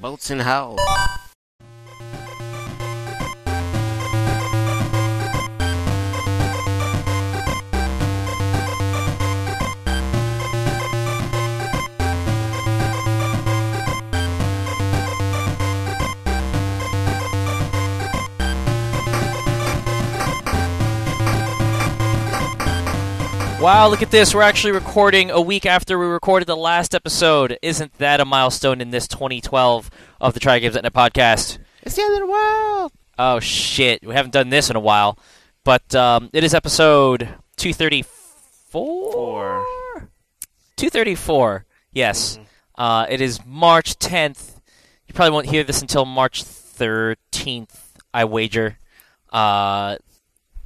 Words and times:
Boats 0.00 0.30
in 0.30 0.38
hell. 0.38 0.76
Wow, 23.60 23.88
look 23.88 24.02
at 24.02 24.12
this. 24.12 24.34
We're 24.34 24.42
actually 24.42 24.72
recording 24.72 25.30
a 25.32 25.40
week 25.40 25.66
after 25.66 25.98
we 25.98 26.06
recorded 26.06 26.46
the 26.46 26.56
last 26.56 26.94
episode. 26.94 27.58
Isn't 27.60 27.92
that 27.98 28.20
a 28.20 28.24
milestone 28.24 28.80
in 28.80 28.90
this 28.90 29.08
2012 29.08 29.90
of 30.20 30.34
the 30.34 30.38
Try 30.38 30.60
Games 30.60 30.76
Net 30.76 30.92
podcast? 30.92 31.58
It's 31.82 31.96
the 31.96 32.02
end 32.02 32.14
of 32.14 32.20
the 32.20 32.26
world. 32.26 32.92
Oh, 33.18 33.40
shit. 33.40 34.06
We 34.06 34.14
haven't 34.14 34.30
done 34.30 34.50
this 34.50 34.70
in 34.70 34.76
a 34.76 34.80
while. 34.80 35.18
But 35.64 35.92
um, 35.96 36.30
it 36.32 36.44
is 36.44 36.54
episode 36.54 37.22
234? 37.56 38.04
Four. 38.68 39.64
234. 40.76 41.64
Yes. 41.92 42.38
Uh, 42.76 43.06
it 43.08 43.20
is 43.20 43.44
March 43.44 43.98
10th. 43.98 44.60
You 45.08 45.14
probably 45.14 45.32
won't 45.32 45.46
hear 45.46 45.64
this 45.64 45.80
until 45.80 46.04
March 46.04 46.44
13th, 46.44 47.74
I 48.14 48.24
wager. 48.24 48.78
Uh, 49.32 49.96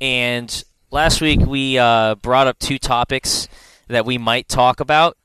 and 0.00 0.64
last 0.92 1.20
week 1.20 1.40
we 1.40 1.78
uh, 1.78 2.14
brought 2.16 2.46
up 2.46 2.58
two 2.58 2.78
topics 2.78 3.48
that 3.88 4.04
we 4.04 4.18
might 4.18 4.46
talk 4.46 4.78
about. 4.78 5.16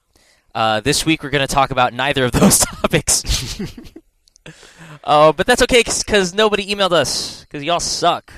Uh, 0.56 0.80
this 0.80 1.06
week 1.06 1.22
we're 1.22 1.30
going 1.30 1.46
to 1.46 1.54
talk 1.54 1.70
about 1.70 1.94
neither 1.94 2.26
of 2.26 2.32
those 2.34 2.58
topics. 2.60 3.60
uh, 5.04 5.32
but 5.34 5.46
that's 5.46 5.62
okay 5.62 5.84
because 5.84 6.34
nobody 6.34 6.74
emailed 6.74 6.94
us 6.94 7.42
because 7.42 7.64
y'all 7.64 7.80
suck. 7.80 8.32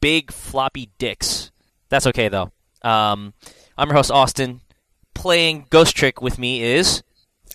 Big 0.00 0.30
floppy 0.30 0.90
dicks. 0.98 1.50
That's 1.88 2.06
okay 2.06 2.28
though. 2.28 2.52
Um, 2.82 3.34
I'm 3.76 3.88
your 3.88 3.96
host 3.96 4.10
Austin. 4.10 4.60
Playing 5.14 5.66
Ghost 5.70 5.96
Trick 5.96 6.22
with 6.22 6.38
me 6.38 6.62
is 6.62 7.02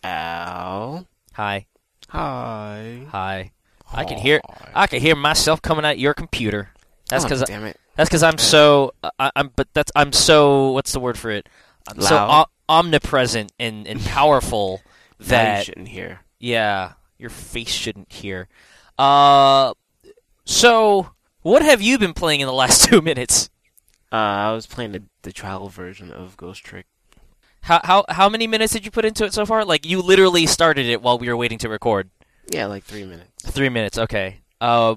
Ow. 0.04 1.06
hi 1.34 1.68
Hi. 2.10 3.06
hi. 3.10 3.52
I 3.94 4.04
can 4.04 4.18
hear 4.18 4.42
I 4.74 4.88
can 4.88 5.00
hear 5.00 5.16
myself 5.16 5.62
coming 5.62 5.86
out 5.86 6.00
your 6.00 6.14
computer. 6.14 6.70
That's 7.08 7.24
because 7.24 7.44
oh, 7.44 7.46
damn 7.46 7.66
it. 7.66 7.78
That's 8.02 8.10
because 8.10 8.24
I'm 8.24 8.38
so 8.40 8.94
I, 9.20 9.32
I'm 9.36 9.52
but 9.56 9.68
that's 9.74 9.92
I'm 9.96 10.12
so 10.12 10.72
what's 10.72 10.92
the 10.92 11.00
word 11.00 11.18
for 11.18 11.30
it? 11.30 11.48
I'm 11.88 12.02
so 12.02 12.18
o- 12.18 12.46
omnipresent 12.68 13.52
and, 13.60 13.88
and 13.88 14.02
powerful 14.02 14.82
That 15.20 15.60
you 15.60 15.64
shouldn't 15.66 15.88
hear. 15.90 16.22
yeah 16.40 16.94
your 17.20 17.30
face 17.30 17.70
shouldn't 17.70 18.12
hear. 18.12 18.48
Uh, 18.98 19.74
so 20.46 21.12
what 21.44 21.62
have 21.62 21.80
you 21.82 22.00
been 22.00 22.14
playing 22.14 22.40
in 22.40 22.48
the 22.48 22.54
last 22.54 22.84
two 22.90 23.02
minutes? 23.02 23.50
Uh, 24.12 24.16
I 24.16 24.52
was 24.52 24.66
playing 24.66 24.94
the, 24.94 25.04
the 25.22 25.32
trial 25.32 25.70
version 25.70 26.12
of 26.12 26.36
Ghost 26.38 26.64
Trick. 26.64 26.88
How 27.62 27.80
how 27.84 28.06
how 28.10 28.28
many 28.28 28.48
minutes 28.48 28.74
did 28.74 28.84
you 28.84 28.90
put 28.90 29.06
into 29.06 29.24
it 29.26 29.34
so 29.34 29.46
far? 29.46 29.64
Like 29.64 29.86
you 29.86 30.02
literally 30.02 30.48
started 30.48 30.88
it 30.88 31.04
while 31.04 31.20
we 31.20 31.30
were 31.30 31.38
waiting 31.38 31.60
to 31.60 31.70
record. 31.70 32.10
Yeah, 32.52 32.66
like 32.66 32.84
three 32.84 33.06
minutes. 33.06 33.30
Three 33.46 33.70
minutes, 33.70 34.00
okay. 34.00 34.42
Uh, 34.60 34.96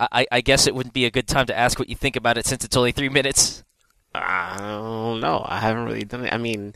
I, 0.00 0.26
I 0.30 0.40
guess 0.40 0.66
it 0.66 0.74
wouldn't 0.74 0.94
be 0.94 1.06
a 1.06 1.10
good 1.10 1.26
time 1.26 1.46
to 1.46 1.56
ask 1.58 1.78
what 1.78 1.88
you 1.88 1.96
think 1.96 2.16
about 2.16 2.38
it 2.38 2.46
since 2.46 2.64
it's 2.64 2.76
only 2.76 2.92
three 2.92 3.08
minutes. 3.08 3.64
I 4.14 4.56
don't 4.58 5.20
know. 5.20 5.44
I 5.46 5.58
haven't 5.60 5.84
really 5.84 6.04
done 6.04 6.24
it. 6.24 6.32
I 6.32 6.38
mean, 6.38 6.74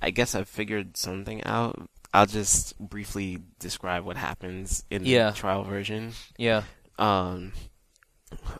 I 0.00 0.10
guess 0.10 0.34
I've 0.34 0.48
figured 0.48 0.96
something 0.96 1.42
out. 1.44 1.88
I'll 2.14 2.26
just 2.26 2.78
briefly 2.78 3.38
describe 3.58 4.04
what 4.04 4.16
happens 4.16 4.84
in 4.90 5.02
the 5.02 5.32
trial 5.34 5.64
version. 5.64 6.12
Yeah. 6.36 6.62
Um, 6.98 7.52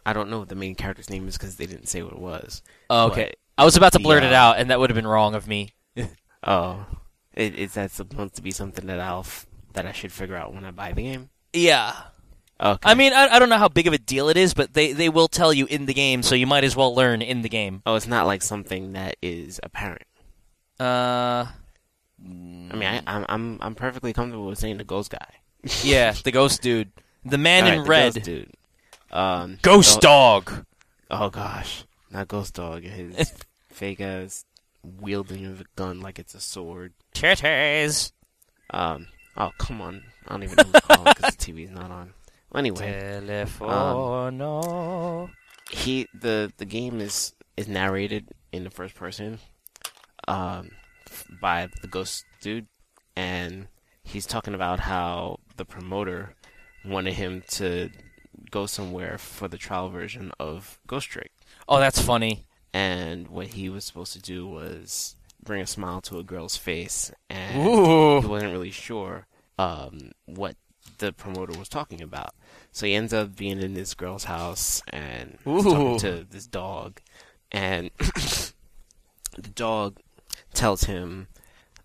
I 0.05 0.13
don't 0.13 0.31
know 0.31 0.39
what 0.41 0.49
the 0.49 0.55
main 0.55 0.75
character's 0.75 1.11
name 1.11 1.29
is 1.29 1.37
because 1.39 1.57
they 1.57 1.67
didn't 1.67 1.87
say 1.89 2.03
what 2.03 2.13
it 2.13 2.19
was. 2.19 2.63
Oh, 2.91 3.07
okay. 3.11 3.33
I 3.57 3.65
was 3.65 3.77
about 3.77 3.93
to 3.93 3.99
blurt 3.99 4.23
it 4.23 4.33
out, 4.33 4.59
and 4.59 4.71
that 4.71 4.79
would 4.79 4.91
have 4.91 4.95
been 4.95 5.07
wrong 5.07 5.35
of 5.35 5.47
me. 5.47 5.71
Oh, 6.45 6.87
is 7.35 7.75
that 7.75 7.91
supposed 7.91 8.37
to 8.37 8.43
be 8.43 8.53
something 8.53 8.87
that 8.87 9.01
I'll 9.01 9.21
f- 9.21 9.45
that 9.73 9.87
I 9.87 9.91
should 9.93 10.13
figure 10.13 10.37
out 10.37 10.55
when 10.55 10.65
I 10.65 10.71
buy 10.71 10.93
the 10.93 11.03
game? 11.03 11.31
Yeah. 11.53 11.95
Okay. 12.61 12.91
I 12.91 12.95
mean, 12.95 13.13
I, 13.13 13.29
I 13.29 13.39
don't 13.39 13.49
know 13.49 13.57
how 13.59 13.69
big 13.69 13.87
of 13.87 13.93
a 13.93 13.99
deal 13.99 14.29
it 14.29 14.37
is, 14.37 14.53
but 14.53 14.75
they, 14.75 14.93
they 14.93 15.09
will 15.09 15.29
tell 15.29 15.53
you 15.53 15.67
in 15.67 15.87
the 15.87 15.95
game, 15.95 16.23
so 16.25 16.35
you 16.35 16.47
might 16.47 16.65
as 16.65 16.75
well 16.75 16.93
learn 16.95 17.23
in 17.23 17.43
the 17.43 17.49
game. 17.49 17.83
oh, 17.87 17.95
it's 17.95 18.09
not 18.09 18.27
like 18.27 18.43
something 18.43 18.95
that 18.95 19.17
is 19.23 19.61
apparent. 19.63 20.03
Uh, 20.81 21.47
I 21.47 22.75
mean, 22.75 22.83
I, 22.83 23.03
I'm 23.07 23.25
I'm 23.29 23.59
I'm 23.61 23.75
perfectly 23.75 24.13
comfortable 24.13 24.47
with 24.47 24.59
saying 24.59 24.79
the 24.79 24.85
ghost 24.85 25.11
guy. 25.11 25.35
yeah, 25.83 26.13
the 26.25 26.33
ghost 26.33 26.63
dude. 26.63 26.91
The 27.25 27.39
man 27.39 27.67
in 27.67 27.83
the 27.83 27.89
red. 27.89 28.15
ghost 28.15 28.27
dude. 28.27 28.51
Um, 29.11 29.59
Ghost 29.63 30.01
dog. 30.01 30.65
Oh 31.11 31.31
gosh, 31.31 31.85
not 32.11 32.29
ghost 32.29 32.55
dog. 32.55 32.83
His 32.83 33.33
fake 33.71 34.01
ass 34.01 34.45
wielding 34.83 35.47
of 35.47 35.61
a 35.61 35.65
gun 35.77 36.01
like 36.01 36.19
it's 36.19 36.35
a 36.35 36.41
sword. 36.41 36.93
Titties. 37.15 38.13
Um. 38.71 39.09
Oh 39.37 39.51
come 39.59 39.81
on. 39.81 40.03
I 40.27 40.33
don't 40.33 40.43
even 40.43 40.57
know 40.57 40.65
who's 40.65 40.81
calling 40.83 41.15
because 41.17 41.37
the 41.37 41.45
TV's 41.53 41.71
not 41.71 41.91
on. 41.91 42.13
Anyway, 42.55 43.21
Telefono. 43.27 45.31
he 45.71 46.07
the 46.15 46.53
the 46.57 46.65
game 46.65 47.01
is 47.01 47.35
is 47.57 47.69
narrated 47.69 48.29
in 48.53 48.65
the 48.65 48.71
first 48.71 48.95
person, 48.95 49.39
um, 50.27 50.71
by 51.41 51.69
the 51.83 51.89
ghost 51.89 52.25
dude, 52.41 52.67
and 53.17 53.69
he's 54.03 54.27
talking 54.27 54.55
about 54.55 54.81
how 54.81 55.39
the 55.57 55.65
promoter 55.65 56.35
wanted 56.85 57.15
him 57.15 57.43
to 57.49 57.91
go 58.51 58.67
somewhere 58.67 59.19
for 59.19 59.49
the 59.49 59.59
trial 59.59 59.89
version 59.91 60.31
of 60.39 60.79
Ghost 60.87 61.09
Trick. 61.09 61.33
oh, 61.69 61.81
that's 61.81 62.01
funny. 62.01 62.47
and 62.73 63.29
what 63.29 63.49
he 63.49 63.69
was 63.69 63.85
supposed 63.85 64.13
to 64.13 64.21
do 64.21 64.47
was 64.47 65.17
bring 65.43 65.61
a 65.61 65.67
smile 65.67 66.01
to 66.03 66.19
a 66.19 66.23
girl's 66.23 66.57
face, 66.57 67.11
and 67.29 67.67
Ooh. 67.67 68.21
he 68.21 68.27
wasn't 68.27 68.53
really 68.53 68.71
sure 68.71 69.27
um, 69.59 70.13
what 70.27 70.57
the 70.99 71.13
promoter 71.13 71.59
was 71.59 71.69
talking 71.69 72.01
about. 72.01 72.35
So 72.73 72.87
he 72.87 72.95
ends 72.95 73.13
up 73.13 73.35
being 73.37 73.61
in 73.61 73.75
this 73.75 73.95
girl's 73.95 74.25
house 74.25 74.83
and 74.89 75.39
talking 75.45 75.99
to 76.01 76.27
this 76.31 76.47
dog, 76.47 77.01
and 77.51 77.91
the 77.99 79.51
dog 79.55 79.99
tells 80.55 80.85
him 80.85 81.29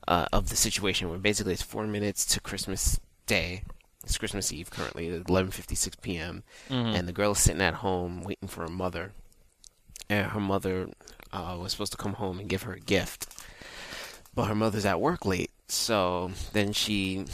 uh, 0.07 0.25
of 0.31 0.49
the 0.49 0.55
situation 0.55 1.09
where 1.09 1.17
basically 1.19 1.53
it's 1.53 1.61
four 1.61 1.87
minutes 1.87 2.25
to 2.27 2.39
Christmas 2.39 2.99
Day. 3.25 3.63
It's 4.03 4.17
Christmas 4.17 4.51
Eve 4.51 4.69
currently, 4.69 5.09
at 5.09 5.23
11:56 5.23 6.01
p.m 6.01 6.43
Mhm. 6.69 6.93
and 6.95 7.07
the 7.07 7.13
girl 7.13 7.31
is 7.31 7.39
sitting 7.39 7.61
at 7.61 7.75
home 7.75 8.21
waiting 8.23 8.49
for 8.49 8.61
her 8.63 8.69
mother. 8.69 9.13
And 10.09 10.31
her 10.31 10.39
mother 10.41 10.89
uh, 11.31 11.57
was 11.59 11.71
supposed 11.71 11.93
to 11.93 11.97
come 11.97 12.13
home 12.15 12.39
and 12.39 12.49
give 12.49 12.63
her 12.63 12.73
a 12.73 12.79
gift, 12.79 13.27
but 14.35 14.45
her 14.47 14.55
mother's 14.55 14.85
at 14.85 14.99
work 14.99 15.25
late. 15.25 15.49
So 15.69 16.31
then 16.51 16.73
she 16.73 17.25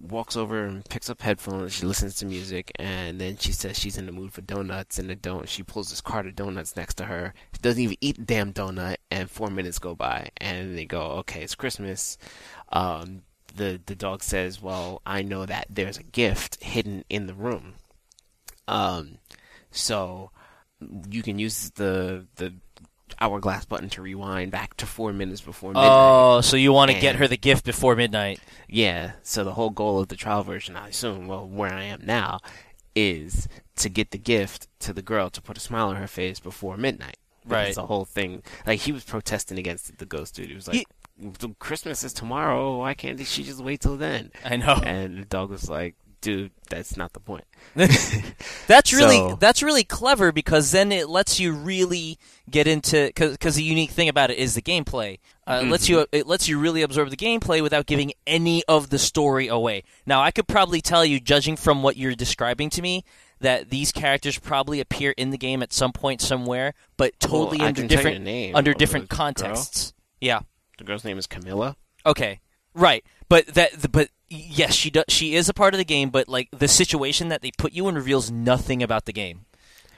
walks 0.00 0.36
over 0.36 0.64
and 0.64 0.84
picks 0.84 1.10
up 1.10 1.22
headphones. 1.22 1.72
She 1.72 1.86
listens 1.86 2.14
to 2.16 2.26
music, 2.26 2.72
and 2.76 3.20
then 3.20 3.36
she 3.36 3.52
says 3.52 3.78
she's 3.78 3.98
in 3.98 4.06
the 4.06 4.12
mood 4.12 4.32
for 4.32 4.40
donuts. 4.42 4.98
And 4.98 5.08
the 5.08 5.14
don 5.14 5.46
she 5.46 5.62
pulls 5.62 5.90
this 5.90 6.00
cart 6.00 6.26
of 6.26 6.36
donuts 6.36 6.76
next 6.76 6.94
to 6.94 7.04
her. 7.04 7.34
She 7.52 7.60
doesn't 7.60 7.82
even 7.82 7.96
eat 8.00 8.16
the 8.16 8.24
damn 8.24 8.52
donut, 8.52 8.96
and 9.10 9.30
four 9.30 9.50
minutes 9.50 9.78
go 9.78 9.94
by, 9.94 10.30
and 10.38 10.76
they 10.76 10.84
go, 10.84 11.02
"Okay, 11.20 11.42
it's 11.42 11.54
Christmas." 11.54 12.18
Um, 12.70 13.22
the 13.54 13.80
the 13.86 13.94
dog 13.96 14.22
says, 14.22 14.62
"Well, 14.62 15.02
I 15.06 15.22
know 15.22 15.46
that 15.46 15.66
there's 15.70 15.98
a 15.98 16.02
gift 16.02 16.62
hidden 16.62 17.04
in 17.08 17.26
the 17.26 17.34
room." 17.34 17.74
Um, 18.68 19.18
so 19.70 20.30
you 21.10 21.22
can 21.22 21.38
use 21.38 21.70
the 21.70 22.26
the 22.36 22.54
hourglass 23.20 23.64
button 23.64 23.88
to 23.90 24.02
rewind 24.02 24.50
back 24.50 24.76
to 24.76 24.86
four 24.86 25.12
minutes 25.12 25.40
before 25.40 25.70
midnight. 25.70 25.88
Oh, 25.90 26.40
so 26.40 26.56
you 26.56 26.72
want 26.72 26.90
to 26.90 26.98
get 27.00 27.16
her 27.16 27.28
the 27.28 27.36
gift 27.36 27.64
before 27.64 27.96
midnight? 27.96 28.40
Yeah. 28.68 29.12
So 29.22 29.44
the 29.44 29.54
whole 29.54 29.70
goal 29.70 30.00
of 30.00 30.08
the 30.08 30.16
trial 30.16 30.42
version, 30.42 30.76
I 30.76 30.88
assume, 30.88 31.26
well, 31.26 31.46
where 31.46 31.72
I 31.72 31.84
am 31.84 32.02
now, 32.04 32.40
is 32.94 33.48
to 33.76 33.88
get 33.88 34.10
the 34.10 34.18
gift 34.18 34.68
to 34.80 34.92
the 34.92 35.02
girl 35.02 35.30
to 35.30 35.42
put 35.42 35.56
a 35.56 35.60
smile 35.60 35.88
on 35.88 35.96
her 35.96 36.06
face 36.06 36.40
before 36.40 36.76
midnight. 36.76 37.16
Right. 37.44 37.64
Because 37.64 37.76
the 37.76 37.86
whole 37.86 38.04
thing, 38.04 38.42
like 38.66 38.80
he 38.80 38.92
was 38.92 39.04
protesting 39.04 39.58
against 39.58 39.88
it, 39.88 39.98
the 39.98 40.06
ghost 40.06 40.34
dude. 40.34 40.48
He 40.48 40.54
was 40.54 40.66
like, 40.66 40.86
"The 41.16 41.54
"Christmas 41.60 42.02
is 42.02 42.12
tomorrow. 42.12 42.78
Why 42.78 42.94
can't 42.94 43.24
she 43.24 43.44
just 43.44 43.62
wait 43.62 43.82
till 43.82 43.96
then?" 43.96 44.32
I 44.44 44.56
know. 44.56 44.80
And 44.84 45.18
the 45.22 45.26
dog 45.26 45.50
was 45.50 45.70
like, 45.70 45.94
"Dude, 46.26 46.50
that's 46.68 46.96
not 46.96 47.12
the 47.12 47.20
point." 47.20 47.44
That's 48.66 48.92
really 48.92 49.16
So- 49.16 49.36
that's 49.38 49.62
really 49.62 49.84
clever 49.84 50.32
because 50.32 50.72
then 50.72 50.90
it 50.92 51.08
lets 51.08 51.38
you 51.38 51.52
really 51.52 52.18
get 52.50 52.66
into 52.66 53.12
because 53.14 53.54
the 53.54 53.62
unique 53.62 53.90
thing 53.90 54.08
about 54.08 54.30
it 54.30 54.38
is 54.38 54.54
the 54.54 54.62
gameplay. 54.62 55.18
Uh, 55.46 55.60
It 55.64 55.68
lets 55.70 55.88
you 55.88 56.06
it 56.12 56.26
lets 56.26 56.48
you 56.48 56.58
really 56.58 56.82
absorb 56.82 57.10
the 57.10 57.16
gameplay 57.16 57.62
without 57.62 57.86
giving 57.86 58.12
any 58.26 58.64
of 58.64 58.90
the 58.90 58.98
story 58.98 59.46
away. 59.48 59.84
Now, 60.04 60.20
I 60.22 60.30
could 60.32 60.48
probably 60.48 60.80
tell 60.80 61.04
you, 61.04 61.20
judging 61.20 61.56
from 61.56 61.82
what 61.82 61.96
you're 61.96 62.14
describing 62.14 62.70
to 62.70 62.82
me, 62.82 63.04
that 63.40 63.70
these 63.70 63.92
characters 63.92 64.38
probably 64.38 64.80
appear 64.80 65.12
in 65.12 65.30
the 65.30 65.38
game 65.38 65.62
at 65.62 65.72
some 65.72 65.92
point 65.92 66.20
somewhere, 66.20 66.74
but 66.96 67.18
totally 67.20 67.58
Well, 67.58 67.68
under 67.68 67.82
can 67.82 67.88
tell 67.88 67.98
you 68.12 68.18
different 68.18 68.56
under 68.56 68.74
different 68.74 69.08
the 69.08 69.14
girl. 69.14 69.18
contexts. 69.18 69.92
Yeah. 70.20 70.40
The 70.78 70.84
girl's 70.84 71.04
name 71.04 71.18
is 71.18 71.26
Kamila. 71.26 71.76
Okay. 72.04 72.40
Right. 72.74 73.04
But 73.28 73.46
that 73.48 73.92
but 73.92 74.10
yes, 74.28 74.74
she 74.74 74.90
does. 74.90 75.04
She 75.08 75.34
is 75.34 75.48
a 75.48 75.54
part 75.54 75.74
of 75.74 75.78
the 75.78 75.84
game, 75.84 76.10
but 76.10 76.28
like 76.28 76.48
the 76.50 76.68
situation 76.68 77.28
that 77.28 77.42
they 77.42 77.50
put 77.56 77.72
you 77.72 77.88
in 77.88 77.94
reveals 77.94 78.30
nothing 78.30 78.82
about 78.82 79.04
the 79.04 79.12
game. 79.12 79.46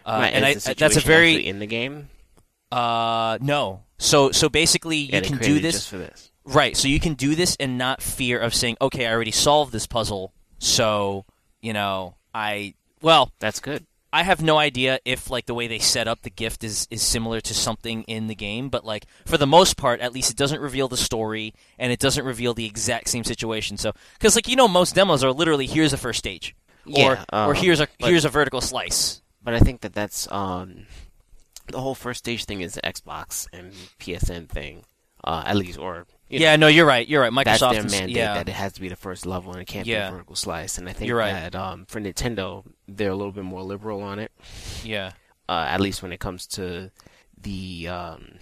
Uh, 0.05 0.19
Right, 0.21 0.33
and 0.33 0.45
I, 0.45 0.55
the 0.55 0.75
that's 0.77 0.97
a 0.97 1.01
very 1.01 1.47
in 1.47 1.59
the 1.59 1.67
game. 1.67 2.09
uh 2.73 3.39
no. 3.41 3.85
So 3.99 4.31
so 4.33 4.49
basically, 4.49 4.97
you 4.97 5.11
Yeah, 5.13 5.21
they 5.21 5.29
can 5.29 5.39
do 5.39 5.59
this 5.61 5.91
this. 5.91 6.31
right. 6.45 6.77
So 6.77 6.89
you 6.89 7.01
can 7.01 7.15
do 7.15 7.35
this 7.35 7.57
and 7.61 7.77
not 7.79 8.01
fear 8.01 8.39
of 8.39 8.55
saying, 8.55 8.77
okay, 8.81 9.07
I 9.07 9.13
already 9.13 9.33
solved 9.33 9.73
this 9.73 9.87
puzzle, 9.87 10.33
so 10.59 11.25
you 11.61 11.73
know 11.73 12.15
I 12.35 12.75
well. 13.03 13.33
That's 13.39 13.61
good. 13.61 13.87
I 14.13 14.23
have 14.23 14.41
no 14.43 14.57
idea 14.57 15.01
if 15.05 15.31
like 15.31 15.45
the 15.47 15.55
way 15.55 15.67
they 15.67 15.79
set 15.79 16.09
up 16.09 16.23
the 16.23 16.31
gift 16.31 16.65
is 16.65 16.89
is 16.91 17.03
similar 17.03 17.41
to 17.43 17.55
something 17.55 18.05
in 18.05 18.27
the 18.27 18.35
game, 18.35 18.69
but 18.71 18.85
like 18.85 19.05
for 19.27 19.37
the 19.37 19.47
most 19.47 19.77
part, 19.77 20.01
at 20.01 20.13
least 20.13 20.31
it 20.31 20.37
doesn't 20.37 20.61
reveal 20.61 20.89
the 20.89 20.97
story 20.97 21.53
and 21.79 21.93
it 21.93 21.99
doesn't 22.01 22.25
reveal 22.25 22.55
the 22.55 22.65
exact 22.65 23.09
same 23.09 23.25
situation. 23.25 23.77
So 23.77 23.93
because 24.19 24.35
like 24.35 24.49
you 24.49 24.57
know, 24.57 24.69
most 24.69 24.95
demos 24.95 25.23
are 25.23 25.33
literally 25.33 25.67
here's 25.67 25.91
the 25.91 25.99
first 25.99 26.19
stage, 26.19 26.57
or 26.87 26.93
Yeah, 26.93 27.25
or 27.33 27.51
um, 27.51 27.55
here's 27.55 27.81
a 27.81 27.89
but- 28.01 28.09
here's 28.09 28.25
a 28.25 28.31
vertical 28.31 28.61
slice. 28.63 29.21
But 29.43 29.55
I 29.55 29.61
think 29.61 29.83
that 29.83 29.95
that's 29.95 30.31
um, 30.33 30.87
the 31.67 31.81
whole 31.81 31.95
first 31.95 32.19
stage 32.21 32.45
thing 32.45 32.61
is 32.61 32.75
the 32.75 32.83
Xbox 32.83 33.47
and 33.53 33.73
PSN 34.01 34.49
thing, 34.49 34.85
uh, 35.25 35.43
at 35.47 35.57
least, 35.57 35.79
or 35.79 36.07
you 36.29 36.39
know, 36.39 36.45
Yeah, 36.45 36.57
no, 36.57 36.67
you're 36.69 36.87
right. 36.87 37.07
You're 37.09 37.23
right. 37.23 37.45
that's 37.45 37.63
Microsoft, 37.63 37.73
their 37.73 37.87
is- 37.87 37.93
mandate 37.93 38.17
yeah, 38.17 38.35
that 38.35 38.49
it 38.49 38.53
has 38.55 38.73
to 38.75 38.81
be 38.81 38.89
the 38.89 38.97
first 38.97 39.27
level 39.27 39.53
and 39.53 39.61
it 39.61 39.67
can't 39.67 39.85
be 39.87 39.93
Yeah. 39.93 40.09
a 40.09 40.11
vertical 40.13 40.37
slice. 40.37 40.79
And 40.79 40.89
I 40.89 40.93
think 40.93 41.09
You're 41.09 41.19
right. 41.19 41.33
that 41.33 41.55
um, 41.55 41.87
for 41.87 42.01
Nintendo, 42.01 42.65
they're 42.87 43.11
a 43.11 43.17
little 43.17 43.33
bit 43.33 43.45
more 43.45 43.63
liberal 43.63 44.03
on 44.03 44.19
it, 44.19 44.33
yeah, 44.85 45.13
uh, 45.49 45.67
at 45.69 45.81
least 45.81 46.03
when 46.03 46.13
it 46.13 46.21
comes 46.21 46.47
to 46.49 46.91
the 47.41 47.89
um, 47.89 48.35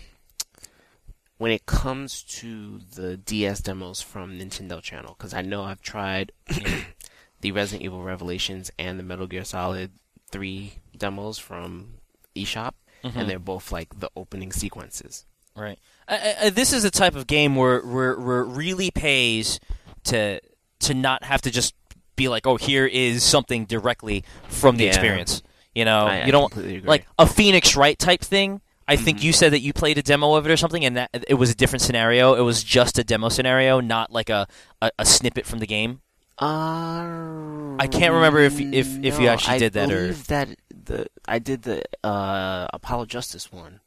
when 1.39 1.51
it 1.53 1.67
comes 1.67 2.23
to 2.23 2.81
the 2.95 3.17
DS 3.17 3.61
demos 3.61 4.01
from 4.01 4.39
Nintendo 4.39 4.81
Channel. 4.83 5.15
Because 5.19 5.35
I 5.35 5.43
know 5.43 5.63
I've 5.65 5.83
tried 5.83 6.33
the 7.41 7.53
Resident 7.53 7.83
Evil 7.85 8.03
Revelations 8.03 8.71
and 8.79 8.99
the 8.99 9.03
Metal 9.05 9.27
Gear 9.27 9.45
Solid 9.45 9.93
Three 10.31 10.81
demos 10.97 11.39
from 11.39 11.95
eShop, 12.35 12.73
Mhm. 13.05 13.13
and 13.17 13.31
they're 13.31 13.39
both 13.39 13.71
like 13.71 14.01
the 14.01 14.11
opening 14.17 14.51
sequences. 14.53 15.25
right. 15.55 15.79
I, 16.09 16.35
I, 16.43 16.51
this 16.51 16.73
is 16.73 16.85
a 16.85 16.91
type 16.91 17.17
of 17.17 17.27
game 17.27 17.57
where 17.57 17.81
where 17.81 18.19
where 18.19 18.41
it 18.41 18.47
really 18.49 18.91
pays 18.91 19.59
to 20.05 20.41
to 20.81 20.95
not 20.95 21.25
have 21.25 21.43
to 21.43 21.51
just 21.51 21.75
be 22.17 22.29
like, 22.29 22.47
oh, 22.47 22.57
here 22.57 22.87
is 22.87 23.23
something 23.25 23.65
directly 23.67 24.25
from 24.49 24.77
the 24.77 24.85
Yeah. 24.85 24.91
experience. 24.91 25.43
You 25.75 25.85
know, 25.85 26.07
I- 26.07 26.25
you 26.25 26.33
don't 26.33 26.85
like 26.87 27.07
a 27.19 27.27
Phoenix 27.27 27.77
Wright 27.77 27.99
type 27.99 28.21
thing. 28.23 28.61
I 28.89 28.95
think 28.97 29.19
Mhm. 29.19 29.23
you 29.25 29.33
said 29.33 29.53
that 29.53 29.61
you 29.61 29.73
played 29.73 29.99
a 29.99 30.03
demo 30.03 30.35
of 30.35 30.47
it 30.47 30.51
or 30.53 30.57
something, 30.57 30.85
and 30.85 30.97
that 30.97 31.11
it 31.27 31.35
was 31.35 31.51
a 31.51 31.55
different 31.57 31.83
scenario. 31.83 32.35
It 32.35 32.43
was 32.43 32.63
just 32.63 32.99
a 33.01 33.05
demo 33.05 33.29
scenario, 33.29 33.81
not 33.81 34.13
like 34.13 34.31
a, 34.31 34.47
a, 34.81 34.93
a 35.01 35.05
snippet 35.05 35.45
from 35.45 35.59
the 35.59 35.67
game. 35.67 36.01
Uh, 36.39 37.77
I 37.79 37.89
can't 37.91 38.15
remember 38.15 38.41
if- 38.41 38.61
if- 38.61 39.03
if 39.05 39.19
you 39.21 39.29
actually 39.29 39.59
did 39.59 39.73
that 39.75 39.91
or- 39.91 40.03
believe 40.03 40.27
that 40.29 40.49
the 40.71 41.07
I 41.27 41.39
did 41.41 41.63
the 41.63 41.83
uh, 42.05 42.69
Apollo 42.73 43.07
Justice 43.07 43.51
one. 43.51 43.81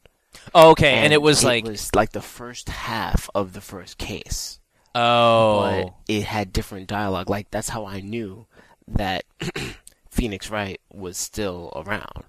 Oh, 0.54 0.70
okay, 0.72 0.94
and, 0.94 1.12
it 1.12 1.22
was 1.22 1.44
like, 1.44 1.64
was 1.64 1.94
like 1.94 2.12
the 2.12 2.20
first 2.20 2.68
half 2.68 3.30
of 3.34 3.52
the 3.52 3.60
first 3.60 3.98
case, 3.98 4.60
oh, 4.94 5.60
but 5.60 5.94
it 6.08 6.24
had 6.24 6.52
different 6.52 6.86
dialogue. 6.86 7.30
Like 7.30 7.50
that's 7.50 7.68
how 7.68 7.86
I 7.86 8.00
knew 8.00 8.46
that 8.88 9.24
Phoenix 10.10 10.50
Wright 10.50 10.80
was 10.92 11.16
still 11.16 11.72
around. 11.76 12.24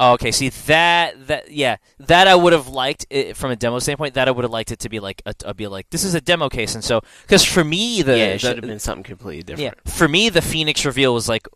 Oh, 0.00 0.12
okay. 0.12 0.30
See 0.30 0.48
that 0.48 1.26
that 1.26 1.50
yeah 1.50 1.76
that 1.98 2.28
I 2.28 2.36
would 2.36 2.52
have 2.52 2.68
liked 2.68 3.06
it 3.10 3.36
from 3.36 3.50
a 3.50 3.56
demo 3.56 3.80
standpoint. 3.80 4.14
That 4.14 4.28
I 4.28 4.30
would 4.30 4.44
have 4.44 4.52
liked 4.52 4.70
it 4.70 4.78
to 4.80 4.88
be 4.88 5.00
like 5.00 5.22
a, 5.26 5.34
a 5.44 5.54
be 5.54 5.66
like 5.66 5.90
this 5.90 6.04
is 6.04 6.14
a 6.14 6.20
demo 6.20 6.48
case, 6.48 6.74
and 6.76 6.84
so 6.84 7.02
because 7.22 7.44
for 7.44 7.64
me 7.64 8.02
the 8.02 8.16
yeah, 8.16 8.24
it 8.26 8.40
should 8.40 8.56
have 8.56 8.64
been 8.64 8.78
something 8.78 9.02
completely 9.02 9.42
different. 9.42 9.74
yeah 9.76 9.92
for 9.92 10.06
me 10.06 10.28
the 10.28 10.42
Phoenix 10.42 10.84
reveal 10.84 11.12
was 11.12 11.28
like 11.28 11.48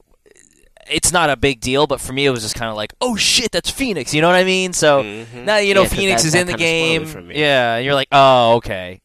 it's 0.91 1.13
not 1.13 1.31
a 1.31 1.37
big 1.37 1.61
deal, 1.61 1.87
but 1.87 2.01
for 2.01 2.13
me 2.13 2.27
it 2.27 2.31
was 2.31 2.43
just 2.43 2.55
kind 2.55 2.71
of 2.71 2.77
like 2.77 2.93
oh 3.01 3.17
shit 3.17 3.51
that's 3.53 3.71
Phoenix. 3.71 4.13
You 4.15 4.21
know 4.21 4.29
what 4.29 4.37
I 4.37 4.45
mean? 4.45 4.73
So 4.73 5.03
Mhm. 5.03 5.45
now 5.45 5.57
you 5.59 5.75
know 5.75 5.83
Yeah, 5.83 5.89
Phoenix 5.89 6.23
that- 6.23 6.27
is 6.29 6.33
that 6.35 6.41
in 6.41 6.47
the 6.49 6.53
kinda 6.55 7.07
spoiled 7.07 7.27
it 7.27 7.29
game. 7.29 7.37
Yeah, 7.41 7.75
and 7.77 7.85
you're 7.85 7.95
like 7.95 8.09
oh 8.13 8.55
okay. 8.57 9.01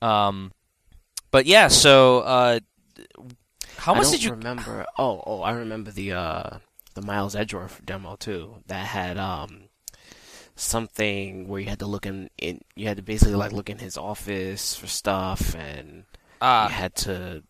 Um, 0.00 0.52
but 1.30 1.46
yeah, 1.46 1.68
so 1.68 2.20
uh, 2.20 2.60
how 3.78 3.94
much 3.94 4.10
did 4.10 4.22
you? 4.24 4.30
remember? 4.32 4.84
Oh, 4.98 5.22
oh, 5.26 5.40
I 5.42 5.52
remember 5.52 5.90
the 5.90 6.12
uh, 6.12 6.50
the 6.94 7.02
Miles 7.02 7.34
Edgeworth 7.36 7.80
demo 7.84 8.16
too. 8.16 8.56
That 8.66 8.86
had 8.86 9.16
um 9.18 9.68
something 10.56 11.48
where 11.48 11.60
you 11.60 11.68
had 11.68 11.78
to 11.78 11.86
look 11.86 12.06
in, 12.06 12.30
in 12.38 12.60
you 12.74 12.86
had 12.88 12.96
to 12.96 13.02
basically 13.02 13.34
like 13.34 13.52
look 13.52 13.70
in 13.70 13.78
his 13.78 13.96
office 13.96 14.74
for 14.74 14.86
stuff, 14.86 15.54
and 15.54 16.04
Ah, 16.40 16.68
you 16.68 16.74
had 16.74 16.94
to 16.96 17.42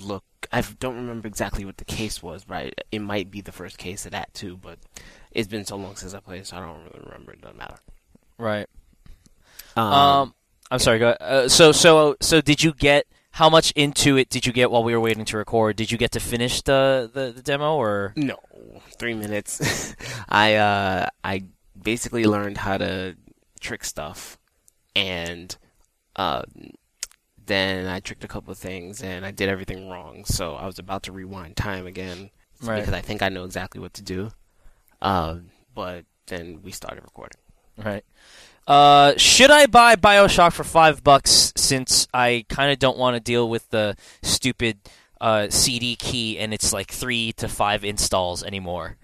look. 0.00 0.24
I 0.52 0.62
don't 0.80 0.96
remember 0.96 1.28
exactly 1.28 1.64
what 1.64 1.76
the 1.76 1.84
case 1.84 2.22
was, 2.22 2.48
right? 2.48 2.72
It 2.90 3.00
might 3.00 3.30
be 3.30 3.40
the 3.40 3.52
first 3.52 3.78
case 3.78 4.06
of 4.06 4.12
that 4.12 4.32
too, 4.34 4.56
but 4.56 4.78
it's 5.32 5.48
been 5.48 5.64
so 5.64 5.76
long 5.76 5.96
since 5.96 6.14
I 6.14 6.20
played, 6.20 6.46
so 6.46 6.56
I 6.56 6.60
don't 6.60 6.78
really 6.84 7.00
remember. 7.04 7.32
It 7.32 7.40
doesn't 7.42 7.58
matter. 7.58 7.76
right. 8.38 8.66
Um, 9.76 9.92
Um, 9.92 10.34
I'm 10.70 10.78
sorry. 10.78 10.98
Go. 10.98 11.10
Uh, 11.10 11.48
so 11.48 11.72
so 11.72 12.16
so 12.20 12.40
did 12.40 12.62
you 12.62 12.72
get 12.72 13.06
how 13.32 13.48
much 13.48 13.70
into 13.72 14.16
it 14.16 14.28
did 14.30 14.46
you 14.46 14.52
get 14.52 14.70
while 14.70 14.82
we 14.82 14.92
were 14.94 15.00
waiting 15.00 15.24
to 15.26 15.36
record? 15.36 15.76
Did 15.76 15.92
you 15.92 15.98
get 15.98 16.12
to 16.12 16.20
finish 16.20 16.62
the 16.62 17.10
the, 17.12 17.32
the 17.32 17.42
demo 17.42 17.76
or? 17.76 18.12
No, 18.16 18.38
three 18.98 19.14
minutes. 19.14 19.94
I 20.28 20.54
uh, 20.56 21.08
I 21.22 21.44
basically 21.80 22.24
learned 22.24 22.58
how 22.58 22.78
to 22.78 23.16
trick 23.60 23.84
stuff, 23.84 24.38
and 24.96 25.56
uh, 26.16 26.42
then 27.48 27.86
I 27.86 27.98
tricked 28.00 28.22
a 28.22 28.28
couple 28.28 28.52
of 28.52 28.58
things, 28.58 29.02
and 29.02 29.26
I 29.26 29.32
did 29.32 29.48
everything 29.48 29.88
wrong. 29.90 30.24
So 30.24 30.54
I 30.54 30.66
was 30.66 30.78
about 30.78 31.02
to 31.04 31.12
rewind 31.12 31.56
time 31.56 31.86
again 31.86 32.30
Right. 32.62 32.78
because 32.80 32.94
I 32.94 33.00
think 33.00 33.22
I 33.22 33.28
know 33.28 33.44
exactly 33.44 33.80
what 33.80 33.94
to 33.94 34.02
do. 34.02 34.30
Uh, 35.02 35.38
but 35.74 36.04
then 36.28 36.60
we 36.62 36.70
started 36.72 37.02
recording. 37.02 37.40
Right. 37.76 38.04
Uh, 38.66 39.14
should 39.16 39.50
I 39.50 39.66
buy 39.66 39.96
Bioshock 39.96 40.52
for 40.52 40.64
five 40.64 41.02
bucks 41.02 41.52
since 41.56 42.06
I 42.12 42.44
kind 42.48 42.70
of 42.70 42.78
don't 42.78 42.98
want 42.98 43.14
to 43.16 43.20
deal 43.20 43.48
with 43.48 43.68
the 43.70 43.96
stupid 44.22 44.78
uh, 45.20 45.48
CD 45.48 45.96
key 45.96 46.38
and 46.38 46.52
it's 46.52 46.72
like 46.72 46.90
three 46.90 47.32
to 47.34 47.48
five 47.48 47.84
installs 47.84 48.42
anymore? 48.44 48.96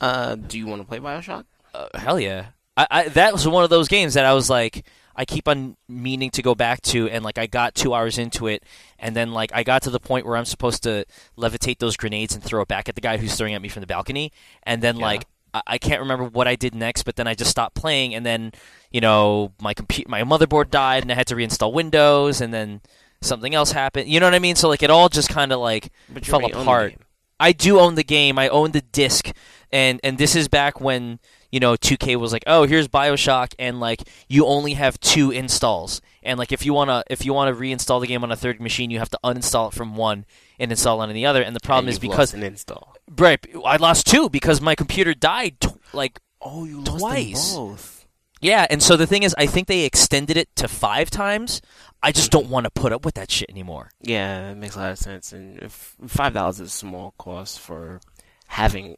Uh, 0.00 0.36
do 0.36 0.58
you 0.58 0.66
want 0.66 0.80
to 0.80 0.86
play 0.88 0.98
Bioshock? 0.98 1.44
Uh, 1.74 1.88
hell 1.98 2.18
yeah! 2.20 2.46
I, 2.76 2.86
I 2.90 3.08
that 3.10 3.32
was 3.32 3.46
one 3.46 3.64
of 3.64 3.70
those 3.70 3.88
games 3.88 4.14
that 4.14 4.24
I 4.24 4.32
was 4.32 4.48
like, 4.48 4.86
I 5.16 5.24
keep 5.24 5.48
on 5.48 5.76
meaning 5.88 6.30
to 6.30 6.42
go 6.42 6.54
back 6.54 6.82
to, 6.82 7.08
and 7.08 7.24
like 7.24 7.38
I 7.38 7.46
got 7.46 7.74
two 7.74 7.94
hours 7.94 8.18
into 8.18 8.46
it, 8.46 8.62
and 8.98 9.16
then 9.16 9.32
like 9.32 9.50
I 9.54 9.62
got 9.62 9.82
to 9.82 9.90
the 9.90 9.98
point 10.00 10.26
where 10.26 10.36
I'm 10.36 10.44
supposed 10.44 10.82
to 10.82 11.04
levitate 11.38 11.78
those 11.78 11.96
grenades 11.96 12.34
and 12.34 12.44
throw 12.44 12.60
it 12.62 12.68
back 12.68 12.88
at 12.88 12.94
the 12.94 13.00
guy 13.00 13.16
who's 13.16 13.34
throwing 13.34 13.54
at 13.54 13.62
me 13.62 13.68
from 13.68 13.80
the 13.80 13.86
balcony, 13.86 14.32
and 14.64 14.82
then 14.82 14.96
Yeah. 14.96 15.06
like 15.06 15.26
I, 15.54 15.62
I 15.66 15.78
can't 15.78 16.00
remember 16.00 16.24
what 16.24 16.46
I 16.46 16.54
did 16.56 16.74
next, 16.74 17.04
but 17.04 17.16
then 17.16 17.26
I 17.26 17.34
just 17.34 17.50
stopped 17.50 17.74
playing, 17.74 18.14
and 18.14 18.26
then 18.26 18.52
you 18.90 19.00
know 19.00 19.52
my 19.60 19.72
computer, 19.74 20.08
my 20.10 20.22
motherboard 20.22 20.70
died, 20.70 21.02
and 21.02 21.10
I 21.10 21.14
had 21.14 21.26
to 21.28 21.34
reinstall 21.34 21.72
Windows, 21.72 22.40
and 22.42 22.52
then 22.52 22.80
something 23.22 23.54
else 23.54 23.72
happened. 23.72 24.08
You 24.08 24.20
know 24.20 24.26
what 24.26 24.34
I 24.34 24.38
mean? 24.38 24.56
So 24.56 24.68
like 24.68 24.82
it 24.82 24.90
all 24.90 25.08
just 25.08 25.30
kind 25.30 25.50
of 25.52 25.60
like 25.60 25.90
fell 26.22 26.40
already 26.40 26.52
own 26.52 26.58
the 26.58 26.62
apart. 26.62 26.94
I 27.40 27.52
do 27.52 27.78
own 27.80 27.94
the 27.96 28.04
game. 28.04 28.38
I 28.38 28.48
own 28.48 28.72
the 28.72 28.82
disc, 28.82 29.30
and 29.72 29.98
and 30.04 30.18
this 30.18 30.36
is 30.36 30.48
back 30.48 30.80
when 30.80 31.20
you 31.56 31.60
know 31.60 31.74
2K 31.74 32.16
was 32.16 32.32
like, 32.34 32.44
oh, 32.46 32.66
here's 32.66 32.86
Bioshock, 32.86 33.54
and 33.58 33.80
like 33.80 34.02
you 34.28 34.44
only 34.44 34.74
have 34.74 35.00
two 35.00 35.30
installs, 35.30 36.02
and 36.22 36.38
like 36.38 36.52
if 36.52 36.66
you 36.66 36.74
wanna 36.74 37.02
if 37.08 37.24
you 37.24 37.32
wanna 37.32 37.54
reinstall 37.54 37.98
the 38.02 38.06
game 38.06 38.22
on 38.22 38.30
a 38.30 38.36
third 38.36 38.60
machine, 38.60 38.90
you 38.90 38.98
have 38.98 39.08
to 39.10 39.18
uninstall 39.24 39.68
it 39.68 39.74
from 39.74 39.96
one 39.96 40.26
and 40.58 40.70
install 40.70 41.00
it 41.00 41.06
on 41.08 41.14
the 41.14 41.24
other. 41.24 41.40
And 41.42 41.56
the 41.56 41.60
problem 41.60 41.86
And 41.86 41.92
is 41.94 41.98
because 41.98 42.18
lost 42.18 42.34
an 42.34 42.42
install. 42.42 42.94
right, 43.18 43.40
I 43.64 43.76
lost 43.76 44.06
two 44.06 44.28
because 44.28 44.60
my 44.60 44.74
computer 44.74 45.14
died. 45.14 45.60
Tw- 45.60 45.78
like 45.94 46.20
Oh, 46.42 46.64
you 46.66 46.84
Twice. 46.84 47.54
both. 47.54 48.06
yeah, 48.42 48.66
and 48.68 48.82
so 48.82 48.96
the 48.98 49.06
thing 49.06 49.22
is, 49.22 49.34
I 49.38 49.46
think 49.46 49.66
they 49.66 49.84
extended 49.86 50.36
it 50.36 50.54
to 50.56 50.68
five 50.68 51.08
times. 51.10 51.62
I 52.02 52.12
just 52.12 52.30
don't 52.30 52.50
want 52.50 52.64
to 52.64 52.70
put 52.70 52.92
up 52.92 53.04
with 53.06 53.14
that 53.14 53.30
shit 53.30 53.48
anymore. 53.50 53.90
Yeah, 54.02 54.50
it 54.50 54.56
makes 54.56 54.76
a 54.76 54.80
lot 54.80 54.90
of 54.92 54.98
sense. 54.98 55.32
And 55.32 55.58
if 55.60 55.96
five 56.06 56.34
dollars 56.34 56.60
is 56.60 56.68
a 56.68 56.70
small 56.70 57.14
cost 57.18 57.58
for 57.58 58.00
having 58.48 58.96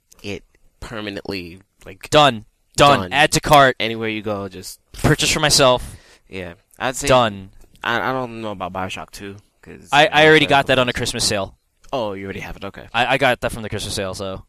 permanently 0.81 1.61
like 1.85 2.09
Done, 2.11 2.45
done. 2.77 3.01
Done. 3.01 3.13
Add 3.13 3.33
to 3.33 3.41
cart. 3.41 3.77
anywhere 3.81 4.09
you 4.09 4.23
go, 4.23 4.49
just 4.49 4.81
Purchase 4.93 5.31
for 5.31 5.41
myself. 5.41 5.97
yeah. 6.29 6.55
I'd 6.79 6.97
say 6.97 7.09
Done. 7.09 7.51
I, 7.83 8.11
I 8.11 8.13
don't 8.13 8.41
know 8.41 8.53
about 8.53 8.73
Bioshock 8.73 9.11
Two 9.11 9.37
because 9.61 9.89
I, 9.93 10.07
I 10.07 10.27
already 10.27 10.47
got 10.47 10.67
that 10.69 10.79
on 10.79 10.89
a 10.89 10.93
Christmas 10.93 11.25
sale. 11.25 11.57
Oh, 11.93 12.13
you 12.13 12.25
already 12.25 12.41
have 12.41 12.57
it. 12.57 12.65
Okay. 12.65 12.87
I, 12.93 13.15
I 13.15 13.19
got 13.19 13.41
that 13.41 13.51
from 13.53 13.63
the 13.63 13.69
Christmas 13.69 13.95
sale. 13.95 14.15
So 14.15 14.45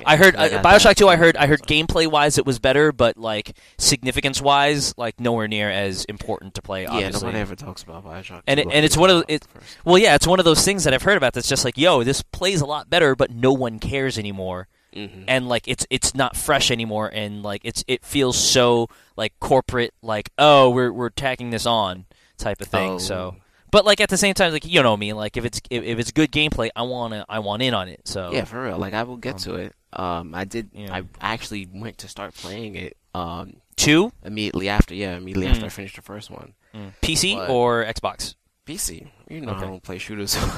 Yeah, 0.00 0.04
I 0.10 0.16
heard 0.16 0.36
I 0.36 0.48
uh, 0.50 0.62
Bioshock 0.62 0.82
that 0.82 0.96
Two. 0.98 1.08
I 1.08 1.16
heard 1.16 1.36
I 1.36 1.46
heard 1.46 1.62
gameplay 1.62 2.06
wise 2.08 2.36
it 2.38 2.44
was 2.46 2.58
better, 2.58 2.92
but 2.92 3.16
like 3.16 3.56
significance 3.78 4.40
wise, 4.42 4.92
like 4.98 5.18
nowhere 5.18 5.48
near 5.48 5.70
as 5.70 6.04
important 6.04 6.54
to 6.54 6.62
play. 6.62 6.82
Yeah, 6.82 6.90
Obviously. 6.92 7.20
nobody 7.26 7.38
ever 7.40 7.56
talks 7.56 7.82
about 7.82 8.04
Bioshock. 8.04 8.42
And 8.46 8.58
2, 8.62 8.68
it- 8.68 8.74
and 8.74 8.84
it's 8.84 8.96
one 8.96 9.10
of 9.10 9.24
first. 9.28 9.78
Well, 9.84 9.98
yeah, 9.98 10.14
it's 10.14 10.26
one 10.26 10.38
of 10.38 10.44
those 10.44 10.64
things 10.64 10.84
that 10.84 10.92
I've 10.94 11.02
heard 11.02 11.16
about. 11.16 11.32
That's 11.32 11.48
just 11.48 11.64
like, 11.64 11.78
yo, 11.78 12.04
this 12.04 12.22
plays 12.22 12.60
a 12.60 12.66
lot 12.66 12.90
better, 12.90 13.16
but 13.16 13.30
no 13.30 13.52
one 13.52 13.78
cares 13.78 14.18
anymore, 14.18 14.68
Mhm. 14.94 15.24
and 15.28 15.48
like 15.48 15.66
it's 15.66 15.86
it's 15.90 16.14
not 16.14 16.36
fresh 16.36 16.70
anymore, 16.70 17.10
and 17.12 17.42
like 17.42 17.62
it's 17.64 17.84
it 17.88 18.04
feels 18.04 18.36
so 18.38 18.88
like 19.16 19.32
corporate, 19.40 19.92
like 20.02 20.30
oh 20.38 20.70
we're 20.70 20.92
we're 20.92 21.10
tacking 21.10 21.50
this 21.50 21.66
on 21.66 22.06
type 22.38 22.60
of 22.60 22.68
thing. 22.68 22.92
Oh. 22.92 22.98
So, 22.98 23.36
But 23.70 23.84
like 23.84 24.00
at 24.00 24.08
the 24.08 24.16
same 24.16 24.34
time, 24.34 24.52
like 24.52 24.64
you 24.64 24.82
know 24.82 24.96
me, 24.96 25.12
like 25.12 25.36
if 25.36 25.44
it's 25.44 25.60
if, 25.70 25.82
if 25.82 25.98
it's 25.98 26.10
good 26.12 26.30
gameplay, 26.32 26.70
I 26.76 26.82
wanna 26.82 27.24
I 27.28 27.40
want 27.40 27.62
in 27.62 27.74
on 27.74 27.88
it. 27.88 28.02
So 28.06 28.30
Yeah, 28.32 28.44
for 28.44 28.62
real. 28.62 28.78
Like 28.78 28.94
I 28.94 29.02
will 29.02 29.16
get 29.16 29.34
Um, 29.34 29.38
to 29.40 29.54
it. 29.56 29.74
Um, 29.92 30.34
I 30.34 30.44
did. 30.44 30.70
yeah. 30.72 30.92
I 30.94 31.02
actually 31.20 31.68
went 31.72 31.98
to 31.98 32.08
start 32.08 32.34
playing 32.34 32.74
it. 32.76 32.96
Um, 33.14 33.54
two 33.76 34.12
immediately 34.24 34.68
after. 34.68 34.94
Yeah, 34.94 35.16
immediately 35.16 35.46
Mm. 35.46 35.52
after 35.54 35.66
I 35.66 35.68
finished 35.68 35.96
the 35.96 36.02
first 36.02 36.30
one. 36.30 36.54
PC 37.02 37.36
What? 37.36 37.50
or 37.50 37.84
Xbox. 37.84 38.34
PC. 38.66 39.06
You 39.30 39.40
know 39.42 39.52
Okay. 39.52 39.64
I 39.64 39.68
don't 39.68 39.82
play 39.82 39.98
shooters 39.98 40.36
on 40.42 40.48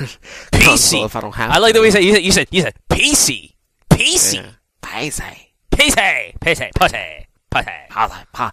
PC. 0.53 1.05
if 1.05 1.17
I 1.17 1.21
don't 1.21 1.35
have. 1.35 1.51
I 1.51 1.59
like 1.59 1.73
to. 1.75 1.79
the 1.79 1.83
way 1.83 1.87
you 1.89 1.93
said 1.93 2.03
you 2.05 2.13
said 2.15 2.23
you 2.25 2.33
said, 2.33 2.49
you 2.51 2.63
said 2.63 2.75
PC 2.91 3.53
PC 3.97 4.35
Yeah. 4.35 4.51
PC. 4.83 5.23
PC 5.73 6.35
PC 6.41 6.71
PC 6.75 7.17
PC. 7.51 7.89
Pa- 7.91 8.09
pa- 8.09 8.25
pa- 8.33 8.53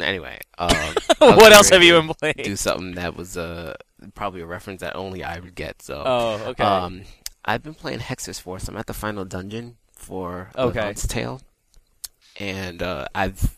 Anyway, 0.00 0.38
um, 0.58 0.70
what 1.18 1.52
else 1.52 1.68
have 1.70 1.82
you 1.82 1.92
been 2.00 2.08
playing? 2.14 2.34
Do 2.42 2.56
something 2.56 2.94
that 2.94 3.14
was 3.16 3.36
uh 3.36 3.74
probably 4.14 4.40
a 4.40 4.46
reference 4.46 4.80
that 4.80 4.94
only 4.96 5.22
I 5.24 5.38
would 5.38 5.54
get. 5.54 5.82
So, 5.82 6.02
Oh, 6.04 6.40
okay. 6.50 6.62
um, 6.64 7.02
I've 7.44 7.62
been 7.62 7.74
playing 7.74 8.00
Hexyz 8.00 8.40
Force. 8.40 8.68
I'm 8.68 8.76
at 8.76 8.86
the 8.86 8.94
final 8.94 9.24
dungeon 9.24 9.76
for 9.92 10.50
Okay. 10.56 10.78
Levant's 10.80 11.06
Tale, 11.06 11.40
and 12.38 12.82
uh, 12.82 13.06
I've 13.14 13.56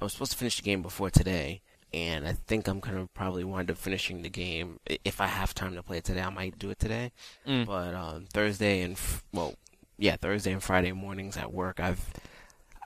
I 0.00 0.04
was 0.04 0.12
supposed 0.12 0.32
to 0.32 0.38
finish 0.38 0.56
the 0.56 0.62
game 0.62 0.82
before 0.82 1.10
today, 1.10 1.60
and 1.92 2.26
I 2.26 2.32
think 2.32 2.66
I'm 2.68 2.80
gonna 2.80 3.08
probably 3.14 3.44
wind 3.44 3.70
up 3.70 3.76
finishing 3.78 4.22
the 4.22 4.30
game 4.30 4.78
if 5.04 5.20
I 5.20 5.26
have 5.26 5.54
time 5.54 5.74
to 5.74 5.82
play 5.82 5.98
it 5.98 6.04
today. 6.04 6.22
I 6.22 6.30
might 6.30 6.58
do 6.58 6.70
it 6.70 6.78
today, 6.78 7.12
Mm. 7.46 7.66
but 7.66 7.94
um, 7.94 8.26
Thursday 8.32 8.80
and 8.82 8.98
well, 9.32 9.54
yeah, 9.98 10.16
Thursday 10.16 10.52
and 10.52 10.62
Friday 10.62 10.92
mornings 10.92 11.36
at 11.36 11.52
work, 11.52 11.80
I've 11.80 12.00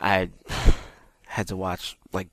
I 0.01 0.31
had 1.27 1.49
to 1.49 1.57
watch 1.57 1.97
like 2.13 2.29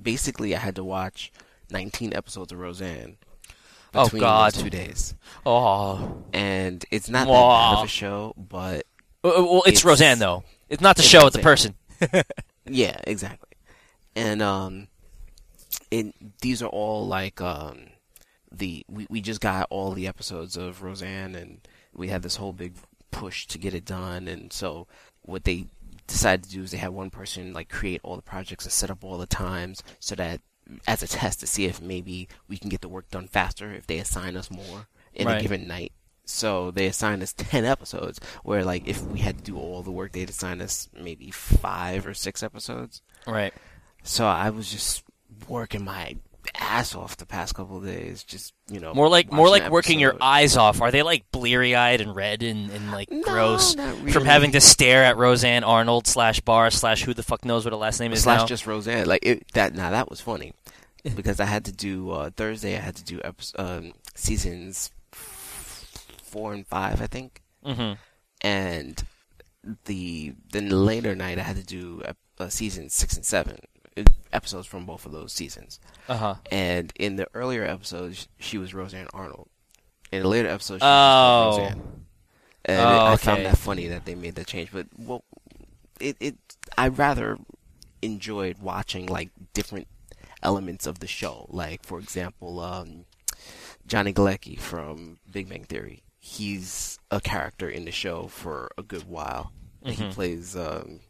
basically 0.00 0.54
I 0.54 0.58
had 0.58 0.76
to 0.76 0.84
watch 0.84 1.32
19 1.70 2.14
episodes 2.14 2.52
of 2.52 2.58
Roseanne 2.58 3.16
Oh, 3.94 4.06
God. 4.08 4.52
those 4.52 4.62
two 4.62 4.70
days, 4.70 5.14
Oh, 5.46 6.22
and 6.32 6.84
it's 6.90 7.08
not 7.08 7.20
that 7.26 7.32
bad 7.32 7.38
Aw. 7.38 7.78
of 7.80 7.84
a 7.86 7.88
show, 7.88 8.34
but 8.36 8.84
Uh, 9.24 9.32
well, 9.36 9.62
it's, 9.66 9.78
It's- 9.80 9.84
Roseanne 9.84 10.18
though. 10.18 10.44
It's 10.68 10.82
not 10.82 10.96
the 10.96 11.00
it's 11.00 11.08
show; 11.08 11.26
it's 11.26 11.36
the 11.36 11.42
person. 11.42 11.74
Yeah, 12.70 13.00
exactly. 13.04 13.48
And 14.14 14.42
um, 14.42 14.88
it 15.90 16.14
these 16.42 16.62
are 16.62 16.68
all 16.68 17.06
like 17.06 17.40
um, 17.40 17.86
the 18.52 18.84
we 18.90 19.06
we 19.08 19.22
just 19.22 19.40
got 19.40 19.66
all 19.70 19.92
the 19.92 20.06
episodes 20.06 20.56
of 20.58 20.82
Roseanne, 20.82 21.34
and 21.34 21.60
we 21.94 22.08
had 22.08 22.20
this 22.22 22.36
whole 22.36 22.52
big 22.52 22.74
push 23.10 23.46
to 23.48 23.58
get 23.58 23.74
it 23.74 23.84
done. 23.84 24.28
And 24.28 24.52
so 24.52 24.86
what 25.22 25.44
they 25.44 25.66
decided 26.06 26.44
to 26.44 26.50
do 26.50 26.62
is 26.62 26.70
they 26.70 26.78
had 26.78 26.90
one 26.90 27.10
person 27.10 27.52
like 27.52 27.68
create 27.68 28.00
all 28.02 28.16
the 28.16 28.22
projects 28.22 28.64
and 28.64 28.72
set 28.72 28.90
up 28.90 29.04
all 29.04 29.18
the 29.18 29.26
times, 29.26 29.82
so 30.00 30.14
that 30.14 30.40
as 30.86 31.02
a 31.02 31.08
test 31.08 31.40
to 31.40 31.46
see 31.46 31.64
if 31.64 31.80
maybe 31.80 32.28
we 32.48 32.56
can 32.58 32.68
get 32.68 32.80
the 32.82 32.88
work 32.88 33.10
done 33.10 33.26
faster 33.26 33.72
if 33.72 33.86
they 33.86 33.98
assign 33.98 34.36
us 34.36 34.50
more 34.50 34.86
in 35.14 35.26
Right. 35.26 35.38
a 35.38 35.42
given 35.42 35.66
night. 35.66 35.92
So 36.24 36.70
they 36.70 36.86
assigned 36.86 37.22
us 37.22 37.32
ten 37.36 37.64
episodes, 37.64 38.20
where 38.42 38.64
like 38.64 38.86
if 38.86 39.02
we 39.02 39.20
had 39.20 39.38
to 39.38 39.44
do 39.44 39.56
all 39.58 39.82
the 39.82 39.90
work, 39.90 40.12
they'd 40.12 40.28
assign 40.30 40.60
us 40.60 40.88
maybe 40.98 41.30
five 41.30 42.06
or 42.06 42.12
six 42.14 42.42
episodes. 42.42 43.00
Right. 43.26 43.54
So 44.02 44.26
I 44.26 44.50
was 44.50 44.70
just 44.70 45.04
working 45.48 45.84
my 45.84 46.16
ass 46.54 46.94
off 46.94 47.16
the 47.16 47.26
past 47.26 47.54
couple 47.54 47.78
of 47.78 47.84
days, 47.84 48.22
just 48.24 48.54
you 48.70 48.80
know, 48.80 48.94
More 48.94 49.08
like 49.08 49.32
more 49.32 49.48
like 49.48 49.70
working 49.70 49.98
your 50.00 50.16
eyes 50.20 50.56
off. 50.56 50.80
Are 50.80 50.90
they 50.90 51.02
like 51.02 51.24
bleary 51.32 51.74
eyed 51.74 52.00
and 52.00 52.14
red 52.14 52.42
and, 52.42 52.70
and 52.70 52.90
like 52.90 53.10
No, 53.10 53.22
gross 53.22 53.74
not 53.76 54.10
from 54.10 54.24
having 54.24 54.52
to 54.52 54.60
stare 54.60 55.04
at 55.04 55.16
Roseanne 55.16 55.64
Arnold 55.64 56.06
slash 56.06 56.40
Barr 56.40 56.70
slash 56.70 57.02
who 57.02 57.14
the 57.14 57.22
fuck 57.22 57.44
knows 57.44 57.64
what 57.64 57.72
her 57.72 57.78
last 57.78 58.00
name 58.00 58.12
is 58.12 58.22
slash 58.22 58.40
now? 58.40 58.46
just 58.46 58.66
Roseanne. 58.66 59.06
Like 59.06 59.24
it, 59.24 59.52
that. 59.52 59.74
Now 59.74 59.90
that 59.90 60.10
was 60.10 60.20
funny 60.20 60.52
because 61.14 61.40
I 61.40 61.44
had 61.46 61.64
to 61.66 61.72
do 61.72 62.10
uh, 62.10 62.30
Thursday. 62.36 62.76
I 62.76 62.80
had 62.80 62.96
to 62.96 63.04
do 63.04 63.20
episode, 63.24 63.60
um, 63.60 63.92
seasons 64.14 64.90
four 65.12 66.52
and 66.52 66.66
five, 66.66 67.00
I 67.00 67.06
think, 67.06 67.42
hmm 67.64 67.92
and 68.40 69.02
the 69.86 70.34
then 70.52 70.68
the 70.68 70.76
later 70.76 71.14
night 71.14 71.38
I 71.38 71.42
had 71.42 71.56
to 71.56 71.64
do 71.64 72.02
uh, 72.38 72.48
season 72.48 72.88
six 72.90 73.16
and 73.16 73.24
seven 73.26 73.58
episodes 74.32 74.66
from 74.66 74.86
both 74.86 75.06
of 75.06 75.12
those 75.12 75.32
seasons. 75.32 75.80
Uh 76.08 76.16
huh. 76.16 76.34
And 76.50 76.92
in 76.96 77.16
the 77.16 77.26
earlier 77.34 77.64
episodes, 77.64 78.28
she 78.38 78.58
was 78.58 78.74
Roseanne 78.74 79.08
Arnold. 79.12 79.48
In 80.12 80.22
the 80.22 80.28
later 80.28 80.48
episodes, 80.48 80.82
she 80.82 80.86
Oh. 80.88 81.46
was 81.48 81.58
Roseanne. 81.58 82.04
And 82.64 82.80
Oh, 82.80 83.04
I 83.06 83.16
found 83.16 83.44
that 83.46 83.56
funny 83.58 83.86
that 83.88 84.04
they 84.04 84.14
made 84.14 84.34
that 84.34 84.46
change. 84.46 84.70
But 84.72 84.86
well, 84.96 85.24
it 86.00 86.16
it 86.20 86.36
I 86.76 86.88
rather 86.88 87.38
enjoyed 88.02 88.58
watching 88.58 89.06
like 89.06 89.30
different 89.54 89.86
elements 90.42 90.86
of 90.86 90.98
the 91.00 91.06
show. 91.06 91.46
Like 91.50 91.84
for 91.84 91.98
example, 91.98 92.60
um, 92.60 93.04
Johnny 93.86 94.12
Galecki 94.12 94.58
from 94.58 95.18
Big 95.30 95.48
Bang 95.48 95.64
Theory. 95.64 96.02
He's 96.18 96.98
a 97.10 97.20
character 97.20 97.68
in 97.70 97.84
the 97.86 97.90
show 97.90 98.26
for 98.28 98.70
a 98.76 98.82
good 98.82 99.04
while. 99.08 99.52
And 99.82 99.94
He 99.94 100.08
plays 100.10 100.54
um, 100.56 101.00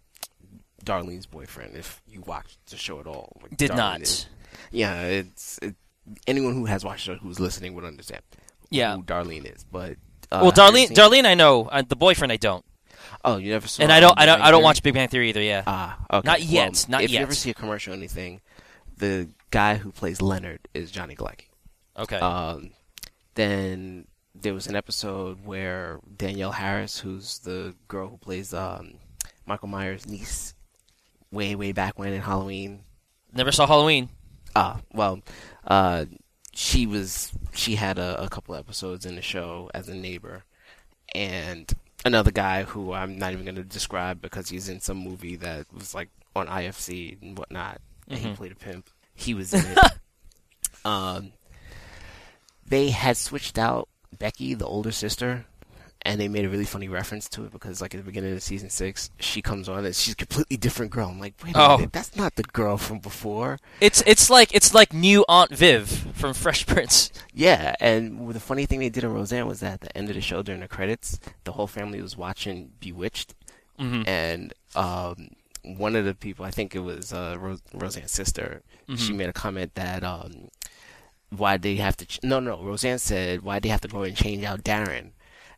Darlene's 0.89 1.27
boyfriend. 1.27 1.77
If 1.77 2.01
you 2.09 2.21
watched 2.23 2.59
the 2.71 2.77
show 2.77 2.99
at 3.01 3.07
all, 3.07 3.37
Like, 3.43 3.57
Did 3.57 3.71
Darlene 3.73 3.77
not. 3.77 4.01
is- 4.03 4.27
yeah, 4.73 5.03
it's 5.03 5.59
it, 5.63 5.75
anyone 6.27 6.55
who 6.55 6.65
has 6.65 6.85
watched 6.85 7.09
it 7.09 7.19
who's 7.19 7.39
listening 7.39 7.75
would 7.75 7.85
understand. 7.85 8.23
Yeah. 8.71 8.97
who 8.97 9.03
Darlene 9.03 9.45
is. 9.55 9.65
But 9.65 9.97
uh, 10.33 10.41
well, 10.43 10.53
Darlene, 10.53 10.89
Darlene, 10.91 11.27
I 11.27 11.35
know. 11.35 11.67
Uh, 11.67 11.83
the 11.87 11.97
boyfriend, 11.97 12.33
I 12.33 12.37
don't. 12.37 12.65
Oh, 13.25 13.37
you 13.39 13.51
never 13.53 13.67
saw. 13.69 13.83
and 13.83 13.93
I 13.93 14.01
don't, 14.01 14.19
I 14.19 14.27
don't, 14.27 14.41
I 14.41 14.51
don't 14.51 14.59
Theory? 14.59 14.65
watch 14.65 14.83
Big 14.83 14.95
Bang 14.95 15.09
Theory 15.09 15.29
either. 15.31 15.41
Yeah. 15.43 15.63
Ah, 15.67 15.99
okay. 16.13 16.27
Not 16.27 16.43
yet, 16.43 16.73
Well, 16.73 16.85
not 17.01 17.03
if 17.03 17.11
you 17.11 17.19
ever 17.19 17.35
see 17.35 17.51
a 17.51 17.55
commercial 17.55 17.93
or 17.93 17.97
anything, 17.97 18.41
the 18.97 19.29
guy 19.51 19.77
who 19.77 19.91
plays 19.93 20.21
Leonard 20.21 20.61
is 20.75 20.91
Johnny 20.91 21.15
Galecki. 21.15 21.47
okay. 21.97 22.17
Um, 22.17 22.71
then 23.35 24.07
there 24.35 24.55
was 24.55 24.67
an 24.67 24.77
episode 24.77 25.45
where 25.45 26.01
Danielle 26.17 26.53
Harris, 26.53 26.99
who's 26.99 27.39
the 27.41 27.75
girl 27.89 28.09
who 28.09 28.17
plays 28.19 28.53
um, 28.53 28.95
Michael 29.47 29.69
Myers' 29.69 30.07
niece, 30.07 30.55
way 31.31 31.55
way 31.55 31.73
back 31.73 31.99
when 31.99 32.13
in 32.13 32.23
Halloween. 32.23 32.81
Never 33.33 33.53
saw 33.53 33.67
Halloween. 33.67 34.09
Ah, 34.57 34.81
well, 34.93 35.21
uh, 35.67 36.07
she 36.55 36.87
was 36.87 37.31
she 37.55 37.75
had 37.77 37.99
a, 37.99 38.23
a 38.23 38.29
couple 38.29 38.55
episodes 38.55 39.05
in 39.07 39.15
the 39.17 39.23
show 39.23 39.71
as 39.75 39.89
a 39.89 39.95
neighbor, 39.95 40.45
and 41.15 41.71
another 42.05 42.31
guy 42.31 42.63
who 42.65 42.93
I'm 42.93 43.19
not 43.19 43.33
even 43.33 43.45
going 43.45 43.55
to 43.57 43.63
describe 43.65 44.21
because 44.23 44.49
he's 44.49 44.69
in 44.69 44.81
some 44.81 44.97
movie 44.99 45.37
that 45.37 45.67
was 45.75 45.95
like 45.95 46.09
on 46.35 46.47
IFC 46.47 47.21
and 47.23 47.37
whatnot, 47.39 47.81
and 48.09 48.19
he 48.19 48.29
Mhm. 48.29 48.37
played 48.37 48.53
a 48.53 48.57
pimp. 48.57 48.89
He 49.15 49.35
was 49.35 49.53
in 49.53 49.65
it. 49.67 49.79
um, 50.85 51.33
they 52.67 52.91
had 52.91 53.17
switched 53.17 53.59
out 53.59 53.89
Becky, 54.19 54.55
the 54.55 54.67
older 54.67 54.93
sister, 54.93 55.45
and 56.03 56.21
they 56.21 56.29
made 56.29 56.45
a 56.45 56.49
really 56.49 56.65
funny 56.65 56.89
reference 56.89 57.29
to 57.31 57.45
it 57.45 57.51
because, 57.53 57.81
like, 57.83 57.93
at 57.95 57.99
the 57.99 58.05
beginning 58.05 58.33
of 58.33 58.43
season 58.43 58.71
six, 58.71 59.11
she 59.19 59.43
comes 59.43 59.69
on 59.69 59.85
and 59.85 59.95
she's 59.95 60.13
a 60.13 60.17
completely 60.17 60.57
different 60.57 60.93
girl. 60.93 61.09
I'm 61.09 61.19
like, 61.19 61.35
wait 61.45 61.57
a 61.57 61.61
Oh. 61.61 61.77
minute, 61.77 61.93
that's 61.93 62.15
not 62.17 62.37
the 62.37 62.45
girl 62.45 62.77
from 62.79 63.01
before. 63.01 63.59
It's 63.81 64.03
it's 64.07 64.31
like 64.31 64.55
it's 64.55 64.73
like 64.73 64.93
new 64.93 65.25
Aunt 65.29 65.51
Viv 65.51 65.89
from 66.15 66.35
Fresh 66.35 66.67
Prince. 66.67 67.11
Yeah, 67.35 67.75
and 67.81 68.33
the 68.33 68.41
funny 68.41 68.65
thing 68.67 68.79
they 68.81 68.89
did 68.91 69.05
in 69.05 69.13
Roseanne 69.13 69.47
was 69.49 69.61
that 69.61 69.75
at 69.75 69.81
the 69.83 69.97
end 69.99 70.09
of 70.09 70.15
the 70.15 70.21
show 70.23 70.43
during 70.43 70.61
the 70.61 70.69
credits, 70.69 71.19
the 71.45 71.53
whole 71.53 71.67
family 71.67 72.01
was 72.01 72.17
watching 72.17 72.71
Bewitched, 72.81 73.35
hmm 73.79 74.03
and 74.07 74.55
um, 74.77 75.29
one 75.65 75.97
of 75.97 76.05
the 76.05 76.15
people, 76.15 76.45
I 76.45 76.51
think 76.53 76.75
it 76.75 76.81
was 76.81 77.13
uh, 77.13 77.37
Ro- 77.39 77.59
Roseanne's 77.75 78.13
sister, 78.13 78.63
she 78.95 79.13
Mhm. 79.13 79.17
made 79.17 79.29
a 79.29 79.33
comment 79.33 79.75
that 79.75 80.03
um, 80.05 80.49
why 81.31 81.57
they 81.59 81.77
have 81.77 81.97
to? 81.99 82.07
Ch- 82.07 82.21
no, 82.23 82.41
no, 82.41 82.63
Roseanne 82.63 82.99
said 82.99 83.43
why 83.43 83.59
they 83.59 83.69
have 83.69 83.81
to 83.83 83.89
go 83.89 84.03
and 84.03 84.17
change 84.17 84.45
out 84.45 84.65
Darrin, 84.65 85.13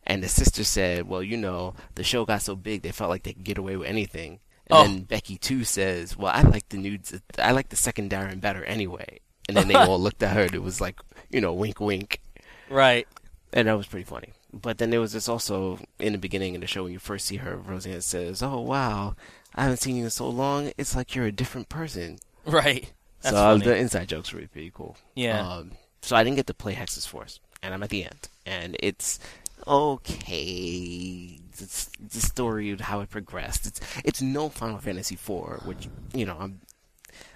and 0.05 0.23
the 0.23 0.27
sister 0.29 0.63
said, 0.63 1.07
well, 1.07 1.21
you 1.23 1.37
know, 1.37 1.75
the 1.95 2.03
show 2.03 2.25
got 2.25 2.41
so 2.41 2.55
big 2.55 2.81
they 2.81 2.91
felt 2.91 3.09
like 3.09 3.23
they 3.23 3.33
could 3.33 3.43
get 3.43 3.57
away 3.57 3.75
with 3.77 3.87
anything. 3.87 4.39
And 4.67 4.77
Oh. 4.77 4.83
then 4.83 5.01
Becky 5.03 5.37
too 5.37 5.63
says, 5.63 6.15
"Well, 6.17 6.31
I 6.33 6.41
like 6.43 6.69
the 6.69 6.77
nudes. 6.77 7.13
I 7.37 7.51
like 7.51 7.69
the 7.69 7.75
second 7.75 8.09
Darrin 8.09 8.39
better 8.39 8.63
anyway." 8.63 9.19
And 9.47 9.57
then 9.57 9.67
they 9.67 9.73
all 9.75 9.99
looked 9.99 10.23
at 10.23 10.35
her. 10.35 10.43
and 10.43 10.53
It 10.55 10.63
was 10.63 10.79
like, 10.79 10.99
you 11.29 11.41
know, 11.41 11.53
wink, 11.53 11.79
wink. 11.81 12.21
Right. 12.69 13.07
And 13.53 13.67
that 13.67 13.73
was 13.77 13.87
pretty 13.87 14.05
funny. 14.05 14.29
But 14.53 14.77
then 14.77 14.89
there 14.89 15.01
was 15.01 15.11
this 15.13 15.27
also 15.27 15.79
in 15.99 16.13
the 16.13 16.17
beginning 16.19 16.55
of 16.55 16.61
the 16.61 16.67
show 16.67 16.83
when 16.83 16.93
you 16.93 16.99
first 16.99 17.25
see 17.25 17.37
her, 17.37 17.57
Roseanne 17.57 18.01
says, 18.01 18.41
"Oh 18.41 18.59
wow, 18.61 19.15
I 19.55 19.63
haven't 19.63 19.77
seen 19.77 19.97
you 19.97 20.05
in 20.05 20.09
so 20.09 20.29
long. 20.29 20.71
It's 20.77 20.95
like 20.95 21.15
you're 21.15 21.25
a 21.25 21.31
different 21.33 21.67
person." 21.69 22.19
Right. 22.45 22.91
That's 23.21 23.35
so 23.35 23.41
funny. 23.43 23.65
the 23.65 23.75
inside 23.75 24.07
jokes 24.09 24.31
were 24.31 24.37
really 24.37 24.47
pretty 24.47 24.71
cool. 24.73 24.95
Yeah. 25.15 25.39
Um, 25.47 25.71
so 26.01 26.15
I 26.15 26.23
didn't 26.23 26.37
get 26.37 26.47
to 26.47 26.53
play 26.53 26.73
Hexyz 26.75 27.07
Force, 27.07 27.39
and 27.61 27.73
I'm 27.73 27.83
at 27.83 27.89
the 27.89 28.03
end, 28.05 28.29
and 28.45 28.75
it's 28.79 29.19
okay. 29.67 31.39
It's 31.59 31.89
the 31.99 32.21
story 32.21 32.71
of 32.71 32.81
how 32.81 33.01
it 33.01 33.09
progressed. 33.09 33.67
It's 33.67 33.81
it's 34.03 34.21
no 34.21 34.49
Final 34.49 34.79
Fantasy 34.79 35.15
IV, 35.15 35.65
which 35.65 35.89
you 36.13 36.25
know 36.25 36.37
I'm 36.39 36.61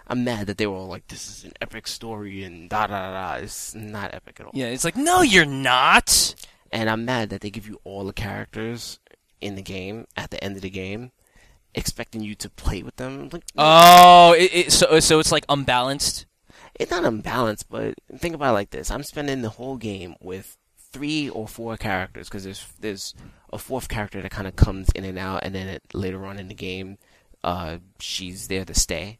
I'm 0.07 0.23
mad 0.23 0.47
that 0.47 0.57
they 0.57 0.65
were 0.67 0.75
all 0.75 0.87
like, 0.87 1.07
"This 1.07 1.27
is 1.27 1.43
an 1.43 1.53
epic 1.61 1.87
story," 1.87 2.43
and 2.43 2.69
da 2.69 2.87
da 2.87 3.11
da. 3.11 3.11
da. 3.37 3.43
It's 3.43 3.75
not 3.75 4.13
epic 4.13 4.39
at 4.39 4.45
all. 4.47 4.51
yeah. 4.55 4.67
It's 4.67 4.83
like 4.85 4.95
no, 4.95 5.21
you're 5.21 5.45
not. 5.45 6.33
And 6.71 6.89
I'm 6.89 7.05
mad 7.05 7.29
that 7.29 7.41
they 7.41 7.49
give 7.51 7.67
you 7.67 7.79
all 7.83 8.03
the 8.05 8.13
characters 8.13 8.99
in 9.41 9.55
the 9.55 9.61
game 9.61 10.07
at 10.17 10.31
the 10.31 10.43
end 10.43 10.55
of 10.55 10.61
the 10.63 10.69
game, 10.69 11.11
expecting 11.75 12.21
you 12.21 12.35
to 12.35 12.49
play 12.49 12.81
with 12.83 12.95
them. 12.95 13.29
Like, 13.31 13.43
Oh, 13.57 14.33
it, 14.33 14.51
it, 14.53 14.71
so 14.71 14.99
so 14.99 15.19
it's 15.19 15.31
like 15.31 15.45
unbalanced. 15.49 16.25
it's 16.79 16.89
not 16.91 17.05
unbalanced, 17.05 17.69
but 17.69 17.93
think 18.17 18.33
about 18.33 18.51
it 18.51 18.53
like 18.53 18.71
this: 18.71 18.89
I'm 18.89 19.03
spending 19.03 19.41
the 19.41 19.49
whole 19.49 19.77
game 19.77 20.15
with 20.19 20.57
three 20.95 21.29
or 21.29 21.47
four 21.47 21.75
characters 21.77 22.29
because 22.29 22.43
there's 22.45 22.65
there's 22.79 23.13
a 23.51 23.57
fourth 23.57 23.87
character 23.89 24.21
that 24.21 24.31
kind 24.31 24.47
of 24.47 24.55
comes 24.55 24.87
in 24.95 25.03
and 25.03 25.17
out, 25.19 25.41
and 25.43 25.53
then 25.53 25.67
it, 25.67 25.83
later 25.93 26.25
on 26.25 26.39
in 26.39 26.47
the 26.47 26.53
game, 26.55 26.97
uh, 27.43 27.77
she's 27.99 28.47
there 28.47 28.63
to 28.65 28.73
stay. 28.73 29.19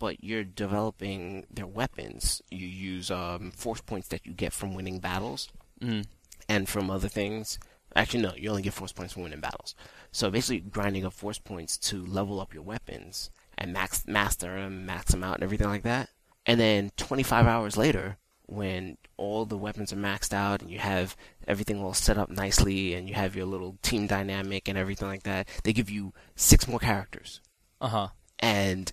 But 0.00 0.22
you're 0.24 0.44
developing 0.44 1.46
their 1.50 1.66
weapons. 1.68 2.42
You 2.50 2.66
use 2.66 3.10
um, 3.10 3.52
force 3.52 3.80
points 3.80 4.08
that 4.08 4.26
you 4.26 4.32
get 4.32 4.52
from 4.52 4.74
winning 4.74 4.98
battles 4.98 5.48
Mm. 5.80 6.04
and 6.48 6.68
from 6.68 6.90
other 6.90 7.08
things. 7.08 7.58
Actually, 7.96 8.22
no, 8.22 8.32
you 8.36 8.50
only 8.50 8.62
get 8.62 8.72
force 8.74 8.92
points 8.92 9.12
from 9.12 9.22
winning 9.22 9.40
battles. 9.40 9.74
So 10.10 10.30
basically, 10.30 10.60
grinding 10.60 11.04
up 11.06 11.12
force 11.12 11.38
points 11.38 11.78
to 11.88 12.04
level 12.04 12.40
up 12.40 12.52
your 12.52 12.64
weapons 12.64 13.30
and 13.56 13.72
max 13.72 14.04
master 14.06 14.56
them, 14.56 14.84
max 14.84 15.12
them 15.12 15.22
out, 15.22 15.36
and 15.36 15.44
everything 15.44 15.68
like 15.68 15.84
that. 15.84 16.08
And 16.44 16.58
then 16.60 16.90
25 16.96 17.46
hours 17.46 17.76
later, 17.76 18.18
when 18.46 18.98
all 19.16 19.44
the 19.44 19.56
weapons 19.56 19.92
are 19.92 19.96
maxed 19.96 20.32
out 20.32 20.62
and 20.62 20.70
you 20.70 20.78
have 20.78 21.16
everything 21.46 21.82
all 21.82 21.94
set 21.94 22.18
up 22.18 22.30
nicely 22.30 22.94
and 22.94 23.08
you 23.08 23.14
have 23.14 23.36
your 23.36 23.46
little 23.46 23.76
team 23.82 24.06
dynamic 24.06 24.68
and 24.68 24.78
everything 24.78 25.08
like 25.08 25.22
that, 25.24 25.48
they 25.62 25.72
give 25.72 25.90
you 25.90 26.12
six 26.36 26.66
more 26.66 26.78
characters. 26.78 27.40
Uh 27.80 27.88
huh. 27.88 28.08
And 28.38 28.92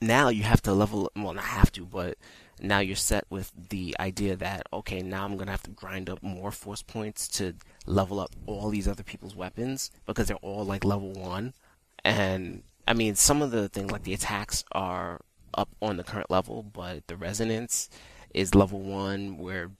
now 0.00 0.28
you 0.28 0.42
have 0.42 0.62
to 0.62 0.72
level 0.72 1.10
well 1.16 1.32
not 1.32 1.44
have 1.44 1.72
to 1.72 1.84
but 1.84 2.16
now 2.60 2.78
you're 2.80 2.96
set 2.96 3.24
with 3.30 3.52
the 3.70 3.94
idea 4.00 4.36
that 4.36 4.62
okay 4.72 5.00
now 5.02 5.24
i'm 5.24 5.34
going 5.34 5.46
to 5.46 5.52
have 5.52 5.62
to 5.62 5.70
grind 5.70 6.08
up 6.08 6.22
more 6.22 6.50
force 6.50 6.82
points 6.82 7.28
to 7.28 7.54
level 7.86 8.20
up 8.20 8.34
all 8.46 8.68
these 8.70 8.88
other 8.88 9.02
people's 9.02 9.36
weapons 9.36 9.90
because 10.06 10.28
they're 10.28 10.36
all 10.36 10.64
like 10.64 10.84
level 10.84 11.12
1 11.12 11.52
and 12.04 12.62
i 12.86 12.94
mean 12.94 13.14
some 13.14 13.42
of 13.42 13.50
the 13.50 13.68
things 13.68 13.90
like 13.90 14.04
the 14.04 14.14
attacks 14.14 14.64
are 14.72 15.20
up 15.54 15.68
on 15.80 15.96
the 15.96 16.04
current 16.04 16.30
level 16.30 16.62
but 16.62 17.06
the 17.06 17.16
resonance 17.16 17.88
is 18.34 18.54
level 18.54 18.80
1 18.80 19.38
where 19.38 19.70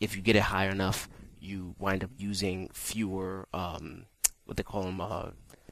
if 0.00 0.16
you 0.16 0.22
get 0.22 0.36
it 0.36 0.42
high 0.42 0.66
enough 0.68 1.08
you 1.40 1.74
wind 1.78 2.02
up 2.04 2.10
using 2.18 2.68
fewer 2.72 3.46
um 3.52 4.06
what 4.44 4.56
they 4.56 4.62
call 4.62 4.82
them 4.82 5.00
uh 5.00 5.30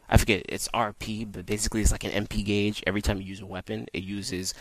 I 0.08 0.18
forget 0.18 0.42
it's 0.48 0.68
RP, 0.68 1.24
but 1.24 1.46
basically 1.46 1.80
it's 1.82 1.90
like 1.90 2.04
an 2.04 2.26
MP 2.26 2.44
gauge. 2.44 2.82
Every 2.86 3.02
time 3.02 3.20
you 3.20 3.26
use 3.26 3.40
a 3.40 3.46
weapon, 3.46 3.86
it 3.92 4.04
uses 4.04 4.54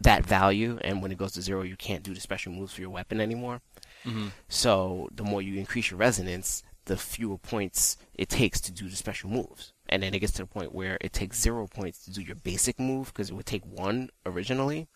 that 0.00 0.24
value, 0.24 0.78
and 0.82 1.02
when 1.02 1.12
it 1.12 1.18
goes 1.18 1.32
to 1.32 1.42
zero, 1.42 1.62
you 1.62 1.76
can't 1.76 2.02
do 2.04 2.14
the 2.14 2.20
special 2.20 2.52
moves 2.52 2.72
for 2.74 2.80
your 2.80 2.90
weapon 2.90 3.20
anymore. 3.20 3.60
hmm 4.04 4.28
So 4.48 5.08
the 5.14 5.24
more 5.24 5.42
you 5.42 5.58
increase 5.58 5.90
your 5.90 5.98
resonance, 5.98 6.62
the 6.86 6.96
fewer 6.96 7.38
points 7.38 7.96
it 8.14 8.28
takes 8.28 8.60
to 8.62 8.72
do 8.72 8.88
the 8.88 8.96
special 8.96 9.30
moves. 9.30 9.72
And 9.88 10.02
then 10.02 10.14
it 10.14 10.20
gets 10.20 10.32
to 10.34 10.42
the 10.42 10.46
point 10.46 10.74
where 10.74 10.98
it 11.00 11.12
takes 11.12 11.40
zero 11.40 11.66
points 11.66 12.04
to 12.04 12.12
do 12.12 12.22
your 12.22 12.36
basic 12.36 12.78
move 12.80 13.08
because 13.08 13.30
it 13.30 13.34
would 13.34 13.46
take 13.46 13.64
one 13.64 14.10
originally. 14.26 14.88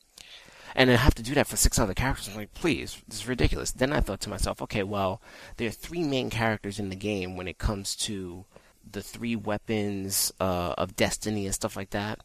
And 0.75 0.91
I 0.91 0.97
have 0.97 1.15
to 1.15 1.23
do 1.23 1.35
that 1.35 1.47
for 1.47 1.57
six 1.57 1.79
other 1.79 1.95
characters. 1.95 2.29
I'm 2.29 2.37
like, 2.37 2.55
please, 2.55 3.03
this 3.09 3.21
is 3.21 3.29
ridiculous. 3.29 3.73
Then 3.73 3.93
I 3.93 4.01
thought 4.01 4.21
to 4.23 4.31
myself, 4.31 4.61
okay, 4.63 4.83
well, 4.83 5.21
there 5.57 5.69
are 5.69 5.73
three 5.73 6.03
main 6.03 6.31
characters 6.31 6.79
in 6.79 6.91
the 6.91 6.97
game 6.97 7.37
when 7.37 7.49
it 7.49 7.59
comes 7.59 7.97
to 7.97 8.45
the 8.91 9.03
three 9.03 9.37
weapons 9.37 10.33
uh, 10.41 10.75
of 10.79 10.97
destiny 10.97 11.47
and 11.47 11.55
stuff 11.55 11.77
like 11.77 11.91
that. 11.91 12.21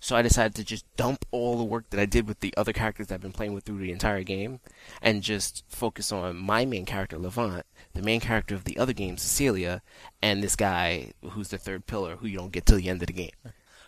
So 0.00 0.16
I 0.16 0.22
decided 0.22 0.56
to 0.56 0.64
just 0.64 0.84
dump 0.96 1.24
all 1.30 1.56
the 1.56 1.62
work 1.62 1.90
that 1.90 2.00
I 2.00 2.06
did 2.06 2.26
with 2.26 2.40
the 2.40 2.52
other 2.56 2.72
characters 2.72 3.06
that 3.06 3.14
I've 3.14 3.20
been 3.20 3.30
playing 3.30 3.52
with 3.54 3.62
through 3.62 3.78
the 3.78 3.92
entire 3.92 4.24
game 4.24 4.58
and 5.00 5.22
just 5.22 5.62
focus 5.68 6.10
on 6.10 6.36
my 6.36 6.64
main 6.64 6.84
character, 6.84 7.18
Levant, 7.18 7.64
the 7.94 8.02
main 8.02 8.18
character 8.18 8.56
of 8.56 8.64
the 8.64 8.78
other 8.78 8.92
game, 8.92 9.16
Cecilia, 9.16 9.80
and 10.20 10.42
this 10.42 10.56
guy 10.56 11.12
who's 11.22 11.50
the 11.50 11.58
third 11.58 11.86
pillar 11.86 12.16
who 12.16 12.26
you 12.26 12.36
don't 12.38 12.50
get 12.50 12.66
till 12.66 12.78
the 12.78 12.88
end 12.88 13.00
of 13.00 13.06
the 13.06 13.12
game. 13.12 13.30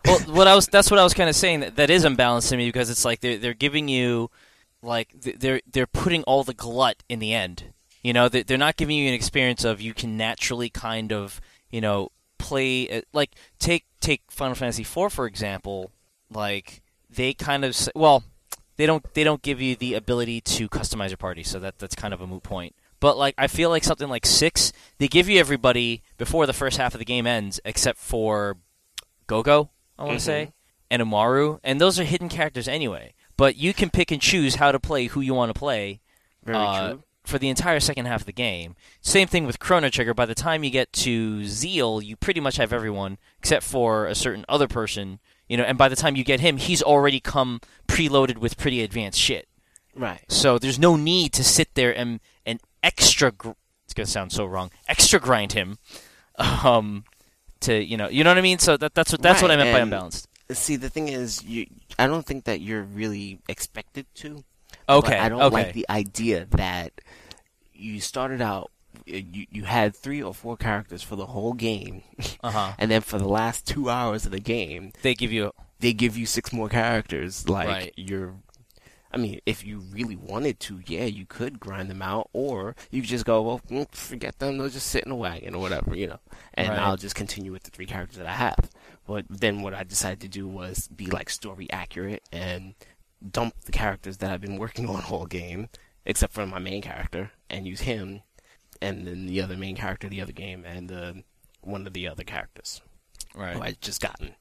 Well, 0.05 0.19
what 0.21 0.47
I 0.47 0.55
was 0.55 0.67
that's 0.67 0.91
what 0.91 1.01
I 1.01 1.05
was 1.05 1.15
kind 1.15 1.31
of 1.31 1.37
saying 1.37 1.61
that, 1.61 1.77
that 1.77 1.91
is 1.91 2.05
unbalanced 2.05 2.51
to 2.51 2.57
me 2.57 2.69
because 2.69 2.91
it's 2.91 3.05
like 3.05 3.21
they're 3.21 3.39
they're 3.39 3.55
giving 3.55 3.89
you 3.89 4.31
like 4.83 5.09
they're 5.19 5.61
they're 5.71 5.87
putting 5.87 6.23
all 6.25 6.45
the 6.45 6.55
glut 6.55 7.03
in 7.09 7.19
the 7.21 7.33
end. 7.33 7.73
You 8.03 8.13
know, 8.13 8.29
they- 8.29 8.43
they're 8.43 8.59
not 8.59 8.77
giving 8.77 8.97
you 8.99 9.09
an 9.09 9.15
experience 9.15 9.65
of 9.65 9.81
you 9.81 9.95
can 9.95 10.17
naturally 10.17 10.69
kind 10.69 11.13
of 11.13 11.41
you 11.71 11.81
know 11.81 12.11
play 12.39 12.89
uh, 12.91 13.01
like 13.15 13.31
take 13.59 13.87
take 14.01 14.23
Final 14.31 14.55
Fantasy 14.55 14.83
IV 14.83 15.13
for 15.13 15.27
example. 15.27 15.91
Like 16.31 16.83
they 17.09 17.33
kind 17.33 17.65
of 17.65 17.77
well 17.95 18.25
they 18.77 18.85
don't 18.87 19.05
they 19.15 19.25
don't 19.25 19.41
give 19.41 19.61
you 19.63 19.75
the 19.75 19.95
ability 19.95 20.41
to 20.43 20.69
customize 20.69 21.09
your 21.11 21.17
party, 21.17 21.43
so 21.45 21.59
that 21.61 21.79
that's 21.79 21.95
kind 21.95 22.13
of 22.13 22.21
a 22.21 22.27
moot 22.27 22.43
point. 22.43 22.75
But 23.01 23.17
like 23.17 23.35
I 23.39 23.47
feel 23.47 23.71
like 23.71 23.85
something 23.85 24.09
like 24.11 24.27
six, 24.27 24.71
they 24.99 25.09
give 25.09 25.31
you 25.31 25.41
everybody 25.41 26.03
before 26.19 26.45
the 26.47 26.53
first 26.53 26.77
half 26.77 26.95
of 26.95 26.99
the 26.99 27.05
game 27.07 27.27
ends, 27.27 27.59
except 27.65 27.99
for 27.99 28.59
Gogo, 29.27 29.71
I 29.99 30.05
want 30.05 30.19
to 30.19 30.23
Mhm. 30.23 30.27
say, 30.27 30.53
and 30.91 31.03
Umaro, 31.03 31.61
and 31.65 31.81
those 31.81 31.99
are 31.99 32.05
hidden 32.05 32.29
characters 32.29 32.69
anyway. 32.69 33.15
But 33.37 33.57
you 33.57 33.75
can 33.75 33.91
pick 33.91 34.11
and 34.11 34.21
choose 34.23 34.57
how 34.57 34.71
to 34.73 34.79
play 34.81 35.07
who 35.07 35.21
you 35.21 35.35
want 35.35 35.53
to 35.53 35.59
play 35.59 36.01
Very 36.45 36.57
uh, 36.59 36.89
true. 36.89 37.03
for 37.25 37.39
the 37.39 37.49
entire 37.49 37.81
second 37.81 38.07
half 38.07 38.21
of 38.21 38.27
the 38.27 38.33
game. 38.33 38.77
Same 39.01 39.27
thing 39.27 39.45
with 39.47 39.59
Chrono 39.59 39.89
Trigger. 39.89 40.15
By 40.15 40.27
the 40.27 40.35
time 40.37 40.63
you 40.63 40.71
get 40.71 40.93
to 40.95 41.45
Zeal, 41.45 42.01
you 42.03 42.17
pretty 42.17 42.41
much 42.41 42.57
have 42.57 42.73
everyone 42.73 43.19
except 43.39 43.65
for 43.65 44.07
a 44.07 44.15
certain 44.15 44.45
other 44.49 44.69
person. 44.69 45.19
You 45.49 45.57
know, 45.57 45.65
and 45.65 45.77
by 45.77 45.89
the 45.89 45.97
time 45.97 46.17
you 46.17 46.25
get 46.25 46.41
him, 46.41 46.57
he's 46.59 46.81
already 46.83 47.21
come 47.21 47.61
preloaded 47.89 48.39
with 48.39 48.57
pretty 48.57 48.83
advanced 48.83 49.19
shit. 49.21 49.49
Right. 49.95 50.23
So 50.29 50.59
there's 50.59 50.79
no 50.79 50.97
need 50.97 51.33
to 51.35 51.45
sit 51.45 51.75
there 51.75 51.97
and 51.97 52.21
and 52.47 52.61
extra. 52.83 53.31
Gr- 53.33 53.51
it's 53.85 53.95
gonna 53.95 54.07
sound 54.07 54.33
so 54.33 54.45
wrong. 54.47 54.71
Extra 54.89 55.21
grind 55.21 55.53
him, 55.53 55.79
um, 56.37 57.05
to 57.65 57.83
you 57.83 57.97
know, 57.97 58.09
you 58.09 58.25
know 58.25 58.31
what 58.31 58.39
I 58.39 58.43
mean. 58.43 58.59
So 58.59 58.77
that 58.77 58.95
that's 58.95 59.13
what 59.13 59.23
that's 59.23 59.43
what 59.43 59.51
I 59.51 59.57
Right, 59.57 59.65
meant 59.65 59.75
by 59.75 59.81
unbalanced. 59.81 60.29
See, 60.53 60.77
the 60.77 60.91
thing 60.91 61.09
is, 61.09 61.43
you. 61.43 61.67
I 61.99 62.07
don't 62.07 62.25
think 62.27 62.45
that 62.45 62.61
you're 62.61 62.83
really 62.83 63.41
expected 63.49 64.07
to. 64.17 64.45
Okay, 64.89 65.19
I 65.19 65.29
don't 65.29 65.41
okay, 65.43 65.55
like 65.55 65.73
the 65.73 65.87
idea 65.89 66.47
that 66.51 66.93
you 67.73 68.01
started 68.01 68.41
out. 68.43 68.71
You 69.07 69.47
you 69.51 69.65
had 69.65 69.95
three 69.97 70.23
or 70.23 70.33
four 70.33 70.57
characters 70.57 71.03
for 71.03 71.17
the 71.17 71.27
whole 71.27 71.53
game, 71.53 72.03
uh 72.43 72.51
huh. 72.51 72.73
and 72.79 72.91
then 72.91 73.01
for 73.01 73.19
the 73.19 73.29
last 73.29 73.67
two 73.67 73.91
hours 73.91 74.25
of 74.25 74.33
the 74.33 74.41
game, 74.41 74.93
They 75.03 75.15
give 75.15 75.33
you 75.33 75.53
they 75.81 75.93
give 75.93 76.17
you 76.17 76.27
six 76.27 76.53
more 76.53 76.69
characters. 76.69 77.49
Like 77.49 77.69
Right. 77.69 77.93
you're. 77.97 78.35
I 79.15 79.17
mean, 79.17 79.41
if 79.47 79.65
you 79.65 79.79
really 79.79 80.17
wanted 80.17 80.59
to, 80.61 80.81
yeah, 80.87 81.05
you 81.05 81.25
could 81.25 81.61
grind 81.61 81.89
them 81.89 82.03
out, 82.03 82.31
or 82.33 82.75
you 82.91 83.01
could 83.01 83.11
just 83.11 83.25
go, 83.25 83.43
well, 83.43 83.61
mm, 83.71 83.89
forget 83.95 84.41
them; 84.41 84.59
they'll 84.59 84.69
just 84.69 84.89
sit 84.89 85.05
in 85.05 85.13
a 85.13 85.17
wagon 85.17 85.55
or 85.55 85.61
whatever, 85.61 85.95
you 85.95 86.09
know. 86.09 86.19
And 86.55 86.71
Right. 86.71 86.79
I'll 86.81 86.97
just 86.97 87.15
continue 87.15 87.53
with 87.53 87.63
the 87.63 87.71
three 87.71 87.87
characters 87.87 88.19
that 88.19 88.27
I 88.27 88.33
have. 88.33 88.71
But 89.07 89.27
then 89.31 89.63
what 89.63 89.73
I 89.73 89.85
decided 89.85 90.21
to 90.23 90.29
do 90.29 90.49
was 90.49 90.89
be 90.89 91.07
like 91.07 91.31
story 91.31 91.69
accurate 91.71 92.25
and 92.33 92.75
dump 93.31 93.55
the 93.67 93.73
characters 93.73 94.17
that 94.17 94.33
I've 94.33 94.41
been 94.41 94.59
working 94.59 94.89
on 94.91 95.03
whole 95.03 95.27
game, 95.27 95.69
except 96.05 96.33
for 96.33 96.45
my 96.45 96.59
main 96.59 96.83
character, 96.83 97.31
and 97.49 97.69
use 97.69 97.83
him, 97.83 98.23
and 98.83 99.07
then 99.07 99.27
the 99.27 99.41
other 99.41 99.57
main 99.57 99.77
character 99.77 100.09
of 100.09 100.11
the 100.11 100.23
other 100.23 100.33
game, 100.33 100.65
and 100.65 100.91
uh, 100.91 101.13
one 101.61 101.87
of 101.87 101.93
the 101.93 102.09
other 102.09 102.25
characters 102.25 102.83
right. 103.33 103.55
who 103.55 103.63
I 103.63 103.77
just 103.81 104.01
gotten, 104.01 104.35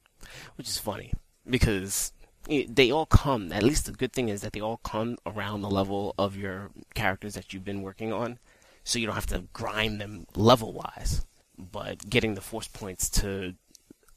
which 0.55 0.67
is 0.67 0.79
funny 0.79 1.13
because 1.47 2.11
they 2.47 2.91
all 2.91 3.05
come. 3.05 3.51
At 3.51 3.63
least 3.63 3.85
the 3.85 3.91
good 3.91 4.13
thing 4.13 4.29
is 4.29 4.41
that 4.41 4.53
they 4.53 4.61
all 4.61 4.77
come 4.83 5.17
around 5.25 5.61
the 5.61 5.69
level 5.69 6.13
of 6.17 6.35
your 6.35 6.71
characters 6.93 7.33
that 7.35 7.53
you've 7.53 7.63
been 7.65 7.81
working 7.81 8.11
on, 8.11 8.39
so 8.83 8.99
you 8.99 9.05
don't 9.05 9.15
have 9.15 9.25
to 9.27 9.45
grind 9.53 10.01
them 10.01 10.25
level 10.35 10.73
wise. 10.73 11.25
But 11.57 12.09
getting 12.09 12.33
the 12.35 12.41
force 12.41 12.67
points 12.67 13.09
to 13.11 13.55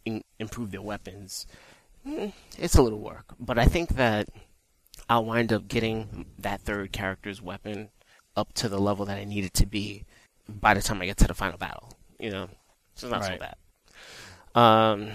in- 0.05 0.25
improve 0.39 0.71
their 0.71 0.83
weapons, 0.83 1.47
mm, 2.07 2.33
it's 2.59 2.75
a 2.75 2.83
little 2.83 3.01
work. 3.01 3.27
But 3.39 3.59
I 3.59 3.67
think 3.67 3.91
that 3.97 4.29
I'll 5.09 5.25
wind 5.25 5.53
up 5.53 5.69
getting 5.69 6.27
that 6.39 6.62
third 6.62 6.93
character's 6.93 7.41
weapon 7.41 7.91
up 8.37 8.53
to 8.55 8.69
the 8.69 8.79
level 8.81 9.07
that 9.07 9.19
I 9.19 9.25
need 9.25 9.45
it 9.45 9.55
to 9.55 9.67
be 9.67 10.05
by 10.49 10.75
the 10.75 10.83
time 10.83 11.01
I 11.01 11.07
get 11.07 11.17
to 11.19 11.27
the 11.27 11.35
final 11.35 11.59
battle. 11.59 11.93
You 12.19 12.31
know, 12.31 12.49
so 12.95 13.07
it's 13.07 13.12
not 13.12 13.25
so 13.25 13.31
Right. 13.31 13.41
bad. 13.41 13.57
Um, 14.55 15.11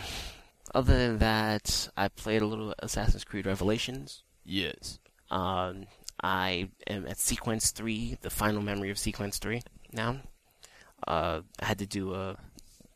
other 0.74 0.98
than 0.98 1.18
that, 1.20 1.90
I 1.98 2.08
played 2.08 2.42
a 2.42 2.48
little 2.48 2.74
Assassin's 2.80 3.24
Creed 3.24 3.46
Revelations. 3.46 4.24
Yes. 4.44 5.00
Um, 5.30 5.86
I 6.22 6.70
am 6.88 7.08
at 7.08 7.18
Sequence 7.18 7.72
3, 7.72 8.18
the 8.22 8.30
final 8.30 8.62
memory 8.62 8.90
of 8.90 8.98
Sequence 8.98 9.38
3 9.38 9.62
now. 9.92 10.18
Uh, 11.08 11.42
I 11.60 11.66
had 11.66 11.80
to 11.80 11.86
do 11.88 12.14
a. 12.14 12.38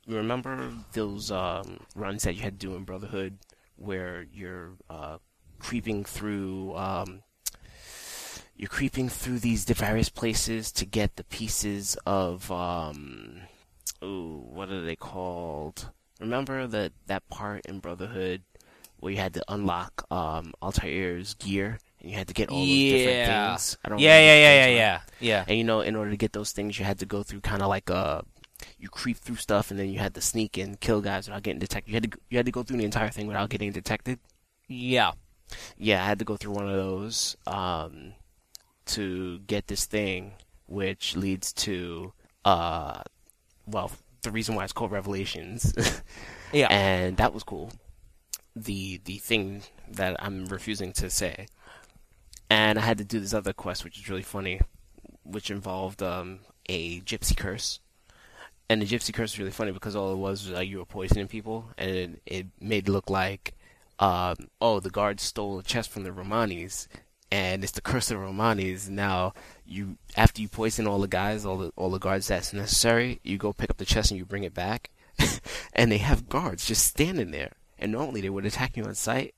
You 0.06 0.18
remember 0.18 0.72
those 0.94 1.32
um, 1.32 1.80
runs 1.96 2.24
that 2.24 2.36
you 2.36 2.42
had 2.42 2.60
to 2.60 2.68
do 2.68 2.76
in 2.76 2.84
Brotherhood 2.84 3.40
where 3.78 4.26
you're 4.32 4.74
uh, 4.90 5.18
creeping 5.60 6.04
through. 6.06 6.76
Um, 6.76 7.24
you're 8.56 8.70
creeping 8.70 9.10
through 9.10 9.40
these 9.40 9.66
various 9.66 10.10
places 10.10 10.72
to 10.74 10.86
get 10.86 11.16
the 11.16 11.24
pieces 11.24 11.98
of. 12.06 12.52
Um, 12.52 13.42
ooh, 14.04 14.44
what 14.48 14.70
are 14.70 14.86
they 14.86 14.96
called? 14.96 15.90
Remember 16.20 16.68
that, 16.68 16.94
that 17.08 17.28
part 17.30 17.66
in 17.66 17.80
Brotherhood 17.80 18.44
where 19.00 19.12
you 19.12 19.18
had 19.18 19.34
to 19.34 19.44
unlock 19.50 20.06
um, 20.12 20.54
Altair's 20.62 21.34
gear 21.36 21.80
and 22.02 22.10
you 22.10 22.18
had 22.18 22.28
to 22.28 22.34
get 22.34 22.50
all 22.50 22.60
those 22.60 22.68
different 22.68 23.28
things? 23.28 23.78
I 23.84 23.90
don't 23.90 24.00
Yeah, 24.00 24.20
yeah, 24.20 24.36
yeah, 24.36 24.66
yeah, 24.66 24.76
yeah, 24.76 25.00
yeah. 25.20 25.46
And 25.48 25.58
you 25.58 25.64
know, 25.64 25.82
in 25.82 25.96
order 25.96 26.12
to 26.12 26.18
get 26.18 26.34
those 26.34 26.52
things, 26.52 26.80
you 26.80 26.86
had 26.86 27.00
to 27.00 27.06
go 27.06 27.24
through 27.24 27.42
kind 27.42 27.62
of 27.62 27.68
like 27.68 27.90
a. 27.90 28.24
You 28.80 28.88
creep 28.88 29.18
through 29.18 29.36
stuff, 29.36 29.70
and 29.70 29.80
then 29.80 29.90
you 29.90 30.00
had 30.00 30.16
to 30.16 30.22
sneak 30.22 30.58
and 30.58 30.80
kill 30.80 31.02
guys 31.02 31.28
without 31.28 31.44
getting 31.44 31.60
detected. 31.60 31.90
You 31.92 31.96
had 31.96 32.12
to 32.12 32.18
you 32.30 32.38
had 32.38 32.46
to 32.46 32.52
go 32.54 32.64
through 32.64 32.78
the 32.78 32.86
entire 32.86 33.10
thing 33.10 33.28
without 33.28 33.50
getting 33.50 33.72
detected. 33.72 34.20
Yeah. 34.68 35.12
Yeah, 35.78 36.02
I 36.02 36.06
had 36.06 36.20
to 36.20 36.26
go 36.26 36.38
through 36.38 36.54
one 36.54 36.68
of 36.68 36.74
those 36.76 37.36
um, 37.46 38.14
to 38.88 39.40
get 39.40 39.68
this 39.68 39.86
thing, 39.86 40.34
which 40.68 41.16
leads 41.16 41.54
to, 41.54 42.14
uh, 42.44 43.02
well, 43.68 43.92
the 44.26 44.32
reason 44.32 44.56
why 44.56 44.64
it's 44.64 44.74
called 44.74 44.92
Revelations, 44.92 45.74
Yeah. 46.54 46.68
and 46.70 47.18
that 47.18 47.34
was 47.34 47.44
cool. 47.44 47.72
The 48.56 49.02
the 49.06 49.18
thing 49.18 49.64
that 49.92 50.16
I'm 50.20 50.46
refusing 50.48 50.94
to 50.94 51.10
say, 51.10 51.48
and 52.50 52.78
I 52.80 52.82
had 52.82 52.98
to 53.00 53.04
do 53.06 53.20
this 53.20 53.34
other 53.34 53.54
quest, 53.54 53.84
which 53.84 53.98
is 53.98 54.10
really 54.10 54.22
funny, 54.22 54.62
which 55.24 55.50
involved 55.52 56.02
um, 56.04 56.40
a 56.68 57.02
gypsy 57.02 57.36
curse. 57.36 57.80
And 58.70 58.82
the 58.82 58.86
gypsy 58.86 59.14
curse 59.14 59.34
was 59.34 59.40
really 59.40 59.52
funny 59.52 59.72
because 59.72 59.96
all 59.96 60.12
it 60.14 60.18
was 60.18 60.44
was 60.48 60.52
like 60.58 60.68
you 60.70 60.80
were 60.80 60.86
poisoning 60.86 61.28
people, 61.28 61.66
and 61.78 61.90
it, 61.90 62.22
it 62.26 62.46
made 62.60 62.88
it 62.88 62.92
look 62.92 63.10
like, 63.10 63.54
um, 64.00 64.36
oh, 64.62 64.80
the 64.80 64.90
guards 64.90 65.22
stole 65.24 65.60
a 65.60 65.64
chest 65.64 65.90
from 65.92 66.04
the 66.04 66.10
Romanis, 66.12 66.88
and 67.32 67.64
it's 67.64 67.74
the 67.74 67.82
curse 67.82 68.12
of 68.12 68.18
Romanis. 68.20 68.90
Now 68.90 69.34
you, 69.66 69.98
after 70.16 70.42
you 70.42 70.48
poison 70.48 70.88
all 70.88 71.00
the 71.00 71.08
guys, 71.08 71.46
all 71.46 71.58
the 71.58 71.72
all 71.76 71.90
the 71.90 72.00
guards 72.00 72.28
that's 72.28 72.54
necessary, 72.54 73.20
you 73.24 73.38
go 73.38 73.54
pick 73.54 73.70
up 73.70 73.78
the 73.78 73.86
chest 73.86 74.12
and 74.12 74.18
you 74.18 74.26
bring 74.26 74.44
it 74.44 74.54
back, 74.54 74.92
and 75.74 75.92
they 75.92 75.98
have 75.98 76.30
guards 76.30 76.66
just 76.66 76.86
standing 76.86 77.32
there. 77.32 77.54
And 77.78 77.92
normally 77.92 78.22
they 78.22 78.30
would 78.30 78.46
attack 78.46 78.78
you 78.78 78.86
on 78.86 78.96
sight, 78.96 79.36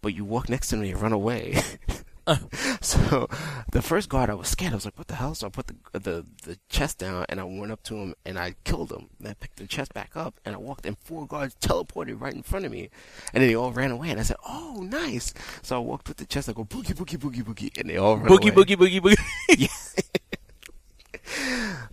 but 0.00 0.14
you 0.14 0.24
walk 0.24 0.48
next 0.48 0.68
to 0.68 0.76
them 0.76 0.82
and 0.82 0.90
you 0.90 0.96
run 0.96 1.12
away. 1.12 1.60
so 2.80 3.28
the 3.72 3.82
first 3.82 4.08
guard, 4.08 4.30
I 4.30 4.34
was 4.34 4.48
scared. 4.48 4.72
I 4.72 4.76
was 4.76 4.84
like, 4.84 4.98
"What 4.98 5.08
the 5.08 5.14
hell?" 5.14 5.34
So 5.34 5.46
I 5.46 5.50
put 5.50 5.66
the 5.68 5.76
the 5.98 6.26
the 6.44 6.58
chest 6.68 6.98
down 6.98 7.24
and 7.28 7.40
I 7.40 7.44
went 7.44 7.72
up 7.72 7.82
to 7.84 7.96
him 7.96 8.14
and 8.24 8.38
I 8.38 8.54
killed 8.64 8.92
him. 8.92 9.08
And 9.18 9.28
I 9.28 9.34
picked 9.34 9.56
the 9.56 9.66
chest 9.66 9.92
back 9.94 10.16
up 10.16 10.34
and 10.44 10.54
I 10.54 10.58
walked, 10.58 10.86
and 10.86 10.96
four 10.98 11.26
guards 11.26 11.56
teleported 11.60 12.20
right 12.20 12.34
in 12.34 12.42
front 12.42 12.64
of 12.66 12.72
me, 12.72 12.90
and 13.32 13.42
then 13.42 13.48
they 13.48 13.56
all 13.56 13.72
ran 13.72 13.90
away. 13.90 14.10
And 14.10 14.20
I 14.20 14.22
said, 14.24 14.36
"Oh, 14.46 14.80
nice!" 14.88 15.32
So 15.62 15.76
I 15.76 15.78
walked 15.80 16.08
with 16.08 16.18
the 16.18 16.26
chest. 16.26 16.48
I 16.48 16.52
go 16.52 16.64
boogie 16.64 16.94
boogie 16.94 17.18
boogie 17.18 17.42
boogie, 17.42 17.76
and 17.78 17.88
they 17.88 17.96
all 17.96 18.16
ran 18.16 18.28
Boogie, 18.28 18.52
away. 18.52 18.64
boogie, 18.64 19.00
boogie, 19.00 19.00
boogie. 19.00 19.96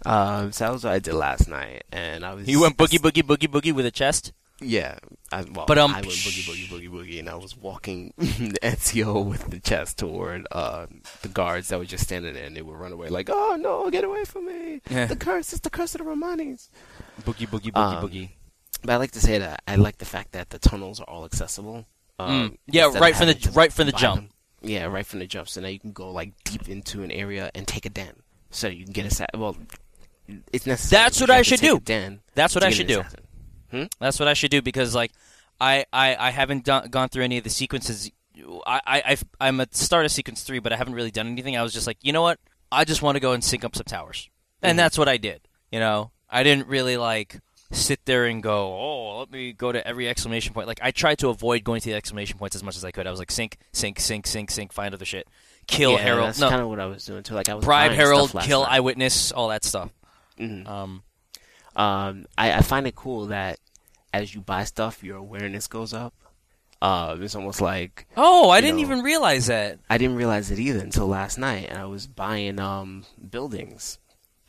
Um, 0.05 0.51
so 0.51 0.65
that 0.65 0.71
was 0.73 0.83
what 0.83 0.93
I 0.93 0.99
did 0.99 1.13
last 1.13 1.47
night, 1.47 1.83
and 1.91 2.25
I 2.25 2.33
was 2.33 2.47
You 2.47 2.61
went 2.61 2.77
boogie, 2.77 2.97
boogie, 2.99 3.23
boogie, 3.23 3.47
boogie 3.47 3.73
with 3.73 3.85
a 3.85 3.91
chest. 3.91 4.31
Yeah, 4.59 4.97
I, 5.31 5.43
well, 5.43 5.65
But, 5.67 5.77
um, 5.77 5.91
I 5.91 6.01
went 6.01 6.05
boogie 6.13 6.49
boogie 6.49 6.67
boogie 6.67 6.89
boogie, 6.89 7.19
and 7.19 7.29
I 7.29 7.35
was 7.35 7.55
walking 7.55 8.13
the 8.17 8.57
NCO 8.63 9.23
with 9.23 9.49
the 9.51 9.59
chest 9.59 9.99
toward 9.99 10.47
uh, 10.51 10.87
the 11.21 11.27
guards 11.27 11.67
that 11.67 11.77
were 11.77 11.85
just 11.85 12.05
standing 12.05 12.33
there, 12.33 12.45
and 12.45 12.55
they 12.55 12.63
would 12.63 12.75
run 12.75 12.91
away 12.91 13.09
like, 13.09 13.29
"Oh 13.31 13.55
no, 13.59 13.89
get 13.91 14.03
away 14.03 14.25
from 14.25 14.47
me! 14.47 14.81
Yeah. 14.89 15.05
The 15.05 15.15
curse! 15.15 15.53
It's 15.53 15.61
the 15.61 15.69
curse 15.69 15.93
of 15.93 15.99
the 15.99 16.05
Romanis!" 16.05 16.69
Boogie, 17.21 17.47
boogie, 17.47 17.71
boogie, 17.71 17.75
Um, 17.77 18.03
boogie. 18.09 18.29
But 18.81 18.93
I 18.93 18.95
like 18.97 19.11
to 19.11 19.19
say 19.21 19.37
that 19.37 19.61
I 19.67 19.75
like 19.75 19.99
the 19.99 20.05
fact 20.05 20.31
that 20.31 20.49
the 20.49 20.57
tunnels 20.59 20.99
are 20.99 21.07
all 21.09 21.23
accessible. 21.25 21.85
Um, 22.17 22.49
Mm. 22.51 22.57
Yeah, 22.67 22.97
right 22.97 23.15
from 23.15 23.27
the 23.27 23.51
right 23.53 23.71
from 23.71 23.85
the 23.85 23.91
jump. 23.91 24.21
them. 24.21 24.29
Yeah, 24.63 24.85
right 24.85 25.05
from 25.05 25.19
the 25.19 25.27
jump. 25.27 25.49
So 25.49 25.61
now 25.61 25.67
you 25.67 25.79
can 25.79 25.91
go 25.91 26.09
like 26.09 26.33
deep 26.45 26.67
into 26.67 27.03
an 27.03 27.11
area 27.11 27.51
and 27.53 27.67
take 27.67 27.85
a 27.85 27.89
den, 27.89 28.23
so 28.49 28.67
you 28.69 28.85
can 28.85 28.93
get 28.93 29.05
a 29.05 29.11
sa- 29.13 29.27
well. 29.35 29.55
It's 30.51 30.65
necessary. 30.65 31.03
That's 31.03 31.21
what 31.21 31.29
I 31.29 31.41
should 31.43 31.59
do. 31.61 31.79
Den 31.79 32.19
That's 32.35 32.53
what 32.55 32.63
I 32.63 32.69
should 32.71 32.87
do. 32.87 32.99
assassin. 32.99 33.19
That's 33.99 34.19
what 34.19 34.27
I 34.27 34.33
should 34.33 34.51
do 34.51 34.61
because 34.61 34.93
like 34.95 35.11
I 35.59 35.85
I, 35.91 36.15
I 36.27 36.31
haven't 36.31 36.63
done, 36.65 36.89
gone 36.89 37.09
through 37.09 37.23
any 37.23 37.37
of 37.37 37.43
the 37.43 37.49
sequences. 37.49 38.11
I 38.65 38.81
I 38.85 39.03
I've, 39.05 39.23
I'm 39.41 39.59
at 39.61 39.71
the 39.71 39.77
start 39.77 40.05
of 40.05 40.11
sequence 40.11 40.43
three, 40.43 40.59
but 40.59 40.71
I 40.73 40.77
haven't 40.77 40.93
really 40.93 41.11
done 41.11 41.27
anything. 41.27 41.57
I 41.57 41.63
was 41.63 41.73
just 41.73 41.87
like, 41.87 41.97
you 42.01 42.13
know 42.13 42.21
what? 42.21 42.39
I 42.71 42.83
just 42.85 43.01
want 43.01 43.15
to 43.15 43.19
go 43.19 43.31
and 43.33 43.43
sync 43.43 43.63
up 43.65 43.75
some 43.75 43.85
towers, 43.85 44.29
and 44.61 44.75
Mhm. 44.75 44.77
that's 44.77 44.97
what 44.97 45.07
I 45.07 45.17
did. 45.17 45.41
You 45.71 45.79
know, 45.79 46.11
I 46.29 46.43
didn't 46.43 46.67
really 46.67 46.97
like 46.97 47.39
sit 47.71 47.99
there 48.05 48.25
and 48.25 48.41
go, 48.41 48.73
oh, 48.73 49.19
let 49.19 49.31
me 49.31 49.51
go 49.51 49.71
to 49.73 49.85
every 49.85 50.07
exclamation 50.07 50.53
point. 50.53 50.67
Like 50.67 50.79
I 50.81 50.91
tried 50.91 51.17
to 51.19 51.29
avoid 51.29 51.63
going 51.65 51.81
to 51.81 51.89
the 51.89 51.95
exclamation 51.95 52.37
points 52.37 52.55
as 52.55 52.63
much 52.63 52.77
as 52.77 52.85
I 52.85 52.91
could. 52.91 53.05
I 53.07 53.11
was 53.11 53.19
like, 53.19 53.31
sync, 53.31 53.57
sync, 53.73 53.99
sync, 53.99 54.25
sync, 54.27 54.51
sync, 54.51 54.71
find 54.71 54.93
other 54.93 55.03
shit, 55.05 55.27
kill 55.67 55.91
yeah, 55.93 55.97
Herald, 55.97 56.27
That's 56.29 56.39
no, 56.39 56.49
kind 56.49 56.61
of 56.61 56.69
what 56.69 56.79
I 56.79 56.85
was 56.85 57.03
doing 57.05 57.23
too. 57.23 57.33
Like 57.33 57.49
I 57.49 57.55
was 57.55 57.65
bribe 57.65 57.91
Herald, 57.91 58.31
kill 58.41 58.61
night. 58.63 58.71
eyewitness, 58.71 59.31
all 59.33 59.49
that 59.49 59.65
stuff. 59.65 59.89
Mhm. 60.39 60.65
Um, 60.67 61.03
Um, 61.77 62.25
I, 62.37 62.51
I 62.53 62.61
find 62.61 62.85
it 62.87 62.95
cool 62.95 63.27
that 63.27 63.59
as 64.13 64.33
you 64.35 64.41
buy 64.41 64.65
stuff, 64.65 65.03
your 65.03 65.15
awareness 65.17 65.67
goes 65.67 65.93
up. 65.93 66.13
Uh, 66.81 67.15
it's 67.19 67.35
almost 67.35 67.61
like 67.61 68.05
oh, 68.17 68.49
I 68.49 68.59
didn't 68.61 68.77
know, 68.77 68.81
even 68.83 69.01
realize 69.01 69.47
that. 69.47 69.79
I 69.89 69.97
didn't 69.97 70.15
realize 70.17 70.51
it 70.51 70.59
either 70.59 70.79
until 70.79 71.07
last 71.07 71.37
night, 71.37 71.67
and 71.69 71.77
I 71.79 71.85
was 71.85 72.05
buying 72.07 72.59
um 72.59 73.05
buildings, 73.31 73.97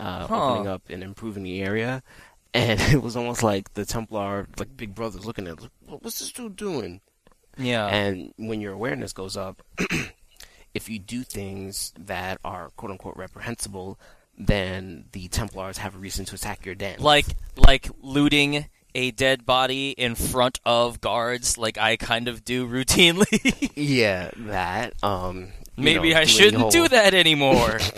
uh, 0.01 0.27
Huh. 0.27 0.53
opening 0.53 0.67
up 0.69 0.83
and 0.91 1.03
improving 1.03 1.43
the 1.43 1.63
area, 1.63 2.03
and 2.55 2.81
it 2.81 3.03
was 3.03 3.17
almost 3.17 3.43
like 3.43 3.73
the 3.75 3.85
Templar, 3.87 4.47
like 4.59 4.77
Big 4.77 4.95
Brother's 4.95 5.25
looking 5.25 5.47
at, 5.47 5.61
like, 5.63 5.71
what's 5.87 6.19
this 6.19 6.33
dude 6.33 6.57
doing? 6.57 7.01
Yeah. 7.57 7.87
And 7.87 8.33
when 8.37 8.61
your 8.61 8.73
awareness 8.75 9.13
goes 9.15 9.37
up, 9.37 9.63
if 10.75 10.89
you 10.89 10.99
do 10.99 11.23
things 11.23 11.93
that 11.99 12.39
are 12.45 12.71
quote 12.77 12.91
unquote 12.93 13.17
reprehensible, 13.17 13.99
then 14.39 15.05
the 15.13 15.29
Templars 15.29 15.79
have 15.79 15.95
a 15.95 15.99
reason 15.99 16.25
to 16.27 16.35
attack 16.37 16.65
your 16.65 16.75
den. 16.75 17.01
like 17.01 17.27
like 17.57 17.89
looting 18.03 18.67
a 18.95 19.11
dead 19.11 19.45
body 19.45 19.91
in 19.91 20.15
front 20.15 20.61
of 20.65 21.01
guards 21.01 21.59
like 21.59 21.77
I 21.79 21.97
kind 21.97 22.29
of 22.29 22.45
do 22.45 22.67
routinely. 22.67 23.71
yeah, 23.77 24.31
that. 24.37 24.95
Um, 25.03 25.49
Maybe 25.77 26.13
know, 26.13 26.19
I 26.21 26.25
shouldn't 26.25 26.71
do 26.73 26.89
that 26.89 27.15
anymore. 27.15 27.79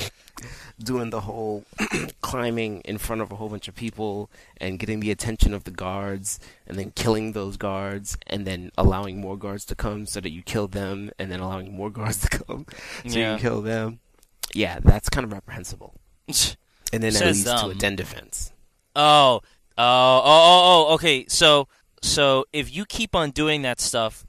doing 0.82 1.10
the 1.10 1.20
whole 1.20 1.64
climbing 2.22 2.80
in 2.86 2.96
front 2.96 3.20
of 3.20 3.30
a 3.30 3.36
whole 3.36 3.50
bunch 3.50 3.68
of 3.68 3.74
people 3.74 4.30
and 4.56 4.78
getting 4.78 5.00
the 5.00 5.10
attention 5.10 5.52
of 5.52 5.64
the 5.64 5.70
guards 5.70 6.40
and 6.66 6.78
then 6.78 6.90
killing 6.92 7.32
those 7.32 7.58
guards 7.58 8.16
and 8.26 8.46
then 8.46 8.70
allowing 8.78 9.20
more 9.20 9.36
guards 9.36 9.66
to 9.66 9.74
come 9.74 10.06
so 10.06 10.20
that 10.20 10.30
you 10.30 10.42
kill 10.42 10.66
them 10.68 11.10
and 11.18 11.30
then 11.30 11.38
allowing 11.40 11.74
more 11.76 11.90
guards 11.90 12.18
to 12.20 12.28
come 12.30 12.64
so 13.06 13.18
Yeah. 13.18 13.34
you 13.34 13.38
kill 13.38 13.60
them. 13.60 14.00
Yeah, 14.54 14.78
that's 14.82 15.10
kind 15.10 15.24
of 15.24 15.32
reprehensible. 15.34 15.94
And 16.92 17.04
then 17.04 17.12
that 17.12 17.20
Says 17.20 17.46
leads 17.46 17.60
to 17.62 17.68
a 17.68 17.74
den 17.74 17.94
defense. 17.94 18.52
oh, 18.96 19.40
oh, 19.42 19.42
oh, 19.78 20.22
oh, 20.24 20.86
oh. 20.88 20.94
Okay, 20.94 21.24
so 21.28 21.68
so 22.02 22.46
if 22.52 22.74
you 22.74 22.84
keep 22.84 23.14
on 23.14 23.30
doing 23.30 23.62
that 23.62 23.80
stuff, 23.80 24.26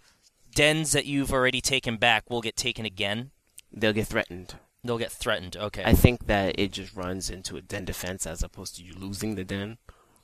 dens 0.53 0.91
that 0.91 1.07
you've 1.07 1.33
already 1.33 1.59
taken 1.59 1.97
back 1.97 2.29
will 2.29 2.41
get 2.41 2.55
taken 2.55 2.85
again. 2.85 3.31
They'll 3.73 3.93
get 3.93 4.05
threatened. 4.05 4.55
They'll 4.83 4.99
get 4.99 5.11
threatened. 5.11 5.57
Okay, 5.57 5.81
I 5.83 5.93
think 5.93 6.27
that 6.27 6.59
it 6.59 6.71
just 6.71 6.95
runs 6.95 7.31
into 7.31 7.57
a 7.57 7.61
den 7.61 7.85
defense 7.85 8.27
as 8.27 8.43
opposed 8.43 8.75
to 8.75 8.83
you 8.83 8.93
losing 8.93 9.33
the 9.35 9.43
den. 9.43 9.77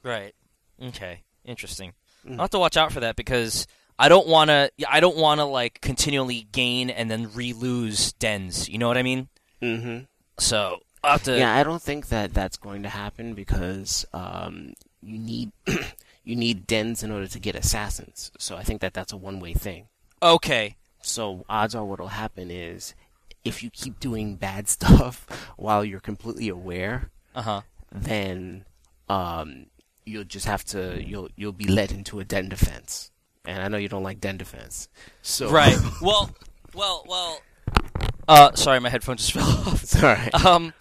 right. 0.04 0.36
Okay, 0.80 1.24
interesting. 1.44 1.94
Mm. 2.24 2.34
I'll 2.34 2.42
have 2.42 2.50
to 2.52 2.60
watch 2.60 2.78
out 2.78 2.92
for 2.92 3.00
that 3.00 3.16
because 3.16 3.66
I 3.98 4.10
don't 4.10 4.28
want 4.28 4.50
to. 4.50 4.70
I 4.88 5.00
don't 5.00 5.18
want 5.18 5.40
to 5.40 5.46
like 5.46 5.82
continually 5.82 6.48
gain 6.52 6.92
and 6.92 7.10
then 7.10 7.34
re-lose 7.34 8.14
dens. 8.14 8.70
You 8.70 8.78
know 8.78 8.88
what 8.88 8.98
I 8.98 9.02
mean? 9.04 9.30
Mm-hmm. 9.62 10.04
So 10.40 10.82
to. 11.04 11.38
Yeah, 11.38 11.56
I 11.56 11.64
don't 11.64 11.82
think 11.82 12.08
that 12.10 12.34
that's 12.34 12.58
going 12.58 12.84
to 12.84 12.90
happen 12.90 13.34
because 13.34 14.06
um, 14.14 14.74
you 15.02 15.18
need 15.18 15.52
you 16.24 16.36
need 16.36 16.68
dens 16.68 17.04
in 17.04 17.12
order 17.12 17.28
to 17.28 17.40
get 17.40 17.56
assassins. 17.56 18.32
So 18.38 18.56
I 18.58 18.64
think 18.64 18.82
that 18.82 18.94
that's 18.94 19.14
a 19.14 19.18
one-way 19.18 19.54
thing. 19.54 19.88
Okay. 20.22 20.76
So 21.02 21.46
odds 21.48 21.76
are 21.76 21.86
what'll 21.86 22.10
happen 22.10 22.52
is 22.52 22.94
if 23.46 23.64
you 23.64 23.70
keep 23.70 24.00
doing 24.00 24.36
bad 24.48 24.68
stuff 24.68 25.26
while 25.58 25.86
you're 25.86 26.00
completely 26.02 26.50
aware, 26.50 27.10
Uh 27.36 27.42
huh. 27.42 27.62
then 27.92 28.66
um, 29.10 29.68
you'll 30.06 30.24
just 30.26 30.46
have 30.46 30.64
to 30.66 31.02
you'll 31.04 31.30
you'll 31.36 31.52
be 31.54 31.68
led 31.68 31.92
into 31.92 32.20
a 32.20 32.24
den 32.26 32.50
defense. 32.50 33.12
And 33.46 33.64
I 33.64 33.70
know 33.70 33.78
you 33.78 33.88
don't 33.88 34.04
like 34.04 34.20
den 34.20 34.36
defense, 34.38 34.90
so 35.22 35.50
Right. 35.52 35.78
well, 36.02 36.30
well, 36.74 37.06
well. 37.08 37.40
Uh, 38.28 38.54
sorry, 38.56 38.82
my 38.82 38.90
headphone 38.90 39.16
just 39.16 39.32
fell 39.38 39.48
off. 39.48 40.04
right. 40.04 40.46
Um, 40.46 40.74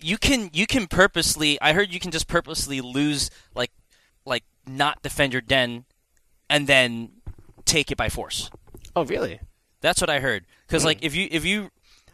you 0.00 0.18
can 0.18 0.50
you 0.52 0.66
can 0.66 0.86
purposely. 0.86 1.60
I 1.60 1.72
heard 1.72 1.92
you 1.92 2.00
can 2.00 2.10
just 2.10 2.28
purposely 2.28 2.80
lose 2.80 3.30
like 3.54 3.70
like 4.24 4.44
not 4.66 5.02
defend 5.02 5.32
your 5.32 5.42
den, 5.42 5.84
and 6.48 6.66
then 6.66 7.10
take 7.64 7.90
it 7.90 7.96
by 7.96 8.08
force. 8.08 8.50
Oh, 8.94 9.04
really? 9.04 9.40
That's 9.80 10.00
what 10.00 10.10
I 10.10 10.20
heard. 10.20 10.46
Because 10.66 10.84
like 10.84 10.98
if 11.02 11.14
you 11.14 11.28
if 11.30 11.44
you, 11.44 11.70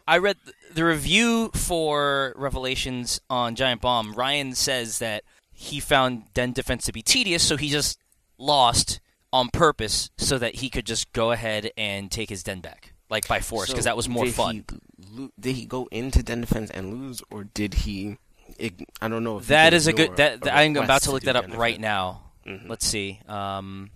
I 0.07 0.17
read 0.17 0.37
the 0.73 0.83
review 0.83 1.49
for 1.53 2.33
Revelations 2.35 3.21
on 3.29 3.55
Giant 3.55 3.81
Bomb. 3.81 4.13
Ryan 4.13 4.53
says 4.53 4.99
that 4.99 5.23
he 5.51 5.79
found 5.79 6.33
den 6.33 6.51
defense 6.51 6.85
to 6.85 6.91
be 6.91 7.01
tedious, 7.01 7.43
so 7.43 7.57
he 7.57 7.69
just 7.69 7.99
lost 8.37 8.99
on 9.31 9.49
purpose 9.49 10.11
so 10.17 10.37
that 10.37 10.55
he 10.55 10.69
could 10.69 10.85
just 10.85 11.11
go 11.13 11.31
ahead 11.31 11.71
and 11.77 12.11
take 12.11 12.29
his 12.29 12.43
den 12.43 12.59
back, 12.59 12.93
like 13.09 13.27
by 13.27 13.39
force, 13.39 13.69
because 13.69 13.85
So 13.85 13.89
that 13.89 13.97
was 13.97 14.09
more 14.09 14.27
fun. 14.27 14.65
He, 14.69 14.77
lo- 15.13 15.31
did 15.39 15.55
he 15.55 15.65
go 15.65 15.87
into 15.91 16.21
den 16.23 16.41
defense 16.41 16.69
and 16.71 16.93
lose, 16.93 17.21
or 17.31 17.43
did 17.45 17.73
he? 17.85 18.17
ig- 18.57 18.87
I 19.01 19.07
don't 19.07 19.23
know. 19.23 19.39
That 19.41 19.73
is 19.73 19.87
a 19.87 19.93
good. 19.93 20.15
That, 20.17 20.45
a 20.45 20.53
I'm 20.55 20.75
about 20.75 21.01
to 21.03 21.11
look 21.11 21.21
do 21.21 21.25
that 21.27 21.35
up 21.37 21.57
right 21.57 21.79
now. 21.79 22.31
Mhm. 22.45 22.67
Let's 22.69 22.85
see. 22.85 23.19
Um, 23.27 23.91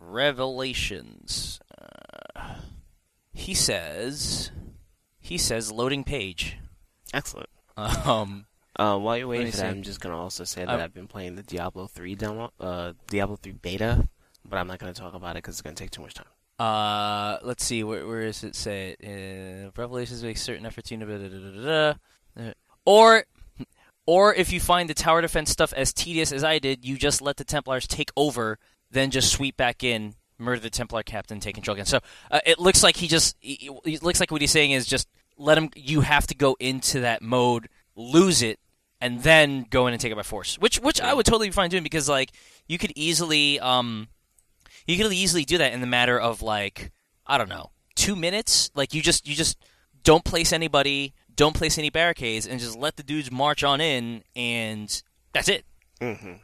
Revelations. 0.00 1.60
Uh, 1.78 2.54
he 3.32 3.54
says. 3.54 4.50
He 5.20 5.38
says 5.38 5.72
loading 5.72 6.04
page. 6.04 6.58
Excellent. 7.12 7.48
Um, 7.76 8.46
Uh, 8.76 8.98
while 8.98 9.16
you're 9.16 9.28
waiting 9.28 9.52
for 9.52 9.58
that. 9.58 9.66
I'm 9.70 9.82
just 9.84 10.00
gonna 10.00 10.18
also 10.18 10.42
say 10.44 10.62
that 10.62 10.68
I'm- 10.70 10.80
I've 10.80 10.92
been 10.92 11.06
playing 11.06 11.36
the 11.36 11.44
Diablo 11.44 11.86
3 11.86 12.16
demo, 12.16 12.52
uh, 12.58 12.92
Diablo 13.06 13.36
3 13.36 13.52
beta, 13.52 14.08
but 14.44 14.56
I'm 14.58 14.66
not 14.66 14.80
gonna 14.80 14.92
talk 14.92 15.14
about 15.14 15.32
it 15.36 15.42
because 15.44 15.54
it's 15.54 15.62
gonna 15.62 15.76
take 15.76 15.92
too 15.92 16.02
much 16.02 16.14
time. 16.14 16.26
Uh, 16.58 17.38
let's 17.42 17.64
see, 17.64 17.82
where 17.82 18.06
where 18.06 18.22
is 18.22 18.44
it 18.44 18.54
say 18.54 18.96
it? 18.98 19.66
Uh, 19.66 19.70
Revelations 19.76 20.22
make 20.22 20.38
certain 20.38 20.64
efforts 20.64 20.88
to 20.88 20.96
da, 20.96 21.06
da, 21.06 21.94
da. 22.36 22.48
Uh, 22.48 22.52
or 22.84 23.24
or 24.06 24.34
if 24.34 24.52
you 24.52 24.60
find 24.60 24.88
the 24.88 24.94
tower 24.94 25.20
defense 25.20 25.50
stuff 25.50 25.72
as 25.72 25.92
tedious 25.92 26.30
as 26.30 26.44
I 26.44 26.58
did, 26.58 26.84
you 26.84 26.96
just 26.96 27.20
let 27.22 27.38
the 27.38 27.44
Templars 27.44 27.86
take 27.86 28.10
over, 28.16 28.58
then 28.90 29.10
just 29.10 29.32
sweep 29.32 29.56
back 29.56 29.82
in, 29.82 30.14
murder 30.38 30.60
the 30.60 30.70
Templar 30.70 31.02
captain, 31.02 31.40
take 31.40 31.54
control 31.54 31.74
again. 31.74 31.86
So 31.86 31.98
uh, 32.30 32.40
it 32.46 32.58
looks 32.60 32.82
like 32.82 32.96
he 32.96 33.08
just 33.08 33.36
he, 33.40 33.70
it 33.84 34.02
looks 34.02 34.20
like 34.20 34.30
what 34.30 34.40
he's 34.40 34.52
saying 34.52 34.70
is 34.70 34.86
just 34.86 35.08
let 35.36 35.58
him. 35.58 35.70
You 35.74 36.02
have 36.02 36.26
to 36.28 36.36
go 36.36 36.56
into 36.60 37.00
that 37.00 37.20
mode, 37.20 37.68
lose 37.96 38.42
it, 38.42 38.60
and 39.00 39.22
then 39.24 39.66
go 39.68 39.88
in 39.88 39.92
and 39.92 40.00
take 40.00 40.12
it 40.12 40.16
by 40.16 40.22
force. 40.22 40.56
Which 40.58 40.78
which 40.78 41.00
I 41.00 41.14
would 41.14 41.26
totally 41.26 41.48
be 41.48 41.52
fine 41.52 41.70
doing 41.70 41.82
because 41.82 42.08
like 42.08 42.30
you 42.68 42.78
could 42.78 42.92
easily 42.94 43.58
um 43.58 44.08
you 44.86 44.96
could 44.96 45.12
easily 45.12 45.44
do 45.44 45.58
that 45.58 45.72
in 45.72 45.80
the 45.80 45.86
matter 45.86 46.18
of 46.18 46.42
like 46.42 46.92
I 47.26 47.38
don't 47.38 47.48
know 47.48 47.70
two 47.94 48.16
minutes. 48.16 48.70
Like 48.74 48.94
you 48.94 49.02
just 49.02 49.26
you 49.26 49.34
just 49.34 49.58
don't 50.02 50.24
place 50.24 50.52
anybody, 50.52 51.14
don't 51.34 51.54
place 51.54 51.78
any 51.78 51.90
barricades, 51.90 52.46
and 52.46 52.60
just 52.60 52.76
let 52.76 52.96
the 52.96 53.02
dudes 53.02 53.30
march 53.30 53.64
on 53.64 53.80
in, 53.80 54.22
and 54.36 55.02
that's 55.32 55.48
it. 55.48 55.64
Mm-hmm. 56.00 56.34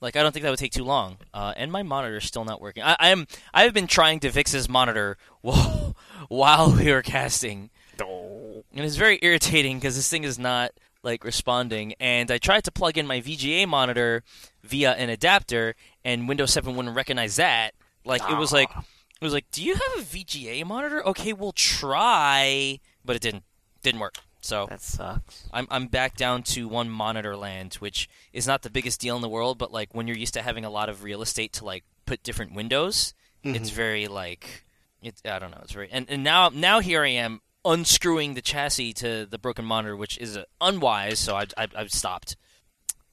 Like 0.00 0.16
I 0.16 0.22
don't 0.22 0.32
think 0.32 0.42
that 0.42 0.50
would 0.50 0.58
take 0.58 0.72
too 0.72 0.84
long. 0.84 1.18
Uh, 1.32 1.54
and 1.56 1.70
my 1.70 1.82
monitor 1.82 2.16
is 2.16 2.24
still 2.24 2.44
not 2.44 2.60
working. 2.60 2.82
I, 2.82 2.96
am 3.00 3.26
I 3.52 3.62
have 3.62 3.74
been 3.74 3.86
trying 3.86 4.20
to 4.20 4.30
fix 4.30 4.52
this 4.52 4.68
monitor 4.68 5.16
while 5.40 5.96
while 6.28 6.74
we 6.74 6.90
were 6.90 7.02
casting, 7.02 7.70
and 8.00 8.84
it's 8.84 8.96
very 8.96 9.18
irritating 9.22 9.78
because 9.78 9.96
this 9.96 10.08
thing 10.08 10.24
is 10.24 10.38
not 10.38 10.72
like 11.02 11.22
responding. 11.22 11.94
And 12.00 12.30
I 12.30 12.38
tried 12.38 12.64
to 12.64 12.72
plug 12.72 12.98
in 12.98 13.06
my 13.06 13.20
VGA 13.20 13.68
monitor 13.68 14.22
via 14.62 14.92
an 14.92 15.10
adapter, 15.10 15.74
and 16.04 16.28
Windows 16.28 16.52
7 16.52 16.74
wouldn't 16.74 16.96
recognize 16.96 17.36
that. 17.36 17.74
Like 18.04 18.22
it 18.30 18.36
was 18.36 18.52
like 18.52 18.70
it 18.76 19.24
was 19.24 19.32
like, 19.32 19.50
"Do 19.50 19.62
you 19.62 19.74
have 19.74 19.98
a 19.98 20.02
VGA 20.02 20.64
monitor? 20.64 21.06
Okay, 21.06 21.32
we'll 21.32 21.52
try," 21.52 22.80
but 23.04 23.16
it 23.16 23.22
didn't 23.22 23.44
didn't 23.82 24.00
work. 24.00 24.16
So 24.40 24.66
That 24.68 24.82
sucks. 24.82 25.48
I'm 25.52 25.66
I'm 25.70 25.86
back 25.86 26.16
down 26.16 26.42
to 26.44 26.68
one 26.68 26.90
monitor 26.90 27.34
land, 27.34 27.74
which 27.74 28.10
is 28.34 28.46
not 28.46 28.60
the 28.60 28.68
biggest 28.68 29.00
deal 29.00 29.16
in 29.16 29.22
the 29.22 29.28
world, 29.28 29.56
but 29.56 29.72
like 29.72 29.94
when 29.94 30.06
you're 30.06 30.18
used 30.18 30.34
to 30.34 30.42
having 30.42 30.66
a 30.66 30.70
lot 30.70 30.90
of 30.90 31.02
real 31.02 31.22
estate 31.22 31.54
to 31.54 31.64
like 31.64 31.82
put 32.04 32.22
different 32.22 32.54
windows, 32.54 33.14
it's 33.42 33.70
very 33.70 34.06
like 34.06 34.64
it, 35.00 35.14
I 35.24 35.38
don't 35.38 35.50
know, 35.50 35.60
it's 35.62 35.72
very 35.72 35.88
and, 35.90 36.06
and 36.10 36.22
now 36.22 36.50
now 36.50 36.80
here 36.80 37.02
I 37.02 37.08
am 37.08 37.40
unscrewing 37.64 38.34
the 38.34 38.42
chassis 38.42 38.92
to 38.94 39.24
the 39.24 39.38
broken 39.38 39.64
monitor, 39.64 39.96
which 39.96 40.18
is 40.18 40.36
uh, 40.36 40.44
unwise, 40.60 41.18
so 41.18 41.36
I 41.36 41.46
I 41.56 41.68
I've 41.74 41.92
stopped. 41.92 42.36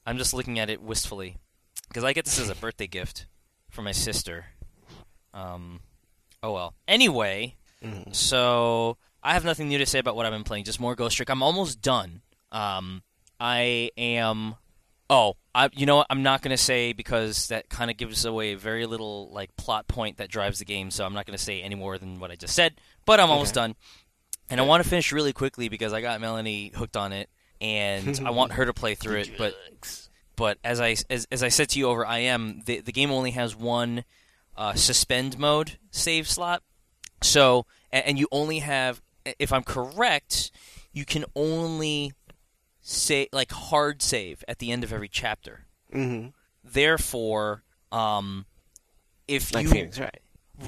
I'm 0.04 0.18
just 0.18 0.34
looking 0.34 0.58
at 0.58 0.68
it 0.68 0.82
wistfully 0.82 1.38
because 1.88 2.04
I 2.04 2.12
get 2.12 2.26
this 2.26 2.38
as 2.38 2.50
a 2.50 2.54
birthday 2.54 2.86
gift 2.86 3.24
for 3.70 3.80
my 3.80 3.92
sister. 3.92 4.46
Um, 5.34 5.80
oh 6.42 6.52
well. 6.52 6.74
Anyway, 6.88 7.56
Mhm. 7.82 8.14
so 8.14 8.96
I 9.22 9.34
have 9.34 9.44
nothing 9.44 9.68
new 9.68 9.78
to 9.78 9.86
say 9.86 9.98
about 9.98 10.16
what 10.16 10.26
I've 10.26 10.32
been 10.32 10.44
playing. 10.44 10.64
Just 10.64 10.80
more 10.80 10.94
Ghost 10.94 11.16
Trick. 11.16 11.28
I'm 11.30 11.42
almost 11.42 11.80
done. 11.80 12.22
Um, 12.50 13.02
I 13.40 13.90
am. 13.96 14.56
Oh, 15.10 15.36
I. 15.54 15.68
You 15.72 15.86
know 15.86 15.96
what? 15.96 16.06
I'm 16.10 16.22
not 16.22 16.42
gonna 16.42 16.56
say 16.56 16.92
because 16.92 17.48
that 17.48 17.68
kind 17.68 17.90
of 17.90 17.96
gives 17.96 18.24
away 18.24 18.54
very 18.54 18.86
little 18.86 19.30
like 19.32 19.54
plot 19.56 19.88
point 19.88 20.18
that 20.18 20.28
drives 20.30 20.58
the 20.58 20.64
game. 20.64 20.90
So 20.90 21.04
I'm 21.04 21.14
not 21.14 21.26
gonna 21.26 21.38
say 21.38 21.60
any 21.62 21.74
more 21.74 21.98
than 21.98 22.18
what 22.20 22.30
I 22.30 22.36
just 22.36 22.54
said. 22.54 22.74
But 23.04 23.20
I'm 23.20 23.30
almost 23.30 23.54
done, 23.54 23.74
and 24.48 24.60
I 24.60 24.64
want 24.64 24.82
to 24.82 24.88
finish 24.88 25.12
really 25.12 25.32
quickly 25.32 25.68
because 25.68 25.92
I 25.92 26.00
got 26.00 26.20
Melanie 26.20 26.72
hooked 26.74 26.96
on 26.96 27.12
it, 27.12 27.28
and 27.60 28.20
I 28.24 28.30
want 28.30 28.52
her 28.52 28.64
to 28.66 28.72
play 28.72 28.94
through 28.94 29.18
it. 29.20 29.32
But 29.36 29.54
but 30.36 30.58
as 30.64 30.80
I 30.80 30.96
as, 31.10 31.26
as 31.30 31.42
I 31.42 31.48
said 31.48 31.68
to 31.70 31.78
you 31.78 31.88
over 31.88 32.04
IM, 32.04 32.62
the 32.66 32.80
the 32.80 32.92
game 32.92 33.10
only 33.10 33.32
has 33.32 33.54
one 33.56 34.04
uh, 34.56 34.74
suspend 34.74 35.38
mode 35.38 35.78
save 35.90 36.28
slot. 36.28 36.62
So 37.22 37.66
and, 37.90 38.04
and 38.06 38.18
you 38.18 38.28
only 38.32 38.60
have, 38.60 39.00
if 39.38 39.52
I'm 39.52 39.62
correct, 39.62 40.50
you 40.92 41.04
can 41.04 41.24
only 41.36 42.12
say 42.80 43.28
like 43.32 43.52
hard 43.52 44.02
save 44.02 44.44
at 44.48 44.58
the 44.58 44.70
end 44.72 44.82
of 44.84 44.92
every 44.92 45.08
chapter. 45.08 45.66
Mhm. 45.94 46.32
Therefore, 46.64 47.62
um, 47.90 48.46
if 49.28 49.54
Like 49.54 49.64
you 49.64 49.70
Phoenix, 49.70 49.98
right? 49.98 50.20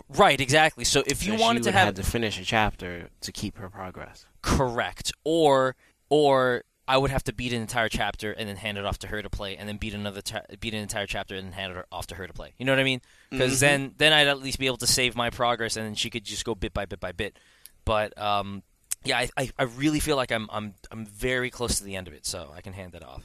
right 0.09 0.41
exactly. 0.41 0.85
So 0.85 1.03
if 1.07 1.27
you 1.27 1.35
wanted 1.37 1.65
to 1.65 1.73
have 1.73 1.87
have 1.87 1.95
to 1.97 2.03
finish 2.03 2.39
a 2.41 2.45
chapter 2.45 3.09
to 3.21 3.33
keep 3.33 3.57
her 3.59 3.69
progress. 3.69 4.27
correct 4.43 5.13
or 5.25 5.75
or 6.09 6.63
I 6.87 6.99
would 6.99 7.11
have 7.11 7.25
to 7.25 7.33
beat 7.33 7.53
an 7.53 7.61
entire 7.63 7.89
chapter 7.89 8.33
and 8.33 8.49
then 8.49 8.57
hand 8.57 8.77
it 8.79 8.85
off 8.85 8.99
to 8.99 9.07
her 9.09 9.23
to 9.23 9.31
play, 9.31 9.57
and 9.57 9.69
then 9.69 9.77
beat 9.79 9.95
another 9.95 10.21
cha- 10.21 10.43
beat 10.61 10.75
an 10.75 10.81
entire 10.81 11.07
chapter 11.07 11.35
and 11.35 11.55
hand 11.55 11.77
it 11.77 11.87
off 11.91 12.07
to 12.09 12.15
her 12.17 12.27
to 12.27 12.33
play. 12.33 12.53
You 12.59 12.67
know 12.67 12.73
what 12.73 12.79
I 12.79 12.85
mean? 12.85 13.01
Because 13.31 13.57
Mhm. 13.57 13.61
then 13.61 13.95
then 13.99 14.13
I'd 14.13 14.29
at 14.29 14.41
least 14.41 14.59
be 14.59 14.67
able 14.67 14.77
to 14.79 14.87
save 14.87 15.17
my 15.17 15.31
progress, 15.31 15.77
and 15.77 15.87
then 15.87 15.95
she 15.95 16.11
could 16.11 16.25
just 16.25 16.45
go 16.45 16.55
bit 16.55 16.75
by 16.75 16.85
bit 16.85 17.01
by 17.01 17.13
bit. 17.13 17.39
But 17.85 18.17
um, 18.21 18.63
yeah, 19.05 19.19
I, 19.19 19.29
I, 19.37 19.51
I 19.59 19.63
really 19.65 20.01
feel 20.01 20.17
like 20.17 20.31
I'm 20.33 20.49
I'm 20.53 20.75
I'm 20.91 21.07
very 21.07 21.51
close 21.51 21.79
to 21.79 21.85
the 21.85 21.97
end 21.97 22.07
of 22.09 22.15
it, 22.15 22.27
so 22.27 22.51
I 22.55 22.61
can 22.61 22.73
hand 22.75 22.93
that 22.93 23.03
off. 23.03 23.23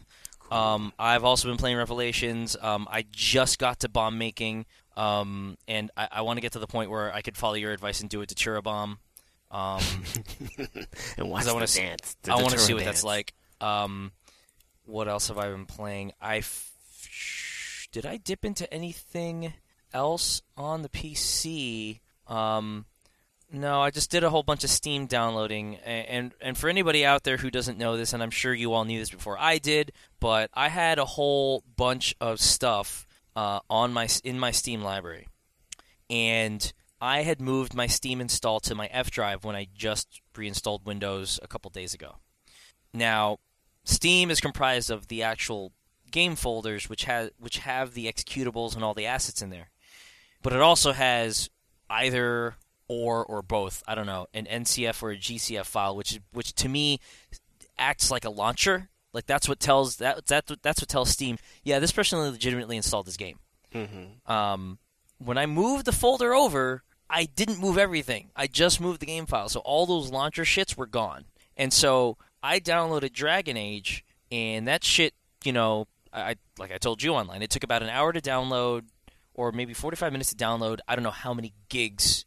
Um, 0.52 0.94
I've 0.98 1.24
also 1.24 1.48
been 1.48 1.58
playing 1.58 1.78
Revelations. 1.78 2.56
Um, 2.60 2.88
I 2.90 3.06
just 3.12 3.60
got 3.60 3.82
to 3.82 3.90
bomb 3.90 4.18
making, 4.18 4.66
um, 4.98 5.58
and 5.68 5.92
I, 5.96 6.08
I 6.12 6.22
want 6.22 6.38
to 6.38 6.42
get 6.42 6.54
to 6.54 6.60
the 6.60 6.66
point 6.66 6.90
where 6.90 7.14
I 7.14 7.22
could 7.22 7.38
follow 7.38 7.54
your 7.54 7.72
advice 7.72 8.02
and 8.02 8.10
do 8.10 8.22
a 8.22 8.26
Datura 8.26 8.62
bomb. 8.64 8.98
Um, 9.52 9.82
and 11.18 11.30
watch 11.30 11.46
I 11.46 11.54
wanna 11.54 11.68
dance. 11.68 12.16
I 12.28 12.36
want 12.36 12.50
to 12.52 12.60
see 12.60 12.74
what 12.74 12.84
that's 12.86 13.04
like. 13.04 13.34
Um, 13.62 14.12
what 14.86 15.08
else 15.08 15.28
have 15.28 15.38
I 15.38 15.50
been 15.50 15.66
playing? 15.66 16.14
I 16.22 16.38
f- 16.38 17.88
did 17.92 18.06
I 18.06 18.18
dip 18.18 18.46
into 18.46 18.72
anything 18.74 19.54
else 19.94 20.42
on 20.58 20.82
the 20.82 20.90
PC? 20.90 22.00
Um, 22.28 22.86
no, 23.52 23.82
I 23.82 23.90
just 23.90 24.12
did 24.12 24.24
a 24.24 24.30
whole 24.30 24.44
bunch 24.44 24.64
of 24.64 24.70
Steam 24.70 25.08
downloading, 25.08 25.76
a- 25.84 25.88
and 25.88 26.34
and 26.40 26.58
for 26.58 26.70
anybody 26.70 27.06
out 27.06 27.24
there 27.24 27.38
who 27.38 27.50
doesn't 27.50 27.78
know 27.80 27.98
this, 27.98 28.14
and 28.14 28.22
I'm 28.22 28.30
sure 28.32 28.54
you 28.54 28.74
all 28.74 28.86
knew 28.86 29.00
this 29.00 29.10
before 29.10 29.38
I 29.40 29.58
did, 29.58 29.92
but 30.20 30.52
I 30.54 30.70
had 30.70 31.00
a 31.00 31.06
whole 31.06 31.64
bunch 31.76 32.16
of 32.22 32.40
stuff 32.40 33.08
uh, 33.36 33.60
on 33.70 33.92
my 33.92 34.08
in 34.24 34.38
my 34.40 34.52
Steam 34.52 34.82
library, 34.84 35.28
and 36.10 36.72
I 37.02 37.22
had 37.24 37.42
moved 37.42 37.74
my 37.74 37.88
Steam 37.88 38.22
install 38.22 38.60
to 38.62 38.76
my 38.76 38.88
F 38.88 39.10
drive 39.10 39.44
when 39.44 39.56
I 39.56 39.68
just 39.74 40.22
reinstalled 40.36 40.86
Windows 40.86 41.40
a 41.42 41.48
couple 41.48 41.72
days 41.72 41.94
ago. 41.94 42.18
Now, 42.94 43.40
Steam 43.90 44.30
is 44.30 44.40
comprised 44.40 44.92
of 44.92 45.08
the 45.08 45.24
actual 45.24 45.72
game 46.12 46.36
folders, 46.36 46.90
which 46.90 47.06
has 47.06 47.32
which 47.40 47.60
have 47.60 47.94
the 47.94 48.06
executables 48.06 48.76
and 48.76 48.84
all 48.84 48.94
the 48.94 49.06
assets 49.06 49.42
in 49.42 49.50
there, 49.50 49.70
but 50.42 50.54
it 50.54 50.62
also 50.62 50.92
has 50.92 51.50
either 51.90 52.56
or 52.88 53.26
or 53.26 53.42
both. 53.42 53.84
I 53.88 53.96
don't 53.96 54.06
know, 54.06 54.28
an 54.34 54.46
NCF 54.46 55.02
or 55.02 55.12
a 55.12 55.18
GCF 55.18 55.66
file, 55.66 55.96
which 55.96 56.20
which 56.32 56.54
to 56.56 56.70
me 56.70 57.00
acts 57.78 58.12
like 58.12 58.26
a 58.26 58.30
launcher. 58.30 58.90
Like 59.14 59.26
that's 59.26 59.50
what 59.50 59.60
tells 59.60 59.98
that 59.98 60.28
that 60.28 60.46
that's 60.62 60.82
what 60.82 60.90
tells 60.90 61.10
Steam. 61.10 61.38
Yeah, 61.64 61.80
this 61.80 61.92
person 61.92 62.20
legitimately 62.20 62.78
installed 62.78 63.08
this 63.08 63.18
game. 63.18 63.40
Mhm. 63.74 64.30
Um, 64.30 64.78
when 65.18 65.38
I 65.38 65.46
moved 65.46 65.86
the 65.86 65.92
folder 65.92 66.34
over, 66.34 66.84
I 67.10 67.26
didn't 67.26 67.60
move 67.60 67.78
everything. 67.78 68.30
I 68.36 68.48
just 68.48 68.80
moved 68.80 69.00
the 69.00 69.06
game 69.08 69.26
file, 69.26 69.50
so 69.50 69.62
all 69.62 69.86
those 69.86 70.12
launcher 70.12 70.44
shits 70.44 70.78
were 70.78 70.86
gone. 70.86 71.26
And 71.58 71.74
so 71.74 72.18
I 72.42 72.60
downloaded 72.60 73.14
Dragon 73.14 73.58
Age, 73.58 74.06
and 74.32 74.68
that 74.68 74.84
shit, 74.84 75.14
you 75.44 75.52
know, 75.54 75.88
I 76.14 76.36
like 76.58 76.72
I 76.72 76.78
told 76.78 77.04
you 77.04 77.14
online, 77.14 77.42
it 77.42 77.50
took 77.50 77.64
about 77.64 77.84
an 77.84 77.90
hour 77.90 78.12
to 78.14 78.22
download, 78.22 78.84
or 79.34 79.52
maybe 79.52 79.74
forty-five 79.74 80.12
minutes 80.12 80.34
to 80.34 80.36
download. 80.36 80.80
I 80.88 80.96
don't 80.96 81.04
know 81.04 81.12
how 81.12 81.34
many 81.34 81.54
gigs 81.70 82.26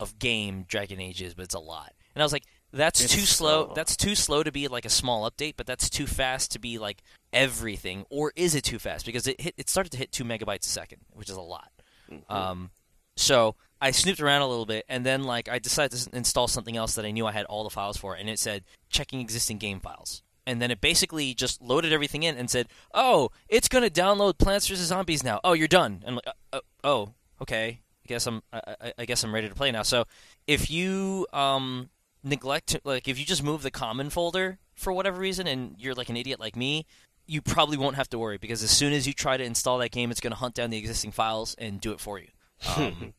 of 0.00 0.18
game 0.18 0.64
Dragon 0.68 1.00
Age 1.00 1.20
is, 1.22 1.34
but 1.34 1.44
it's 1.44 1.54
a 1.54 1.58
lot. 1.60 1.92
And 2.14 2.22
I 2.22 2.24
was 2.24 2.32
like, 2.32 2.44
that's 2.72 3.00
It's 3.00 3.14
too 3.14 3.20
slow. 3.22 3.66
slow. 3.66 3.74
That's 3.74 3.96
too 3.96 4.14
slow 4.14 4.42
to 4.42 4.52
be 4.52 4.68
like 4.68 4.84
a 4.84 4.90
small 4.90 5.28
update, 5.30 5.54
but 5.56 5.66
that's 5.66 5.90
too 5.90 6.06
fast 6.06 6.52
to 6.52 6.58
be 6.58 6.78
like 6.78 7.02
everything. 7.32 8.04
Or 8.10 8.32
is 8.36 8.54
it 8.54 8.62
too 8.64 8.78
fast? 8.78 9.06
Because 9.06 9.26
it 9.26 9.40
hit, 9.40 9.54
it 9.56 9.68
started 9.68 9.90
to 9.92 9.98
hit 9.98 10.12
two 10.12 10.24
megabytes 10.24 10.66
a 10.66 10.68
second, 10.68 11.00
which 11.12 11.28
is 11.30 11.36
a 11.36 11.40
lot. 11.40 11.70
Mhm. 12.10 12.30
Um, 12.30 12.70
so 13.16 13.56
I 13.80 13.90
snooped 13.90 14.20
around 14.20 14.42
a 14.42 14.48
little 14.48 14.66
bit, 14.66 14.84
and 14.88 15.04
then 15.04 15.24
like 15.24 15.48
I 15.48 15.58
decided 15.58 15.98
to 15.98 16.16
install 16.16 16.48
something 16.48 16.76
else 16.76 16.94
that 16.94 17.04
I 17.04 17.10
knew 17.10 17.26
I 17.26 17.32
had 17.32 17.46
all 17.46 17.64
the 17.64 17.70
files 17.70 17.96
for, 17.96 18.14
and 18.14 18.28
it 18.28 18.38
said 18.38 18.64
checking 18.90 19.20
existing 19.20 19.58
game 19.58 19.80
files. 19.80 20.22
And 20.46 20.62
then 20.62 20.70
it 20.70 20.80
basically 20.80 21.34
just 21.34 21.60
loaded 21.60 21.92
everything 21.92 22.22
in 22.22 22.36
and 22.36 22.50
said, 22.50 22.68
"Oh, 22.94 23.30
it's 23.48 23.68
gonna 23.68 23.90
download 23.90 24.38
Plants 24.38 24.66
vs 24.66 24.86
Zombies 24.86 25.22
now. 25.22 25.40
Oh, 25.44 25.52
you're 25.52 25.68
done." 25.68 26.02
And 26.04 26.08
I'm 26.08 26.14
like, 26.16 26.26
uh, 26.26 26.56
uh, 26.56 26.60
"Oh, 26.82 27.14
okay. 27.42 27.80
I 28.04 28.08
guess 28.08 28.26
I'm 28.26 28.42
I, 28.52 28.60
I, 28.80 28.92
I 28.98 29.04
guess 29.04 29.22
I'm 29.22 29.34
ready 29.34 29.48
to 29.48 29.54
play 29.54 29.70
now." 29.70 29.82
So 29.82 30.06
if 30.46 30.70
you 30.70 31.26
um 31.32 31.90
neglect 32.24 32.68
to, 32.68 32.80
like 32.84 33.06
if 33.08 33.18
you 33.18 33.24
just 33.24 33.42
move 33.42 33.62
the 33.62 33.70
common 33.70 34.10
folder 34.10 34.58
for 34.74 34.92
whatever 34.92 35.20
reason, 35.20 35.46
and 35.46 35.76
you're 35.78 35.94
like 35.94 36.08
an 36.08 36.16
idiot 36.16 36.40
like 36.40 36.56
me, 36.56 36.86
you 37.26 37.42
probably 37.42 37.76
won't 37.76 37.96
have 37.96 38.08
to 38.08 38.18
worry 38.18 38.38
because 38.38 38.64
as 38.64 38.70
soon 38.70 38.92
as 38.92 39.06
you 39.06 39.12
try 39.12 39.36
to 39.36 39.44
install 39.44 39.78
that 39.78 39.90
game, 39.90 40.10
it's 40.10 40.20
going 40.20 40.32
to 40.32 40.36
hunt 40.38 40.54
down 40.54 40.70
the 40.70 40.78
existing 40.78 41.12
files 41.12 41.54
and 41.58 41.80
do 41.80 41.92
it 41.92 42.00
for 42.00 42.18
you. 42.18 42.28
Um, 42.76 43.14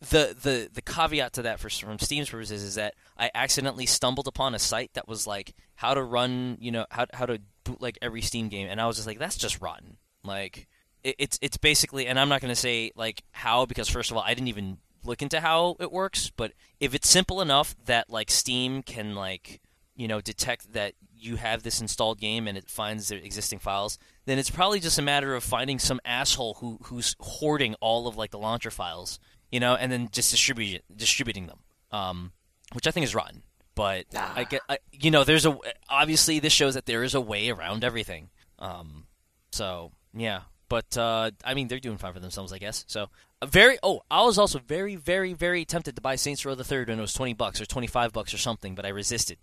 the 0.00 0.36
the 0.40 0.68
the 0.72 0.82
caveat 0.82 1.32
to 1.34 1.42
that 1.42 1.58
for 1.58 1.70
from 1.70 1.98
Steam's 1.98 2.28
purposes 2.28 2.62
is 2.62 2.74
that 2.74 2.94
I 3.16 3.30
accidentally 3.34 3.86
stumbled 3.86 4.28
upon 4.28 4.54
a 4.54 4.58
site 4.58 4.92
that 4.94 5.08
was 5.08 5.26
like 5.26 5.54
how 5.74 5.94
to 5.94 6.02
run, 6.02 6.58
you 6.60 6.70
know, 6.70 6.86
how 6.90 7.06
how 7.12 7.26
to 7.26 7.40
bootleg 7.64 7.98
every 8.02 8.22
Steam 8.22 8.48
game, 8.48 8.68
and 8.68 8.80
I 8.80 8.86
was 8.86 8.96
just 8.96 9.06
like, 9.06 9.18
that's 9.18 9.36
just 9.36 9.60
rotten. 9.60 9.96
Like 10.22 10.68
it, 11.02 11.16
it's 11.18 11.38
it's 11.40 11.56
basically, 11.56 12.06
and 12.06 12.18
I'm 12.18 12.28
not 12.28 12.40
going 12.40 12.52
to 12.52 12.60
say 12.60 12.92
like 12.94 13.22
how 13.32 13.64
because 13.64 13.88
first 13.88 14.10
of 14.10 14.16
all, 14.16 14.22
I 14.22 14.34
didn't 14.34 14.48
even 14.48 14.78
look 15.04 15.22
into 15.22 15.40
how 15.40 15.76
it 15.80 15.92
works. 15.92 16.30
But 16.36 16.52
if 16.80 16.94
it's 16.94 17.08
simple 17.08 17.40
enough 17.40 17.74
that 17.86 18.10
like 18.10 18.30
Steam 18.30 18.82
can 18.82 19.14
like 19.14 19.60
you 19.94 20.08
know 20.08 20.20
detect 20.20 20.72
that 20.74 20.94
you 21.18 21.36
have 21.36 21.62
this 21.62 21.80
installed 21.80 22.20
game 22.20 22.46
and 22.46 22.58
it 22.58 22.68
finds 22.68 23.08
the 23.08 23.16
existing 23.24 23.58
files, 23.58 23.98
then 24.26 24.38
it's 24.38 24.50
probably 24.50 24.80
just 24.80 24.98
a 24.98 25.02
matter 25.02 25.34
of 25.34 25.42
finding 25.42 25.78
some 25.78 26.00
asshole 26.04 26.54
who 26.54 26.78
who's 26.84 27.16
hoarding 27.20 27.74
all 27.80 28.06
of 28.06 28.16
like 28.16 28.30
the 28.30 28.38
launcher 28.38 28.70
files, 28.70 29.18
you 29.50 29.60
know, 29.60 29.74
and 29.74 29.90
then 29.90 30.08
just 30.12 30.30
distribute 30.30 30.82
distributing 30.94 31.46
them. 31.46 31.58
Um, 31.92 32.32
which 32.72 32.86
I 32.86 32.90
think 32.90 33.04
is 33.04 33.14
rotten. 33.14 33.42
But. 33.74 34.06
I 34.34 34.44
get, 34.44 34.62
I, 34.68 34.78
you 34.90 35.10
know, 35.10 35.22
there's 35.24 35.46
a 35.46 35.56
obviously 35.88 36.40
this 36.40 36.52
shows 36.52 36.74
that 36.74 36.86
there 36.86 37.02
is 37.02 37.14
a 37.14 37.20
way 37.20 37.50
around 37.50 37.84
everything. 37.84 38.30
Um, 38.58 39.06
so 39.52 39.92
yeah, 40.14 40.42
but 40.68 40.96
uh, 40.96 41.30
I 41.44 41.54
mean 41.54 41.68
they're 41.68 41.78
doing 41.78 41.98
fine 41.98 42.12
for 42.12 42.20
themselves, 42.20 42.52
I 42.52 42.58
guess. 42.58 42.84
So 42.88 43.08
very 43.44 43.78
oh, 43.82 44.00
I 44.10 44.22
was 44.24 44.38
also 44.38 44.58
very 44.58 44.96
very 44.96 45.32
very 45.34 45.64
tempted 45.64 45.94
to 45.96 46.02
buy 46.02 46.16
Saints 46.16 46.44
Row 46.44 46.54
the 46.54 46.64
Third 46.64 46.88
when 46.88 46.98
it 46.98 47.02
was 47.02 47.12
twenty 47.12 47.34
bucks 47.34 47.60
or 47.60 47.66
twenty 47.66 47.86
five 47.86 48.12
bucks 48.12 48.32
or 48.34 48.38
something, 48.38 48.74
but 48.74 48.86
I 48.86 48.88
resisted. 48.88 49.38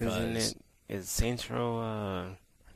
Isn't 0.00 0.36
it? 0.36 0.54
Is 0.88 1.08
Saints 1.08 1.50
Row 1.50 1.78
uh, 1.78 2.26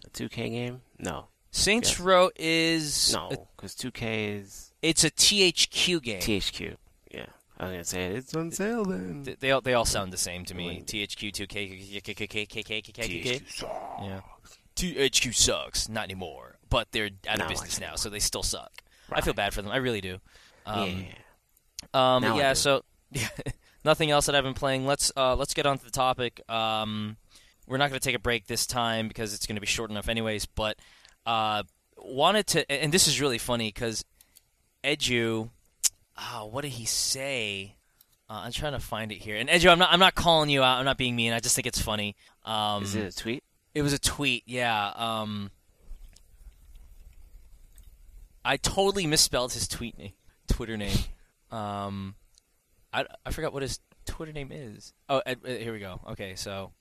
a 0.06 0.10
2K 0.10 0.50
game? 0.50 0.80
No, 0.98 1.26
Saints 1.50 1.90
Yes. 1.90 2.00
Row 2.00 2.30
is 2.36 3.12
no, 3.12 3.48
because 3.56 3.74
2K 3.74 4.40
is 4.40 4.69
it's 4.82 5.04
a 5.04 5.10
THQ 5.10 6.02
game. 6.02 6.20
THQ. 6.20 6.76
Yeah, 7.10 7.26
I 7.58 7.64
was 7.64 7.72
gonna 7.72 7.84
say 7.84 8.06
it's 8.06 8.34
on 8.34 8.50
sale 8.50 8.84
then. 8.84 9.22
Th- 9.24 9.38
they 9.38 9.50
all 9.50 9.60
they 9.60 9.74
all 9.74 9.84
sound 9.84 10.12
the 10.12 10.18
same 10.18 10.44
to 10.46 10.54
me. 10.54 10.82
THQ 10.86 11.32
two 11.32 11.46
K 11.46 11.68
K 11.68 12.00
K 12.00 12.14
K 12.14 12.26
K 12.26 12.46
K 12.46 12.62
K 12.62 12.80
K 12.80 12.92
K 12.92 12.92
K. 12.92 13.38
THQ 13.38 13.50
sucks. 13.50 14.02
Yeah. 14.02 14.20
THQ 14.76 15.34
sucks, 15.34 15.88
not 15.88 16.04
anymore. 16.04 16.56
But 16.68 16.92
they're 16.92 17.10
out 17.28 17.40
of 17.40 17.48
business 17.48 17.80
now, 17.80 17.96
so 17.96 18.08
they 18.08 18.20
still 18.20 18.42
suck. 18.42 18.70
I 19.12 19.20
feel 19.20 19.34
bad 19.34 19.52
for 19.52 19.60
them. 19.60 19.72
I 19.72 19.76
really 19.78 20.00
do. 20.00 20.18
Um, 20.64 21.06
yeah. 21.92 22.16
Um, 22.16 22.22
yeah. 22.22 22.52
So, 22.52 22.84
nothing 23.84 24.10
else 24.10 24.26
that 24.26 24.34
I've 24.34 24.44
been 24.44 24.54
playing. 24.54 24.86
Let's 24.86 25.10
uh, 25.16 25.34
let's 25.34 25.52
get 25.52 25.66
on 25.66 25.78
to 25.78 25.84
the 25.84 25.90
topic. 25.90 26.40
Um, 26.48 27.16
we're 27.66 27.76
not 27.76 27.90
going 27.90 28.00
to 28.00 28.04
take 28.04 28.16
a 28.16 28.20
break 28.20 28.46
this 28.46 28.66
time 28.66 29.08
because 29.08 29.34
it's 29.34 29.46
going 29.46 29.56
to 29.56 29.60
be 29.60 29.66
short 29.66 29.90
enough, 29.90 30.08
anyways. 30.08 30.46
But 30.46 30.76
uh, 31.26 31.64
wanted 31.96 32.46
to, 32.48 32.70
and 32.70 32.92
this 32.92 33.08
is 33.08 33.20
really 33.20 33.38
funny 33.38 33.68
because 33.68 34.04
Edu, 34.84 35.50
uh, 36.16 36.40
what 36.42 36.62
did 36.62 36.72
he 36.72 36.84
say? 36.84 37.76
Uh, 38.28 38.42
I'm 38.44 38.52
trying 38.52 38.72
to 38.72 38.80
find 38.80 39.10
it 39.12 39.16
here. 39.16 39.36
And 39.36 39.48
Edu, 39.48 39.70
I'm 39.70 39.78
not 39.78 39.92
I'm 39.92 40.00
not 40.00 40.14
calling 40.14 40.50
you 40.50 40.62
out. 40.62 40.78
I'm 40.78 40.84
not 40.84 40.96
being 40.98 41.16
mean. 41.16 41.32
I 41.32 41.40
just 41.40 41.54
think 41.54 41.66
it's 41.66 41.80
funny. 41.80 42.16
Um, 42.44 42.84
Is 42.84 42.94
it 42.94 43.14
a 43.14 43.16
tweet? 43.16 43.44
it 43.74 43.82
was 43.82 43.92
a 43.92 43.98
tweet, 43.98 44.42
yeah. 44.46 44.92
Um, 44.96 45.50
I 48.44 48.56
totally 48.56 49.06
misspelled 49.06 49.52
his 49.52 49.68
tweet 49.68 49.98
name, 49.98 50.12
Twitter 50.48 50.76
name. 50.76 50.96
Um, 51.50 52.14
I, 52.92 53.04
I 53.24 53.30
forgot 53.32 53.52
what 53.52 53.62
his 53.62 53.80
Twitter 54.06 54.32
name 54.32 54.50
is. 54.52 54.92
Oh, 55.08 55.18
uh, 55.26 55.34
uh, 55.44 55.48
here 55.48 55.72
we 55.72 55.78
go. 55.78 56.00
Okay, 56.10 56.34
so 56.34 56.72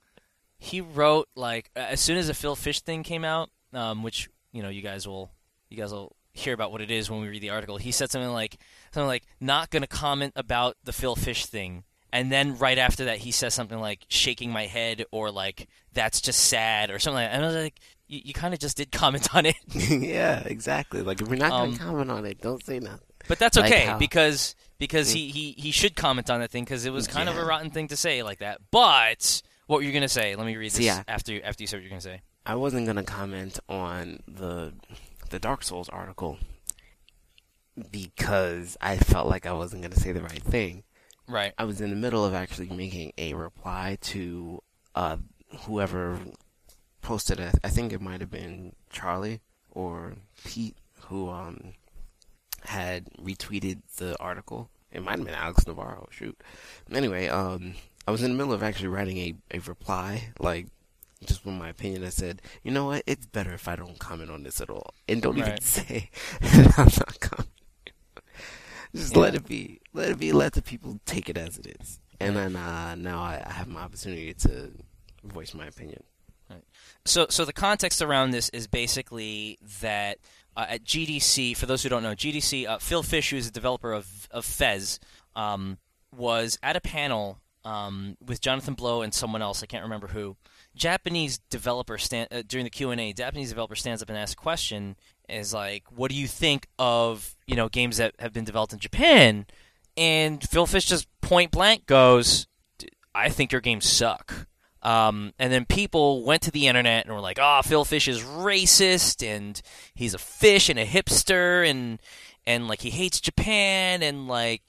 he 0.58 0.80
wrote 0.80 1.28
like 1.34 1.70
as 1.76 2.00
soon 2.00 2.16
as 2.16 2.28
the 2.28 2.34
Phil 2.34 2.56
Fish 2.56 2.80
thing 2.80 3.02
came 3.02 3.24
out, 3.24 3.50
um, 3.72 4.02
which 4.02 4.28
you 4.52 4.62
know 4.62 4.68
you 4.68 4.82
guys 4.82 5.06
will 5.06 5.30
you 5.68 5.76
guys 5.76 5.92
will 5.92 6.14
hear 6.32 6.54
about 6.54 6.72
what 6.72 6.80
it 6.80 6.90
is 6.90 7.10
when 7.10 7.20
we 7.20 7.28
read 7.28 7.42
the 7.42 7.50
article. 7.50 7.76
He 7.76 7.92
said 7.92 8.10
something 8.10 8.30
like 8.30 8.58
something 8.92 9.06
like 9.08 9.24
not 9.40 9.70
going 9.70 9.82
to 9.82 9.88
comment 9.88 10.32
about 10.36 10.76
the 10.84 10.92
Phil 10.92 11.16
Fish 11.16 11.46
thing. 11.46 11.84
And 12.12 12.30
then 12.32 12.58
right 12.58 12.76
after 12.78 13.04
that, 13.04 13.18
he 13.18 13.30
says 13.30 13.54
something 13.54 13.78
like 13.78 14.04
"shaking 14.08 14.50
my 14.50 14.66
head" 14.66 15.04
or 15.12 15.30
like 15.30 15.68
"that's 15.92 16.20
just 16.20 16.40
sad" 16.40 16.90
or 16.90 16.98
something. 16.98 17.22
like 17.22 17.30
that. 17.30 17.36
And 17.36 17.44
I 17.44 17.46
was 17.46 17.56
like, 17.56 17.78
"You, 18.08 18.20
you 18.24 18.32
kind 18.32 18.52
of 18.52 18.58
just 18.58 18.76
did 18.76 18.90
comment 18.90 19.32
on 19.34 19.46
it." 19.46 19.54
yeah, 19.74 20.40
exactly. 20.44 21.02
Like 21.02 21.20
if 21.20 21.28
we're 21.28 21.36
not 21.36 21.52
Um, 21.52 21.70
gonna 21.70 21.78
comment 21.82 22.10
on 22.10 22.26
it, 22.26 22.40
don't 22.40 22.64
say 22.64 22.80
nothing. 22.80 22.98
But 23.28 23.38
that's 23.38 23.56
Like 23.56 23.66
okay 23.72 23.84
how- 23.86 23.98
because 23.98 24.56
because 24.78 25.10
he, 25.12 25.28
he, 25.28 25.52
he 25.52 25.70
should 25.70 25.94
comment 25.94 26.30
on 26.30 26.40
that 26.40 26.50
thing 26.50 26.64
because 26.64 26.84
it 26.86 26.92
was 26.92 27.06
kind 27.06 27.28
of 27.28 27.36
a 27.36 27.44
rotten 27.44 27.70
thing 27.70 27.86
to 27.88 27.96
say 27.96 28.22
like 28.24 28.38
that. 28.38 28.58
But 28.72 29.42
what 29.66 29.76
were 29.76 29.82
you 29.82 29.92
gonna 29.92 30.08
say? 30.08 30.34
Let 30.34 30.46
me 30.46 30.56
read 30.56 30.66
this 30.66 30.74
See, 30.78 30.86
yeah. 30.86 31.04
after 31.06 31.32
you, 31.34 31.42
after 31.42 31.62
you 31.62 31.66
said 31.68 31.76
what 31.76 31.82
you're 31.82 31.90
gonna 31.90 32.00
say. 32.00 32.22
I 32.44 32.56
wasn't 32.56 32.86
gonna 32.86 33.04
comment 33.04 33.60
on 33.68 34.20
the 34.26 34.72
the 35.30 35.38
Dark 35.38 35.62
Souls 35.62 35.88
article 35.88 36.38
because 37.90 38.76
I 38.80 38.96
felt 38.96 39.28
like 39.28 39.46
I 39.46 39.52
wasn't 39.52 39.82
gonna 39.82 39.96
say 39.96 40.12
the 40.12 40.22
right 40.22 40.42
thing. 40.42 40.84
Right. 41.26 41.52
I 41.56 41.64
was 41.64 41.80
in 41.80 41.90
the 41.90 41.96
middle 41.96 42.24
of 42.24 42.34
actually 42.34 42.68
making 42.68 43.12
a 43.16 43.34
reply 43.34 43.98
to 44.02 44.62
uh, 44.94 45.16
whoever 45.60 46.18
posted 47.02 47.40
it. 47.40 47.54
I 47.64 47.68
think 47.68 47.92
it 47.92 48.00
might 48.00 48.20
have 48.20 48.30
been 48.30 48.74
Charlie 48.90 49.40
or 49.70 50.14
Pete 50.44 50.76
who 51.06 51.30
um, 51.30 51.74
had 52.64 53.06
retweeted 53.14 53.80
the 53.96 54.18
article. 54.20 54.70
It 54.92 55.02
might 55.04 55.18
have 55.18 55.24
been 55.24 55.34
Alex 55.34 55.66
Navarro. 55.66 56.08
Shoot. 56.10 56.40
Anyway, 56.92 57.28
um, 57.28 57.74
I 58.06 58.10
was 58.10 58.22
in 58.22 58.32
the 58.32 58.36
middle 58.36 58.52
of 58.52 58.62
actually 58.62 58.88
writing 58.88 59.18
a, 59.18 59.34
a 59.52 59.58
reply, 59.60 60.32
like 60.40 60.66
just 61.24 61.44
with 61.44 61.54
my 61.54 61.68
opinion. 61.68 62.04
I 62.04 62.08
said, 62.08 62.42
you 62.62 62.70
know 62.70 62.86
what? 62.86 63.02
It's 63.06 63.26
better 63.26 63.52
if 63.52 63.68
I 63.68 63.76
don't 63.76 63.98
comment 63.98 64.30
on 64.30 64.42
this 64.42 64.60
at 64.60 64.70
all, 64.70 64.94
and 65.08 65.22
don't 65.22 65.38
even 65.38 65.60
say 65.60 66.10
that 66.40 66.78
I'm 66.78 66.84
not 66.86 67.20
commenting. 67.20 67.50
Just 68.94 69.16
let 69.16 69.34
it 69.34 69.46
be. 69.46 69.80
Let 69.92 70.10
it 70.10 70.18
be. 70.18 70.32
Let 70.32 70.54
the 70.54 70.62
people 70.62 70.98
take 71.06 71.28
it 71.28 71.38
as 71.38 71.58
it 71.58 71.76
is. 71.80 72.00
And 72.18 72.36
then 72.36 72.56
uh, 72.56 72.96
now 72.96 73.22
I, 73.22 73.42
I 73.44 73.52
have 73.52 73.68
my 73.68 73.82
opportunity 73.82 74.34
to 74.34 74.72
voice 75.24 75.54
my 75.54 75.66
opinion. 75.66 76.02
So, 77.04 77.26
so 77.30 77.44
the 77.44 77.52
context 77.52 78.02
around 78.02 78.32
this 78.32 78.48
is 78.50 78.66
basically 78.66 79.58
that 79.80 80.18
uh, 80.56 80.66
at 80.68 80.84
GDC, 80.84 81.56
for 81.56 81.66
those 81.66 81.82
who 81.82 81.88
don't 81.88 82.02
know, 82.02 82.14
GDC, 82.14 82.66
uh, 82.66 82.78
Phil 82.78 83.02
Fish, 83.02 83.30
who 83.30 83.36
is 83.36 83.46
a 83.46 83.52
developer 83.52 83.92
of 83.92 84.28
of 84.30 84.44
Fez, 84.44 84.98
um, 85.36 85.78
was 86.14 86.58
at 86.62 86.76
a 86.76 86.80
panel 86.80 87.38
um, 87.64 88.16
with 88.24 88.40
Jonathan 88.40 88.74
Blow 88.74 89.02
and 89.02 89.14
someone 89.14 89.42
else. 89.42 89.62
I 89.62 89.66
can't 89.66 89.84
remember 89.84 90.08
who. 90.08 90.36
Japanese 90.74 91.38
developer 91.50 91.98
stand 91.98 92.28
uh, 92.30 92.42
during 92.46 92.64
the 92.64 92.70
Q 92.70 92.90
and 92.90 93.00
A. 93.00 93.12
Japanese 93.12 93.50
developer 93.50 93.74
stands 93.74 94.02
up 94.02 94.08
and 94.08 94.16
asks 94.18 94.34
a 94.34 94.36
question: 94.36 94.96
"Is 95.28 95.52
like, 95.52 95.84
what 95.90 96.10
do 96.10 96.16
you 96.16 96.26
think 96.26 96.68
of 96.78 97.36
you 97.46 97.56
know 97.56 97.68
games 97.68 97.96
that 97.96 98.14
have 98.18 98.32
been 98.32 98.44
developed 98.44 98.72
in 98.72 98.78
Japan?" 98.78 99.46
And 99.96 100.42
Phil 100.48 100.66
Fish 100.66 100.86
just 100.86 101.08
point 101.20 101.50
blank 101.50 101.86
goes, 101.86 102.46
"I 103.14 103.28
think 103.28 103.52
your 103.52 103.60
games 103.60 103.86
suck." 103.86 104.46
Um, 104.82 105.34
and 105.38 105.52
then 105.52 105.66
people 105.66 106.24
went 106.24 106.42
to 106.42 106.50
the 106.50 106.66
internet 106.66 107.04
and 107.04 107.14
were 107.14 107.20
like, 107.20 107.38
"Oh, 107.40 107.60
Phil 107.62 107.84
Fish 107.84 108.08
is 108.08 108.22
racist, 108.22 109.26
and 109.26 109.60
he's 109.94 110.14
a 110.14 110.18
fish 110.18 110.68
and 110.68 110.78
a 110.78 110.86
hipster, 110.86 111.68
and 111.68 112.00
and 112.46 112.68
like 112.68 112.80
he 112.80 112.90
hates 112.90 113.20
Japan, 113.20 114.02
and 114.02 114.28
like 114.28 114.62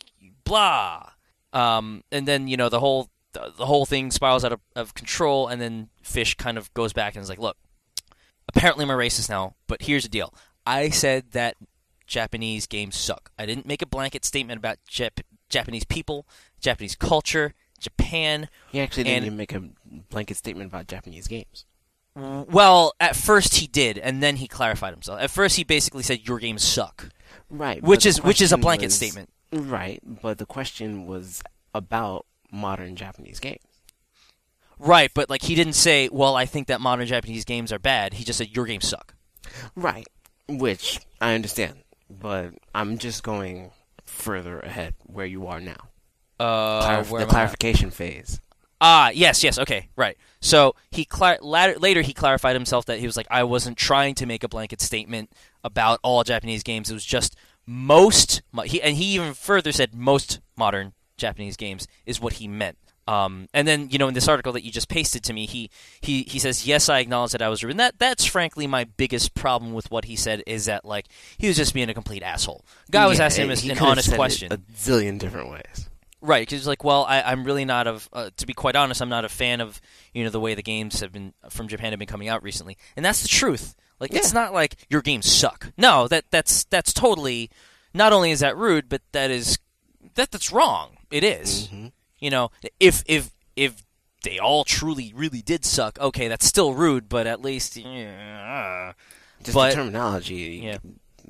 blah." 0.44 1.12
Um, 1.54 2.04
and 2.12 2.28
then 2.28 2.48
you 2.48 2.58
know 2.58 2.70
the 2.70 2.80
whole 2.80 3.11
the, 3.34 3.54
the 3.58 3.66
whole 3.66 3.86
thing 3.86 4.12
spirals 4.12 4.44
out 4.46 4.52
of, 4.54 4.60
of 4.76 4.94
control, 4.94 5.48
and 5.48 5.62
then 5.62 5.90
Fish 6.02 6.36
kind 6.36 6.58
of 6.58 6.74
goes 6.74 6.94
back 6.94 7.16
and 7.16 7.24
is 7.24 7.30
like, 7.30 7.40
"Look, 7.40 7.58
apparently 8.48 8.84
I'm 8.84 8.90
a 8.92 8.96
racist 8.96 9.30
now, 9.30 9.56
but 9.68 9.84
here's 9.84 10.04
the 10.04 10.10
deal. 10.10 10.34
I 10.66 10.90
said 10.90 11.32
that 11.32 11.56
Japanese 12.08 12.68
games 12.68 12.96
suck. 12.98 13.32
I 13.40 13.46
didn't 13.46 13.66
make 13.66 13.82
a 13.82 13.86
blanket 13.86 14.26
statement 14.26 14.58
about 14.60 14.78
Jap- 14.90 15.22
Japanese 15.50 15.86
people, 15.86 16.28
Japanese 16.60 16.96
culture, 16.96 17.54
Japan." 17.80 18.50
He 18.72 18.80
actually 18.80 19.04
didn't 19.06 19.18
And- 19.18 19.26
even 19.28 19.38
make 19.38 19.54
a 19.54 19.62
blanket 20.10 20.38
statement 20.38 20.70
about 20.70 20.88
Japanese 20.88 21.28
games. 21.28 21.66
Well, 22.14 22.92
at 23.00 23.16
first 23.16 23.56
he 23.56 23.68
did, 23.68 23.98
and 23.98 24.22
then 24.22 24.36
he 24.36 24.48
clarified 24.50 24.92
himself. 24.94 25.22
At 25.22 25.30
first, 25.32 25.56
he 25.56 25.64
basically 25.64 26.04
said 26.04 26.28
your 26.28 26.40
games 26.40 26.62
suck, 26.62 27.08
Right. 27.50 27.82
which 27.82 28.06
is 28.06 28.22
which 28.22 28.42
is 28.42 28.52
a 28.52 28.58
blanket 28.58 28.88
was- 28.88 28.96
statement. 28.96 29.30
Right. 29.54 30.02
But 30.04 30.38
the 30.38 30.46
question 30.46 31.06
was 31.06 31.42
about 31.74 32.26
modern 32.52 32.96
Japanese 32.96 33.40
games. 33.40 33.64
Right, 34.80 35.12
but 35.14 35.30
like 35.30 35.44
he 35.44 35.54
didn't 35.56 35.74
say, 35.74 36.10
"Well, 36.12 36.36
I 36.36 36.46
think 36.46 36.68
that 36.68 36.82
modern 36.82 37.06
Japanese 37.06 37.46
games 37.46 37.72
are 37.72 37.80
bad." 37.80 38.14
He 38.16 38.24
just 38.24 38.38
said 38.40 38.50
your 38.56 38.66
games 38.66 38.88
suck. 38.88 39.14
Right. 39.76 40.08
Which 40.48 41.00
I 41.20 41.34
understand. 41.36 41.84
But 42.10 42.54
I'm 42.74 42.98
just 42.98 43.24
going 43.24 43.72
further 44.06 44.60
ahead 44.60 44.96
where 45.06 45.26
you 45.26 45.48
are 45.48 45.60
now. 45.62 45.78
Uh, 46.40 46.82
Clarif- 46.82 47.10
the 47.10 47.16
I 47.18 47.22
at? 47.22 47.30
clarification 47.30 47.92
phase. 47.92 48.40
Ah, 48.84 49.12
yes, 49.12 49.44
yes, 49.44 49.60
okay, 49.60 49.90
right. 49.96 50.18
So 50.40 50.74
he 50.90 51.06
clar- 51.06 51.38
later, 51.42 51.78
later 51.78 52.02
he 52.02 52.14
clarified 52.14 52.56
himself 52.56 52.86
that 52.88 52.98
he 53.00 53.06
was 53.06 53.16
like, 53.16 53.28
I 53.30 53.44
wasn't 53.44 53.78
trying 53.78 54.16
to 54.16 54.26
make 54.26 54.44
a 54.44 54.50
blanket 54.50 54.82
statement 54.82 55.32
about 55.64 56.00
all 56.02 56.24
Japanese 56.24 56.64
games. 56.64 56.90
It 56.90 56.96
was 56.96 57.06
just 57.06 57.36
most. 57.68 58.42
mo- 58.52 58.64
He 58.64 58.82
and 58.82 58.98
he 58.98 59.14
even 59.14 59.36
further 59.36 59.72
said 59.72 59.94
most 59.94 60.40
modern 60.58 60.94
Japanese 61.22 61.56
games 61.56 61.88
is 62.06 62.20
what 62.20 62.34
he 62.34 62.48
meant. 62.48 62.78
Um, 63.08 63.48
and 63.54 63.68
then 63.68 63.90
you 63.90 63.98
know 63.98 64.08
in 64.08 64.14
this 64.14 64.28
article 64.28 64.54
that 64.54 64.64
you 64.64 64.72
just 64.72 64.88
pasted 64.88 65.24
to 65.24 65.34
me, 65.34 65.46
he 65.46 65.70
he 66.02 66.24
he 66.24 66.38
says, 66.40 66.68
yes, 66.68 66.88
I 66.88 67.00
acknowledge 67.00 67.32
that 67.32 67.42
I 67.42 67.50
was 67.50 67.64
rude. 67.64 67.72
And 67.72 67.80
that 67.80 67.98
that's 67.98 68.26
frankly 68.26 68.68
my 68.68 68.84
biggest 68.84 69.34
problem 69.34 69.74
with 69.74 69.90
what 69.90 70.06
he 70.06 70.16
said 70.16 70.44
is 70.46 70.66
that 70.66 70.86
like 70.86 71.08
he 71.38 71.48
was 71.48 71.58
just 71.58 71.74
being 71.74 71.90
a 71.90 71.94
complete 71.94 72.22
asshole. 72.24 72.64
Guy 72.92 73.08
was 73.08 73.20
Yeah, 73.20 73.26
asking 73.26 73.50
him 73.50 73.72
an 73.72 73.80
honest 73.80 74.14
question. 74.14 74.54
A 74.54 74.58
zillion 74.58 75.18
different 75.18 75.50
ways. 75.50 75.88
Right, 76.24 76.44
because 76.44 76.60
he's 76.60 76.68
like, 76.68 76.84
well, 76.84 77.04
I, 77.04 77.24
I'm 77.24 77.44
really 77.44 77.66
not 77.66 77.88
of. 77.88 78.08
Uh, 78.14 78.30
to 78.38 78.46
be 78.46 78.54
quite 78.54 78.76
honest, 78.76 79.02
I'm 79.02 79.10
not 79.10 79.26
a 79.26 79.30
fan 79.30 79.60
of 79.60 79.82
you 80.14 80.24
know 80.24 80.30
the 80.30 80.40
way 80.40 80.54
the 80.54 80.62
games 80.62 81.00
have 81.00 81.12
been 81.12 81.34
from 81.50 81.68
Japan 81.68 81.92
have 81.94 82.00
been 82.00 82.08
coming 82.08 82.28
out 82.28 82.44
recently, 82.44 82.78
and 82.96 83.04
that's 83.04 83.24
the 83.24 83.28
truth. 83.28 83.74
Like, 84.00 84.14
it's 84.14 84.32
not 84.32 84.54
like 84.54 84.76
your 84.90 85.02
games 85.02 85.26
suck. 85.32 85.72
No, 85.78 86.08
that 86.08 86.26
that's 86.30 86.64
that's 86.66 86.94
totally. 86.94 87.50
Not 87.94 88.14
only 88.14 88.30
is 88.30 88.40
that 88.42 88.56
rude, 88.56 88.88
but 88.88 89.02
that 89.14 89.32
is 89.32 89.58
that 90.14 90.30
that's 90.30 90.52
wrong. 90.52 90.98
It 91.12 91.24
is. 91.24 91.68
hmm 91.68 91.88
You 92.20 92.30
know, 92.30 92.52
if 92.80 93.04
if 93.08 93.32
if 93.56 93.84
they 94.24 94.40
all 94.40 94.64
truly 94.64 95.12
really 95.16 95.42
did 95.42 95.66
suck, 95.66 96.00
okay, 96.00 96.28
that's 96.28 96.46
still 96.46 96.74
rude, 96.74 97.10
but 97.10 97.28
at 97.28 97.42
least 97.42 97.76
yeah, 97.78 98.94
Just 99.44 99.54
But- 99.56 99.70
the 99.72 99.76
terminology. 99.76 100.62
Yeah. 100.64 100.78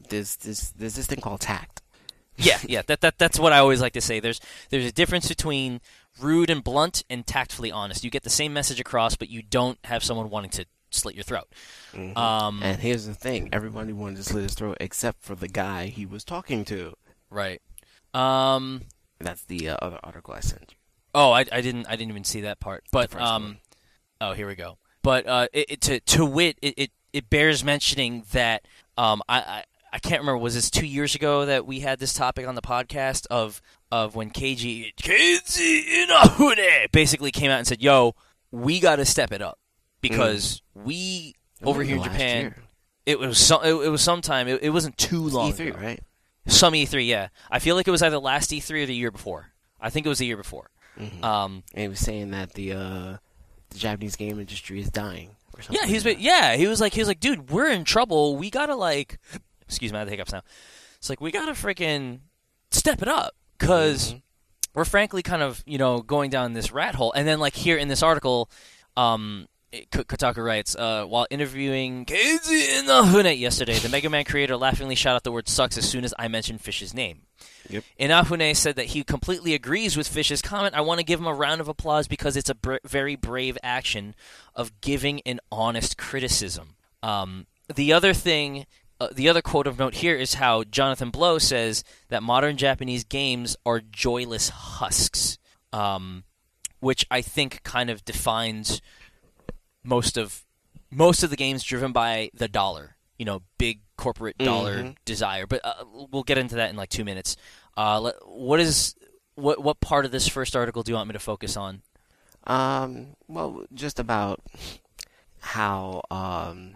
There's 0.10 0.36
this 0.38 0.70
there's 0.72 0.96
this 0.96 1.06
thing 1.08 1.20
called 1.22 1.42
tact. 1.42 1.82
yeah, 2.38 2.60
yeah. 2.66 2.82
That 2.88 3.02
that 3.02 3.18
that's 3.18 3.38
what 3.40 3.52
I 3.54 3.60
always 3.60 3.82
like 3.82 3.94
to 3.94 4.02
say. 4.02 4.20
There's 4.20 4.40
there's 4.70 4.86
a 4.86 4.92
difference 4.92 5.28
between 5.28 5.82
rude 6.20 6.50
and 6.50 6.64
blunt 6.64 7.04
and 7.10 7.26
tactfully 7.28 7.72
honest. 7.72 8.04
You 8.04 8.10
get 8.10 8.24
the 8.24 8.30
same 8.30 8.54
message 8.54 8.80
across, 8.80 9.16
but 9.16 9.30
you 9.30 9.42
don't 9.42 9.78
have 9.86 10.04
someone 10.04 10.30
wanting 10.30 10.52
to 10.52 10.66
slit 10.92 11.16
your 11.16 11.24
throat. 11.24 11.48
Mhm. 11.94 12.18
Um, 12.18 12.62
and 12.64 12.82
here's 12.82 13.06
the 13.06 13.14
thing: 13.14 13.50
everybody 13.52 13.94
wanted 13.94 14.18
to 14.18 14.24
slit 14.24 14.44
his 14.44 14.54
throat 14.54 14.78
except 14.80 15.22
for 15.22 15.36
the 15.36 15.48
guy 15.50 15.88
he 15.88 16.06
was 16.06 16.24
talking 16.24 16.66
to. 16.66 16.94
right. 17.30 17.62
Um. 18.14 18.84
That's 19.24 19.44
the 19.44 19.70
uh, 19.70 19.78
other 19.82 20.00
article 20.04 20.34
I 20.34 20.40
sent 20.40 20.66
you. 20.70 20.78
Oh, 21.14 21.32
I, 21.32 21.46
I 21.52 21.62
didn't 21.62 21.88
I 21.88 21.96
didn't 21.96 22.12
even 22.12 22.24
see 22.24 22.42
that 22.42 22.60
part. 22.60 22.84
But 22.92 23.16
um, 23.16 23.44
one. 23.44 23.58
oh 24.22 24.34
here 24.34 24.48
we 24.48 24.56
go. 24.56 24.78
But 25.04 25.28
uh, 25.28 25.48
it, 25.52 25.72
it, 25.72 25.82
to 25.82 26.00
to 26.00 26.26
wit, 26.26 26.58
it, 26.62 26.74
it, 26.78 26.92
it 27.12 27.30
bears 27.30 27.64
mentioning 27.64 28.24
that 28.32 28.66
um, 28.98 29.22
I, 29.28 29.40
I 29.40 29.64
I 29.94 30.00
can't 30.00 30.22
remember 30.22 30.38
was 30.38 30.54
this 30.54 30.70
two 30.70 30.86
years 30.86 31.16
ago 31.16 31.46
that 31.46 31.66
we 31.66 31.82
had 31.82 32.00
this 32.00 32.14
topic 32.14 32.48
on 32.48 32.56
the 32.56 32.62
podcast 32.62 33.28
of 33.30 33.62
of 33.92 34.16
when 34.16 34.30
Keiji 34.32 34.96
Keiji 34.96 36.06
Inafune 36.06 36.92
basically 36.92 37.32
came 37.32 37.52
out 37.52 37.58
and 37.58 37.68
said, 37.68 37.82
"Yo, 37.82 38.16
we 38.52 38.80
got 38.80 38.98
to 38.98 39.06
step 39.06 39.32
it 39.32 39.42
up 39.42 39.60
because 40.00 40.62
we 40.74 41.36
over 41.64 41.84
here 41.84 41.98
in 41.98 42.04
Japan." 42.04 42.42
year. 42.42 42.56
It 43.06 43.20
was 43.20 43.40
some. 43.40 43.64
It, 43.64 43.74
it 43.74 43.90
was 43.90 44.02
sometime. 44.02 44.48
It, 44.48 44.62
it 44.64 44.70
wasn't 44.70 44.98
too 44.98 45.24
long. 45.24 45.52
E3, 45.52 45.70
ago. 45.70 45.80
right? 45.80 46.00
Some 46.48 46.74
E3, 46.74 47.08
yeah. 47.08 47.28
I 47.50 47.60
feel 47.60 47.76
like 47.76 47.88
it 47.88 47.92
was 47.92 48.02
either 48.02 48.18
last 48.20 48.50
E3 48.52 48.84
or 48.84 48.86
the 48.86 48.96
year 48.96 49.12
before. 49.12 49.52
I 49.80 49.90
think 49.90 50.06
it 50.06 50.10
was 50.10 50.18
the 50.20 50.26
year 50.26 50.38
before. 50.38 50.70
Mhm. 51.00 51.24
Um, 51.24 51.64
and 51.74 51.82
he 51.84 51.88
was 51.88 52.00
saying 52.00 52.32
that 52.32 52.54
the 52.54 52.74
uh, 52.74 53.18
the 53.70 53.78
Japanese 53.78 54.16
game 54.16 54.40
industry 54.40 54.80
is 54.82 54.90
dying. 54.90 55.36
Or 55.54 55.62
something 55.62 55.82
Yeah, 55.82 55.88
he 55.88 55.94
was. 55.96 56.06
like 56.06 56.18
that. 56.18 56.22
Yeah, 56.24 56.56
he 56.56 56.68
was 56.68 56.82
like, 56.82 56.94
he 56.94 57.00
was 57.02 57.08
like, 57.08 57.20
dude, 57.20 57.50
we're 57.50 57.70
in 57.70 57.84
trouble. 57.84 58.36
We 58.38 58.50
gotta 58.50 58.76
like, 58.76 59.18
excuse 59.68 59.92
me, 59.92 59.98
I 59.98 60.00
have 60.00 60.08
the 60.08 60.12
hiccups 60.12 60.32
now. 60.34 60.42
It's 60.98 61.10
like 61.10 61.22
we 61.22 61.32
gotta 61.32 61.54
freaking 61.54 62.20
step 62.72 63.02
it 63.02 63.08
up 63.08 63.34
because 63.58 64.14
Mhm. 64.14 64.22
we're 64.74 64.86
frankly 64.86 65.22
kind 65.24 65.42
of 65.42 65.64
you 65.66 65.78
know 65.78 66.02
going 66.02 66.30
down 66.30 66.54
this 66.54 66.72
rat 66.72 66.96
hole. 66.96 67.12
And 67.14 67.28
then 67.28 67.40
like 67.40 67.56
here 67.56 67.78
in 67.78 67.88
this 67.88 68.04
article, 68.04 68.50
um, 68.98 69.48
Kotaku 69.74 70.44
writes, 70.44 70.76
uh, 70.76 71.06
while 71.06 71.28
interviewing 71.30 72.06
Keiji 72.06 72.82
Inafune 72.82 73.40
yesterday, 73.40 73.76
the 73.76 73.88
Mega 73.88 74.10
Man 74.10 74.26
creator 74.26 74.58
laughingly 74.58 74.96
shot 74.96 75.16
out 75.16 75.24
the 75.24 75.32
word 75.32 75.48
"sucks" 75.48 75.78
as 75.78 75.88
soon 75.88 76.04
as 76.04 76.14
I 76.20 76.28
mentioned 76.28 76.62
Fish's 76.62 76.94
name. 76.94 77.22
Yep. 77.70 77.84
Inafune 78.00 78.56
said 78.56 78.76
that 78.76 78.88
he 78.88 79.04
completely 79.04 79.54
agrees 79.54 79.96
with 79.96 80.08
Fish's 80.08 80.42
comment. 80.42 80.76
I 80.76 80.82
want 80.82 81.00
to 81.00 81.06
give 81.06 81.20
him 81.20 81.28
a 81.28 81.34
round 81.34 81.62
of 81.62 81.70
applause 81.70 82.08
because 82.08 82.36
it's 82.36 82.50
a 82.50 82.56
br- 82.56 82.78
very 82.84 83.16
brave 83.16 83.58
action 83.64 84.14
of 84.56 84.82
giving 84.82 85.22
an 85.22 85.40
honest 85.52 85.98
criticism. 85.98 86.76
Um, 87.02 87.48
the 87.74 87.94
other 87.94 88.14
thing, 88.14 88.66
uh, 89.00 89.08
the 89.14 89.30
other 89.30 89.42
quote 89.42 89.68
of 89.68 89.80
note 89.80 89.96
here 89.96 90.16
is 90.16 90.34
how 90.36 90.66
Jonathan 90.66 91.12
Blow 91.12 91.38
says 91.38 91.86
that 92.10 92.24
modern 92.24 92.58
Japanese 92.58 93.06
games 93.06 93.56
are 93.66 93.80
joyless 93.80 94.50
husks, 94.50 95.38
um, 95.72 96.26
which 96.82 97.06
I 97.10 97.22
think 97.22 97.64
kind 97.64 97.90
of 97.90 98.04
defines 98.04 98.82
most 99.84 100.18
of 100.18 100.44
most 100.90 101.24
of 101.24 101.30
the 101.30 101.36
games 101.38 101.64
driven 101.64 101.92
by 101.92 102.30
the 102.34 102.48
dollar. 102.48 102.96
You 103.18 103.26
know, 103.26 103.44
big 103.58 103.82
corporate 103.98 104.38
dollar 104.40 104.78
Mhm. 104.84 104.96
desire. 105.06 105.46
But 105.46 105.62
uh, 105.64 105.86
we'll 106.12 106.24
get 106.24 106.38
into 106.40 106.56
that 106.56 106.70
in 106.72 106.76
like 106.76 106.90
two 106.90 107.06
minutes. 107.06 107.38
Uh, 107.78 108.12
what 108.26 108.60
is 108.60 108.96
what 109.36 109.62
what 109.64 109.80
part 109.80 110.06
of 110.06 110.12
this 110.12 110.28
first 110.28 110.56
article 110.56 110.82
do 110.84 110.92
you 110.92 110.96
want 110.96 111.08
me 111.08 111.14
to 111.14 111.20
focus 111.20 111.56
on? 111.56 111.82
Um, 112.48 113.16
well, 113.28 113.66
just 113.74 114.00
about 114.00 114.42
how 115.40 116.02
um 116.12 116.76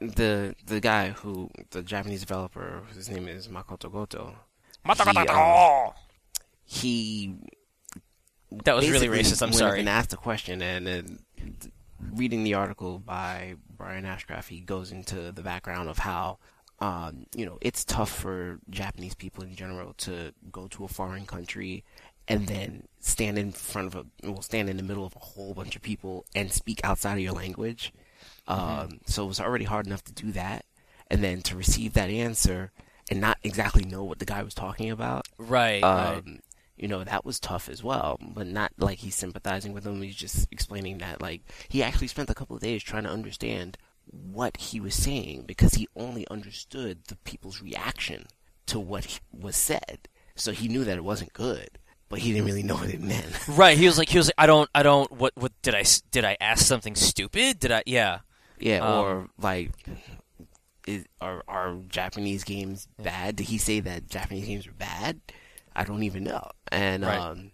the 0.00 0.54
the 0.66 0.80
guy 0.80 1.10
who 1.10 1.50
the 1.70 1.82
Japanese 1.82 2.20
developer, 2.20 2.82
his 2.94 3.08
name 3.08 3.28
is 3.28 3.48
Makoto 3.48 3.90
Goto. 3.92 4.36
He, 5.12 5.26
um, 5.28 5.36
he 6.64 7.34
That 8.64 8.74
was 8.76 8.88
really 8.90 9.08
racist. 9.08 9.42
I'm 9.42 9.52
sorry. 9.52 9.80
And 9.80 9.88
asked 9.88 10.12
a 10.12 10.16
question, 10.16 10.60
and 10.62 10.86
then 10.86 11.18
reading 12.12 12.44
the 12.44 12.54
article 12.54 12.98
by 12.98 13.54
Brian 13.76 14.04
Ashcraft, 14.04 14.48
he 14.48 14.60
goes 14.60 14.92
into 14.92 15.32
the 15.32 15.42
background 15.42 15.88
of 15.88 15.98
how, 15.98 16.38
um, 16.80 17.26
you 17.36 17.46
know, 17.46 17.58
it's 17.60 17.84
tough 17.84 18.10
for 18.10 18.58
Japanese 18.70 19.14
people 19.14 19.44
in 19.44 19.54
general 19.54 19.94
to 19.98 20.32
go 20.50 20.66
to 20.68 20.84
a 20.84 20.88
foreign 20.88 21.26
country 21.26 21.84
and 22.28 22.46
then 22.46 22.86
stand 23.00 23.38
in 23.38 23.52
front 23.52 23.88
of 23.88 23.94
a, 23.94 24.28
well, 24.28 24.42
stand 24.42 24.68
in 24.68 24.76
the 24.76 24.82
middle 24.82 25.04
of 25.04 25.14
a 25.16 25.20
whole 25.20 25.54
bunch 25.54 25.76
of 25.76 25.82
people 25.82 26.24
and 26.34 26.52
speak 26.52 26.80
outside 26.84 27.14
of 27.14 27.20
your 27.20 27.32
language. 27.32 27.92
Um, 28.46 29.00
so 29.06 29.24
it 29.24 29.28
was 29.28 29.40
already 29.40 29.64
hard 29.64 29.86
enough 29.86 30.04
to 30.04 30.12
do 30.12 30.32
that, 30.32 30.64
and 31.10 31.22
then 31.22 31.42
to 31.42 31.56
receive 31.56 31.92
that 31.94 32.10
answer 32.10 32.70
and 33.10 33.20
not 33.20 33.38
exactly 33.42 33.84
know 33.84 34.04
what 34.04 34.18
the 34.18 34.24
guy 34.24 34.42
was 34.42 34.54
talking 34.54 34.90
about 34.90 35.26
Right. 35.38 35.82
um, 35.82 35.98
right. 36.24 36.40
You 36.76 36.88
know 36.88 37.04
that 37.04 37.24
was 37.24 37.38
tough 37.38 37.68
as 37.68 37.82
well 37.82 38.18
but 38.20 38.46
not 38.46 38.72
like 38.78 38.98
he's 38.98 39.14
sympathizing 39.14 39.72
with 39.72 39.86
him 39.86 40.00
he's 40.02 40.16
just 40.16 40.48
explaining 40.50 40.98
that 40.98 41.20
like 41.20 41.42
he 41.68 41.82
actually 41.82 42.06
spent 42.06 42.30
a 42.30 42.34
couple 42.34 42.56
of 42.56 42.62
days 42.62 42.82
trying 42.82 43.04
to 43.04 43.10
understand 43.10 43.76
what 44.06 44.56
he 44.56 44.80
was 44.80 44.94
saying 44.94 45.44
because 45.46 45.74
he 45.74 45.88
only 45.96 46.26
understood 46.28 47.04
the 47.04 47.16
people's 47.16 47.62
reaction 47.62 48.26
to 48.66 48.80
what 48.80 49.20
was 49.32 49.56
said 49.56 50.08
so 50.34 50.52
he 50.52 50.68
knew 50.68 50.84
that 50.84 50.96
it 50.96 51.04
wasn't 51.04 51.32
good 51.32 51.78
but 52.08 52.18
he 52.18 52.32
didn't 52.32 52.46
really 52.46 52.62
know 52.62 52.74
what 52.74 52.90
it 52.90 53.00
meant 53.00 53.48
Right. 53.48 53.78
He 53.78 53.86
was 53.86 53.96
like, 53.96 54.10
he 54.10 54.18
was 54.18 54.26
like, 54.26 54.34
I 54.36 54.44
don't, 54.44 54.68
I 54.74 54.82
don't. 54.82 55.10
What, 55.10 55.32
what 55.34 55.50
did 55.62 55.74
I, 55.74 55.82
did 56.10 56.26
I 56.26 56.36
ask 56.42 56.62
something 56.66 56.94
stupid? 56.94 57.58
Did 57.58 57.72
I? 57.72 57.82
Yeah. 57.86 58.18
yeah 58.58 58.80
Um, 58.80 58.98
or 58.98 59.28
like 59.38 59.70
is, 60.86 61.06
are 61.20 61.42
are 61.48 61.76
Japanese 61.88 62.44
games 62.44 62.88
bad? 63.02 63.36
Did 63.36 63.48
he 63.48 63.58
say 63.58 63.80
that 63.80 64.08
Japanese 64.08 64.46
games 64.46 64.66
are 64.66 64.72
bad? 64.72 65.20
I 65.74 65.84
don't 65.84 66.02
even 66.02 66.24
know. 66.24 66.50
And 66.70 67.02
Right. 67.04 67.18
um, 67.18 67.50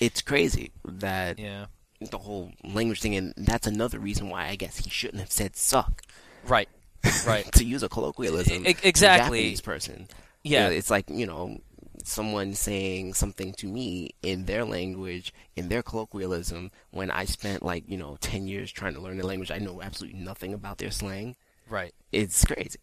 it's 0.00 0.22
crazy 0.22 0.72
that 0.84 1.38
Yeah. 1.38 1.66
the 2.00 2.18
whole 2.18 2.52
language 2.64 3.00
thing, 3.00 3.14
and 3.14 3.34
that's 3.36 3.66
another 3.66 3.98
reason 3.98 4.28
why 4.28 4.48
I 4.48 4.56
guess 4.56 4.78
he 4.78 4.90
shouldn't 4.90 5.20
have 5.20 5.32
said 5.32 5.56
"suck." 5.56 6.02
Right. 6.44 6.68
Right. 7.26 7.50
to 7.52 7.64
use 7.64 7.82
a 7.82 7.88
colloquialism, 7.88 8.64
a 8.66 8.70
exactly. 8.82 9.38
Japanese 9.40 9.60
person. 9.60 10.08
Yeah. 10.44 10.68
it's 10.68 10.90
like 10.90 11.08
you 11.08 11.26
know 11.26 11.58
someone 12.04 12.52
saying 12.54 13.14
something 13.14 13.52
to 13.54 13.68
me 13.68 14.10
in 14.22 14.46
their 14.46 14.64
language, 14.64 15.32
in 15.54 15.68
their 15.68 15.82
colloquialism, 15.84 16.72
when 16.90 17.10
I 17.12 17.24
spent 17.26 17.62
like 17.62 17.84
you 17.88 17.96
know 17.96 18.16
ten 18.20 18.46
years 18.48 18.72
trying 18.72 18.94
to 18.94 19.00
learn 19.00 19.18
the 19.18 19.26
language. 19.26 19.50
I 19.50 19.58
know 19.58 19.80
absolutely 19.82 20.18
nothing 20.20 20.52
about 20.54 20.78
their 20.78 20.90
slang. 20.90 21.36
Right. 21.68 21.94
It's 22.10 22.44
crazy. 22.44 22.78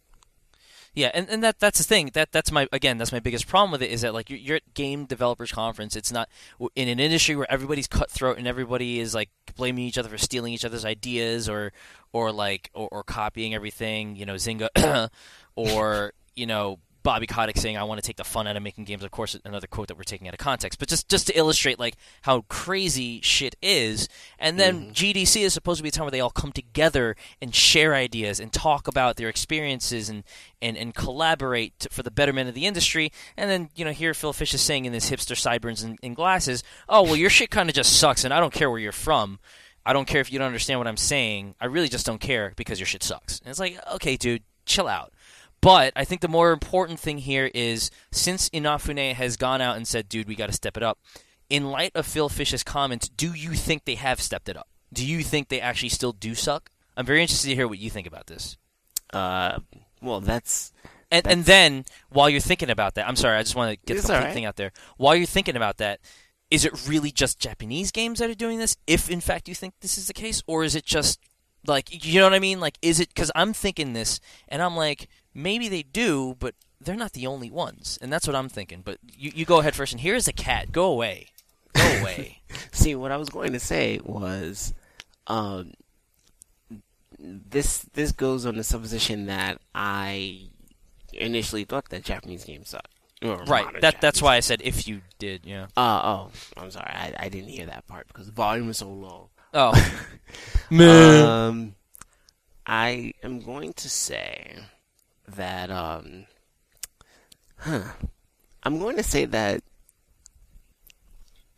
Yeah, 0.93 1.11
and, 1.13 1.29
and 1.29 1.43
that 1.43 1.59
that's 1.59 1.77
the 1.77 1.83
thing. 1.83 2.11
That 2.13 2.31
that's 2.31 2.51
my 2.51 2.67
again. 2.71 2.97
That's 2.97 3.11
my 3.11 3.19
biggest 3.19 3.47
problem 3.47 3.71
with 3.71 3.81
it 3.81 3.91
is 3.91 4.01
that 4.01 4.13
like 4.13 4.29
you're, 4.29 4.39
you're 4.39 4.55
at 4.57 4.73
game 4.73 5.05
developers 5.05 5.51
conference. 5.51 5.95
It's 5.95 6.11
not 6.11 6.29
in 6.75 6.87
an 6.87 6.99
industry 6.99 7.35
where 7.35 7.51
everybody's 7.51 7.87
cutthroat 7.87 8.37
and 8.37 8.47
everybody 8.47 8.99
is 8.99 9.13
like 9.13 9.29
blaming 9.55 9.85
each 9.85 9.97
other 9.97 10.09
for 10.09 10.17
stealing 10.17 10.53
each 10.53 10.65
other's 10.65 10.85
ideas 10.85 11.47
or 11.47 11.71
or 12.11 12.31
like 12.31 12.69
or, 12.73 12.87
or 12.91 13.03
copying 13.03 13.53
everything. 13.53 14.15
You 14.15 14.25
know, 14.25 14.35
Zynga 14.35 15.09
or 15.55 16.13
you 16.35 16.47
know 16.47 16.79
Bobby 17.03 17.27
Kotick 17.27 17.57
saying, 17.57 17.77
"I 17.77 17.83
want 17.83 18.01
to 18.01 18.05
take 18.05 18.17
the 18.17 18.23
fun 18.23 18.47
out 18.47 18.55
of 18.55 18.63
making 18.63 18.85
games." 18.85 19.03
Of 19.03 19.11
course, 19.11 19.37
another 19.45 19.67
quote 19.67 19.87
that 19.87 19.97
we're 19.97 20.03
taking 20.03 20.27
out 20.27 20.33
of 20.33 20.39
context, 20.39 20.79
but 20.79 20.89
just 20.89 21.09
just 21.09 21.27
to 21.27 21.37
illustrate 21.37 21.79
like 21.79 21.95
how 22.23 22.41
crazy 22.49 23.21
shit 23.21 23.55
is. 23.61 24.07
And 24.37 24.59
then 24.59 24.81
mm-hmm. 24.81 24.91
GDC 24.91 25.41
is 25.41 25.53
supposed 25.53 25.77
to 25.79 25.83
be 25.83 25.89
a 25.89 25.91
time 25.91 26.05
where 26.05 26.11
they 26.11 26.19
all 26.19 26.29
come 26.29 26.51
together 26.51 27.15
and 27.41 27.53
share 27.53 27.95
ideas 27.95 28.39
and 28.39 28.51
talk 28.51 28.87
about 28.87 29.15
their 29.15 29.29
experiences 29.29 30.09
and 30.09 30.23
and, 30.61 30.77
and 30.77 30.93
collaborate 30.93 31.77
to, 31.79 31.89
for 31.89 32.03
the 32.03 32.11
betterment 32.11 32.49
of 32.49 32.55
the 32.55 32.65
industry. 32.65 33.11
And 33.37 33.49
then 33.49 33.69
you 33.75 33.85
know 33.85 33.91
here 33.91 34.13
Phil 34.13 34.33
Fish 34.33 34.53
is 34.53 34.61
saying 34.61 34.85
in 34.85 34.91
this 34.91 35.09
hipster 35.09 35.37
sideburns 35.37 35.83
and, 35.83 35.97
and 36.03 36.15
glasses, 36.15 36.63
"Oh 36.87 37.03
well, 37.03 37.15
your 37.15 37.29
shit 37.29 37.49
kind 37.49 37.69
of 37.69 37.75
just 37.75 37.99
sucks, 37.99 38.23
and 38.23 38.33
I 38.33 38.39
don't 38.39 38.53
care 38.53 38.69
where 38.69 38.79
you're 38.79 38.91
from." 38.91 39.39
I 39.85 39.93
don't 39.93 40.05
care 40.05 40.21
if 40.21 40.31
you 40.31 40.37
don't 40.37 40.45
understand 40.45 40.79
what 40.79 40.87
I'm 40.87 40.97
saying. 40.97 41.55
I 41.59 41.65
really 41.65 41.87
just 41.87 42.05
don't 42.05 42.19
care 42.19 42.53
because 42.55 42.79
your 42.79 42.85
shit 42.85 43.01
sucks. 43.01 43.39
And 43.39 43.49
it's 43.49 43.59
like, 43.59 43.79
okay, 43.93 44.17
dude, 44.17 44.43
chill 44.65 44.87
out. 44.87 45.13
But 45.61 45.93
I 45.95 46.05
think 46.05 46.21
the 46.21 46.27
more 46.27 46.51
important 46.51 46.99
thing 46.99 47.17
here 47.17 47.51
is 47.53 47.91
since 48.11 48.49
Inafune 48.49 49.13
has 49.13 49.35
gone 49.37 49.61
out 49.61 49.75
and 49.75 49.87
said, 49.87 50.07
dude, 50.07 50.27
we 50.27 50.35
got 50.35 50.47
to 50.47 50.53
step 50.53 50.77
it 50.77 50.83
up, 50.83 50.99
in 51.49 51.71
light 51.71 51.91
of 51.95 52.05
Phil 52.05 52.29
Fish's 52.29 52.63
comments, 52.63 53.09
do 53.09 53.33
you 53.33 53.51
think 53.51 53.85
they 53.85 53.95
have 53.95 54.21
stepped 54.21 54.47
it 54.47 54.55
up? 54.55 54.67
Do 54.93 55.05
you 55.05 55.23
think 55.23 55.49
they 55.49 55.59
actually 55.59 55.89
still 55.89 56.13
do 56.13 56.33
suck? 56.35 56.71
I'm 56.95 57.05
very 57.05 57.21
interested 57.21 57.49
to 57.49 57.55
hear 57.55 57.67
what 57.67 57.79
you 57.79 57.89
think 57.89 58.07
about 58.07 58.27
this. 58.27 58.57
Uh, 59.11 59.59
well, 60.01 60.21
that's 60.21 60.71
And, 61.11 61.25
and 61.27 61.45
then, 61.45 61.85
while 62.09 62.29
you're 62.29 62.39
thinking 62.39 62.69
about 62.69 62.95
that, 62.95 63.07
I'm 63.07 63.15
sorry, 63.15 63.37
I 63.37 63.43
just 63.43 63.55
want 63.55 63.71
to 63.71 63.85
get 63.85 63.97
It's 63.97 64.05
the 64.05 64.13
complete 64.13 64.19
alright. 64.19 64.33
thing 64.33 64.45
out 64.45 64.55
there. 64.57 64.71
While 64.97 65.15
you're 65.15 65.25
thinking 65.25 65.55
about 65.55 65.77
that, 65.77 65.99
is 66.51 66.65
it 66.65 66.87
really 66.87 67.11
just 67.11 67.39
Japanese 67.39 67.91
games 67.91 68.19
that 68.19 68.29
are 68.29 68.35
doing 68.35 68.59
this, 68.59 68.77
if 68.87 69.09
in 69.09 69.21
fact 69.21 69.47
you 69.47 69.55
think 69.55 69.73
this 69.81 69.97
is 69.97 70.07
the 70.07 70.13
case? 70.13 70.43
Or 70.47 70.63
is 70.63 70.75
it 70.75 70.85
just, 70.85 71.19
like, 71.65 72.05
you 72.05 72.19
know 72.19 72.25
what 72.25 72.33
I 72.33 72.39
mean? 72.39 72.59
Like, 72.59 72.77
is 72.81 72.99
it, 72.99 73.09
because 73.09 73.31
I'm 73.35 73.53
thinking 73.53 73.93
this, 73.93 74.19
and 74.47 74.61
I'm 74.61 74.75
like, 74.75 75.07
maybe 75.33 75.69
they 75.69 75.83
do, 75.83 76.35
but 76.39 76.55
they're 76.81 76.95
not 76.95 77.13
the 77.13 77.27
only 77.27 77.49
ones, 77.49 77.99
and 78.01 78.11
that's 78.11 78.27
what 78.27 78.35
I'm 78.35 78.49
thinking. 78.49 78.81
But 78.83 78.99
you, 79.11 79.31
you 79.35 79.45
go 79.45 79.59
ahead 79.59 79.75
first, 79.75 79.91
and 79.91 80.01
here's 80.01 80.27
a 80.27 80.33
cat. 80.33 80.71
Go 80.71 80.85
away, 80.85 81.27
go 81.73 81.81
away. 82.01 82.41
See, 82.71 82.95
what 82.95 83.11
I 83.11 83.17
was 83.17 83.29
going 83.29 83.53
to 83.53 83.59
say 83.59 83.99
was, 84.03 84.73
um, 85.27 85.73
this 87.19 87.79
this 87.93 88.11
goes 88.11 88.45
on 88.45 88.55
the 88.55 88.63
supposition 88.63 89.25
that 89.25 89.59
I 89.75 90.49
initially 91.13 91.65
thought 91.65 91.89
that 91.89 92.03
Japanese 92.03 92.45
games 92.45 92.69
suck. 92.69 92.87
Right. 93.21 93.65
modern 93.65 93.81
That 93.81 93.99
that's 93.99 94.19
Japanese 94.19 94.21
why 94.21 94.35
I 94.37 94.39
said 94.39 94.61
if 94.63 94.87
you 94.87 95.01
did. 95.17 95.45
Yeah. 95.45 95.67
Uh, 95.75 96.01
oh, 96.03 96.31
I'm 96.55 96.71
sorry. 96.71 96.89
I, 96.89 97.13
I 97.19 97.29
didn't 97.29 97.49
hear 97.49 97.65
that 97.65 97.85
part 97.87 98.07
because 98.07 98.27
the 98.27 98.31
volume 98.31 98.67
was 98.67 98.77
so 98.77 98.89
low. 98.89 99.29
Oh. 99.53 99.73
Um, 100.71 101.73
I 102.67 103.13
am 103.23 103.39
going 103.39 103.73
to 103.73 103.89
say 103.89 104.59
that, 105.35 105.69
um, 105.71 106.25
huh. 107.57 107.83
I'm 108.63 108.79
going 108.79 108.97
to 108.97 109.03
say 109.03 109.25
that 109.25 109.63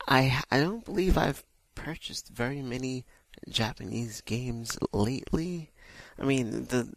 I, 0.07 0.41
I 0.51 0.59
don't 0.59 0.85
believe 0.85 1.17
I've 1.17 1.43
purchased 1.75 2.29
very 2.29 2.61
many 2.61 3.05
Japanese 3.49 4.21
games 4.21 4.77
lately. 4.93 5.71
I 6.19 6.25
mean, 6.25 6.65
the, 6.65 6.91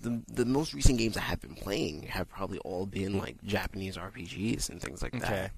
the, 0.00 0.22
the 0.28 0.44
most 0.44 0.74
recent 0.74 0.98
games 0.98 1.16
I 1.16 1.22
have 1.22 1.40
been 1.40 1.54
playing 1.54 2.04
have 2.04 2.28
probably 2.28 2.58
all 2.58 2.86
been 2.86 3.18
like 3.18 3.42
Japanese 3.42 3.96
RPGs 3.96 4.70
and 4.70 4.80
things 4.80 5.02
like 5.02 5.12
that 5.20 5.24
okay. 5.24 5.50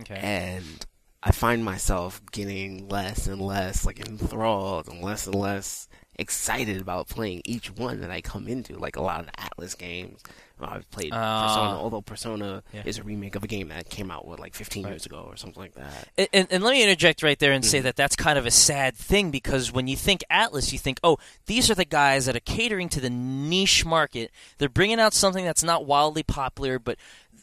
Okay. 0.00 0.20
and 0.22 0.86
I 1.22 1.32
find 1.32 1.64
myself 1.64 2.22
getting 2.32 2.88
less 2.88 3.26
and 3.26 3.40
less 3.40 3.84
like 3.84 4.00
enthralled 4.00 4.88
and 4.88 5.02
less 5.02 5.26
and 5.26 5.34
less 5.34 5.88
excited 6.20 6.80
about 6.80 7.08
playing 7.08 7.42
each 7.44 7.70
one 7.70 8.00
that 8.02 8.10
I 8.10 8.20
come 8.20 8.46
into. 8.46 8.76
Like 8.76 8.96
a 8.96 9.02
lot 9.02 9.20
of 9.20 9.26
the 9.26 9.32
Atlus 9.32 9.76
games, 9.76 10.20
Well, 10.60 10.68
I've 10.68 10.90
played 10.90 11.10
Ah. 11.14 11.46
Persona, 11.48 11.78
although 11.80 12.02
Persona 12.02 12.62
Yeah. 12.74 12.82
is 12.84 12.98
a 12.98 13.02
remake 13.02 13.34
of 13.34 13.42
a 13.42 13.46
game 13.46 13.68
that 13.68 13.88
came 13.88 14.10
out 14.10 14.26
what 14.26 14.38
like 14.38 14.54
15 14.54 14.84
Right. 14.84 14.90
years 14.90 15.06
ago 15.06 15.24
or 15.26 15.34
something 15.36 15.62
like 15.62 15.72
that. 15.74 16.08
And, 16.18 16.28
and, 16.34 16.48
and 16.50 16.62
let 16.62 16.72
me 16.72 16.82
interject 16.82 17.22
right 17.22 17.38
there 17.38 17.52
and 17.52 17.64
say 17.64 17.80
Mhm. 17.80 17.84
that 17.84 17.96
that's 17.96 18.14
kind 18.14 18.38
of 18.38 18.44
a 18.44 18.50
sad 18.50 18.94
thing 18.94 19.30
because 19.30 19.72
when 19.72 19.88
you 19.88 19.96
think 19.96 20.22
Atlus, 20.30 20.70
you 20.70 20.78
think, 20.78 21.00
oh, 21.02 21.16
these 21.46 21.70
are 21.70 21.74
the 21.74 21.86
guys 21.86 22.26
that 22.26 22.36
are 22.36 22.40
catering 22.40 22.90
to 22.90 23.00
the 23.00 23.08
niche 23.08 23.86
market. 23.86 24.30
They're 24.58 24.68
bringing 24.68 25.00
out 25.00 25.14
something 25.14 25.46
that's 25.46 25.62
not 25.64 25.86
wildly 25.86 26.22
popular, 26.24 26.78
but 26.78 26.98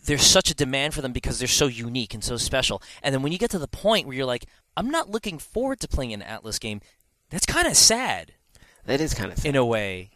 there's 0.06 0.22
such 0.26 0.52
a 0.52 0.56
demand 0.56 0.94
for 0.94 1.02
them 1.02 1.12
because 1.12 1.40
they're 1.40 1.48
so 1.48 1.66
unique 1.66 2.14
and 2.14 2.24
so 2.24 2.38
special. 2.38 2.84
And 3.02 3.16
then 3.16 3.24
when 3.24 3.32
you 3.32 3.40
get 3.40 3.50
to 3.50 3.60
the 3.60 3.68
point 3.68 4.06
where 4.06 4.16
you're 4.16 4.26
like, 4.28 4.46
I'm 4.78 4.92
not 4.92 5.10
looking 5.10 5.40
forward 5.40 5.80
to 5.80 5.88
playing 5.88 6.14
an 6.14 6.22
Atlus 6.22 6.60
game, 6.60 6.82
that's 7.32 7.48
kind 7.48 7.66
of 7.68 7.76
sad 7.76 8.34
That 8.88 9.00
is 9.00 9.14
kind 9.14 9.32
of 9.32 9.46
in 9.46 9.56
a 9.56 9.64
way. 9.66 10.10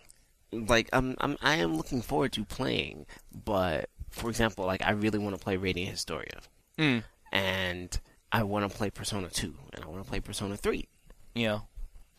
like 0.51 0.89
I'm, 0.91 1.15
I'm 1.21 1.37
I 1.41 1.55
am 1.57 1.77
looking 1.77 2.01
forward 2.01 2.31
to 2.33 2.43
playing, 2.43 3.05
but 3.45 3.89
for 4.09 4.29
example, 4.29 4.65
like 4.65 4.81
I 4.85 4.91
really 4.91 5.19
want 5.19 5.35
to 5.37 5.41
play 5.41 5.55
Radiant 5.57 5.91
Historia, 5.91 6.39
Mm. 6.77 7.03
and 7.31 7.99
I 8.31 8.43
want 8.43 8.69
to 8.69 8.75
play 8.77 8.89
Persona 8.89 9.29
2, 9.29 9.53
and 9.73 9.85
I 9.85 9.87
want 9.87 10.03
to 10.03 10.09
play 10.09 10.19
Persona 10.19 10.57
3. 10.57 10.87
You 11.35 11.47
know, 11.47 11.61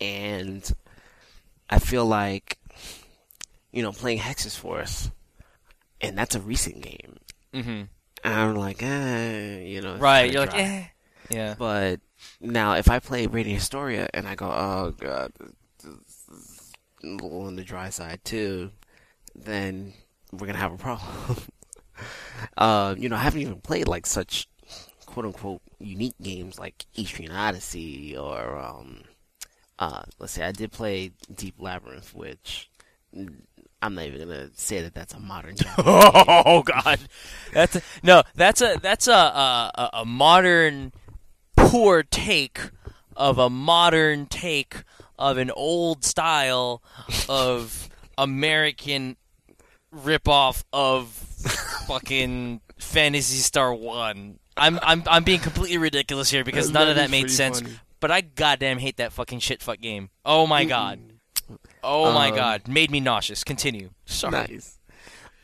and 0.01 0.71
I 1.69 1.79
feel 1.79 2.07
like 2.07 2.59
you 3.73 3.83
know 3.83 3.93
playing 3.93 4.19
Hexyz 4.21 4.57
Force, 4.57 5.11
and 6.01 6.17
that's 6.17 6.35
a 6.35 6.41
recent 6.41 6.81
game. 6.83 7.17
hmm 7.55 7.83
I'm 8.25 8.55
like, 8.55 8.83
eh, 8.83 9.63
you 9.65 9.81
know, 9.81 9.97
right? 9.97 10.31
You're 10.31 10.43
like, 10.43 10.51
dry. 10.51 10.61
eh, 10.61 10.85
yeah. 11.29 11.55
But 11.59 12.01
now, 12.41 12.75
if 12.75 12.89
I 12.89 13.01
play 13.01 13.27
Radiant 13.27 13.59
Historia 13.59 14.09
and 14.15 14.29
I 14.29 14.35
go, 14.37 14.47
oh 14.47 14.95
god, 14.97 15.33
a 17.05 17.07
little 17.07 17.43
on 17.43 17.57
the 17.57 17.65
dry 17.65 17.91
side 17.91 18.21
too, 18.25 18.71
then 19.35 19.93
we're 20.33 20.47
gonna 20.47 20.59
have 20.59 20.73
a 20.73 20.79
problem. 20.79 21.37
uh, 22.57 22.95
you 22.99 23.09
know, 23.09 23.17
I 23.17 23.21
haven't 23.21 23.41
even 23.43 23.61
played 23.61 23.89
like 23.89 24.07
such 24.07 24.49
quote 25.07 25.27
unquote 25.27 25.63
unique 25.79 26.15
games 26.23 26.59
like 26.59 26.87
Etrian 26.97 27.33
Odyssey 27.35 28.17
or 28.17 28.57
um, 28.59 29.03
uh, 29.79 30.03
let's 30.19 30.33
say 30.33 30.45
I 30.45 30.53
did 30.53 30.73
play 30.73 31.13
Deep 31.35 31.57
Labyrinth, 31.59 32.15
which 32.15 32.71
mm, 33.17 33.35
I'm 33.81 33.95
not 33.95 34.05
even 34.07 34.21
gonna 34.29 34.51
say 34.55 34.81
that 34.83 34.95
that's 34.95 35.15
a 35.15 35.21
modern. 35.21 35.57
Oh 35.79 36.63
God, 36.63 37.01
that's 37.53 37.77
a, 37.77 37.83
no, 38.03 38.23
that's 38.35 38.61
a 38.63 38.79
that's 38.81 39.09
a 39.09 39.13
a- 39.13 39.91
a 39.95 40.05
modern 40.05 40.93
poor 41.57 42.03
take 42.03 42.61
of 43.17 43.39
a 43.39 43.51
modern 43.51 44.27
take 44.27 44.85
of 45.23 45.39
an 45.39 45.51
old 45.53 46.05
style 46.05 46.83
of 47.29 47.89
American 48.19 49.17
ripoff 49.95 50.65
of 50.73 51.09
fucking 51.87 52.61
Phantasy 52.79 53.39
Star 53.39 53.73
One. 53.73 54.39
I'm 54.57 54.79
I'm 54.83 55.03
I'm 55.07 55.25
being 55.25 55.41
completely 55.41 55.79
ridiculous 55.79 56.31
here 56.31 56.45
because 56.45 56.71
none 56.71 56.89
of 56.89 56.97
that 56.97 57.11
made 57.11 57.31
sense. 57.31 57.63
But 58.01 58.11
I 58.11 58.21
goddamn 58.21 58.79
hate 58.79 58.97
that 58.97 59.13
fucking 59.13 59.39
shit 59.39 59.63
fuck 59.63 59.81
game. 59.81 60.11
Oh 60.25 60.47
my 60.47 60.65
god. 60.65 60.99
Oh 61.85 62.13
my 62.13 62.31
Um, 62.31 62.35
god. 62.37 62.69
Made 62.69 62.91
me 62.91 62.99
nauseous. 63.01 63.45
Continue. 63.45 63.91
Sorry. 64.07 64.33
Nice. 64.33 64.79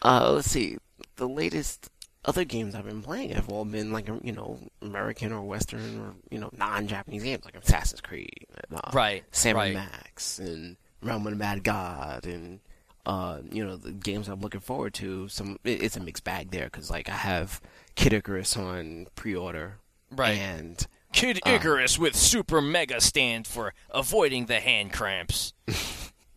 Uh, 0.02 0.32
let's 0.32 0.50
see. 0.50 0.76
The 1.16 1.28
latest 1.28 1.88
other 2.28 2.44
games 2.44 2.74
I've 2.76 2.84
been 2.84 3.02
playing 3.02 3.30
have 3.30 3.48
all 3.48 3.64
been 3.64 3.90
like 3.90 4.06
you 4.22 4.32
know 4.32 4.60
American 4.82 5.32
or 5.32 5.42
Western 5.42 5.98
or 6.00 6.14
you 6.30 6.38
know 6.38 6.50
non-Japanese 6.56 7.24
games 7.24 7.44
like 7.44 7.56
Assassin's 7.56 8.00
Creed, 8.02 8.46
and, 8.70 8.78
uh, 8.78 8.90
Right. 8.92 9.24
Sam 9.32 9.56
right. 9.56 9.74
Max, 9.74 10.38
and 10.38 10.76
Realm 11.02 11.26
of 11.26 11.32
the 11.32 11.36
Mad 11.38 11.64
God, 11.64 12.26
and 12.26 12.60
uh, 13.06 13.38
you 13.50 13.64
know 13.64 13.76
the 13.76 13.92
games 13.92 14.28
I'm 14.28 14.40
looking 14.40 14.60
forward 14.60 14.94
to. 14.94 15.26
Some 15.28 15.58
it- 15.64 15.82
it's 15.82 15.96
a 15.96 16.00
mixed 16.00 16.22
bag 16.24 16.50
there 16.50 16.66
because 16.66 16.90
like 16.90 17.08
I 17.08 17.14
have 17.16 17.60
Kid 17.96 18.12
Icarus 18.12 18.56
on 18.56 19.06
pre-order, 19.16 19.78
Right. 20.12 20.38
And 20.38 20.86
Kid 21.12 21.40
Uh. 21.46 21.50
Icarus 21.50 21.98
with 21.98 22.14
super 22.14 22.60
mega 22.60 23.00
stand 23.00 23.46
for 23.46 23.72
avoiding 23.90 24.46
the 24.46 24.60
hand 24.60 24.92
cramps. 24.92 25.54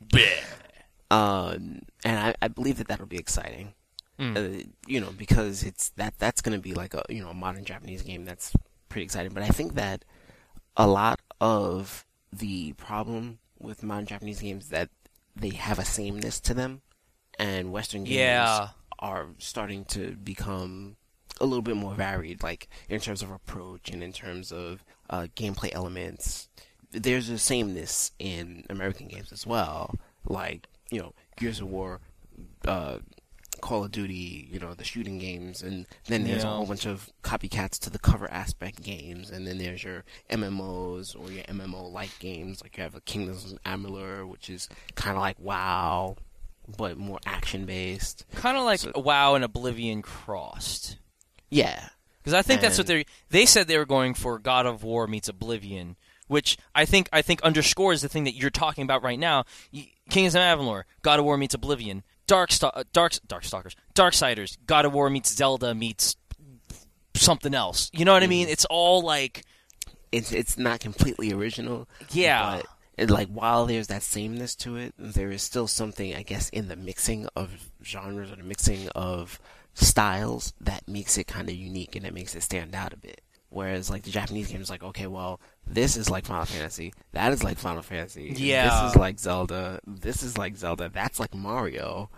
Bleh. 0.01 0.43
um, 1.11 1.81
and 2.05 2.17
I, 2.19 2.35
I 2.41 2.47
believe 2.47 2.77
that 2.77 2.87
that'll 2.87 3.05
be 3.05 3.17
exciting. 3.17 3.73
Mm. 4.21 4.37
uh, 4.37 4.63
you 4.85 5.01
know, 5.01 5.11
because 5.17 5.63
it's 5.63 5.89
that 5.97 6.13
that's 6.19 6.41
going 6.41 6.55
to 6.57 6.61
be 6.61 6.73
like 6.75 6.93
a 6.93 7.03
you 7.09 7.21
know 7.23 7.29
a 7.29 7.33
modern 7.33 7.65
Japanese 7.65 8.03
game 8.03 8.23
that's 8.23 8.53
pretty 8.87 9.03
exciting. 9.05 9.33
But 9.33 9.41
I 9.43 9.47
think 9.49 9.73
that 9.73 10.05
a 10.77 10.85
lot 10.87 11.19
of 11.39 12.05
the 12.31 12.73
problem 12.73 13.39
with 13.59 13.81
modern 13.83 14.05
Japanese 14.05 14.39
games 14.41 14.69
that 14.69 14.89
they 15.35 15.49
have 15.49 15.79
a 15.79 15.85
sameness 15.85 16.39
to 16.41 16.53
them, 16.53 16.81
and 17.39 17.71
Western 17.71 18.03
games 18.03 18.17
Yeah. 18.17 18.69
are 18.99 19.27
starting 19.39 19.85
to 19.85 20.11
become 20.23 20.97
a 21.39 21.45
little 21.45 21.63
bit 21.63 21.75
more 21.75 21.95
varied, 21.95 22.43
like 22.43 22.67
in 22.89 22.99
terms 22.99 23.23
of 23.23 23.31
approach 23.31 23.89
and 23.89 24.03
in 24.03 24.13
terms 24.13 24.51
of 24.51 24.83
uh, 25.09 25.27
gameplay 25.35 25.73
elements. 25.73 26.47
There's 26.91 27.29
a 27.29 27.39
sameness 27.39 28.11
in 28.19 28.65
American 28.69 29.07
games 29.07 29.31
as 29.31 29.47
well, 29.47 29.95
like 30.25 30.67
you 30.91 30.99
know 30.99 31.13
Gears 31.37 31.59
of 31.61 31.69
War, 31.71 32.01
uh, 32.67 32.97
Call 33.61 33.83
of 33.83 33.91
Duty, 33.91 34.47
you 34.51 34.59
know 34.59 34.73
the 34.73 34.83
shooting 34.83 35.17
games, 35.19 35.61
and 35.61 35.85
then 36.07 36.23
there's 36.23 36.43
a 36.43 36.47
whole 36.47 36.65
bunch 36.65 36.85
of 36.85 37.09
copycats 37.23 37.79
to 37.79 37.89
the 37.89 37.99
cover 37.99 38.29
aspect 38.31 38.81
games, 38.83 39.29
and 39.29 39.47
then 39.47 39.57
there's 39.57 39.83
your 39.83 40.03
MMOs 40.29 41.15
or 41.19 41.31
your 41.31 41.43
MMO-like 41.45 42.17
games, 42.19 42.61
like 42.61 42.77
you 42.77 42.83
have 42.83 42.95
a 42.95 43.01
Kingdoms 43.01 43.51
of 43.53 43.63
Amalur, 43.63 44.27
which 44.27 44.49
is 44.49 44.67
kind 44.95 45.15
of 45.15 45.21
like 45.21 45.37
WoW, 45.39 46.15
but 46.77 46.97
more 46.97 47.19
action-based. 47.25 48.25
Kind 48.35 48.57
of 48.57 48.63
like 48.63 48.79
So- 48.79 48.91
WoW 48.95 49.35
and 49.35 49.43
Oblivion 49.43 50.01
crossed. 50.01 50.97
Yeah, 51.49 51.89
Because 52.19 52.33
I 52.33 52.41
think 52.43 52.61
that's 52.61 52.77
what 52.77 52.87
they 52.87 53.05
they 53.29 53.45
said 53.45 53.67
they 53.67 53.77
were 53.77 53.85
going 53.85 54.13
for. 54.13 54.39
God 54.39 54.65
of 54.65 54.83
War 54.83 55.05
meets 55.07 55.27
Oblivion, 55.27 55.97
which 56.27 56.57
I 56.73 56.85
think 56.85 57.09
I 57.11 57.21
think 57.21 57.41
underscores 57.41 58.01
the 58.01 58.07
thing 58.09 58.23
that 58.23 58.35
you're 58.35 58.49
talking 58.49 58.83
about 58.83 59.03
right 59.03 59.19
now. 59.19 59.43
Kings 60.09 60.33
of 60.35 60.39
Avalor, 60.41 60.83
God 61.01 61.19
of 61.19 61.25
War 61.25 61.37
meets 61.37 61.53
Oblivion. 61.53 62.03
Dark 62.31 62.51
uh, 62.63 62.83
Dark 62.93 63.11
Darkstalkers, 63.27 63.75
Darksiders, 63.93 64.57
God 64.65 64.85
of 64.85 64.93
War 64.93 65.09
meets 65.09 65.35
Zelda 65.35 65.75
meets 65.75 66.15
something 67.13 67.53
else. 67.53 67.91
You 67.93 68.05
know 68.05 68.13
what 68.13 68.23
I 68.23 68.27
mean? 68.27 68.45
Mm-hmm. 68.45 68.53
It's 68.53 68.63
all 68.65 69.01
like 69.01 69.43
it's 70.13 70.31
it's 70.31 70.57
not 70.57 70.79
completely 70.79 71.33
original. 71.33 71.89
yeah. 72.11 72.61
But 72.61 72.67
it, 72.97 73.09
like 73.09 73.27
while 73.27 73.65
there's 73.65 73.87
that 73.87 74.01
sameness 74.01 74.55
to 74.57 74.77
it, 74.77 74.93
there 74.97 75.29
is 75.29 75.41
still 75.41 75.67
something 75.67 76.15
I 76.15 76.23
guess 76.23 76.47
in 76.51 76.69
the 76.69 76.77
mixing 76.77 77.27
of 77.35 77.69
genres 77.83 78.31
or 78.31 78.37
the 78.37 78.43
mixing 78.43 78.87
of 78.95 79.37
styles 79.73 80.53
that 80.61 80.87
makes 80.87 81.17
it 81.17 81.27
kind 81.27 81.49
of 81.49 81.55
unique 81.55 81.97
and 81.97 82.05
that 82.05 82.13
makes 82.13 82.33
it 82.33 82.43
stand 82.43 82.73
out 82.73 82.93
a 82.93 82.97
bit. 82.97 83.19
Whereas 83.53 83.89
like 83.89 84.03
the 84.03 84.11
Japanese 84.11 84.47
game 84.47 84.61
is 84.61 84.69
like, 84.69 84.81
okay, 84.81 85.07
well, 85.07 85.39
this 85.67 85.97
is 85.97 86.09
like 86.09 86.25
Final 86.25 86.45
Fantasy, 86.45 86.93
that 87.11 87.33
is 87.33 87.43
like 87.43 87.57
Final 87.57 87.81
Fantasy, 87.83 88.33
Yeah. 88.35 88.63
this 88.85 88.91
is 88.91 88.95
like 88.95 89.19
Zelda, 89.19 89.79
this 89.85 90.23
is 90.23 90.37
like 90.37 90.55
Zelda, 90.55 90.87
that's 90.89 91.19
like 91.19 91.35
Mario, 91.35 92.09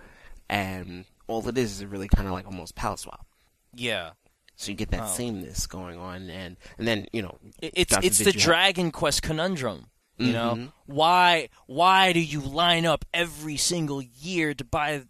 and 0.49 1.05
all 1.27 1.47
it 1.49 1.57
is 1.57 1.79
is 1.79 1.85
really 1.85 2.07
kind 2.07 2.27
of 2.27 2.33
like 2.33 2.45
almost 2.45 2.75
palette 2.75 2.99
swap. 2.99 3.25
yeah. 3.73 4.11
So 4.55 4.69
you 4.71 4.77
get 4.77 4.91
that 4.91 5.01
Oh. 5.01 5.07
sameness 5.07 5.65
going 5.65 5.97
on, 5.97 6.29
and 6.29 6.57
and 6.77 6.87
then 6.87 7.07
you 7.11 7.23
know 7.23 7.39
It's 7.59 7.91
God 7.95 8.05
it's 8.05 8.19
the 8.19 8.25
forbid 8.25 8.35
you 8.35 8.39
have- 8.41 8.45
Dragon 8.45 8.91
Quest 8.91 9.23
conundrum. 9.23 9.87
You 10.17 10.31
know 10.31 10.53
Mhm. 10.55 10.71
why 10.85 11.49
why 11.65 12.13
do 12.13 12.19
you 12.19 12.39
line 12.39 12.85
up 12.85 13.03
every 13.11 13.57
single 13.57 13.99
year 14.03 14.53
to 14.53 14.63
buy 14.63 15.01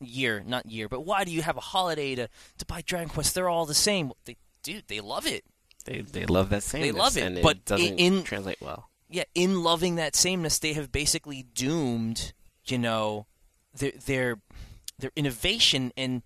year, 0.00 0.42
not 0.46 0.64
year, 0.70 0.88
but 0.88 1.02
why 1.02 1.24
do 1.24 1.30
you 1.30 1.42
have 1.42 1.58
a 1.58 1.60
holiday 1.60 2.14
to 2.14 2.28
to 2.56 2.64
buy 2.64 2.80
Dragon 2.80 3.10
Quest? 3.10 3.34
They're 3.34 3.50
all 3.50 3.66
the 3.66 3.74
same. 3.74 4.12
They, 4.24 4.38
dude, 4.62 4.88
they 4.88 5.00
love 5.00 5.26
it. 5.26 5.44
They 5.84 6.00
they 6.00 6.26
love 6.26 6.50
that 6.50 6.62
sameness. 6.62 6.92
They 6.92 6.98
love 6.98 7.16
it, 7.16 7.22
and 7.22 7.38
it 7.38 7.42
but 7.42 7.64
doesn't 7.64 7.98
in- 7.98 8.22
translate 8.22 8.60
well. 8.60 8.90
Yeah, 9.08 9.24
in 9.34 9.62
loving 9.62 9.96
that 9.96 10.14
sameness, 10.14 10.58
they 10.58 10.72
have 10.74 10.92
basically 10.92 11.42
doomed, 11.54 12.32
you 12.66 12.78
know, 12.78 13.26
their 13.74 13.92
their 14.06 14.36
their 14.98 15.10
innovation, 15.16 15.92
and 15.96 16.22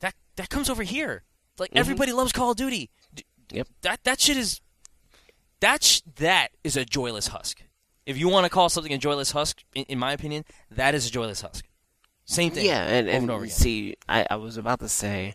that 0.00 0.14
that 0.36 0.48
comes 0.48 0.70
over 0.70 0.82
here. 0.82 1.24
Like 1.58 1.70
mm-hmm. 1.70 1.78
everybody 1.78 2.12
loves 2.12 2.32
Call 2.32 2.52
of 2.52 2.56
Duty. 2.56 2.90
Yep. 3.52 3.68
That 3.82 4.04
that 4.04 4.20
shit 4.20 4.36
is 4.36 4.60
that 5.60 5.82
sh- 5.82 6.02
that 6.16 6.48
is 6.62 6.76
a 6.76 6.84
joyless 6.84 7.28
husk. 7.28 7.62
If 8.06 8.16
you 8.16 8.28
want 8.28 8.44
to 8.44 8.50
call 8.50 8.68
something 8.68 8.92
a 8.92 8.98
joyless 8.98 9.32
husk, 9.32 9.62
in, 9.74 9.84
in 9.84 9.98
my 9.98 10.12
opinion, 10.12 10.44
that 10.70 10.94
is 10.94 11.06
a 11.06 11.10
joyless 11.10 11.42
husk. 11.42 11.66
Same 12.24 12.52
thing. 12.52 12.64
Yeah, 12.66 12.84
and, 12.84 13.08
and, 13.08 13.30
again. 13.30 13.48
see, 13.48 13.96
I, 14.08 14.26
I 14.30 14.36
was 14.36 14.56
about 14.56 14.80
to 14.80 14.88
say, 14.88 15.34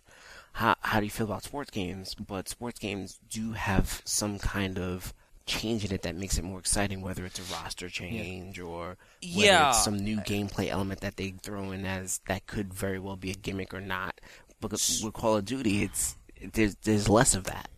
how 0.55 0.75
how 0.81 0.99
do 0.99 1.05
you 1.05 1.11
feel 1.11 1.25
about 1.27 1.43
sports 1.43 1.69
games? 1.69 2.15
But 2.15 2.47
sports 2.49 2.79
games 2.79 3.19
do 3.29 3.51
have 3.53 4.01
some 4.05 4.39
kind 4.39 4.79
of 4.79 5.13
change 5.45 5.83
in 5.85 5.93
it 5.93 6.01
that 6.03 6.15
makes 6.15 6.37
it 6.37 6.43
more 6.43 6.59
exciting, 6.59 7.01
whether 7.01 7.25
it's 7.25 7.39
a 7.39 7.53
roster 7.53 7.89
change 7.89 8.57
or 8.59 8.97
whether 9.21 9.45
Yeah. 9.47 9.69
it's 9.69 9.83
some 9.83 9.97
new 9.97 10.17
gameplay 10.21 10.69
element 10.69 11.01
that 11.01 11.17
they 11.17 11.31
throw 11.43 11.71
in 11.71 11.85
as 11.85 12.19
that 12.27 12.47
could 12.47 12.73
very 12.73 12.99
well 12.99 13.15
be 13.17 13.31
a 13.31 13.35
gimmick 13.35 13.73
or 13.73 13.81
not. 13.81 14.19
Because 14.61 15.03
with 15.03 15.13
Call 15.13 15.35
of 15.37 15.45
Duty, 15.45 15.83
it's 15.83 16.15
there's 16.53 16.75
there's 16.83 17.09
less 17.09 17.35
of 17.35 17.43
that. 17.43 17.69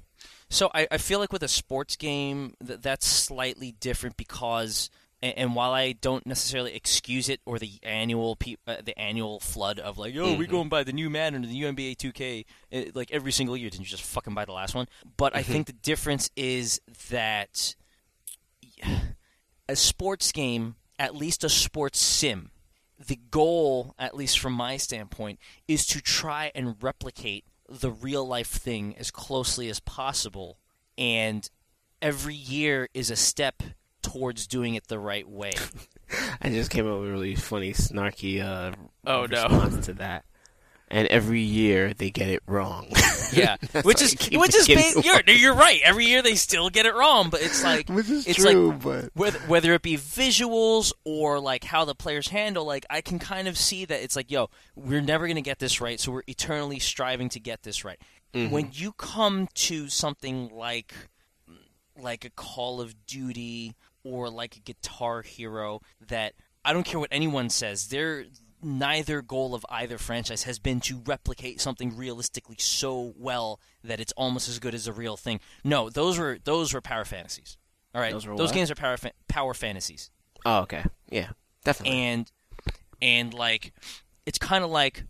So 0.50 0.70
I, 0.74 0.88
I 0.92 0.98
feel 0.98 1.20
like 1.20 1.34
with 1.34 1.44
a 1.44 1.48
sports 1.50 1.96
game, 1.98 2.54
th- 2.66 2.80
that's 2.82 3.06
slightly 3.06 3.74
different 3.82 4.16
because, 4.16 4.90
and, 5.22 5.38
and 5.38 5.56
while 5.56 5.74
I 5.74 5.94
don't 5.94 6.26
necessarily 6.26 6.76
excuse 6.76 7.30
it 7.30 7.42
or 7.46 7.60
the 7.60 7.80
annual 7.84 8.36
pe- 8.36 8.56
uh, 8.68 8.78
the 8.84 8.98
annual 8.98 9.40
flood 9.40 9.80
of 9.80 9.98
like, 9.98 10.16
oh, 10.18 10.38
we're 10.38 10.48
going 10.48 10.70
by 10.70 10.84
the 10.84 10.94
new 10.94 11.10
Madden 11.10 11.44
or 11.44 11.48
the 11.48 11.54
new 11.54 11.66
NBA 11.66 11.98
2K, 11.98 12.46
uh, 12.74 12.92
like 12.94 13.12
every 13.12 13.32
single 13.32 13.58
year, 13.58 13.70
didn't 13.70 13.86
you 13.86 13.90
just 13.90 14.04
fucking 14.04 14.34
buy 14.34 14.46
the 14.46 14.52
last 14.54 14.76
one? 14.76 14.88
But 15.18 15.36
I 15.36 15.44
think 15.44 15.68
the 15.68 15.74
difference 15.74 16.30
is 16.36 16.82
that 17.10 17.76
a 19.70 19.76
sports 19.76 20.32
game, 20.32 20.76
at 21.00 21.16
least 21.16 21.44
a 21.44 21.50
sports 21.50 22.00
sim, 22.00 22.52
the 23.06 23.20
goal, 23.30 23.94
at 24.00 24.16
least 24.16 24.40
from 24.40 24.54
my 24.54 24.78
standpoint, 24.78 25.40
is 25.68 25.86
to 25.88 26.02
try 26.02 26.52
and 26.56 26.76
replicate 26.82 27.46
the 27.70 27.92
real 27.92 28.26
life 28.26 28.48
thing 28.48 28.96
as 28.98 29.12
closely 29.12 29.70
as 29.70 29.80
possible. 29.80 30.58
And 30.98 31.48
every 32.02 32.34
year 32.36 32.88
is 32.94 33.12
a 33.12 33.16
step 33.16 33.62
towards 34.12 34.48
doing 34.48 34.76
it 34.76 34.88
the 34.88 35.00
right 35.00 35.28
way. 35.28 35.54
I 36.42 36.50
just 36.50 36.72
came 36.72 36.88
up 36.88 37.00
with 37.00 37.10
a 37.10 37.12
really 37.12 37.36
funny, 37.36 37.74
snarky 37.74 38.42
uh, 38.42 38.74
Oh, 39.06 39.26
no. 39.26 39.44
response 39.44 39.86
to 39.88 39.94
that. 39.96 40.26
And 40.90 41.06
every 41.10 41.42
year 41.42 41.94
they 41.94 42.12
get 42.12 42.30
it 42.30 42.42
wrong. 42.48 42.88
Yeah, 43.34 43.58
which 43.84 44.02
is 44.02 44.16
which 44.32 44.56
is 44.56 44.68
ba- 44.70 45.02
you're, 45.04 45.20
you're 45.36 45.54
right. 45.54 45.82
Every 45.84 46.06
year 46.06 46.22
they 46.22 46.36
still 46.36 46.70
get 46.70 46.86
it 46.86 46.96
wrong, 46.96 47.30
but 47.30 47.42
it's 47.42 47.62
like 47.62 47.90
Which 47.90 48.10
is 48.10 48.26
it's 48.26 48.38
true, 48.42 48.70
like 48.70 48.82
but 48.82 49.10
whether 49.16 49.40
whether 49.40 49.74
it 49.74 49.82
be 49.82 49.98
visuals 49.98 50.94
or 51.04 51.38
like 51.38 51.66
how 51.66 51.84
the 51.84 51.94
players 51.94 52.30
handle 52.30 52.64
like 52.64 52.86
I 52.90 53.02
can 53.02 53.20
kind 53.20 53.50
of 53.50 53.58
see 53.58 53.84
that 53.84 54.02
it's 54.02 54.16
like 54.16 54.32
yo 54.32 54.50
we're 54.78 55.02
never 55.02 55.26
going 55.28 55.36
to 55.36 55.42
get 55.42 55.60
this 55.60 55.82
right 55.82 56.00
so 56.00 56.14
we're 56.14 56.24
eternally 56.26 56.80
striving 56.80 57.28
to 57.32 57.40
get 57.42 57.64
this 57.64 57.84
right 57.84 58.00
when 58.32 58.70
you 58.72 58.94
come 58.94 59.50
to 59.56 59.90
something 59.90 60.50
like 60.56 60.94
like 62.00 62.24
a 62.24 62.30
Call 62.30 62.80
of 62.80 62.96
Duty 63.08 63.76
or 64.08 64.30
like 64.30 64.56
a 64.56 64.60
Guitar 64.60 65.22
Hero 65.22 65.82
that 66.08 66.34
I 66.64 66.74
don't 66.74 66.84
care 66.84 67.00
what 67.00 67.10
anyone 67.12 67.50
says 67.50 67.88
their 67.88 68.26
neither 68.64 69.22
goal 69.22 69.54
of 69.54 69.66
either 69.70 69.98
franchise 69.98 70.44
has 70.44 70.58
been 70.60 70.80
to 70.82 71.02
replicate 71.06 71.62
something 71.62 71.96
realistically 71.96 72.56
so 72.58 73.14
well 73.18 73.60
that 73.84 74.00
it's 74.00 74.12
almost 74.14 74.50
as 74.50 74.58
good 74.58 74.74
as 74.74 74.88
a 74.88 74.92
real 74.94 75.16
thing 75.16 75.40
no 75.64 75.90
those 75.92 76.18
were 76.18 76.40
those 76.44 76.74
were 76.74 76.82
power 76.82 77.06
fantasies 77.06 77.56
all 77.94 78.02
right 78.02 78.12
Those 78.14 78.26
were 78.26 78.36
those 78.36 78.52
games 78.52 78.72
are 78.72 78.76
power 78.76 78.98
fa- 78.98 79.12
power 79.28 79.54
fantasies 79.54 80.10
oh, 80.46 80.62
okay, 80.62 80.84
yeah, 81.10 81.30
definitely. 81.64 82.00
and 82.00 82.32
and 83.02 83.34
like 83.34 83.74
it's 84.26 84.40
kind 84.40 84.64
of 84.64 84.72
like 84.72 85.04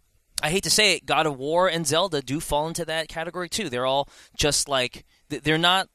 I 0.43 0.51
hate 0.51 0.63
to 0.63 0.69
say 0.69 0.93
it, 0.95 1.05
God 1.05 1.25
of 1.25 1.37
War 1.37 1.67
and 1.67 1.87
Zelda 1.87 2.21
do 2.21 2.39
fall 2.39 2.67
into 2.67 2.85
that 2.85 3.07
category 3.07 3.49
too. 3.49 3.69
They're 3.69 3.87
all 3.87 4.07
just 4.35 4.69
like 4.69 5.03
they're 5.29 5.57
not. 5.57 5.89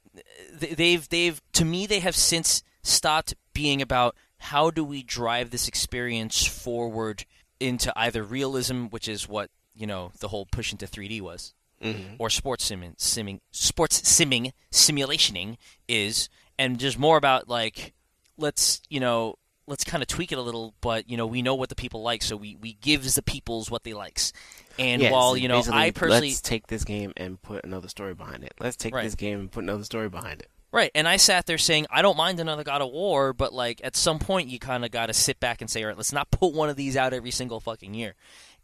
They've 0.53 1.09
they've 1.09 1.41
to 1.53 1.65
me 1.65 1.87
they 1.87 2.01
have 2.01 2.17
since 2.17 2.63
stopped 2.83 3.35
being 3.53 3.80
about 3.83 4.16
how 4.39 4.70
do 4.70 4.83
we 4.85 5.03
drive 5.03 5.51
this 5.51 5.68
experience 5.68 6.45
forward 6.47 7.24
into 7.61 7.93
either 7.97 8.22
realism, 8.22 8.87
which 8.87 9.07
is 9.09 9.28
what 9.28 9.51
you 9.74 9.87
know 9.87 10.12
the 10.20 10.28
whole 10.28 10.47
push 10.47 10.72
into 10.72 10.87
3D 10.87 11.20
was, 11.20 11.55
Mhm. 11.83 12.16
or 12.18 12.28
sports 12.30 12.68
simming, 12.70 12.97
simming, 12.99 13.41
sports 13.53 14.01
simming, 14.03 14.53
simulationing 14.72 15.57
is, 15.89 16.28
and 16.59 16.78
just 16.78 16.99
more 16.99 17.16
about 17.16 17.49
like 17.49 17.93
let's 18.37 18.83
you 18.89 18.99
know 19.01 19.37
let's 19.68 19.85
kind 19.85 20.03
of 20.03 20.09
tweak 20.09 20.33
it 20.33 20.39
a 20.39 20.43
little, 20.43 20.74
but 20.80 21.09
you 21.09 21.16
know 21.16 21.26
we 21.26 21.41
know 21.41 21.55
what 21.55 21.68
the 21.68 21.74
people 21.76 22.03
like, 22.03 22.22
so 22.22 22.37
we 22.37 22.57
we 22.57 22.72
gives 22.74 23.14
the 23.14 23.22
peoples 23.22 23.70
what 23.70 23.85
they 23.85 23.95
likes. 23.95 24.33
And 24.78 25.03
Yes, 25.03 25.12
while 25.12 25.37
you 25.37 25.49
know 25.49 25.62
I 25.70 25.91
personally 25.93 26.28
let's 26.30 26.41
take 26.41 26.66
this 26.66 26.83
game 26.85 27.12
and 27.16 27.41
put 27.41 27.64
another 27.64 27.89
story 27.89 28.14
behind 28.14 28.43
it. 28.43 28.55
Let's 28.59 28.76
take 28.76 28.95
Right. 28.95 29.05
this 29.05 29.14
game 29.14 29.39
and 29.39 29.53
put 29.53 29.62
another 29.62 29.85
story 29.85 30.09
behind 30.09 30.41
it. 30.41 30.51
Right, 30.73 30.91
and 30.95 31.07
I 31.07 31.18
sat 31.18 31.45
there 31.45 31.59
saying 31.59 31.87
I 31.91 32.01
don't 32.01 32.16
mind 32.16 32.41
another 32.41 32.64
God 32.64 32.81
of 32.81 32.91
War, 32.91 33.35
but 33.35 33.53
like 33.53 33.81
at 33.85 33.95
some 33.95 34.18
point 34.18 34.49
you 34.49 34.59
kind 34.59 34.87
of 34.87 34.91
got 34.91 35.07
to 35.07 35.12
sit 35.12 35.39
back 35.39 35.61
and 35.61 35.68
say, 35.68 35.83
all 35.83 35.89
right, 35.89 35.97
let's 35.97 36.12
not 36.12 36.31
put 36.31 36.55
one 36.55 36.70
of 36.70 36.77
these 36.77 36.97
out 36.97 37.12
every 37.12 37.31
single 37.31 37.61
fucking 37.61 37.95
year. 37.95 38.14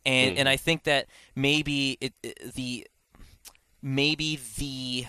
And 0.07 0.31
and 0.31 0.39
mm-hmm. 0.39 0.49
I 0.49 0.57
think 0.57 0.85
that 0.85 1.07
maybe 1.37 1.99
it, 2.01 2.15
it- 2.23 2.55
the 2.55 2.87
maybe 3.83 4.41
the 4.57 5.07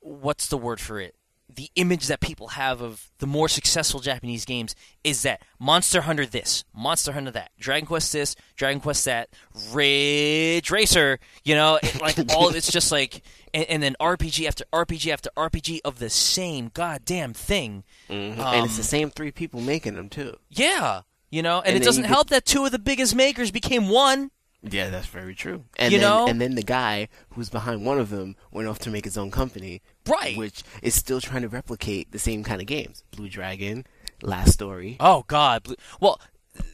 what's 0.00 0.48
the 0.48 0.58
word 0.58 0.80
for 0.80 1.00
it? 1.00 1.14
The 1.54 1.70
image 1.76 2.06
that 2.06 2.20
people 2.20 2.48
have 2.48 2.80
of 2.80 3.10
the 3.18 3.26
more 3.26 3.48
successful 3.48 4.00
Japanese 4.00 4.44
games 4.46 4.74
is 5.04 5.22
that 5.22 5.42
Monster 5.58 6.02
Hunter 6.02 6.24
this, 6.24 6.64
Monster 6.74 7.12
Hunter 7.12 7.30
that, 7.32 7.50
Dragon 7.58 7.86
Quest 7.86 8.12
this, 8.12 8.34
Dragon 8.56 8.80
Quest 8.80 9.04
that, 9.04 9.28
Ridge 9.70 10.70
Racer, 10.70 11.18
you 11.44 11.54
know, 11.54 11.78
it, 11.82 12.00
like 12.00 12.16
all 12.34 12.48
of 12.48 12.56
it's 12.56 12.72
just 12.72 12.90
like, 12.90 13.22
and, 13.54 13.64
and 13.66 13.82
then 13.82 13.96
RPG 14.00 14.46
after 14.46 14.64
RPG 14.72 15.12
after 15.12 15.30
RPG 15.36 15.80
of 15.84 15.98
the 15.98 16.10
same 16.10 16.70
goddamn 16.74 17.32
thing. 17.34 17.84
and 18.08 18.34
it's 18.34 18.40
Um, 18.40 18.76
the 18.76 18.82
same 18.82 19.10
three 19.10 19.30
people 19.30 19.60
making 19.60 19.94
them 19.94 20.08
too. 20.08 20.36
Yeah, 20.50 21.02
you 21.30 21.42
know, 21.42 21.58
and, 21.58 21.68
And 21.68 21.76
it 21.76 21.84
doesn't 21.84 22.04
help 22.04 22.28
that 22.30 22.44
two 22.44 22.64
of 22.64 22.72
the 22.72 22.78
biggest 22.78 23.14
makers 23.14 23.50
became 23.50 23.88
one. 23.88 24.30
Yeah, 24.64 24.90
that's 24.90 25.06
very 25.08 25.34
true. 25.34 25.64
And 25.76 25.92
You 25.92 25.98
then, 25.98 26.08
know? 26.08 26.28
and 26.28 26.40
then 26.40 26.54
the 26.54 26.62
guy 26.62 27.08
who's 27.30 27.50
behind 27.50 27.84
one 27.84 27.98
of 27.98 28.10
them 28.10 28.36
went 28.52 28.68
off 28.68 28.78
to 28.80 28.90
make 28.90 29.04
his 29.04 29.18
own 29.18 29.30
company, 29.32 29.82
Right. 30.06 30.36
Which 30.36 30.62
is 30.82 30.94
still 30.94 31.20
trying 31.20 31.42
to 31.42 31.48
replicate 31.48 32.12
the 32.12 32.18
same 32.20 32.44
kind 32.44 32.60
of 32.60 32.66
games. 32.68 33.02
Blue 33.10 33.28
Dragon, 33.28 33.84
Last 34.22 34.52
Story. 34.52 34.96
Oh 35.00 35.24
God! 35.26 35.66
Well, 36.00 36.20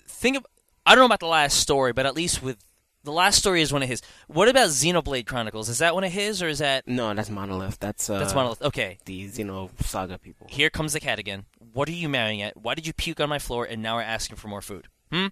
think 0.06 0.36
of 0.36 0.46
I 0.84 0.94
don't 0.94 1.00
know 1.02 1.06
about 1.06 1.20
the 1.20 1.26
last 1.26 1.58
story, 1.58 1.92
but 1.94 2.04
at 2.06 2.14
least 2.14 2.42
with 2.42 2.56
the 3.04 3.12
last 3.12 3.38
story 3.38 3.62
is 3.62 3.72
one 3.72 3.82
of 3.82 3.88
his. 3.88 4.02
What 4.26 4.48
about 4.48 4.68
Xenoblade 4.70 5.26
Chronicles? 5.26 5.68
Is 5.68 5.78
that 5.78 5.94
one 5.94 6.04
of 6.04 6.12
his, 6.12 6.42
or 6.42 6.48
is 6.48 6.58
that 6.58 6.86
No, 6.86 7.14
that's 7.14 7.30
Monolith. 7.30 7.78
That's 7.78 8.08
uh, 8.10 8.18
that's 8.18 8.34
Monolith? 8.34 8.60
Okay, 8.62 8.98
The 9.04 9.28
Xeno 9.28 9.70
Saga 9.84 10.18
people. 10.18 10.46
here 10.50 10.70
comes 10.70 10.92
the 10.92 11.00
cat 11.00 11.18
again. 11.18 11.44
What 11.72 11.88
are 11.88 11.92
you 11.92 12.08
marrying 12.08 12.42
at? 12.42 12.56
Why 12.56 12.74
did 12.74 12.86
you 12.86 12.92
puke 12.92 13.20
on 13.20 13.28
my 13.28 13.38
floor 13.38 13.64
and 13.64 13.82
now 13.82 13.96
we're 13.96 14.02
asking 14.02 14.36
for 14.36 14.48
more 14.48 14.62
food? 14.62 14.88
Hmm? 15.12 15.26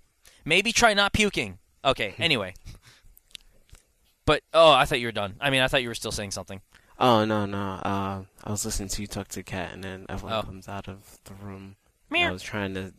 Maybe 0.45 0.73
try 0.73 0.95
not 0.95 1.13
puking. 1.13 1.59
Okay, 1.85 2.15
anyway. 2.19 2.55
But 4.25 4.43
oh, 4.53 4.73
I 4.73 4.85
thought 4.85 5.01
you 5.01 5.07
were 5.09 5.13
done. 5.13 5.37
I 5.41 5.51
mean, 5.51 5.63
I 5.63 5.69
thought 5.69 5.83
you 5.83 5.89
were 5.89 5.95
still 5.95 6.13
saying 6.13 6.33
something. 6.33 6.61
Oh 6.99 7.25
no, 7.25 7.47
no. 7.47 7.59
Uh, 7.59 8.23
I 8.43 8.51
was 8.51 8.65
listening 8.65 8.89
to 8.91 9.03
you 9.03 9.07
talk 9.07 9.29
to 9.29 9.43
Cat, 9.43 9.73
and 9.73 9.85
then 9.85 10.07
Evelyn 10.09 10.33
Oh. 10.33 10.43
comes 10.43 10.69
out 10.69 10.89
of 10.89 11.19
the 11.25 11.35
room. 11.35 11.77
Meow. 12.11 12.29
I 12.29 12.33
was 12.33 12.43
trying 12.43 12.75
to, 12.75 12.93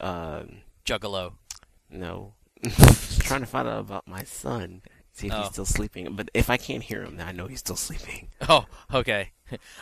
uh, 0.00 0.42
Juggalo. 0.84 1.34
no, 1.90 2.34
trying 3.26 3.40
to 3.40 3.46
find 3.46 3.68
out 3.68 3.80
about 3.80 4.06
my 4.08 4.24
son, 4.24 4.82
see 5.12 5.26
if 5.28 5.32
Oh. 5.34 5.40
he's 5.42 5.48
still 5.52 5.66
sleeping. 5.66 6.14
But 6.16 6.30
if 6.34 6.48
I 6.50 6.56
can't 6.56 6.82
hear 6.82 7.02
him, 7.02 7.16
then 7.16 7.26
I 7.28 7.32
know 7.32 7.46
he's 7.46 7.60
still 7.60 7.76
sleeping. 7.76 8.28
Oh, 8.48 8.64
okay. 8.92 9.32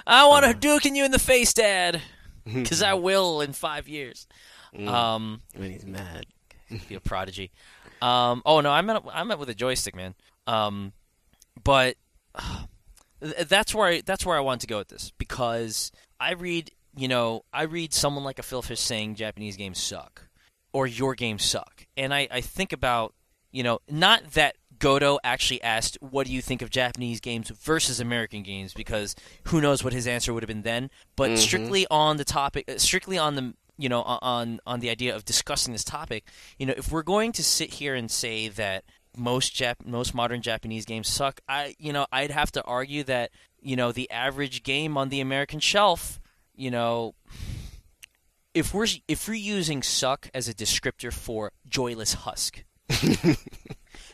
I 0.06 0.26
want 0.26 0.44
to 0.44 0.50
Uh. 0.50 0.54
duking 0.54 0.96
you 0.96 1.04
in 1.04 1.10
the 1.10 1.18
face, 1.18 1.52
Dad, 1.54 2.00
because 2.44 2.82
I 2.82 2.94
will 2.94 3.40
in 3.40 3.52
five 3.52 3.88
years. 3.88 4.26
Mm, 4.74 4.88
Um, 4.88 5.42
when 5.56 5.70
he's 5.70 5.84
mad. 5.86 6.26
be 6.88 6.94
a 6.94 7.00
prodigy. 7.00 7.50
Um, 8.02 8.42
oh 8.44 8.60
no, 8.60 8.70
I 8.70 8.80
meant 8.82 9.04
I 9.12 9.22
meant 9.24 9.38
with 9.40 9.48
a 9.48 9.54
joystick, 9.54 9.94
man. 9.94 10.14
Um, 10.46 10.92
but 11.62 11.96
th- 13.22 13.46
that's 13.48 13.74
where 13.74 13.88
I, 13.88 14.02
that's 14.04 14.26
where 14.26 14.36
I 14.36 14.40
want 14.40 14.60
to 14.62 14.66
go 14.66 14.78
with 14.78 14.88
this 14.88 15.12
because 15.18 15.92
I 16.20 16.32
read, 16.32 16.70
you 16.96 17.08
know, 17.08 17.44
I 17.52 17.62
read 17.62 17.92
someone 17.94 18.24
like 18.24 18.38
a 18.38 18.42
Phil 18.42 18.62
Fish 18.62 18.80
saying 18.80 19.14
Japanese 19.16 19.56
games 19.56 19.78
suck 19.80 20.26
or 20.72 20.86
your 20.86 21.14
games 21.14 21.44
suck, 21.44 21.86
and 21.96 22.12
I, 22.12 22.26
I 22.30 22.40
think 22.40 22.72
about, 22.72 23.14
you 23.54 23.62
know, 23.62 23.78
not 23.88 24.32
that 24.32 24.56
Goto 24.80 25.18
actually 25.22 25.62
asked, 25.62 25.96
"What 26.00 26.26
do 26.26 26.32
you 26.32 26.42
think 26.42 26.60
of 26.60 26.68
Japanese 26.70 27.20
games 27.20 27.48
versus 27.50 28.00
American 28.00 28.42
games?" 28.42 28.74
Because 28.74 29.14
who 29.44 29.60
knows 29.60 29.84
what 29.84 29.92
his 29.92 30.06
answer 30.06 30.34
would 30.34 30.42
have 30.42 30.48
been 30.48 30.62
then. 30.62 30.90
But 31.16 31.30
Mhm. 31.30 31.38
strictly 31.38 31.86
on 31.90 32.16
the 32.16 32.24
topic, 32.24 32.68
uh, 32.68 32.78
strictly 32.78 33.16
on 33.16 33.36
the 33.36 33.54
you 33.78 33.88
know 33.88 34.02
on 34.02 34.60
on 34.66 34.80
the 34.80 34.90
idea 34.90 35.14
of 35.14 35.24
discussing 35.24 35.72
this 35.72 35.84
topic, 35.84 36.24
you 36.58 36.66
know, 36.66 36.74
if 36.76 36.90
we're 36.90 37.02
going 37.04 37.30
to 37.32 37.44
sit 37.44 37.74
here 37.74 37.94
and 37.94 38.10
say 38.10 38.48
that 38.48 38.84
most 39.16 39.54
Jap- 39.54 39.86
most 39.86 40.12
modern 40.14 40.42
Japanese 40.42 40.84
games 40.84 41.08
suck. 41.08 41.40
I 41.48 41.76
you 41.78 41.92
know 41.92 42.06
I'd 42.10 42.32
have 42.32 42.50
to 42.52 42.62
argue 42.64 43.04
that 43.04 43.30
you 43.62 43.76
know 43.76 43.92
the 43.92 44.10
average 44.10 44.64
game 44.64 44.98
on 44.98 45.08
the 45.08 45.20
American 45.20 45.60
shelf, 45.60 46.18
you 46.56 46.70
know, 46.72 47.14
if 48.52 48.74
we're 48.74 48.88
if 49.08 49.28
we're 49.28 49.34
using 49.34 49.82
suck 49.82 50.28
as 50.34 50.48
a 50.48 50.54
descriptor 50.54 51.12
for 51.12 51.52
joyless 51.68 52.14
husk, 52.14 52.64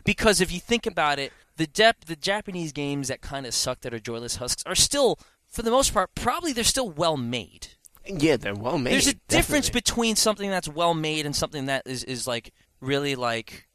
because 0.04 0.40
if 0.40 0.52
you 0.52 0.60
think 0.60 0.86
about 0.86 1.18
it, 1.18 1.32
the 1.56 1.66
dep- 1.66 2.06
the 2.06 2.16
Japanese 2.16 2.72
games 2.72 3.08
that 3.08 3.20
kind 3.20 3.46
of 3.46 3.54
suck 3.54 3.80
that 3.80 3.92
are 3.92 3.98
joyless 3.98 4.36
husks 4.36 4.62
are 4.64 4.74
still, 4.74 5.18
for 5.48 5.62
the 5.62 5.70
most 5.70 5.92
part, 5.92 6.14
probably 6.14 6.52
they're 6.52 6.64
still 6.64 6.90
well 6.90 7.16
made. 7.16 7.68
Yeah, 8.06 8.36
they're 8.36 8.54
well 8.54 8.78
made. 8.78 8.94
There's 8.94 9.08
a 9.08 9.14
difference 9.28 9.70
between 9.70 10.16
something 10.16 10.48
that's 10.48 10.68
well 10.68 10.94
made 10.94 11.26
and 11.26 11.36
something 11.36 11.66
that 11.66 11.82
is, 11.86 12.02
is 12.04 12.26
like 12.26 12.52
really 12.80 13.14
like 13.14 13.68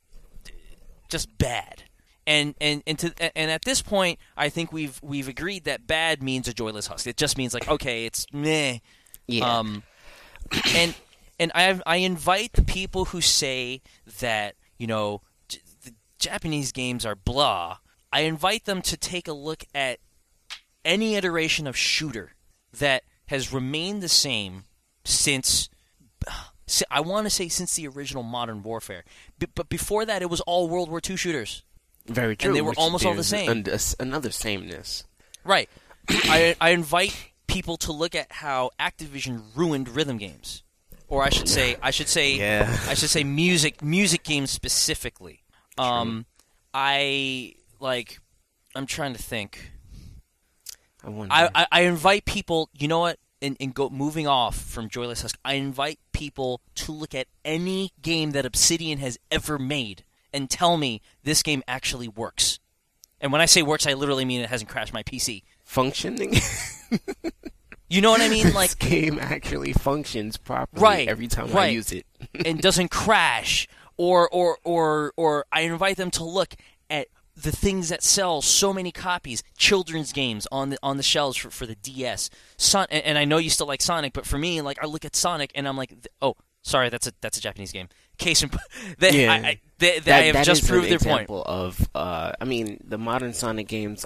just 1.09 1.37
bad. 1.37 1.83
And 2.27 2.55
and 2.59 2.81
and 2.87 2.97
to 2.99 3.37
and 3.37 3.51
at 3.51 3.63
this 3.65 3.83
point, 3.83 4.17
I 4.35 4.49
think 4.49 4.73
we've 4.73 4.99
we've 5.03 5.27
agreed 5.27 5.65
that 5.65 5.85
bad 5.85 6.23
means 6.23 6.47
a 6.47 6.53
joyless 6.53 6.87
husk. 6.87 7.05
It 7.05 7.17
just 7.17 7.37
means 7.37 7.53
like 7.53 7.67
okay, 7.67 8.05
it's 8.05 8.25
meh. 8.33 8.79
Yeah. 9.27 9.59
Um, 9.59 9.83
and 10.75 10.95
and 11.39 11.51
I 11.53 11.79
I 11.85 11.97
invite 11.97 12.53
the 12.53 12.63
people 12.63 13.05
who 13.05 13.21
say 13.21 13.83
that 14.19 14.55
you 14.78 14.88
know 14.88 15.21
J- 15.47 15.59
the 15.84 15.93
Japanese 16.19 16.71
games 16.71 17.05
are 17.05 17.15
blah. 17.15 17.78
I 18.11 18.21
invite 18.21 18.65
them 18.65 18.82
to 18.84 18.95
take 18.97 19.28
a 19.28 19.34
look 19.34 19.65
at 19.73 19.99
any 20.86 21.15
iteration 21.15 21.67
of 21.67 21.76
shooter 21.76 22.32
that 22.80 23.03
has 23.28 23.51
remained 23.51 24.01
the 24.01 24.09
same 24.09 24.63
since 25.03 25.69
I 26.89 26.99
want 27.01 27.26
to 27.26 27.30
say 27.30 27.47
since 27.47 27.76
the 27.76 27.88
original 27.88 28.23
Modern 28.23 28.63
Warfare. 28.63 29.03
B- 29.38 29.47
but 29.53 29.69
before 29.69 30.05
that, 30.05 30.21
it 30.21 30.30
was 30.30 30.41
all 30.41 30.67
World 30.67 30.89
War 30.89 30.99
II 31.07 31.15
shooters. 31.15 31.63
Very 32.07 32.36
true. 32.36 32.49
And 32.49 32.55
they 32.57 32.61
were 32.61 32.73
almost 32.78 33.05
all 33.05 33.13
the 33.13 33.23
same. 33.23 33.49
an- 33.49 33.67
a 33.69 33.73
s- 33.73 33.95
another 33.99 34.32
sameness. 34.32 35.03
Right. 35.43 35.69
I 36.09 36.55
I 36.59 36.69
invite 36.71 37.32
people 37.47 37.78
to 37.78 37.91
look 37.91 38.15
at 38.15 38.32
how 38.32 38.71
Activision 38.80 39.43
ruined 39.55 39.89
rhythm 39.89 40.17
games, 40.17 40.63
or 41.08 41.24
I 41.24 41.30
should 41.30 41.47
say, 41.49 41.78
I 41.82 41.91
should 41.91 42.08
say, 42.08 42.36
Yeah. 42.36 42.78
I 42.88 42.93
should 42.93 43.10
say 43.10 43.24
music 43.24 43.82
music 43.84 44.24
games 44.24 44.51
specifically. 44.51 45.43
Um, 45.78 46.26
I 46.74 47.56
like. 47.80 48.20
I'm 48.76 48.86
trying 48.86 49.14
to 49.14 49.22
think. 49.22 49.72
I 51.03 51.10
wonder. 51.10 51.34
I, 51.34 51.49
I, 51.56 51.68
I 51.72 51.82
invite 51.82 52.26
people. 52.26 52.70
You 52.78 52.88
know 52.88 52.99
what? 52.99 53.20
And, 53.41 53.56
and 53.60 53.74
go 53.74 53.89
moving 53.89 54.28
off 54.28 54.56
from 54.58 54.89
Joyless 54.89 55.22
Husk. 55.22 55.38
I 55.45 55.53
invite 55.56 55.99
people 56.14 56.62
to 56.76 56.91
look 56.91 57.14
at 57.14 57.28
any 57.43 57.91
game 58.01 58.32
that 58.32 58.45
Obsidian 58.45 58.97
has 58.99 59.20
ever 59.30 59.60
made 59.60 60.03
and 60.34 60.49
tell 60.49 60.78
me 60.78 61.01
this 61.24 61.43
game 61.43 61.62
actually 61.68 62.08
works. 62.08 62.60
And 63.22 63.32
when 63.32 63.41
I 63.41 63.45
say 63.45 63.62
works, 63.62 63.86
I 63.86 63.93
literally 63.93 64.26
mean 64.26 64.41
it 64.41 64.49
hasn't 64.49 64.70
crashed 64.70 64.93
my 64.93 65.03
PC. 65.03 65.43
functioning. 65.64 66.36
You 67.88 68.01
know 68.01 68.09
what 68.11 68.21
I 68.21 68.29
mean? 68.29 68.51
Like 68.53 68.77
this 68.77 68.89
game 68.89 69.19
actually 69.19 69.73
functions 69.73 70.38
properly 70.38 70.81
Right, 70.81 71.07
every 71.07 71.27
time 71.27 71.55
I 71.55 71.67
use 71.67 71.91
it. 71.91 72.05
and 72.45 72.61
doesn't 72.61 72.89
crash, 72.89 73.67
or 73.97 74.27
or 74.29 74.57
or 74.63 75.13
or 75.17 75.45
I 75.51 75.61
invite 75.61 75.97
them 75.97 76.11
to 76.11 76.23
look 76.23 76.55
at 76.89 77.07
the 77.36 77.51
things 77.51 77.89
that 77.89 78.01
sell 78.01 78.41
so 78.41 78.71
many 78.73 78.91
copies, 78.91 79.43
children's 79.57 80.13
games 80.13 80.47
on 80.51 80.69
the 80.69 80.77
on 80.81 80.97
the 80.97 81.03
shelves 81.03 81.38
for, 81.38 81.49
for 81.51 81.65
the 81.65 81.75
DS. 81.75 82.29
Son, 82.57 82.88
and, 82.89 83.03
and 83.03 83.17
I 83.17 83.25
know 83.25 83.38
you 83.38 83.49
still 83.49 83.67
like 83.67 83.81
Sonic, 83.81 84.13
but 84.13 84.25
for 84.25 84.38
me, 84.38 84.61
like 84.61 84.81
I 84.81 84.86
look 84.88 85.05
at 85.05 85.15
Sonic 85.15 85.51
and 85.53 85.67
I'm 85.67 85.75
like, 85.77 85.93
oh, 86.21 86.36
sorry, 86.61 86.89
that's 86.89 87.07
a 87.07 87.11
that's 87.21 87.38
a 87.38 87.41
Japanese 87.41 87.71
game. 87.71 87.89
Case 88.17 88.41
in, 88.41 88.49
po- 88.51 88.57
they, 88.99 89.23
Yeah. 89.23 89.33
I, 89.33 89.36
I, 89.36 89.59
they, 89.77 89.91
they 89.91 89.99
That- 89.99 90.23
have 90.25 90.33
that 90.36 90.45
just 90.45 90.67
proved 90.67 90.89
their 90.89 90.99
point. 90.99 91.29
of. 91.29 91.88
Uh, 91.93 92.31
I 92.39 92.45
mean, 92.45 92.79
the 92.86 92.97
modern 92.97 93.33
Sonic 93.33 93.67
games. 93.67 94.05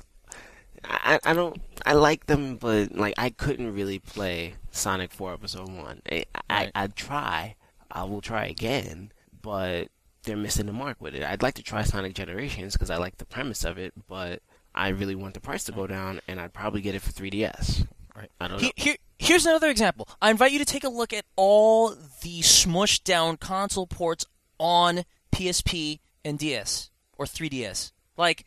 I, 0.84 1.20
I 1.24 1.34
don't. 1.34 1.60
I 1.86 1.94
like 1.94 2.26
them, 2.28 2.58
but 2.58 2.96
like 2.96 3.16
I 3.18 3.30
couldn't 3.30 3.74
really 3.74 4.00
play 4.00 4.56
Sonic 4.72 5.12
Four 5.12 5.34
Episode 5.34 5.70
One. 5.70 6.02
Eh, 6.08 6.24
I, 6.50 6.56
Right. 6.64 6.72
I 6.76 6.84
I'd 6.84 6.96
try. 6.96 7.56
I 7.92 8.04
will 8.04 8.22
try 8.22 8.46
again, 8.46 9.12
but 9.42 9.90
they're 10.24 10.38
missing 10.38 10.68
the 10.68 10.74
mark 10.74 11.02
with 11.02 11.16
it. 11.16 11.24
I'd 11.24 11.42
like 11.42 11.56
to 11.56 11.64
try 11.64 11.84
Sonic 11.84 12.14
Generations 12.14 12.74
because 12.74 12.90
I 12.90 12.98
like 12.98 13.18
the 13.18 13.26
premise 13.26 13.64
of 13.64 13.78
it, 13.78 13.94
but 14.08 14.42
I 14.76 14.90
really 14.90 15.16
want 15.16 15.34
the 15.34 15.40
price 15.40 15.64
to 15.66 15.72
go 15.72 15.88
down, 15.88 16.20
and 16.28 16.40
I'd 16.40 16.54
probably 16.54 16.82
get 16.82 16.96
it 16.96 17.02
for 17.02 17.12
3DS. 17.12 17.88
Right. 18.16 18.30
I 18.40 18.48
don't 18.48 18.58
know. 18.62 18.64
Here, 18.64 18.72
here, 18.76 18.96
here's 19.18 19.46
another 19.46 19.70
example. 19.70 20.08
I 20.22 20.30
invite 20.30 20.52
you 20.52 20.60
to 20.60 20.66
take 20.66 20.84
a 20.84 20.90
look 20.90 21.14
at 21.14 21.26
all 21.36 21.90
the 22.22 22.42
smushed 22.42 23.04
down 23.06 23.38
console 23.38 23.88
ports 23.88 24.26
on 24.60 25.04
PSP 25.32 26.00
and 26.26 26.38
DS 26.38 26.92
or 27.18 27.26
3DS. 27.26 27.92
Like 28.18 28.46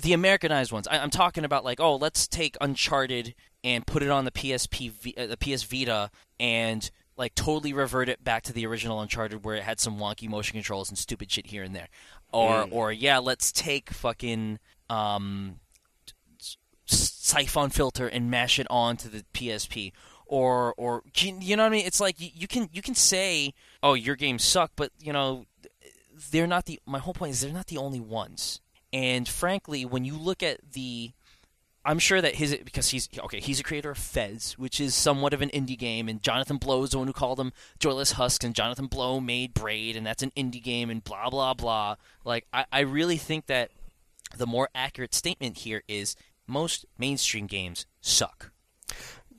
the 0.00 0.12
Americanized 0.12 0.72
ones. 0.72 0.88
I, 0.88 0.98
I'm 0.98 1.10
talking 1.10 1.44
about 1.44 1.64
like, 1.64 1.80
oh, 1.80 1.96
let's 1.96 2.26
take 2.26 2.56
Uncharted 2.60 3.34
and 3.64 3.86
put 3.86 4.02
it 4.02 4.10
on 4.10 4.24
the 4.24 4.30
PSP, 4.30 5.16
uh, 5.18 5.26
the 5.26 5.36
PS 5.36 5.62
Vita, 5.64 6.10
and 6.40 6.90
like 7.16 7.34
totally 7.34 7.72
revert 7.72 8.08
it 8.08 8.24
back 8.24 8.42
to 8.44 8.52
the 8.52 8.66
original 8.66 9.00
Uncharted 9.00 9.44
where 9.44 9.54
it 9.56 9.62
had 9.62 9.78
some 9.78 9.98
wonky 9.98 10.28
motion 10.28 10.54
controls 10.54 10.88
and 10.88 10.96
stupid 10.98 11.30
shit 11.30 11.46
here 11.48 11.62
and 11.62 11.74
there. 11.74 11.88
Or, 12.32 12.64
Mm. 12.64 12.72
or 12.72 12.92
yeah, 12.92 13.18
let's 13.18 13.52
take 13.52 13.90
fucking 13.90 14.58
um, 14.88 15.60
Syphon 16.86 17.70
Filter 17.70 18.08
and 18.08 18.30
mash 18.30 18.58
it 18.58 18.66
onto 18.70 19.08
the 19.08 19.24
PSP 19.34 19.92
or 20.26 20.72
or 20.78 21.02
you 21.18 21.36
you 21.40 21.56
know 21.56 21.62
what 21.62 21.68
I 21.68 21.76
mean 21.76 21.84
it's 21.86 22.00
like 22.00 22.18
you, 22.18 22.30
you 22.34 22.48
can 22.48 22.68
you 22.72 22.80
can 22.80 22.94
say 22.94 23.52
oh 23.82 23.92
your 23.92 24.16
games 24.16 24.42
suck 24.42 24.72
but 24.76 24.90
you 24.98 25.12
know 25.12 25.44
they're 26.30 26.46
not 26.46 26.64
the 26.64 26.80
my 26.86 26.98
whole 26.98 27.12
point 27.12 27.32
is 27.32 27.42
they're 27.42 27.52
not 27.52 27.66
the 27.66 27.76
only 27.76 28.00
ones 28.00 28.60
and 28.92 29.28
frankly 29.28 29.84
when 29.84 30.04
you 30.04 30.16
look 30.16 30.42
at 30.42 30.60
the 30.72 31.12
I'm 31.84 31.98
sure 31.98 32.20
that 32.20 32.36
his 32.36 32.56
because 32.64 32.90
he's 32.90 33.08
okay. 33.18 33.40
He's 33.40 33.58
a 33.58 33.64
creator 33.64 33.90
of 33.90 33.98
Fez, 33.98 34.52
which 34.56 34.80
is 34.80 34.94
somewhat 34.94 35.34
of 35.34 35.42
an 35.42 35.48
indie 35.50 35.76
game, 35.76 36.08
and 36.08 36.22
Jonathan 36.22 36.56
Blow 36.56 36.84
is 36.84 36.90
the 36.90 36.98
one 36.98 37.08
who 37.08 37.12
called 37.12 37.38
them 37.38 37.52
Joyless 37.80 38.12
Husks, 38.12 38.44
and 38.44 38.54
Jonathan 38.54 38.86
Blow 38.86 39.18
made 39.18 39.52
Braid, 39.52 39.96
and 39.96 40.06
that's 40.06 40.22
an 40.22 40.30
indie 40.36 40.62
game, 40.62 40.90
and 40.90 41.02
blah 41.02 41.28
blah 41.28 41.54
blah. 41.54 41.96
Like 42.24 42.46
I, 42.52 42.66
I 42.70 42.80
really 42.80 43.16
think 43.16 43.46
that 43.46 43.72
the 44.36 44.46
more 44.46 44.68
accurate 44.76 45.12
statement 45.12 45.58
here 45.58 45.82
is 45.88 46.14
most 46.46 46.86
mainstream 46.98 47.48
games 47.48 47.84
suck. 48.00 48.52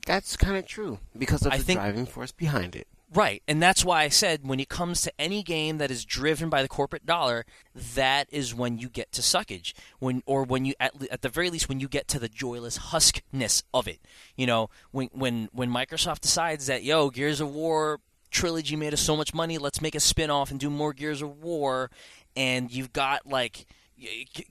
That's 0.04 0.36
kind 0.36 0.58
of 0.58 0.66
true 0.66 0.98
because 1.16 1.46
of 1.46 1.52
I 1.54 1.56
the 1.56 1.64
think- 1.64 1.80
driving 1.80 2.04
force 2.04 2.32
behind 2.32 2.76
it. 2.76 2.88
Right, 3.14 3.44
and 3.46 3.62
that's 3.62 3.84
why 3.84 4.02
I 4.02 4.08
said 4.08 4.40
when 4.44 4.58
it 4.58 4.68
comes 4.68 5.02
to 5.02 5.12
any 5.20 5.44
game 5.44 5.78
that 5.78 5.92
is 5.92 6.04
driven 6.04 6.48
by 6.48 6.62
the 6.62 6.68
corporate 6.68 7.06
dollar, 7.06 7.46
that 7.94 8.26
is 8.32 8.52
when 8.52 8.78
you 8.78 8.88
get 8.88 9.12
to 9.12 9.22
suckage. 9.22 9.72
When 10.00 10.24
or 10.26 10.42
when 10.42 10.64
you 10.64 10.74
at, 10.80 10.94
at 11.12 11.22
the 11.22 11.28
very 11.28 11.48
least 11.48 11.68
when 11.68 11.78
you 11.78 11.86
get 11.86 12.08
to 12.08 12.18
the 12.18 12.28
joyless 12.28 12.76
huskness 12.76 13.62
of 13.72 13.86
it. 13.86 14.00
You 14.34 14.48
know, 14.48 14.68
when 14.90 15.10
when 15.12 15.48
when 15.52 15.70
Microsoft 15.70 16.20
decides 16.20 16.66
that 16.66 16.82
yo 16.82 17.10
Gears 17.10 17.40
of 17.40 17.54
War 17.54 18.00
trilogy 18.32 18.74
made 18.74 18.92
us 18.92 19.00
so 19.00 19.16
much 19.16 19.32
money, 19.32 19.58
let's 19.58 19.80
make 19.80 19.94
a 19.94 20.00
spin-off 20.00 20.50
and 20.50 20.58
do 20.58 20.68
more 20.68 20.92
Gears 20.92 21.22
of 21.22 21.40
War 21.40 21.92
and 22.34 22.72
you've 22.72 22.92
got 22.92 23.24
like 23.28 23.66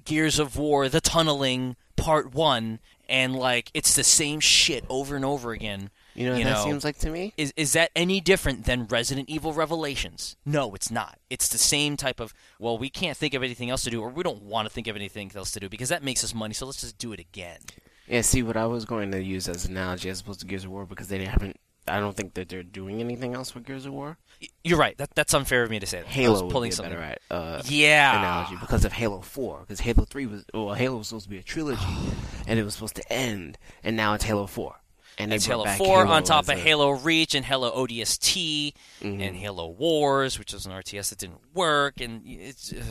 Gears 0.05 0.39
of 0.39 0.55
War 0.55 0.88
the 0.88 1.01
tunneling 1.01 1.76
part 1.97 2.34
1 2.34 2.80
and 3.09 3.36
like 3.36 3.72
it's 3.74 3.93
the 3.93 4.05
same 4.05 4.39
shit 4.39 4.86
over 4.88 5.18
and 5.18 5.26
over 5.26 5.51
again. 5.51 5.89
You 6.16 6.26
know 6.26 6.32
what 6.34 6.38
You 6.39 6.43
that 6.45 6.53
know, 6.57 6.64
seems 6.64 6.84
like 6.84 6.97
to 6.99 7.09
me? 7.09 7.34
Is 7.38 7.53
is 7.57 7.74
that 7.74 7.89
any 7.95 8.22
different 8.22 8.66
than 8.66 8.86
Resident 8.86 9.30
Evil 9.30 9.53
Revelations? 9.53 10.36
No, 10.45 10.74
it's 10.76 10.91
not. 10.91 11.18
It's 11.30 11.47
the 11.47 11.57
same 11.57 11.97
type 11.97 12.20
of 12.20 12.34
well, 12.59 12.78
we 12.78 12.89
can't 12.89 13.18
think 13.18 13.34
of 13.34 13.41
anything 13.43 13.70
else 13.70 13.84
to 13.84 13.89
do, 13.89 14.01
or 14.01 14.09
we 14.09 14.24
don't 14.24 14.43
want 14.43 14.68
to 14.68 14.74
think 14.74 14.88
of 14.88 14.95
anything 14.95 15.32
else 15.36 15.51
to 15.51 15.59
do 15.59 15.70
because 15.70 15.89
that 15.89 16.03
makes 16.03 16.24
us 16.24 16.34
money. 16.34 16.53
So 16.53 16.66
let's 16.66 16.82
just 16.82 16.97
do 16.97 17.14
it 17.14 17.20
again. 17.20 17.59
Yeah, 18.07 18.22
see 18.22 18.43
what 18.43 18.57
I 18.57 18.66
was 18.66 18.86
going 18.86 19.11
to 19.11 19.24
use 19.24 19.47
as 19.47 19.66
an 19.66 19.72
analogy 19.78 20.09
as 20.09 20.20
opposed 20.22 20.41
to 20.41 20.45
Gears 20.45 20.66
of 20.66 20.72
War 20.72 20.86
because 20.86 21.07
they 21.07 21.24
haven't. 21.26 21.57
I 21.86 21.99
don't 21.99 22.16
think 22.16 22.36
that 22.36 22.47
they're 22.47 22.64
doing 22.64 23.01
anything 23.01 23.34
else 23.34 23.53
with 23.53 23.66
Gears 23.66 23.86
of 23.86 23.91
War. 23.93 24.18
You're 24.64 24.78
right. 24.78 24.97
That 24.97 25.16
that's 25.16 25.34
unfair 25.34 25.64
of 25.64 25.70
me 25.70 25.80
to 25.80 25.86
say. 25.86 25.97
That. 25.99 26.07
I 26.07 26.11
Halo 26.11 26.34
was 26.34 26.43
would 26.43 26.51
pulling 26.51 26.72
something. 26.72 26.93
better 26.95 27.16
uh, 27.32 27.61
Yeah. 27.66 28.20
analogy 28.20 28.55
because 28.59 28.86
of 28.86 28.93
Halo 28.93 29.22
Four. 29.22 29.61
Because 29.61 29.80
Halo 29.82 30.05
Three 30.05 30.26
was 30.26 30.45
well, 30.53 30.74
Halo 30.76 30.97
was 30.97 31.07
supposed 31.07 31.26
to 31.26 31.30
be 31.30 31.39
a 31.39 31.43
trilogy, 31.43 31.82
and 32.47 32.59
it 32.59 32.64
was 32.64 32.76
supposed 32.76 32.95
to 32.97 33.11
end, 33.14 33.57
and 33.84 33.97
now 33.97 34.14
it's 34.14 34.24
Halo 34.26 34.45
Four. 34.47 34.76
And 35.20 35.32
It's 35.32 35.45
Halo 35.45 35.66
4 35.66 36.05
Halo 36.05 36.11
on 36.16 36.24
top 36.24 36.45
of 36.45 36.49
a- 36.49 36.55
Halo 36.55 36.89
Reach 36.91 37.36
and 37.36 37.45
Halo 37.45 37.72
ODST 37.72 38.74
Mhm. 39.01 39.22
and 39.22 39.36
Halo 39.36 39.68
Wars, 39.68 40.39
which 40.39 40.53
was 40.53 40.66
an 40.66 40.72
RTS 40.72 41.09
that 41.09 41.20
didn't 41.20 41.39
work, 41.53 42.01
and 42.01 42.22
it's. 42.26 42.74
ugh. 42.74 42.84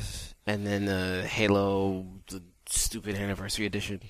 and 0.46 0.66
then 0.66 0.88
uh, 0.88 1.26
Halo, 1.26 2.06
the 2.28 2.42
stupid 2.68 3.16
anniversary 3.16 3.66
edition. 3.66 4.00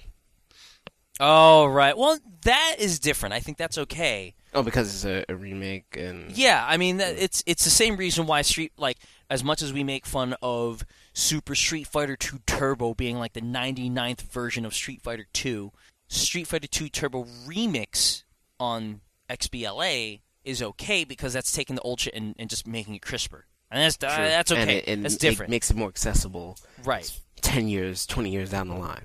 Oh 1.21 1.67
right. 1.67 1.97
Well, 1.97 2.19
that 2.45 2.77
is 2.79 2.99
different. 2.99 3.35
I 3.35 3.41
think 3.41 3.59
that's 3.59 3.79
okay. 3.79 4.35
Oh, 4.55 4.63
because 4.63 4.93
it's 4.95 5.05
a, 5.05 5.25
a 5.33 5.37
remake 5.37 5.97
and 5.97 6.33
Yeah, 6.33 6.65
I 6.67 6.77
mean 6.79 6.97
that, 6.99 7.17
it's 7.17 7.43
it's 7.47 7.65
the 7.65 7.71
same 7.71 7.97
reason 7.97 8.27
why 8.27 8.43
Street 8.43 8.73
like 8.77 8.99
as 9.31 9.45
much 9.45 9.63
as 9.63 9.73
we 9.73 9.85
make 9.85 10.05
fun 10.07 10.35
of 10.43 10.85
Super 11.15 11.55
Street 11.55 11.87
Fighter 11.87 12.17
2 12.17 12.41
Turbo 12.47 12.95
being 12.95 13.19
like 13.19 13.35
the 13.35 13.41
99th 13.43 14.23
version 14.23 14.65
of 14.65 14.75
Street 14.75 15.01
Fighter 15.03 15.27
2, 15.33 15.71
Street 16.13 16.47
Fighter 16.47 16.67
2 16.67 16.89
Turbo 16.89 17.25
Remix 17.47 18.25
on 18.61 19.01
XBLA 19.31 20.21
is 20.45 20.63
okay 20.63 21.05
because 21.05 21.33
that's 21.33 21.53
taking 21.53 21.77
the 21.77 21.83
old 21.83 22.01
shit 22.01 22.15
and, 22.15 22.35
and 22.39 22.51
just 22.51 22.67
making 22.67 22.95
it 22.95 23.03
crisper. 23.03 23.47
and 23.71 23.81
that's 23.81 23.97
uh, 23.97 24.17
that's 24.17 24.51
okay. 24.53 24.61
And 24.61 24.71
it, 24.71 24.89
and 24.89 25.05
that's 25.05 25.15
it 25.15 25.21
different, 25.21 25.51
makes 25.51 25.71
it 25.71 25.77
more 25.77 25.89
accessible. 25.89 26.57
right? 26.85 27.11
Ten 27.41 27.69
years, 27.69 28.07
twenty 28.07 28.31
years 28.31 28.51
down 28.51 28.69
the 28.69 28.75
line. 28.75 29.03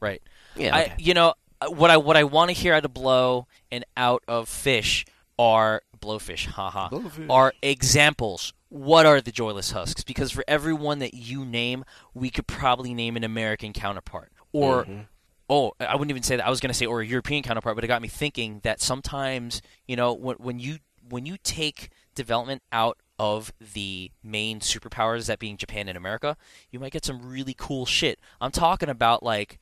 Right. 0.00 0.22
Yeah. 0.56 0.74
I, 0.76 0.94
you 0.98 1.14
know, 1.14 1.34
uh, 1.60 1.68
what 1.70 1.90
I 1.90 1.96
what 1.96 2.16
I 2.16 2.24
want 2.24 2.48
to 2.50 2.52
hear 2.54 2.74
out 2.74 2.84
of 2.84 2.92
blow 2.94 3.46
and 3.70 3.84
out 3.96 4.22
of 4.28 4.48
fish 4.48 5.04
are 5.38 5.82
blowfish, 5.98 6.46
haha, 6.46 6.88
Blowfish. 6.90 7.30
are 7.30 7.52
examples. 7.62 8.52
What 8.70 9.06
are 9.06 9.20
the 9.20 9.32
joyless 9.32 9.70
husks? 9.70 10.02
Because 10.04 10.30
for 10.30 10.44
every 10.48 10.74
one 10.74 10.98
that 10.98 11.14
you 11.14 11.44
name, 11.44 11.84
we 12.14 12.28
could 12.30 12.46
probably 12.46 12.92
name 12.94 13.16
an 13.16 13.24
American 13.24 13.72
counterpart, 13.72 14.30
or 14.52 14.84
Mhm. 14.84 15.06
Oh, 15.48 15.72
I 15.80 15.94
wouldn't 15.94 16.10
even 16.10 16.22
say 16.22 16.36
that. 16.36 16.46
I 16.46 16.50
was 16.50 16.60
going 16.60 16.70
to 16.70 16.74
say 16.74 16.86
or 16.86 17.00
a 17.00 17.06
European 17.06 17.42
counterpart, 17.42 17.76
but 17.76 17.84
it 17.84 17.88
got 17.88 18.02
me 18.02 18.08
thinking 18.08 18.60
that 18.64 18.80
sometimes 18.80 19.62
you 19.86 19.96
know 19.96 20.12
when 20.12 20.36
when 20.36 20.58
you 20.58 20.78
when 21.08 21.26
you 21.26 21.36
take 21.42 21.90
development 22.14 22.62
out 22.72 22.98
of 23.18 23.52
the 23.74 24.10
main 24.22 24.60
superpowers, 24.60 25.26
that 25.26 25.38
being 25.38 25.56
Japan 25.56 25.88
and 25.88 25.96
America, 25.96 26.36
you 26.70 26.78
might 26.78 26.92
get 26.92 27.04
some 27.04 27.28
really 27.28 27.54
cool 27.56 27.86
shit. 27.86 28.20
I'm 28.40 28.50
talking 28.52 28.88
about 28.88 29.22
like 29.22 29.58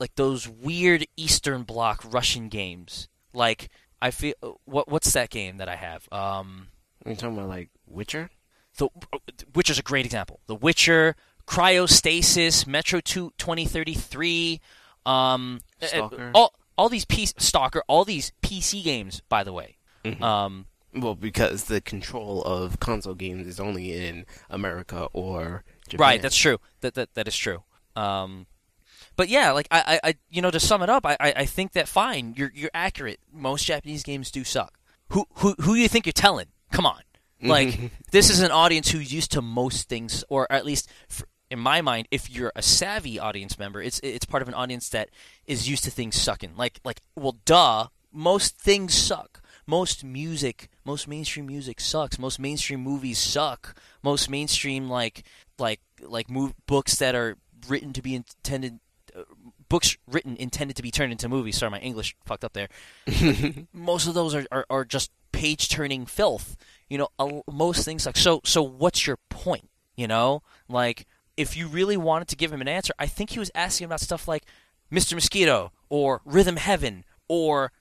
like 0.00 0.14
those 0.16 0.48
weird 0.48 1.06
Eastern 1.16 1.62
Bloc 1.62 2.04
Russian 2.04 2.48
games. 2.48 3.08
Like 3.32 3.70
I 4.02 4.10
feel 4.10 4.34
what 4.64 4.88
what's 4.88 5.12
that 5.12 5.30
game 5.30 5.58
that 5.58 5.68
I 5.68 5.76
have? 5.76 6.08
Um, 6.12 6.68
You're 7.04 7.14
talking 7.14 7.36
about 7.36 7.48
like 7.48 7.70
Witcher. 7.86 8.30
the 8.78 8.88
Witcher's 9.54 9.78
a 9.78 9.82
great 9.82 10.04
example. 10.04 10.40
The 10.46 10.54
Witcher, 10.54 11.16
Cryostasis, 11.46 12.66
Metro 12.66 13.00
2 13.00 13.32
2033, 13.38 14.60
um, 15.06 15.60
uh, 15.80 15.84
uh, 15.84 15.88
Stalker. 15.88 16.30
all 16.34 16.54
all 16.76 16.88
these 16.88 17.04
PC 17.04 17.34
Stalker, 17.40 17.82
all 17.88 18.04
these 18.04 18.32
PC 18.42 18.82
games, 18.82 19.22
by 19.28 19.44
the 19.44 19.52
way. 19.52 19.76
Mhm. 20.04 20.20
Um, 20.22 20.66
Well, 20.92 21.14
because 21.16 21.64
the 21.64 21.80
control 21.80 22.42
of 22.44 22.78
console 22.78 23.14
games 23.14 23.46
is 23.46 23.58
only 23.58 23.92
in 23.92 24.26
America 24.48 25.08
or 25.12 25.64
Japan. 25.88 26.00
Right, 26.04 26.22
that's 26.22 26.36
true. 26.36 26.58
That 26.80 26.94
that 26.94 27.14
that 27.14 27.26
is 27.28 27.36
true. 27.36 27.62
Um, 27.96 28.46
but 29.16 29.28
yeah, 29.28 29.52
like 29.52 29.68
I, 29.70 30.00
I, 30.02 30.14
you 30.30 30.42
know, 30.42 30.50
to 30.50 30.58
sum 30.60 30.82
it 30.82 30.88
up, 30.90 31.06
I, 31.06 31.16
I, 31.20 31.32
I 31.38 31.44
think 31.46 31.72
that 31.72 31.86
fine, 31.88 32.34
you're 32.36 32.50
you're 32.54 32.70
accurate. 32.74 33.20
Most 33.32 33.64
Japanese 33.64 34.02
games 34.02 34.30
do 34.30 34.42
suck. 34.44 34.78
Who 35.10 35.26
who 35.34 35.54
who 35.60 35.74
you 35.74 35.88
think 35.88 36.06
you're 36.06 36.12
telling? 36.12 36.46
Come 36.72 36.86
on, 36.86 37.02
like 37.42 37.78
this 38.10 38.30
is 38.30 38.40
an 38.40 38.50
audience 38.50 38.90
who's 38.90 39.12
used 39.12 39.30
to 39.32 39.42
most 39.42 39.88
things, 39.88 40.24
or 40.28 40.50
at 40.50 40.64
least. 40.64 40.88
For, 41.08 41.26
in 41.50 41.58
my 41.58 41.80
mind, 41.80 42.08
if 42.10 42.30
you're 42.30 42.52
a 42.56 42.62
savvy 42.62 43.18
audience 43.18 43.58
member, 43.58 43.82
it's 43.82 44.00
it's 44.02 44.24
part 44.24 44.42
of 44.42 44.48
an 44.48 44.54
audience 44.54 44.88
that 44.90 45.10
is 45.46 45.68
used 45.68 45.84
to 45.84 45.90
things 45.90 46.16
sucking. 46.16 46.56
Like 46.56 46.80
like 46.84 47.00
well, 47.16 47.36
duh, 47.44 47.88
most 48.12 48.58
things 48.58 48.94
suck. 48.94 49.40
Most 49.66 50.04
music, 50.04 50.68
most 50.84 51.08
mainstream 51.08 51.46
music 51.46 51.80
sucks. 51.80 52.18
Most 52.18 52.38
mainstream 52.38 52.80
movies 52.80 53.18
suck. 53.18 53.74
Most 54.02 54.28
mainstream 54.28 54.88
like 54.88 55.24
like 55.58 55.80
like 56.00 56.30
move, 56.30 56.54
books 56.66 56.96
that 56.96 57.14
are 57.14 57.36
written 57.68 57.92
to 57.94 58.02
be 58.02 58.14
intended 58.14 58.80
uh, 59.16 59.22
books 59.68 59.96
written 60.06 60.36
intended 60.36 60.76
to 60.76 60.82
be 60.82 60.90
turned 60.90 61.12
into 61.12 61.28
movies. 61.28 61.58
Sorry, 61.58 61.70
my 61.70 61.78
English 61.78 62.16
fucked 62.24 62.44
up 62.44 62.52
there. 62.52 62.68
most 63.72 64.06
of 64.06 64.14
those 64.14 64.34
are, 64.34 64.44
are, 64.50 64.66
are 64.68 64.84
just 64.84 65.10
page 65.32 65.68
turning 65.68 66.06
filth. 66.06 66.56
You 66.88 66.98
know, 66.98 67.08
a, 67.18 67.40
most 67.50 67.84
things 67.84 68.06
like 68.06 68.16
so. 68.16 68.40
So 68.44 68.62
what's 68.62 69.06
your 69.06 69.18
point? 69.30 69.70
You 69.96 70.08
know, 70.08 70.42
like 70.68 71.06
if 71.36 71.56
you 71.56 71.66
really 71.66 71.96
wanted 71.96 72.28
to 72.28 72.36
give 72.36 72.52
him 72.52 72.60
an 72.60 72.68
answer, 72.68 72.92
I 72.98 73.06
think 73.06 73.30
he 73.30 73.38
was 73.38 73.50
asking 73.54 73.86
about 73.86 74.00
stuff 74.00 74.28
like 74.28 74.44
Mr. 74.92 75.14
Mosquito 75.14 75.72
or 75.88 76.20
Rhythm 76.24 76.56
Heaven 76.56 77.04
or 77.28 77.72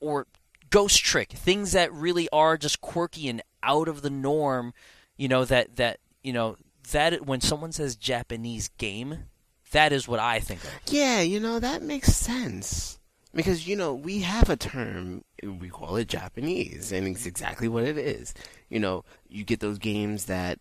or 0.00 0.26
Ghost 0.70 1.04
Trick, 1.04 1.30
things 1.30 1.72
that 1.72 1.92
really 1.92 2.28
are 2.30 2.56
just 2.56 2.80
quirky 2.80 3.28
and 3.28 3.42
out 3.62 3.88
of 3.88 4.02
the 4.02 4.10
norm. 4.10 4.72
You 5.16 5.28
know 5.28 5.44
that 5.44 5.76
that 5.76 6.00
you 6.22 6.32
know 6.32 6.56
that 6.92 7.26
when 7.26 7.40
someone 7.40 7.72
says 7.72 7.96
Japanese 7.96 8.68
game, 8.78 9.24
that 9.72 9.92
is 9.92 10.06
what 10.06 10.20
I 10.20 10.40
think 10.40 10.62
of. 10.64 10.70
Yeah, 10.86 11.20
you 11.20 11.40
know, 11.40 11.58
that 11.58 11.82
makes 11.82 12.14
sense. 12.14 12.98
Because, 13.34 13.68
you 13.68 13.76
know, 13.76 13.92
we 13.92 14.20
have 14.20 14.48
a 14.48 14.56
term, 14.56 15.22
we 15.42 15.68
call 15.68 15.96
it 15.96 16.08
Japanese, 16.08 16.90
and 16.90 17.06
it's 17.06 17.26
exactly 17.26 17.68
what 17.68 17.84
it 17.84 17.98
is. 17.98 18.32
You 18.70 18.80
know, 18.80 19.04
you 19.28 19.44
get 19.44 19.60
those 19.60 19.78
games 19.78 20.24
that 20.24 20.58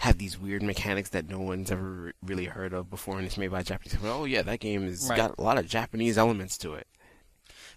have 0.00 0.18
these 0.18 0.38
weird 0.38 0.62
mechanics 0.62 1.10
that 1.10 1.28
no 1.28 1.38
one's 1.40 1.70
ever 1.70 2.12
really 2.22 2.46
heard 2.46 2.72
of 2.74 2.88
before, 2.90 3.16
and 3.18 3.26
it's 3.26 3.36
made 3.38 3.50
by 3.50 3.62
Japanese 3.62 3.94
people. 3.94 4.08
Oh, 4.10 4.24
yeah, 4.24 4.42
that 4.42 4.60
game 4.60 4.84
has 4.86 5.08
Right. 5.08 5.16
got 5.16 5.34
a 5.38 5.42
lot 5.42 5.58
of 5.58 5.66
Japanese 5.68 6.16
elements 6.18 6.56
to 6.58 6.74
it. 6.74 6.86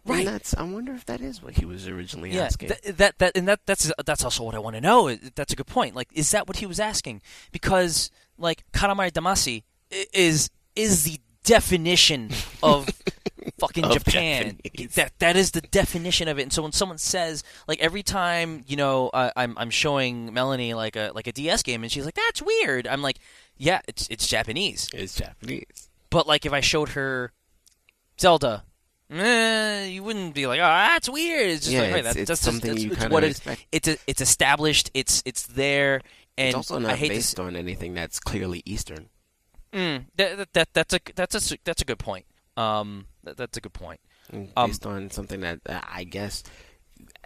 Right. 0.06 0.20
And 0.20 0.28
that's, 0.36 0.54
I 0.56 0.64
wonder 0.64 0.94
if 0.94 1.06
that 1.06 1.22
is 1.22 1.42
what 1.42 1.54
he 1.58 1.66
was 1.66 1.88
originally 1.88 2.32
Yeah, 2.32 2.44
asking. 2.46 2.70
th- 2.70 2.96
that 2.98 3.20
that 3.20 3.38
and 3.38 3.48
that 3.48 3.62
that's 3.66 3.90
that's 4.06 4.24
also 4.24 4.44
what 4.44 4.54
I 4.56 4.60
want 4.60 4.76
to 4.76 4.82
know. 4.82 5.16
That's 5.16 5.54
a 5.54 5.56
good 5.56 5.68
point. 5.68 5.96
Like, 5.96 6.10
is 6.14 6.32
that 6.32 6.46
what 6.48 6.58
he 6.58 6.66
was 6.66 6.78
asking? 6.80 7.22
Because 7.54 8.12
like 8.38 8.66
Katamari 8.74 9.12
Damacy 9.12 9.64
is 10.14 10.50
is 10.76 11.04
the 11.06 11.20
definition 11.46 12.32
of 12.62 12.90
fucking 13.60 13.90
Japan. 13.92 14.58
Japanese. 14.64 14.96
That 14.96 15.12
that 15.20 15.36
is 15.36 15.52
the 15.52 15.62
definition 15.62 16.28
of 16.28 16.40
it. 16.40 16.44
And 16.44 16.54
so 16.54 16.64
when 16.64 16.72
someone 16.72 16.98
says 16.98 17.44
like 17.68 17.80
every 17.80 18.04
time 18.04 18.64
you 18.68 18.76
know 18.76 19.10
uh, 19.10 19.32
I'm 19.36 19.58
I'm 19.58 19.70
showing 19.70 20.34
Melanie 20.34 20.74
like 20.74 20.96
a 20.96 21.12
like 21.16 21.28
a 21.28 21.32
DS 21.32 21.64
game 21.64 21.84
and 21.84 21.92
she's 21.92 22.06
like 22.06 22.16
that's 22.16 22.42
weird. 22.42 22.88
I'm 22.88 23.02
like 23.02 23.20
yeah 23.58 23.82
it's 23.88 24.08
it's 24.10 24.28
Japanese. 24.28 24.90
it's 24.94 25.16
Japanese. 25.16 25.90
But 26.10 26.28
like 26.28 26.46
if 26.46 26.54
I 26.54 26.60
showed 26.62 26.90
her 26.90 27.32
Zelda. 28.20 28.64
Eh, 29.10 29.86
you 29.88 30.02
wouldn't 30.02 30.34
be 30.34 30.48
like, 30.48 30.60
oh, 30.60 30.64
that's 30.64 31.08
weird. 31.08 31.50
It's 31.52 31.62
just 31.66 31.74
Yeah, 31.74 31.82
like, 31.82 31.92
right, 31.92 32.00
it's- 32.00 32.14
that, 32.16 32.20
it's 32.22 32.28
that's 32.30 32.42
something 32.42 32.72
just, 32.72 32.84
you 32.84 32.92
it's, 32.92 32.94
it's 32.96 33.02
kinda 33.04 33.14
what 33.14 33.24
it 33.24 33.30
is. 33.32 33.42
It's 33.72 33.88
a, 33.88 33.98
it's 34.08 34.22
established. 34.22 34.90
It's 34.96 35.22
it's 35.26 35.46
there, 35.48 36.02
and 36.38 36.48
it's 36.48 36.56
also 36.56 36.78
I 36.78 36.80
not 36.80 36.96
hate 36.98 37.10
to 37.10 37.14
based 37.16 37.40
on 37.40 37.56
anything 37.56 37.94
that's 37.94 38.20
clearly 38.20 38.64
Eastern. 38.66 39.10
Mm, 39.72 40.06
that, 40.16 40.38
that, 40.38 40.54
that 40.54 40.70
that's 40.74 40.94
a 40.96 41.00
that's 41.16 41.52
a 41.52 41.58
that's 41.64 41.82
a 41.82 41.86
good 41.86 42.00
point. 42.00 42.26
Um, 42.58 43.08
that, 43.24 43.38
that's 43.38 43.58
a 43.58 43.62
good 43.62 43.74
point. 43.74 44.00
Um, 44.32 44.50
based 44.68 44.86
on 44.86 45.10
something 45.10 45.42
that 45.42 45.60
uh, 45.68 45.82
I 45.92 46.04
guess, 46.06 46.44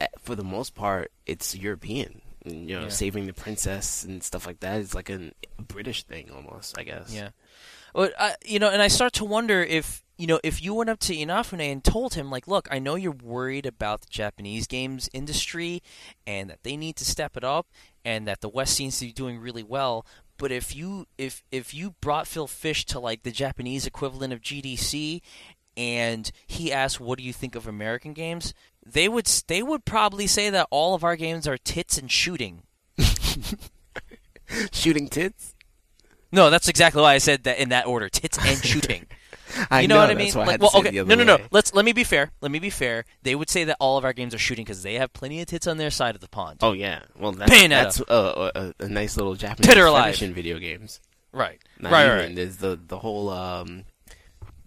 uh, 0.02 0.06
for 0.20 0.36
the 0.36 0.44
most 0.44 0.74
part, 0.76 1.12
it's 1.26 1.56
European. 1.56 2.22
You 2.46 2.76
know, 2.78 2.82
Yeah. 2.84 2.90
saving 2.90 3.26
the 3.28 3.34
princess 3.34 4.04
and 4.04 4.24
stuff 4.24 4.48
like 4.48 4.62
that 4.62 4.80
is 4.80 4.96
like 4.96 5.10
a 5.10 5.32
British 5.62 6.04
thing 6.04 6.32
almost. 6.34 6.78
I 6.80 6.84
guess. 6.84 7.14
Yeah. 7.14 7.30
But 7.94 8.14
I, 8.20 8.36
you 8.46 8.60
know, 8.60 8.70
and 8.70 8.82
I 8.82 8.88
start 8.88 9.14
to 9.14 9.26
wonder 9.26 9.62
if 9.62 10.04
you 10.18 10.28
know 10.28 10.40
if 10.44 10.64
you 10.64 10.74
went 10.74 10.90
up 10.90 11.00
to 11.02 11.14
Inafune 11.16 11.60
and 11.62 11.84
told 11.84 12.14
him 12.14 12.30
like, 12.32 12.48
look, 12.48 12.68
I 12.72 12.80
know 12.80 12.96
you're 12.96 13.12
worried 13.12 13.66
about 13.66 14.02
the 14.02 14.08
Japanese 14.10 14.66
games 14.68 15.10
industry 15.14 15.82
and 16.26 16.50
that 16.50 16.64
they 16.64 16.78
need 16.78 16.96
to 16.98 17.06
step 17.06 17.36
it 17.38 17.44
up 17.44 17.68
and 18.06 18.28
that 18.28 18.42
the 18.42 18.50
West 18.50 18.76
seems 18.76 18.98
to 19.00 19.06
be 19.06 19.12
doing 19.14 19.40
really 19.40 19.64
well. 19.64 20.06
But 20.38 20.52
if 20.52 20.76
you 20.76 21.08
if 21.18 21.44
if 21.52 21.74
you 21.74 21.96
brought 22.02 22.28
Phil 22.28 22.48
Fish 22.48 22.86
to 22.88 23.00
like 23.00 23.24
the 23.24 23.32
Japanese 23.32 23.88
equivalent 23.88 24.34
of 24.34 24.42
GDC 24.42 25.22
and 25.76 26.32
he 26.46 26.72
asked, 26.72 27.00
"What 27.00 27.18
do 27.18 27.24
you 27.24 27.34
think 27.34 27.56
of 27.56 27.68
American 27.68 28.14
games?" 28.14 28.54
They 28.86 29.08
would 29.08 29.26
they 29.48 29.64
would 29.64 29.86
probably 29.86 30.28
say 30.28 30.50
that 30.50 30.68
all 30.70 30.96
of 30.96 31.04
our 31.04 31.16
games 31.16 31.48
are 31.48 31.58
tits 31.58 31.98
and 31.98 32.12
shooting. 32.12 32.64
Shooting 34.72 35.10
tits. 35.10 35.56
No, 36.32 36.50
that's 36.50 36.70
exactly 36.70 37.02
why 37.02 37.14
I 37.14 37.18
said 37.18 37.44
that 37.44 37.60
in 37.60 37.70
that 37.70 37.86
order: 37.86 38.10
tits 38.10 38.38
and 38.38 38.64
shooting. 38.64 39.08
I 39.72 39.82
you 39.82 39.88
know, 39.88 39.98
what 39.98 40.10
I 40.10 40.14
mean? 40.16 40.36
I 40.36 40.46
Like, 40.46 40.60
to 40.60 40.70
well, 40.72 40.72
okay, 40.86 40.92
no, 40.92 41.16
no, 41.16 41.24
no. 41.24 41.36
way. 41.38 41.46
Let's 41.52 41.74
let 41.74 41.86
me 41.86 41.94
be 41.94 42.04
fair. 42.04 42.32
Let 42.42 42.52
me 42.52 42.60
be 42.60 42.70
fair. 42.70 43.06
They 43.24 43.36
would 43.36 43.50
say 43.50 43.64
that 43.66 43.78
all 43.80 43.98
of 43.98 44.04
our 44.06 44.14
games 44.14 44.34
are 44.34 44.38
shooting 44.40 44.66
because 44.66 44.84
they 44.84 44.96
have 44.96 45.14
plenty 45.14 45.40
of 45.42 45.48
tits 45.48 45.68
on 45.68 45.78
their 45.78 45.90
side 45.92 46.16
of 46.16 46.22
the 46.22 46.28
pond. 46.30 46.60
Oh 46.62 46.74
yeah. 46.74 47.02
Well, 47.20 47.32
that's, 47.34 47.52
Bayonetta. 47.52 47.70
that's 47.70 48.02
uh, 48.02 48.52
a, 48.56 48.74
a 48.84 48.88
nice 48.90 49.16
little 49.18 49.36
Japanese 49.36 49.68
Dead 49.68 49.78
or 49.78 49.86
alive. 49.86 50.06
fetish 50.06 50.22
in 50.24 50.34
video 50.34 50.60
games. 50.60 51.00
right, 51.32 51.60
Not 51.80 51.92
right, 51.92 52.06
even. 52.06 52.18
right. 52.18 52.36
There's 52.36 52.58
the 52.58 52.80
the 52.88 53.00
whole 53.00 53.30
um, 53.30 53.84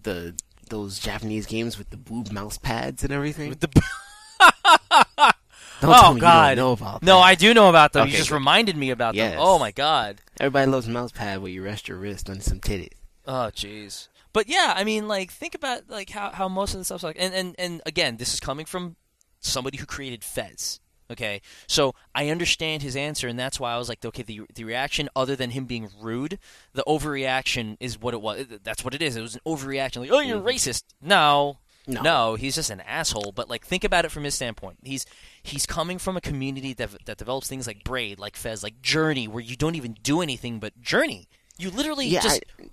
the 0.03 0.33
those 0.69 0.99
Japanese 0.99 1.45
games 1.45 1.77
with 1.77 1.89
the 1.89 1.97
boob 1.97 2.31
mouse 2.31 2.57
pads 2.57 3.03
and 3.03 3.11
everything. 3.11 3.49
With 3.49 3.59
the 3.59 3.67
Don't 5.81 5.95
oh 5.95 6.15
God, 6.15 6.57
know 6.57 6.73
about 6.73 7.01
no, 7.01 7.15
that. 7.17 7.21
I 7.23 7.33
do 7.35 7.55
know 7.55 7.67
about 7.67 7.91
them. 7.93 8.03
Okay, 8.03 8.11
you 8.11 8.17
just 8.17 8.29
good. 8.29 8.35
reminded 8.35 8.77
me 8.77 8.91
about 8.91 9.15
Yes. 9.15 9.31
them. 9.31 9.39
Oh 9.41 9.57
my 9.57 9.71
God. 9.71 10.21
Everybody 10.39 10.69
loves 10.69 10.87
mouse 10.87 11.11
pad 11.11 11.41
where 11.41 11.51
you 11.51 11.63
rest 11.63 11.87
your 11.87 11.97
wrist 11.97 12.29
on 12.29 12.39
some 12.39 12.59
titties. 12.59 12.91
Oh 13.25 13.49
jeez. 13.53 14.07
But 14.33 14.47
yeah, 14.47 14.73
I 14.75 14.83
mean, 14.83 15.07
like, 15.07 15.31
think 15.31 15.55
about 15.55 15.89
like 15.89 16.09
how, 16.09 16.31
how 16.31 16.47
most 16.47 16.73
of 16.73 16.79
the 16.79 16.85
stuff's 16.85 17.03
like, 17.03 17.17
and, 17.19 17.33
and 17.33 17.55
and 17.57 17.81
again, 17.85 18.17
this 18.17 18.33
is 18.33 18.39
coming 18.39 18.65
from 18.65 18.95
somebody 19.39 19.77
who 19.77 19.85
created 19.85 20.23
Fez. 20.23 20.79
Okay, 21.09 21.41
so 21.67 21.93
I 22.15 22.29
understand 22.29 22.81
his 22.83 22.95
answer, 22.95 23.27
and 23.27 23.37
that's 23.37 23.59
why 23.59 23.73
I 23.73 23.77
was 23.77 23.89
like, 23.89 24.05
okay, 24.05 24.23
the 24.23 24.41
the 24.55 24.63
reaction, 24.63 25.09
other 25.13 25.35
than 25.35 25.49
him 25.49 25.65
being 25.65 25.89
rude, 25.99 26.39
the 26.71 26.83
overreaction 26.87 27.75
is 27.81 27.99
what 27.99 28.13
it 28.13 28.21
was. 28.21 28.45
That's 28.63 28.85
what 28.85 28.93
it 28.93 29.01
is. 29.01 29.17
It 29.17 29.21
was 29.21 29.35
an 29.35 29.41
overreaction, 29.45 29.97
like, 29.97 30.11
oh, 30.11 30.19
you're 30.21 30.39
Mhm. 30.39 30.45
racist. 30.45 30.83
No, 31.01 31.57
No. 31.85 32.01
no, 32.01 32.35
he's 32.35 32.55
just 32.55 32.69
an 32.69 32.79
asshole. 32.79 33.33
But 33.35 33.49
like, 33.49 33.65
think 33.65 33.83
about 33.83 34.05
it 34.05 34.11
from 34.11 34.23
his 34.23 34.35
standpoint. 34.35 34.77
He's 34.83 35.05
he's 35.43 35.65
coming 35.65 35.97
from 35.99 36.15
a 36.15 36.21
community 36.21 36.71
that 36.75 36.91
that 37.05 37.17
develops 37.17 37.49
things 37.49 37.67
like 37.67 37.83
Braid, 37.83 38.17
like 38.17 38.37
Fez, 38.37 38.63
like 38.63 38.81
Journey, 38.81 39.27
where 39.27 39.43
you 39.43 39.57
don't 39.57 39.75
even 39.75 39.97
do 40.01 40.21
anything 40.21 40.59
but 40.61 40.79
Journey. 40.81 41.27
You 41.57 41.71
literally 41.71 42.07
Yeah, 42.07 42.21
just 42.21 42.41
I- 42.57 42.69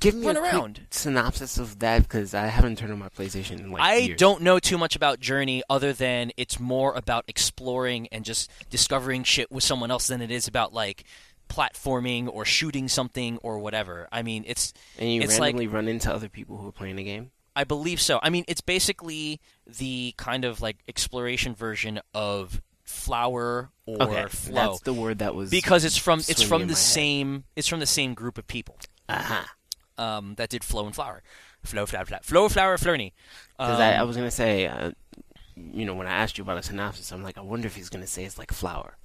Give 0.00 0.14
me 0.14 0.26
run 0.26 0.36
a 0.36 0.40
quick 0.40 0.52
around. 0.54 0.80
synopsis 0.90 1.56
of 1.58 1.78
that 1.80 2.02
because 2.02 2.34
I 2.34 2.46
haven't 2.46 2.78
turned 2.78 2.92
on 2.92 2.98
my 2.98 3.08
PlayStation 3.10 3.60
in 3.60 3.70
like 3.70 3.82
I 3.82 3.94
years. 3.96 4.18
don't 4.18 4.42
know 4.42 4.58
too 4.58 4.76
much 4.78 4.96
about 4.96 5.20
Journey 5.20 5.62
other 5.70 5.92
than 5.92 6.32
it's 6.36 6.58
more 6.58 6.94
about 6.94 7.24
exploring 7.28 8.08
and 8.10 8.24
just 8.24 8.50
discovering 8.70 9.22
shit 9.22 9.50
with 9.52 9.62
someone 9.64 9.90
else 9.90 10.08
than 10.08 10.20
it 10.20 10.30
is 10.30 10.48
about 10.48 10.72
like 10.74 11.04
platforming 11.48 12.28
or 12.32 12.44
shooting 12.44 12.88
something 12.88 13.38
or 13.38 13.58
whatever. 13.58 14.08
I 14.12 14.22
mean, 14.22 14.44
it's 14.46 14.72
And 14.98 15.12
you 15.12 15.22
it's 15.22 15.38
like- 15.38 15.54
run 15.72 15.88
into 15.88 16.12
other 16.12 16.28
people 16.28 16.56
who 16.58 16.68
are 16.68 16.72
playing 16.72 16.96
the 16.96 17.04
game. 17.04 17.30
I 17.56 17.64
believe 17.64 18.00
so. 18.00 18.20
I 18.22 18.30
mean, 18.30 18.44
it's 18.46 18.60
basically 18.60 19.40
the 19.66 20.14
kind 20.16 20.44
of 20.44 20.60
like 20.60 20.76
exploration 20.86 21.54
version 21.54 22.00
of 22.14 22.60
Flower 22.84 23.70
or 23.84 24.02
okay, 24.02 24.26
Flow 24.28 24.54
that's 24.54 24.80
the 24.80 24.92
word 24.94 25.18
that 25.18 25.34
was 25.34 25.50
because 25.50 25.84
it's 25.84 25.98
from 25.98 26.20
it's 26.20 26.42
from 26.42 26.68
the 26.68 26.74
same 26.74 27.44
it's 27.54 27.68
from 27.68 27.80
the 27.80 27.86
same 27.86 28.14
group 28.14 28.38
of 28.38 28.46
people 28.46 28.78
Aha. 29.10 29.46
Um, 29.98 30.34
that 30.36 30.48
did 30.48 30.64
Flow 30.64 30.86
and 30.86 30.94
Flower, 30.94 31.22
Flow, 31.62 31.86
Flower, 31.86 32.04
Flower, 32.04 32.20
Flow, 32.22 32.48
Flower, 32.48 32.76
Flurney. 32.76 33.12
Because 33.56 33.76
Um, 33.76 33.82
I, 33.82 33.96
I 33.96 34.02
was 34.04 34.16
gonna 34.16 34.30
say, 34.30 34.66
uh, 34.66 34.92
you 35.56 35.84
know, 35.84 35.94
when 35.94 36.06
I 36.06 36.12
asked 36.12 36.38
you 36.38 36.42
about 36.42 36.58
a 36.58 36.62
synopsis, 36.62 37.12
I'm 37.12 37.22
like, 37.22 37.36
I 37.36 37.42
wonder 37.42 37.66
if 37.66 37.74
he's 37.74 37.88
gonna 37.88 38.06
say 38.06 38.24
it's 38.24 38.38
like 38.38 38.52
flower. 38.52 38.96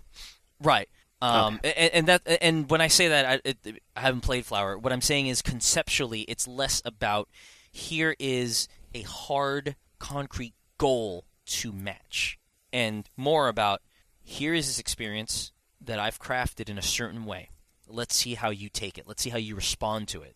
Right. 0.62 0.88
Um, 1.22 1.62
and, 1.64 1.94
and 1.94 2.08
that 2.08 2.22
and 2.42 2.70
when 2.70 2.82
I 2.82 2.88
say 2.88 3.08
that 3.08 3.26
I, 3.26 3.42
it, 3.46 3.58
I 3.96 4.02
haven't 4.02 4.22
played 4.22 4.46
Flower, 4.46 4.78
what 4.78 4.92
I'm 4.92 5.00
saying 5.02 5.28
is 5.28 5.42
conceptually 5.42 6.22
it's 6.22 6.50
less 6.50 6.82
about 6.84 7.30
here 7.72 8.14
is 8.20 8.68
a 8.94 9.04
hard 9.04 9.78
concrete 10.00 10.54
goal 10.78 11.24
to 11.46 11.72
match 11.72 12.38
and 12.74 13.10
more 13.16 13.48
about 13.48 13.82
here 14.22 14.54
is 14.54 14.68
this 14.68 14.80
experience 14.80 15.54
that 15.80 15.98
I've 15.98 16.20
crafted 16.20 16.70
in 16.70 16.78
a 16.78 16.82
certain 16.82 17.24
way. 17.24 17.52
Let's 17.88 18.16
see 18.16 18.34
how 18.34 18.50
you 18.50 18.68
take 18.68 18.98
it. 18.98 19.08
Let's 19.08 19.24
see 19.24 19.30
how 19.30 19.38
you 19.38 19.56
respond 19.56 20.10
to 20.10 20.24
it. 20.24 20.36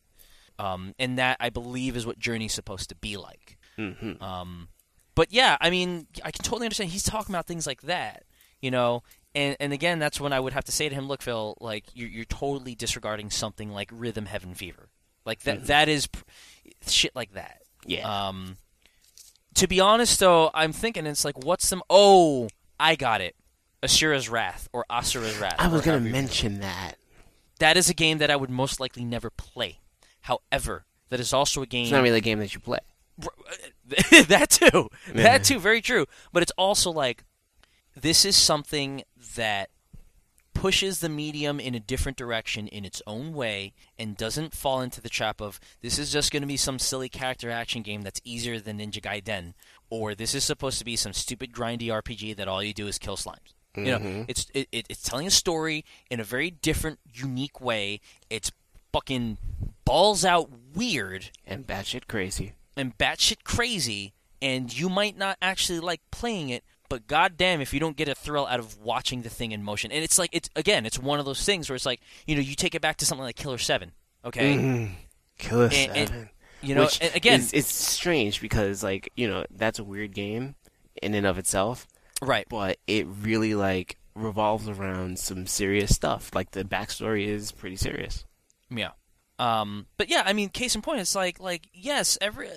Um, 0.60 0.94
and 0.98 1.18
that 1.20 1.38
I 1.40 1.50
believe 1.50 1.96
is 1.96 2.06
what 2.06 2.18
Journey's 2.20 2.54
supposed 2.54 2.90
to 2.90 2.96
be 2.96 3.18
like. 3.18 3.58
hmm 3.76 4.14
Um, 4.22 4.70
but 5.16 5.32
yeah, 5.32 5.58
I 5.62 5.70
mean, 5.70 6.08
I 6.24 6.32
can 6.32 6.44
totally 6.44 6.66
understand. 6.66 6.92
He's 6.92 7.04
talking 7.04 7.34
about 7.34 7.46
things 7.48 7.66
like 7.68 7.82
that, 7.84 8.24
you 8.62 8.72
know. 8.72 9.04
And 9.36 9.56
and 9.60 9.72
again, 9.74 10.00
that's 10.00 10.20
when 10.20 10.34
I 10.34 10.40
would 10.40 10.54
have 10.54 10.64
to 10.66 10.72
say 10.72 10.90
to 10.90 10.96
him, 10.96 11.08
"Look, 11.08 11.22
Phil, 11.22 11.56
like 11.60 11.86
you're 11.94 12.10
you're 12.10 12.26
totally 12.26 12.74
disregarding 12.76 13.30
something 13.30 13.72
like 13.72 13.90
Rhythm 13.92 14.26
Heaven 14.26 14.54
Fever, 14.56 14.90
like 15.26 15.42
that. 15.42 15.68
that 15.68 15.90
is 15.90 16.08
pr- 16.08 16.24
shit 16.88 17.16
like 17.16 17.34
that." 17.34 17.62
Yeah. 17.86 18.28
Um, 18.28 18.58
to 19.56 19.68
be 19.68 19.80
honest, 19.80 20.20
though, 20.20 20.50
I'm 20.54 20.72
thinking 20.72 21.06
it's 21.06 21.26
like, 21.26 21.38
what's 21.44 21.68
some? 21.68 21.82
Oh, 21.90 22.48
I 22.80 22.96
got 22.96 23.22
it. 23.22 23.36
Asura's 23.84 24.28
Wrath 24.30 24.68
or 24.74 24.86
Asura's 24.90 25.38
Wrath. 25.38 25.56
I 25.60 25.68
was 25.68 25.82
gonna 25.82 26.00
mention 26.00 26.60
that. 26.62 26.94
that 27.60 27.78
is 27.78 27.90
a 27.90 27.94
game 27.94 28.18
that 28.20 28.30
I 28.32 28.36
would 28.36 28.50
most 28.50 28.80
likely 28.80 29.04
never 29.06 29.30
play. 29.30 29.80
However, 30.28 30.86
that 31.10 31.20
is 31.20 31.32
also 31.34 31.62
a 31.62 31.66
game 31.66 31.84
It's 31.84 31.92
not 31.92 32.04
really 32.04 32.18
a 32.18 32.22
game 32.22 32.40
that 32.40 32.54
you 32.54 32.60
play. 32.60 32.80
that 34.28 34.50
too. 34.50 34.90
Yeah. 35.14 35.24
That 35.24 35.44
too, 35.44 35.60
very 35.60 35.82
true. 35.82 36.06
But 36.34 36.44
it's 36.44 36.52
also 36.58 36.92
like 36.92 37.24
this 37.96 38.26
is 38.26 38.36
something 38.36 39.04
that 39.36 39.70
pushes 40.54 41.00
the 41.00 41.10
medium 41.10 41.60
in 41.60 41.76
a 41.76 41.80
different 41.80 42.18
direction 42.18 42.68
in 42.68 42.84
its 42.84 43.02
own 43.08 43.32
way 43.34 43.74
and 43.98 44.18
doesn't 44.18 44.54
fall 44.56 44.82
into 44.82 45.00
the 45.00 45.10
trap 45.10 45.40
of 45.40 45.60
this 45.82 46.00
is 46.00 46.12
just 46.12 46.32
going 46.32 46.42
to 46.42 46.48
be 46.48 46.58
some 46.58 46.80
silly 46.80 47.08
character 47.10 47.50
action 47.52 47.82
game 47.84 48.02
that's 48.02 48.20
easier 48.24 48.60
than 48.60 48.80
Ninja 48.80 49.00
Gaiden 49.02 49.54
or 49.90 50.16
this 50.16 50.34
is 50.34 50.44
supposed 50.44 50.80
to 50.80 50.86
be 50.86 50.96
some 50.96 51.14
stupid 51.14 51.54
grindy 51.54 51.88
RPG 51.88 52.36
that 52.38 52.48
all 52.48 52.62
you 52.64 52.74
do 52.74 52.88
is 52.88 52.98
kill 52.98 53.16
slimes. 53.18 53.54
You 53.76 53.84
know, 53.86 54.00
Mhm. 54.00 54.26
it's 54.28 54.48
it, 54.56 54.68
it, 54.72 54.88
it's 54.90 55.04
telling 55.04 55.28
a 55.28 55.32
story 55.32 55.86
in 56.10 56.20
a 56.20 56.24
very 56.24 56.50
different, 56.50 57.00
unique 57.14 57.62
way. 57.62 58.02
It's 58.30 58.52
fucking 58.92 59.38
balls 59.88 60.24
out 60.26 60.50
weird 60.76 61.30
And 61.46 61.66
batshit 61.66 62.08
crazy. 62.08 62.54
and 62.76 62.98
batshit 62.98 63.44
crazy, 63.44 64.14
and 64.42 64.78
you 64.78 64.90
might 64.90 65.18
not 65.18 65.38
actually 65.42 65.80
like 65.80 66.02
playing 66.12 66.50
it, 66.50 66.64
but 66.90 67.08
goddamn 67.08 67.60
if 67.62 67.74
you 67.74 67.80
don't 67.80 67.98
get 67.98 68.08
a 68.08 68.16
thrill 68.16 68.46
out 68.46 68.60
of 68.60 68.78
watching 68.80 69.22
the 69.24 69.30
thing 69.30 69.52
in 69.52 69.64
motion. 69.64 69.92
And 69.92 70.04
it's 70.04 70.20
like 70.20 70.30
it's 70.34 70.50
again, 70.56 70.86
it's 70.86 71.00
one 71.00 71.20
of 71.20 71.26
those 71.26 71.44
things 71.44 71.70
where 71.70 71.76
it's 71.76 71.86
like 71.86 72.02
you 72.26 72.36
know 72.36 72.42
you 72.42 72.56
take 72.56 72.76
it 72.76 72.82
back 72.82 72.98
to 72.98 73.06
something 73.06 73.24
like 73.24 73.36
Killer 73.36 73.58
Seven, 73.58 73.92
okay? 74.26 74.56
Mhm. 74.56 74.92
Killer 75.38 75.66
And- 75.74 75.98
and- 75.98 76.08
Seven. 76.10 76.30
You 76.60 76.74
know, 76.74 76.86
Which 76.86 77.00
and 77.02 77.14
again, 77.16 77.40
is, 77.40 77.54
it's 77.54 77.72
strange 77.72 78.42
because 78.42 78.82
like 78.84 79.12
you 79.16 79.28
know 79.28 79.46
that's 79.52 79.78
a 79.78 79.84
weird 79.84 80.14
game 80.16 80.56
in 81.04 81.14
and 81.14 81.28
of 81.28 81.38
itself, 81.38 81.86
right? 82.20 82.48
but 82.50 82.80
it 82.88 83.06
really 83.22 83.54
like 83.54 83.98
revolves 84.16 84.68
around 84.68 85.20
some 85.20 85.46
serious 85.46 85.94
stuff. 85.94 86.32
Like 86.34 86.52
the 86.52 86.64
backstory 86.64 87.28
is 87.28 87.52
pretty 87.52 87.76
serious. 87.76 88.26
Yeah. 88.72 88.90
Um, 89.40 89.88
but 89.98 90.10
yeah, 90.10 90.24
I 90.26 90.34
mean, 90.34 90.50
case 90.50 90.76
in 90.76 90.82
point, 90.82 91.00
it's 91.00 91.16
like 91.16 91.40
like 91.40 91.70
yes, 91.74 92.18
every 92.22 92.50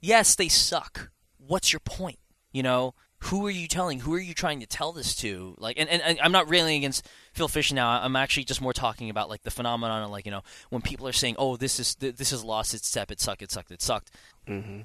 yes 0.00 0.34
they 0.34 0.48
suck. 0.48 1.10
What's 1.38 1.72
your 1.72 1.80
point? 1.80 2.18
You 2.52 2.62
know, 2.62 2.94
who 3.24 3.46
are 3.46 3.50
you 3.50 3.68
telling? 3.68 4.00
Who 4.00 4.14
are 4.14 4.20
you 4.20 4.34
trying 4.34 4.60
to 4.60 4.66
tell 4.66 4.92
this 4.92 5.14
to? 5.16 5.54
Like, 5.58 5.78
and, 5.78 5.88
and, 5.88 6.02
and 6.02 6.18
I'm 6.20 6.32
not 6.32 6.50
railing 6.50 6.76
against 6.76 7.06
Phil 7.32 7.48
Fisher 7.48 7.74
now. 7.74 7.88
I'm 7.88 8.16
actually 8.16 8.44
just 8.44 8.60
more 8.60 8.72
talking 8.72 9.10
about 9.10 9.28
like 9.28 9.42
the 9.42 9.50
phenomenon 9.50 10.02
of 10.02 10.10
like 10.10 10.24
you 10.26 10.32
know 10.32 10.42
when 10.70 10.82
people 10.82 11.06
are 11.06 11.12
saying, 11.12 11.36
oh, 11.38 11.56
this 11.56 11.78
is 11.78 11.94
th- 11.94 12.16
this 12.16 12.30
has 12.30 12.44
lost 12.44 12.74
its 12.74 12.88
step. 12.88 13.10
It 13.10 13.20
sucked. 13.20 13.42
It 13.42 13.52
sucked. 13.52 13.70
It 13.70 13.82
sucked. 13.82 14.10
hmm 14.46 14.80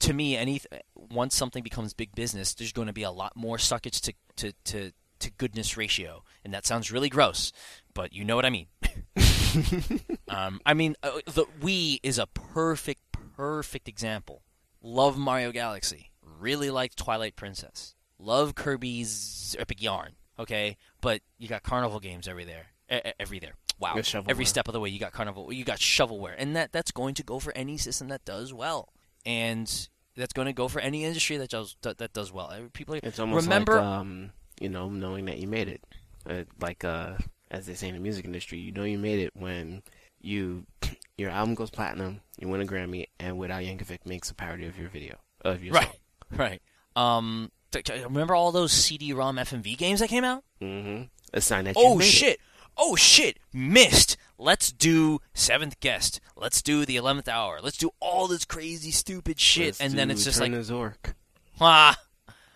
To 0.00 0.12
me, 0.12 0.36
any 0.36 0.60
once 0.94 1.34
something 1.34 1.62
becomes 1.62 1.94
big 1.94 2.14
business, 2.14 2.54
there's 2.54 2.72
going 2.72 2.86
to 2.88 2.92
be 2.92 3.02
a 3.02 3.10
lot 3.10 3.34
more 3.34 3.56
suckage 3.56 4.00
to 4.02 4.14
to 4.36 4.52
to 4.64 4.92
to 5.20 5.30
goodness 5.32 5.76
ratio, 5.76 6.22
and 6.44 6.54
that 6.54 6.66
sounds 6.66 6.92
really 6.92 7.08
gross, 7.08 7.52
but 7.92 8.12
you 8.12 8.24
know 8.24 8.36
what 8.36 8.46
I 8.46 8.50
mean. 8.50 8.66
Um, 10.28 10.60
I 10.64 10.74
mean, 10.74 10.94
uh, 11.02 11.18
the 11.26 11.44
Wii 11.60 11.98
is 12.04 12.18
a 12.18 12.26
perfect, 12.28 13.00
perfect 13.36 13.88
example. 13.88 14.42
Love 14.80 15.18
Mario 15.18 15.50
Galaxy. 15.50 16.12
Really 16.22 16.70
like 16.70 16.94
Twilight 16.94 17.34
Princess. 17.34 17.96
Love 18.18 18.54
Kirby's 18.54 19.56
Epic 19.58 19.82
Yarn. 19.82 20.12
Okay, 20.38 20.76
but 21.00 21.20
you 21.38 21.48
got 21.48 21.62
Carnival 21.64 21.98
games 22.00 22.28
every 22.28 22.44
there, 22.44 22.66
e- 22.90 23.10
every 23.18 23.40
there. 23.40 23.54
Wow, 23.78 23.96
every 24.28 24.44
step 24.44 24.68
of 24.68 24.72
the 24.72 24.80
way 24.80 24.88
you 24.88 25.00
got 25.00 25.12
Carnival, 25.12 25.52
you 25.52 25.64
got 25.64 25.78
shovelware, 25.78 26.34
and 26.38 26.54
that 26.54 26.70
that's 26.70 26.92
going 26.92 27.14
to 27.14 27.22
go 27.22 27.38
for 27.38 27.52
any 27.56 27.76
system 27.76 28.08
that 28.08 28.24
does 28.24 28.54
well, 28.54 28.92
and 29.26 29.88
that's 30.16 30.32
going 30.32 30.46
to 30.46 30.52
go 30.52 30.68
for 30.68 30.80
any 30.80 31.04
industry 31.04 31.36
that 31.38 31.50
does 31.50 31.76
that, 31.82 31.98
that 31.98 32.12
does 32.12 32.30
well. 32.32 32.52
People 32.72 32.94
It's 33.02 33.18
almost 33.18 33.46
remember 33.46 33.76
like 33.76 33.84
um, 33.84 34.30
you 34.60 34.68
know, 34.68 34.88
knowing 34.88 35.24
that 35.26 35.38
you 35.38 35.48
made 35.48 35.68
it. 35.68 35.82
Uh, 36.28 36.44
like 36.60 36.84
uh, 36.84 37.14
as 37.50 37.66
they 37.66 37.74
say 37.74 37.88
in 37.88 37.94
the 37.94 38.00
music 38.00 38.24
industry, 38.24 38.58
you 38.58 38.72
know 38.72 38.84
you 38.84 38.98
made 38.98 39.18
it 39.20 39.30
when 39.34 39.82
you 40.20 40.64
your 41.18 41.30
album 41.30 41.54
goes 41.54 41.70
platinum, 41.70 42.20
you 42.38 42.48
win 42.48 42.60
a 42.60 42.64
Grammy, 42.66 43.06
and 43.18 43.38
Weird 43.38 43.50
Al 43.50 43.60
Yankovic 43.60 44.06
makes 44.06 44.30
a 44.30 44.34
parody 44.34 44.66
of 44.66 44.78
your 44.78 44.88
video 44.88 45.16
of 45.44 45.62
your 45.64 45.74
right, 45.74 45.98
right. 46.36 46.62
Um, 46.96 47.50
t- 47.70 47.82
t- 47.82 48.02
remember 48.04 48.34
all 48.34 48.52
those 48.52 48.72
CD-ROM 48.72 49.36
FMV 49.36 49.76
games 49.78 50.00
that 50.00 50.08
came 50.08 50.24
out? 50.24 50.44
Mm-hmm. 50.60 51.04
A 51.32 51.40
sign 51.40 51.64
that 51.64 51.76
you 51.76 51.82
Oh 51.84 51.96
made 51.96 52.04
it. 52.04 52.08
shit! 52.08 52.40
Oh 52.76 52.96
shit! 52.96 53.38
Missed. 53.52 54.16
Let's 54.38 54.72
do 54.72 55.20
seventh 55.34 55.78
guest. 55.80 56.20
Let's 56.36 56.62
do 56.62 56.84
the 56.86 56.96
eleventh 56.96 57.28
hour. 57.28 57.60
Let's 57.62 57.76
do 57.76 57.90
all 58.00 58.26
this 58.26 58.44
crazy, 58.44 58.90
stupid 58.90 59.38
shit, 59.38 59.66
Let's 59.66 59.80
and 59.80 59.92
then 59.94 60.10
it's 60.10 60.24
just 60.24 60.40
like, 60.40 60.52
Zork, 60.52 61.14
ah. 61.60 61.96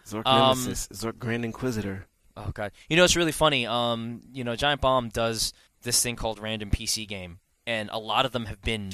Zork 0.07 0.27
Um, 0.27 0.59
Nemesis, 0.59 0.89
Zork 0.89 1.19
Grand 1.19 1.45
Inquisitor. 1.45 2.07
Oh 2.37 2.51
god. 2.53 2.73
You 2.89 2.97
know 2.97 3.05
it's 3.05 3.17
really 3.17 3.33
funny. 3.33 3.67
Um, 3.67 4.21
you 4.33 4.45
know, 4.45 4.57
Giant 4.57 4.81
Bomb 4.81 5.09
does 5.09 5.53
this 5.83 6.03
thing 6.03 6.17
called 6.17 6.39
Random 6.39 6.71
PC 6.71 7.07
Game, 7.07 7.39
and 7.67 7.89
a 7.93 7.99
lot 7.99 8.27
of 8.27 8.33
them 8.33 8.47
have 8.47 8.63
been 8.63 8.93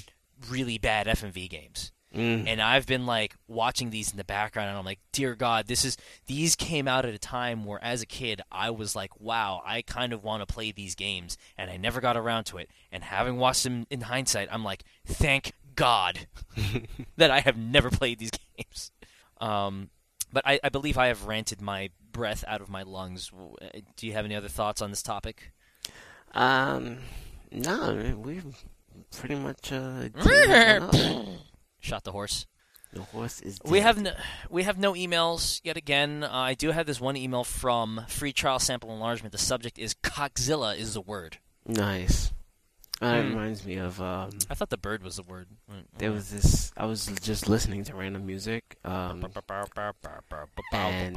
really 0.49 0.78
bad 0.78 1.07
FMV 1.07 1.49
games. 1.49 1.93
Mm. 2.14 2.49
and 2.49 2.61
I've 2.61 2.86
been 2.86 3.07
like 3.07 3.36
watching 3.47 3.91
these 3.91 4.11
in 4.11 4.16
the 4.16 4.24
background, 4.24 4.68
and 4.68 4.76
I'm 4.76 4.84
like, 4.84 4.99
dear 5.12 5.36
God, 5.36 5.68
this 5.68 5.84
is 5.84 5.97
these 6.26 6.57
came 6.57 6.88
out 6.88 7.07
at 7.07 7.14
a 7.14 7.18
time 7.18 7.64
where, 7.64 7.82
as 7.84 8.03
a 8.03 8.07
kid, 8.07 8.41
I 8.51 8.70
was 8.70 8.97
like, 8.97 9.20
wow, 9.20 9.62
I 9.64 9.82
kind 9.82 10.12
of 10.12 10.24
want 10.24 10.47
to 10.47 10.53
play 10.53 10.72
these 10.72 10.97
games, 10.97 11.38
and 11.57 11.70
I 11.70 11.76
never 11.76 12.01
got 12.01 12.16
around 12.16 12.45
to 12.47 12.59
it. 12.59 12.68
And 12.91 13.05
having 13.05 13.36
watched 13.36 13.62
them 13.62 13.86
in 13.91 14.01
hindsight, 14.01 14.49
I'm 14.51 14.64
like, 14.64 14.82
thank 15.07 15.53
God 15.76 16.26
that 17.16 17.30
I 17.30 17.41
have 17.41 17.57
never 17.57 17.91
played 17.91 18.18
these 18.18 18.32
games. 18.57 18.91
Um, 19.41 19.91
but 20.32 20.45
I, 20.45 20.59
I 20.64 20.68
believe 20.68 20.99
I 20.99 21.07
have 21.07 21.26
ranted 21.26 21.61
my 21.61 21.91
breath 22.12 22.44
out 22.46 22.61
of 22.61 22.68
my 22.68 22.82
lungs. 22.82 23.30
Uh, 23.62 23.80
Do 23.96 24.06
you 24.06 24.12
have 24.14 24.24
any 24.24 24.34
other 24.34 24.48
thoughts 24.48 24.80
on 24.82 24.90
this 24.90 25.02
topic? 25.02 25.52
Um, 26.32 26.98
no, 27.50 28.14
we've 28.18 28.44
pretty 29.16 29.34
much 29.36 29.72
uh. 29.72 30.08
taken 30.22 30.82
one 30.82 30.82
up. 30.82 31.26
Shot 31.80 32.04
the 32.04 32.12
horse. 32.12 32.46
the 32.92 33.02
horse 33.02 33.40
is. 33.40 33.58
We 33.64 33.80
have 33.80 34.00
no, 34.00 34.12
we 34.50 34.62
have 34.64 34.78
no 34.78 34.92
emails 34.94 35.61
yet 35.64 35.76
again. 35.76 36.22
Uh, 36.24 36.28
I 36.32 36.54
do 36.54 36.70
have 36.70 36.86
this 36.86 37.00
one 37.00 37.16
email 37.16 37.42
from 37.44 38.04
Free 38.08 38.32
Trial 38.32 38.58
Sample 38.58 38.92
Enlargement. 38.92 39.32
The 39.32 39.38
subject 39.38 39.78
is 39.78 39.94
Coxzilla 39.94 40.76
is 40.76 40.94
the 40.94 41.00
word. 41.00 41.38
nice. 41.66 42.32
Uh, 43.02 43.06
It 43.06 43.22
Hmm. 43.22 43.28
reminds 43.30 43.64
me 43.64 43.76
of 43.76 43.98
um. 44.02 44.28
I 44.50 44.54
thought 44.54 44.68
the 44.68 44.76
bird 44.76 45.02
was 45.02 45.16
the 45.16 45.22
word. 45.22 45.48
Mm, 45.72 45.84
There 45.96 46.12
was 46.12 46.28
this. 46.30 46.70
I 46.76 46.84
was 46.84 47.06
just 47.22 47.48
listening 47.48 47.82
to 47.84 47.94
random 47.94 48.26
music. 48.26 48.76
Um, 48.84 49.24
and 50.72 51.16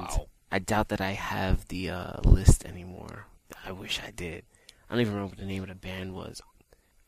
I 0.54 0.60
doubt 0.60 0.90
that 0.90 1.02
I 1.02 1.14
have 1.14 1.68
the 1.70 1.90
uh, 1.90 2.14
list 2.24 2.64
anymore. 2.64 3.26
I 3.66 3.72
wish 3.72 4.00
I 4.06 4.12
did. 4.12 4.44
I 4.88 4.94
don't 4.94 5.02
even 5.02 5.14
remember 5.14 5.32
what 5.32 5.40
the 5.40 5.48
name 5.48 5.64
of 5.64 5.70
the 5.70 5.76
band 5.76 6.14
was. 6.14 6.44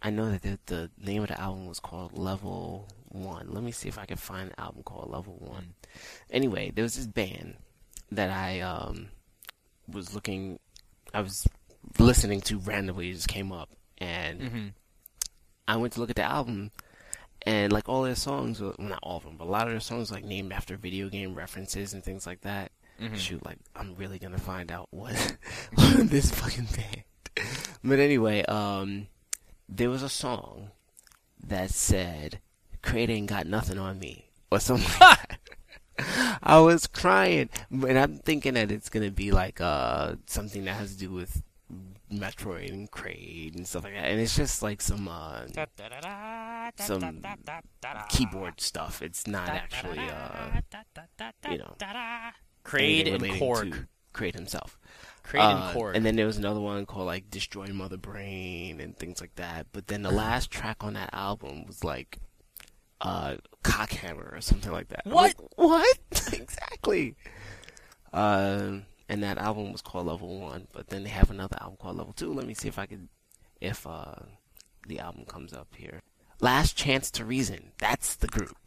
I 0.01 0.09
know 0.09 0.31
that 0.31 0.41
the, 0.41 0.57
the 0.65 0.89
name 0.97 1.21
of 1.21 1.27
the 1.27 1.39
album 1.39 1.67
was 1.67 1.79
called 1.79 2.17
Level 2.17 2.87
One. 3.09 3.49
Let 3.51 3.61
me 3.61 3.71
see 3.71 3.87
if 3.87 3.99
I 3.99 4.05
can 4.05 4.17
find 4.17 4.49
an 4.49 4.55
album 4.57 4.81
called 4.81 5.11
Level 5.11 5.35
One. 5.39 5.75
Anyway, 6.31 6.71
there 6.73 6.81
was 6.81 6.95
this 6.95 7.05
band 7.05 7.57
that 8.11 8.31
I 8.31 8.61
um 8.61 9.09
was 9.87 10.15
looking, 10.15 10.57
I 11.13 11.21
was 11.21 11.47
listening 11.99 12.41
to 12.41 12.57
randomly. 12.57 13.11
It 13.11 13.13
just 13.13 13.27
came 13.27 13.51
up, 13.51 13.69
and 13.99 14.41
Mm-hmm. 14.41 14.67
I 15.67 15.77
went 15.77 15.93
to 15.93 15.99
look 15.99 16.09
at 16.09 16.15
the 16.15 16.23
album, 16.23 16.71
and 17.43 17.71
like 17.71 17.87
all 17.87 18.01
their 18.01 18.15
songs, 18.15 18.59
well, 18.59 18.75
not 18.79 18.99
all 19.03 19.17
of 19.17 19.23
them, 19.23 19.37
but 19.37 19.45
a 19.45 19.51
lot 19.51 19.67
of 19.67 19.73
their 19.73 19.79
songs 19.79 20.11
like 20.11 20.23
named 20.23 20.51
after 20.51 20.77
video 20.77 21.09
game 21.09 21.35
references 21.35 21.93
and 21.93 22.03
things 22.03 22.25
like 22.25 22.41
that. 22.41 22.71
Mhm. 23.01 23.15
Shoot, 23.17 23.45
like 23.45 23.57
I'm 23.75 23.95
really 23.95 24.19
gonna 24.19 24.37
find 24.39 24.71
out 24.71 24.87
what 24.91 25.13
this 25.97 26.31
fucking 26.31 26.67
band. 26.75 27.03
But 27.83 27.99
anyway, 27.99 28.43
um, 28.45 29.07
there 29.69 29.89
was 29.91 30.01
a 30.01 30.09
song 30.09 30.71
that 31.45 31.69
said 31.69 32.39
"Crate 32.81 33.09
ain't 33.11 33.29
got 33.29 33.45
nothing 33.45 33.77
on 33.77 33.99
me" 33.99 34.31
or 34.49 34.59
something. 34.59 34.89
I 36.43 36.59
was 36.59 36.87
crying, 36.87 37.49
and 37.69 37.97
I'm 37.99 38.17
thinking 38.19 38.55
that 38.55 38.71
it's 38.71 38.89
gonna 38.89 39.11
be 39.11 39.31
like 39.31 39.61
uh 39.61 40.15
something 40.25 40.65
that 40.65 40.73
has 40.75 40.93
to 40.93 40.97
do 40.97 41.11
with 41.11 41.43
Metroid 42.11 42.71
and 42.71 42.89
Kraid 42.91 43.55
and 43.55 43.67
stuff 43.67 43.83
like 43.83 43.93
that, 43.93 44.05
and 44.09 44.19
it's 44.19 44.35
just 44.35 44.61
like 44.63 44.81
some 44.81 45.07
uh, 45.07 45.41
some 46.79 47.21
keyboard 48.09 48.61
stuff. 48.61 49.01
It's 49.01 49.27
not 49.27 49.49
actually 49.49 49.99
uh 50.09 50.61
you 51.51 51.57
know 51.59 51.75
Kraid 52.65 53.13
and 53.13 53.23
Korg. 53.23 53.87
Kraid 54.13 54.33
himself. 54.35 54.77
Kraid 55.23 55.39
Uh, 55.39 55.67
and 55.69 55.77
Korg. 55.77 55.95
And 55.95 56.05
then 56.05 56.15
there 56.15 56.25
was 56.25 56.37
another 56.37 56.59
one 56.59 56.85
called 56.85 57.05
like 57.05 57.29
Destroy 57.29 57.67
Mother 57.67 57.97
Brain 57.97 58.79
and 58.81 58.97
things 58.97 59.21
like 59.21 59.35
that. 59.35 59.67
But 59.71 59.87
then 59.87 60.01
the 60.01 60.11
last 60.11 60.51
track 60.51 60.77
on 60.83 60.93
that 60.93 61.09
album 61.13 61.65
was 61.65 61.83
like 61.83 62.19
uh 63.01 63.35
Cockhammer 63.63 64.35
or 64.35 64.41
something 64.41 64.71
like 64.71 64.89
that. 64.89 65.05
What? 65.05 65.15
like, 65.15 65.37
what? 65.55 65.99
exactly. 66.33 67.15
Um 68.11 68.85
and 69.07 69.21
that 69.23 69.37
album 69.37 69.71
was 69.71 69.81
called 69.81 70.07
Level 70.07 70.39
One, 70.39 70.67
but 70.73 70.87
then 70.87 71.03
they 71.03 71.09
have 71.09 71.29
another 71.29 71.57
album 71.61 71.77
called 71.79 71.97
Level 71.97 72.13
Two. 72.13 72.33
Let 72.33 72.47
me 72.47 72.53
see 72.53 72.67
if 72.67 72.79
I 72.79 72.85
could 72.85 73.07
if 73.61 73.85
uh 73.85 74.15
the 74.87 74.99
album 74.99 75.25
comes 75.25 75.53
up 75.53 75.67
here. 75.75 76.01
Last 76.41 76.75
Chance 76.75 77.11
to 77.11 77.25
Reason. 77.25 77.71
That's 77.79 78.15
the 78.15 78.27
group. 78.27 78.57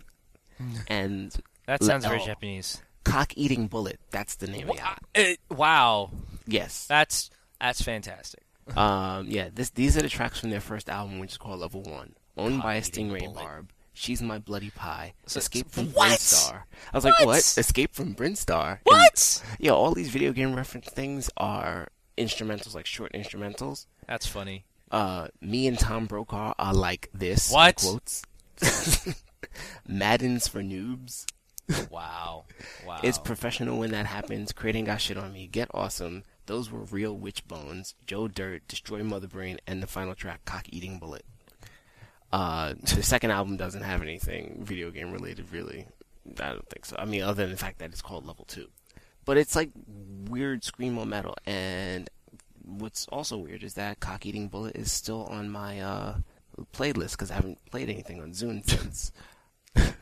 and 0.89 1.35
that 1.67 1.83
sounds 1.83 2.05
very 2.05 2.21
oh. 2.21 2.27
Japanese. 2.27 2.83
Cock 3.09 3.33
Eating 3.37 3.67
Bullet. 3.67 3.99
That's 4.11 4.37
the 4.37 4.47
name 4.47 4.69
of 4.71 4.77
the 4.77 4.83
album. 4.83 5.37
Wow, 5.51 6.11
Yes. 6.47 6.87
that's 6.87 7.31
that's 7.61 7.83
fantastic. 7.83 8.43
Um, 8.77 9.27
yeah, 9.29 9.49
this 9.53 9.71
these 9.71 9.97
are 9.97 10.03
the 10.03 10.09
tracks 10.09 10.41
from 10.41 10.51
their 10.51 10.61
first 10.61 10.89
album, 10.89 11.19
which 11.19 11.33
is 11.33 11.39
called 11.39 11.61
Level 11.61 11.83
One, 11.83 12.15
owned 12.37 12.63
by 12.63 12.75
a 12.75 12.83
Stingray 12.83 13.21
bullet. 13.21 13.35
Barb. 13.35 13.71
She's 13.95 14.23
my 14.23 14.39
bloody 14.39 14.71
pie. 14.71 15.15
So- 15.27 15.39
Escape 15.39 15.71
from 15.71 15.87
What? 15.93 16.11
Brinstar. 16.13 16.63
I 16.93 16.97
was 16.97 17.05
like, 17.05 17.19
What? 17.19 17.27
what? 17.27 17.39
Escape 17.59 17.95
from 17.95 18.15
Brinstar. 18.15 18.73
And, 18.73 18.81
What? 18.85 19.43
yeah, 19.59 19.73
all 19.73 19.93
these 19.93 20.11
video 20.11 20.33
game 20.33 20.55
reference 20.55 20.89
things 20.89 21.29
are 21.37 21.89
instrumentals, 22.17 22.75
like 22.77 22.87
short 22.87 23.13
instrumentals. 23.15 23.87
That's 24.07 24.27
funny. 24.27 24.67
Uh, 24.91 25.29
me 25.41 25.67
and 25.67 25.79
Tom 25.79 26.07
Brokaw 26.07 26.55
are 26.59 26.73
like 26.75 27.11
this. 27.13 27.51
What? 27.51 27.77
quotes? 27.77 28.23
Madden's 29.87 30.49
for 30.49 30.61
noobs. 30.63 31.25
Wow, 31.91 32.45
wow. 32.87 33.01
It's 33.03 33.19
professional 33.19 33.79
when 33.79 33.91
that 33.91 34.07
happens. 34.07 34.53
Creating 34.53 34.85
got 34.85 35.01
shit 35.01 35.19
on 35.19 35.33
me. 35.33 35.47
Get 35.47 35.69
awesome. 35.75 36.25
Those 36.47 36.71
were 36.71 36.81
real 36.81 37.15
witch 37.17 37.47
bones. 37.47 37.95
Joe 38.07 38.27
Dirt, 38.27 38.67
Destroy 38.69 39.03
Mother 39.03 39.29
Brain, 39.29 39.59
and 39.67 39.83
the 39.83 39.87
final 39.87 40.15
track, 40.15 40.45
Cock 40.45 40.65
Eating 40.71 40.99
Bullet. 40.99 41.25
Uh, 42.33 42.75
the 42.83 43.03
second 43.03 43.31
album 43.31 43.57
doesn't 43.57 43.83
have 43.83 44.03
anything 44.03 44.63
video 44.63 44.91
game 44.91 45.13
related, 45.13 45.53
really. 45.53 45.87
I 46.41 46.53
don't 46.53 46.69
think 46.69 46.87
so. 46.87 46.97
I 46.99 47.05
mean, 47.05 47.23
other 47.23 47.43
than 47.43 47.51
the 47.51 47.59
fact 47.59 47.79
that 47.79 47.91
it's 47.91 48.03
called 48.03 48.27
Level 48.27 48.45
Two, 48.47 48.69
but 49.25 49.37
it's 49.37 49.57
like 49.57 49.71
weird 50.29 50.63
screamo 50.63 51.07
metal. 51.07 51.37
And 51.47 52.09
what's 52.63 53.07
also 53.09 53.39
weird 53.39 53.63
is 53.63 53.75
that 53.75 54.01
Cock 54.01 54.27
Eating 54.27 54.49
Bullet 54.49 54.77
is 54.77 54.93
still 54.93 55.25
on 55.27 55.49
my 55.49 55.81
uh 55.81 56.17
playlist 56.73 57.13
because 57.13 57.31
I 57.31 57.35
haven't 57.35 57.59
played 57.71 57.89
anything 57.89 58.21
on 58.21 58.33
Zune 58.33 58.69
since. 58.69 59.13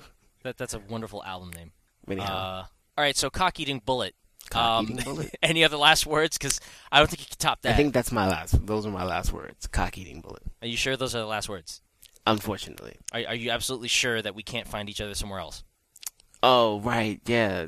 that, 0.47 0.57
that's 0.57 0.75
a 0.75 0.79
wonderful 0.79 1.23
album 1.25 1.51
name. 1.51 1.73
Anyhow, 2.09 2.35
Uh, 2.35 2.65
all 2.99 3.05
right, 3.05 3.17
so 3.17 3.31
cock 3.31 3.61
eating 3.61 3.81
bullet. 3.85 4.15
Cock 4.51 4.89
Um, 4.89 4.97
Bullet. 5.05 5.35
any 5.43 5.65
other 5.65 5.77
last 5.77 6.07
words? 6.07 6.39
Because 6.39 6.61
I 6.93 6.99
don't 6.99 7.09
think 7.11 7.21
you 7.21 7.27
can 7.27 7.37
top 7.39 7.63
that. 7.63 7.73
I 7.73 7.77
think 7.77 7.93
that's 7.93 8.13
my 8.13 8.29
last. 8.29 8.65
Those 8.67 8.87
are 8.87 8.91
my 8.93 9.05
last 9.05 9.33
words. 9.33 9.67
Cock 9.67 9.99
Eating 9.99 10.21
Bullet. 10.21 10.43
Are 10.63 10.69
you 10.69 10.77
sure 10.77 10.97
those 10.97 11.15
are 11.17 11.19
the 11.19 11.27
last 11.27 11.49
words? 11.49 11.81
Unfortunately. 12.27 12.97
Are, 13.13 13.23
are 13.29 13.35
you 13.35 13.51
absolutely 13.51 13.89
sure 13.89 14.23
that 14.23 14.35
we 14.37 14.43
can't 14.45 14.69
find 14.69 14.89
each 14.89 15.01
other 15.01 15.15
somewhere 15.15 15.41
else? 15.41 15.65
Oh 16.43 16.81
right, 16.81 17.21
yeah. 17.27 17.67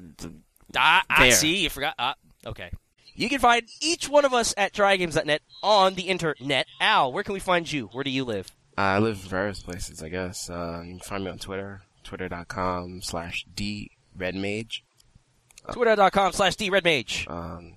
Ah, 0.77 1.03
ah 1.11 1.31
see, 1.31 1.65
you 1.65 1.71
forgot. 1.71 1.95
Ah, 1.99 2.15
okay. 2.47 2.71
You 3.15 3.29
can 3.29 3.41
find 3.41 3.65
each 3.81 4.09
one 4.09 4.25
of 4.25 4.33
us 4.33 4.55
at 4.57 4.73
trygames.net 4.73 5.43
on 5.63 5.95
the 5.95 6.03
internet. 6.03 6.67
Al, 6.81 7.13
where 7.13 7.25
can 7.25 7.33
we 7.35 7.41
find 7.41 7.71
you? 7.71 7.89
Where 7.93 8.05
do 8.05 8.11
you 8.11 8.25
live? 8.25 8.53
I 8.77 8.99
live 9.01 9.21
in 9.25 9.29
various 9.29 9.61
places, 9.61 10.01
I 10.03 10.09
guess. 10.09 10.49
Uh, 10.49 10.83
you 10.85 10.91
can 10.93 11.01
find 11.01 11.25
me 11.25 11.31
on 11.33 11.39
Twitter, 11.39 11.83
twitter.com 12.09 13.03
slash 13.03 13.45
dredmage. 13.55 14.81
Twitter.com 15.73 16.33
slash 16.33 16.57
dredmage. 16.57 17.31
Um, 17.31 17.77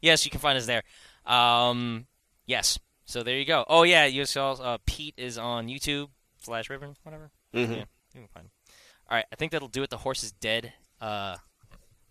Yes, 0.02 0.24
you 0.26 0.32
can 0.32 0.40
find 0.40 0.58
us 0.58 0.66
there. 0.66 0.84
Um, 1.26 2.08
yes. 2.46 2.80
So 3.06 3.22
there 3.24 3.38
you 3.38 3.46
go. 3.46 3.66
Oh 3.68 3.84
yeah, 3.84 4.06
you 4.06 4.26
saw 4.26 4.54
uh, 4.54 4.78
Pete 4.86 5.14
is 5.18 5.38
on 5.38 5.68
YouTube 5.68 6.08
slash 6.42 6.70
Ribbon, 6.70 6.96
whatever. 7.04 7.32
Mhm. 7.54 7.70
Yeah, 7.70 7.84
you 8.14 8.22
can 8.22 8.28
find 8.34 8.46
him. 8.46 8.52
All 9.14 9.18
right, 9.18 9.26
I 9.32 9.36
think 9.36 9.52
that'll 9.52 9.68
do 9.68 9.84
it. 9.84 9.92
The 9.92 9.98
horse 9.98 10.24
is 10.24 10.32
dead. 10.32 10.74
Uh, 11.00 11.36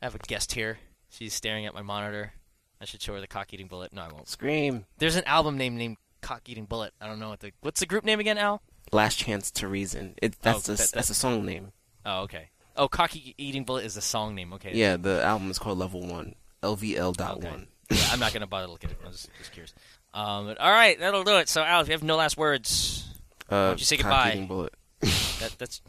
I 0.01 0.05
have 0.05 0.15
a 0.15 0.19
guest 0.19 0.53
here. 0.53 0.79
She's 1.11 1.35
staring 1.35 1.67
at 1.67 1.75
my 1.75 1.83
monitor. 1.83 2.33
I 2.81 2.85
should 2.85 3.03
show 3.03 3.13
her 3.15 3.21
the 3.21 3.27
cock 3.27 3.53
eating 3.53 3.67
bullet. 3.67 3.93
No, 3.93 4.03
I 4.03 4.13
won't. 4.13 4.29
Scream. 4.29 4.85
There's 4.99 5.17
an 5.17 5.25
album 5.25 5.59
name 5.59 5.77
named 5.77 5.97
Cock 6.21 6.43
Eating 6.49 6.65
Bullet. 6.65 6.93
I 7.01 7.09
don't 7.09 7.19
know 7.19 7.31
what 7.31 7.41
the 7.41 7.51
what's 7.61 7.81
the 7.81 7.87
group 7.87 8.05
name 8.05 8.21
again, 8.21 8.39
Al? 8.39 8.63
Last 8.93 9.17
chance 9.19 9.51
to 9.51 9.67
reason. 9.67 10.15
It 10.23 10.41
that's 10.43 10.69
Oh, 10.69 10.75
a 10.75 10.77
that- 10.77 10.93
that's 10.95 11.11
a 11.11 11.15
song 11.15 11.45
name. 11.45 11.73
Oh, 12.07 12.21
okay. 12.21 12.51
Oh, 12.77 12.87
Cock 12.87 13.17
E- 13.17 13.35
Eating 13.37 13.65
Bullet 13.65 13.85
is 13.85 13.97
the 13.97 14.01
song 14.01 14.37
name. 14.37 14.53
Okay. 14.53 14.71
Yeah, 14.73 14.97
the 14.97 15.25
album 15.25 15.51
is 15.51 15.59
called 15.59 15.79
Level 15.79 16.07
One. 16.07 16.37
LVL 16.63 17.15
dot 17.17 17.39
Okay. 17.39 17.49
one. 17.51 17.67
yeah, 17.91 17.99
I'm 18.13 18.21
not 18.21 18.33
gonna 18.33 18.47
bother 18.47 18.69
looking 18.69 18.91
at 18.91 18.97
it. 18.97 19.03
I 19.05 19.09
was 19.09 19.17
just, 19.23 19.31
just 19.39 19.51
curious. 19.51 19.75
Um, 20.15 20.47
but, 20.47 20.59
all 20.59 20.71
right, 20.71 20.97
that'll 21.01 21.25
do 21.25 21.37
it. 21.39 21.49
So, 21.49 21.65
Al, 21.65 21.81
if 21.81 21.89
you 21.89 21.93
have 21.95 22.05
no 22.05 22.15
last 22.15 22.37
words, 22.37 23.09
Uh, 23.51 23.71
don't 23.71 23.81
you 23.81 23.87
say 23.87 23.97
cock 23.97 24.05
goodbye? 24.05 24.31
eating 24.35 24.47
bullet. 24.47 24.73
that 25.01 25.57
that's 25.59 25.81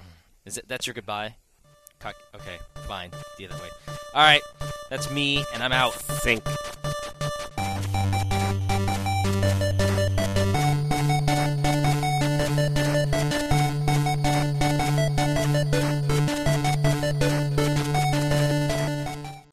is 0.45 0.57
it. 0.57 0.67
That's 0.67 0.85
your 0.87 0.93
goodbye. 0.93 1.35
Cock. 1.99 2.15
Okay, 2.35 2.57
fine. 2.87 3.11
The 3.37 3.47
other 3.47 3.55
way. 3.55 3.69
All 4.13 4.21
right, 4.21 4.41
that's 4.89 5.09
me, 5.09 5.45
and 5.53 5.63
I'm 5.63 5.71
out. 5.71 5.93
Think. 5.93 6.43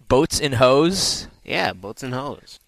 Boats 0.08 0.40
and 0.40 0.54
Hose. 0.54 1.28
Yeah, 1.44 1.72
boats 1.72 2.02
and 2.02 2.12
hoes. 2.12 2.58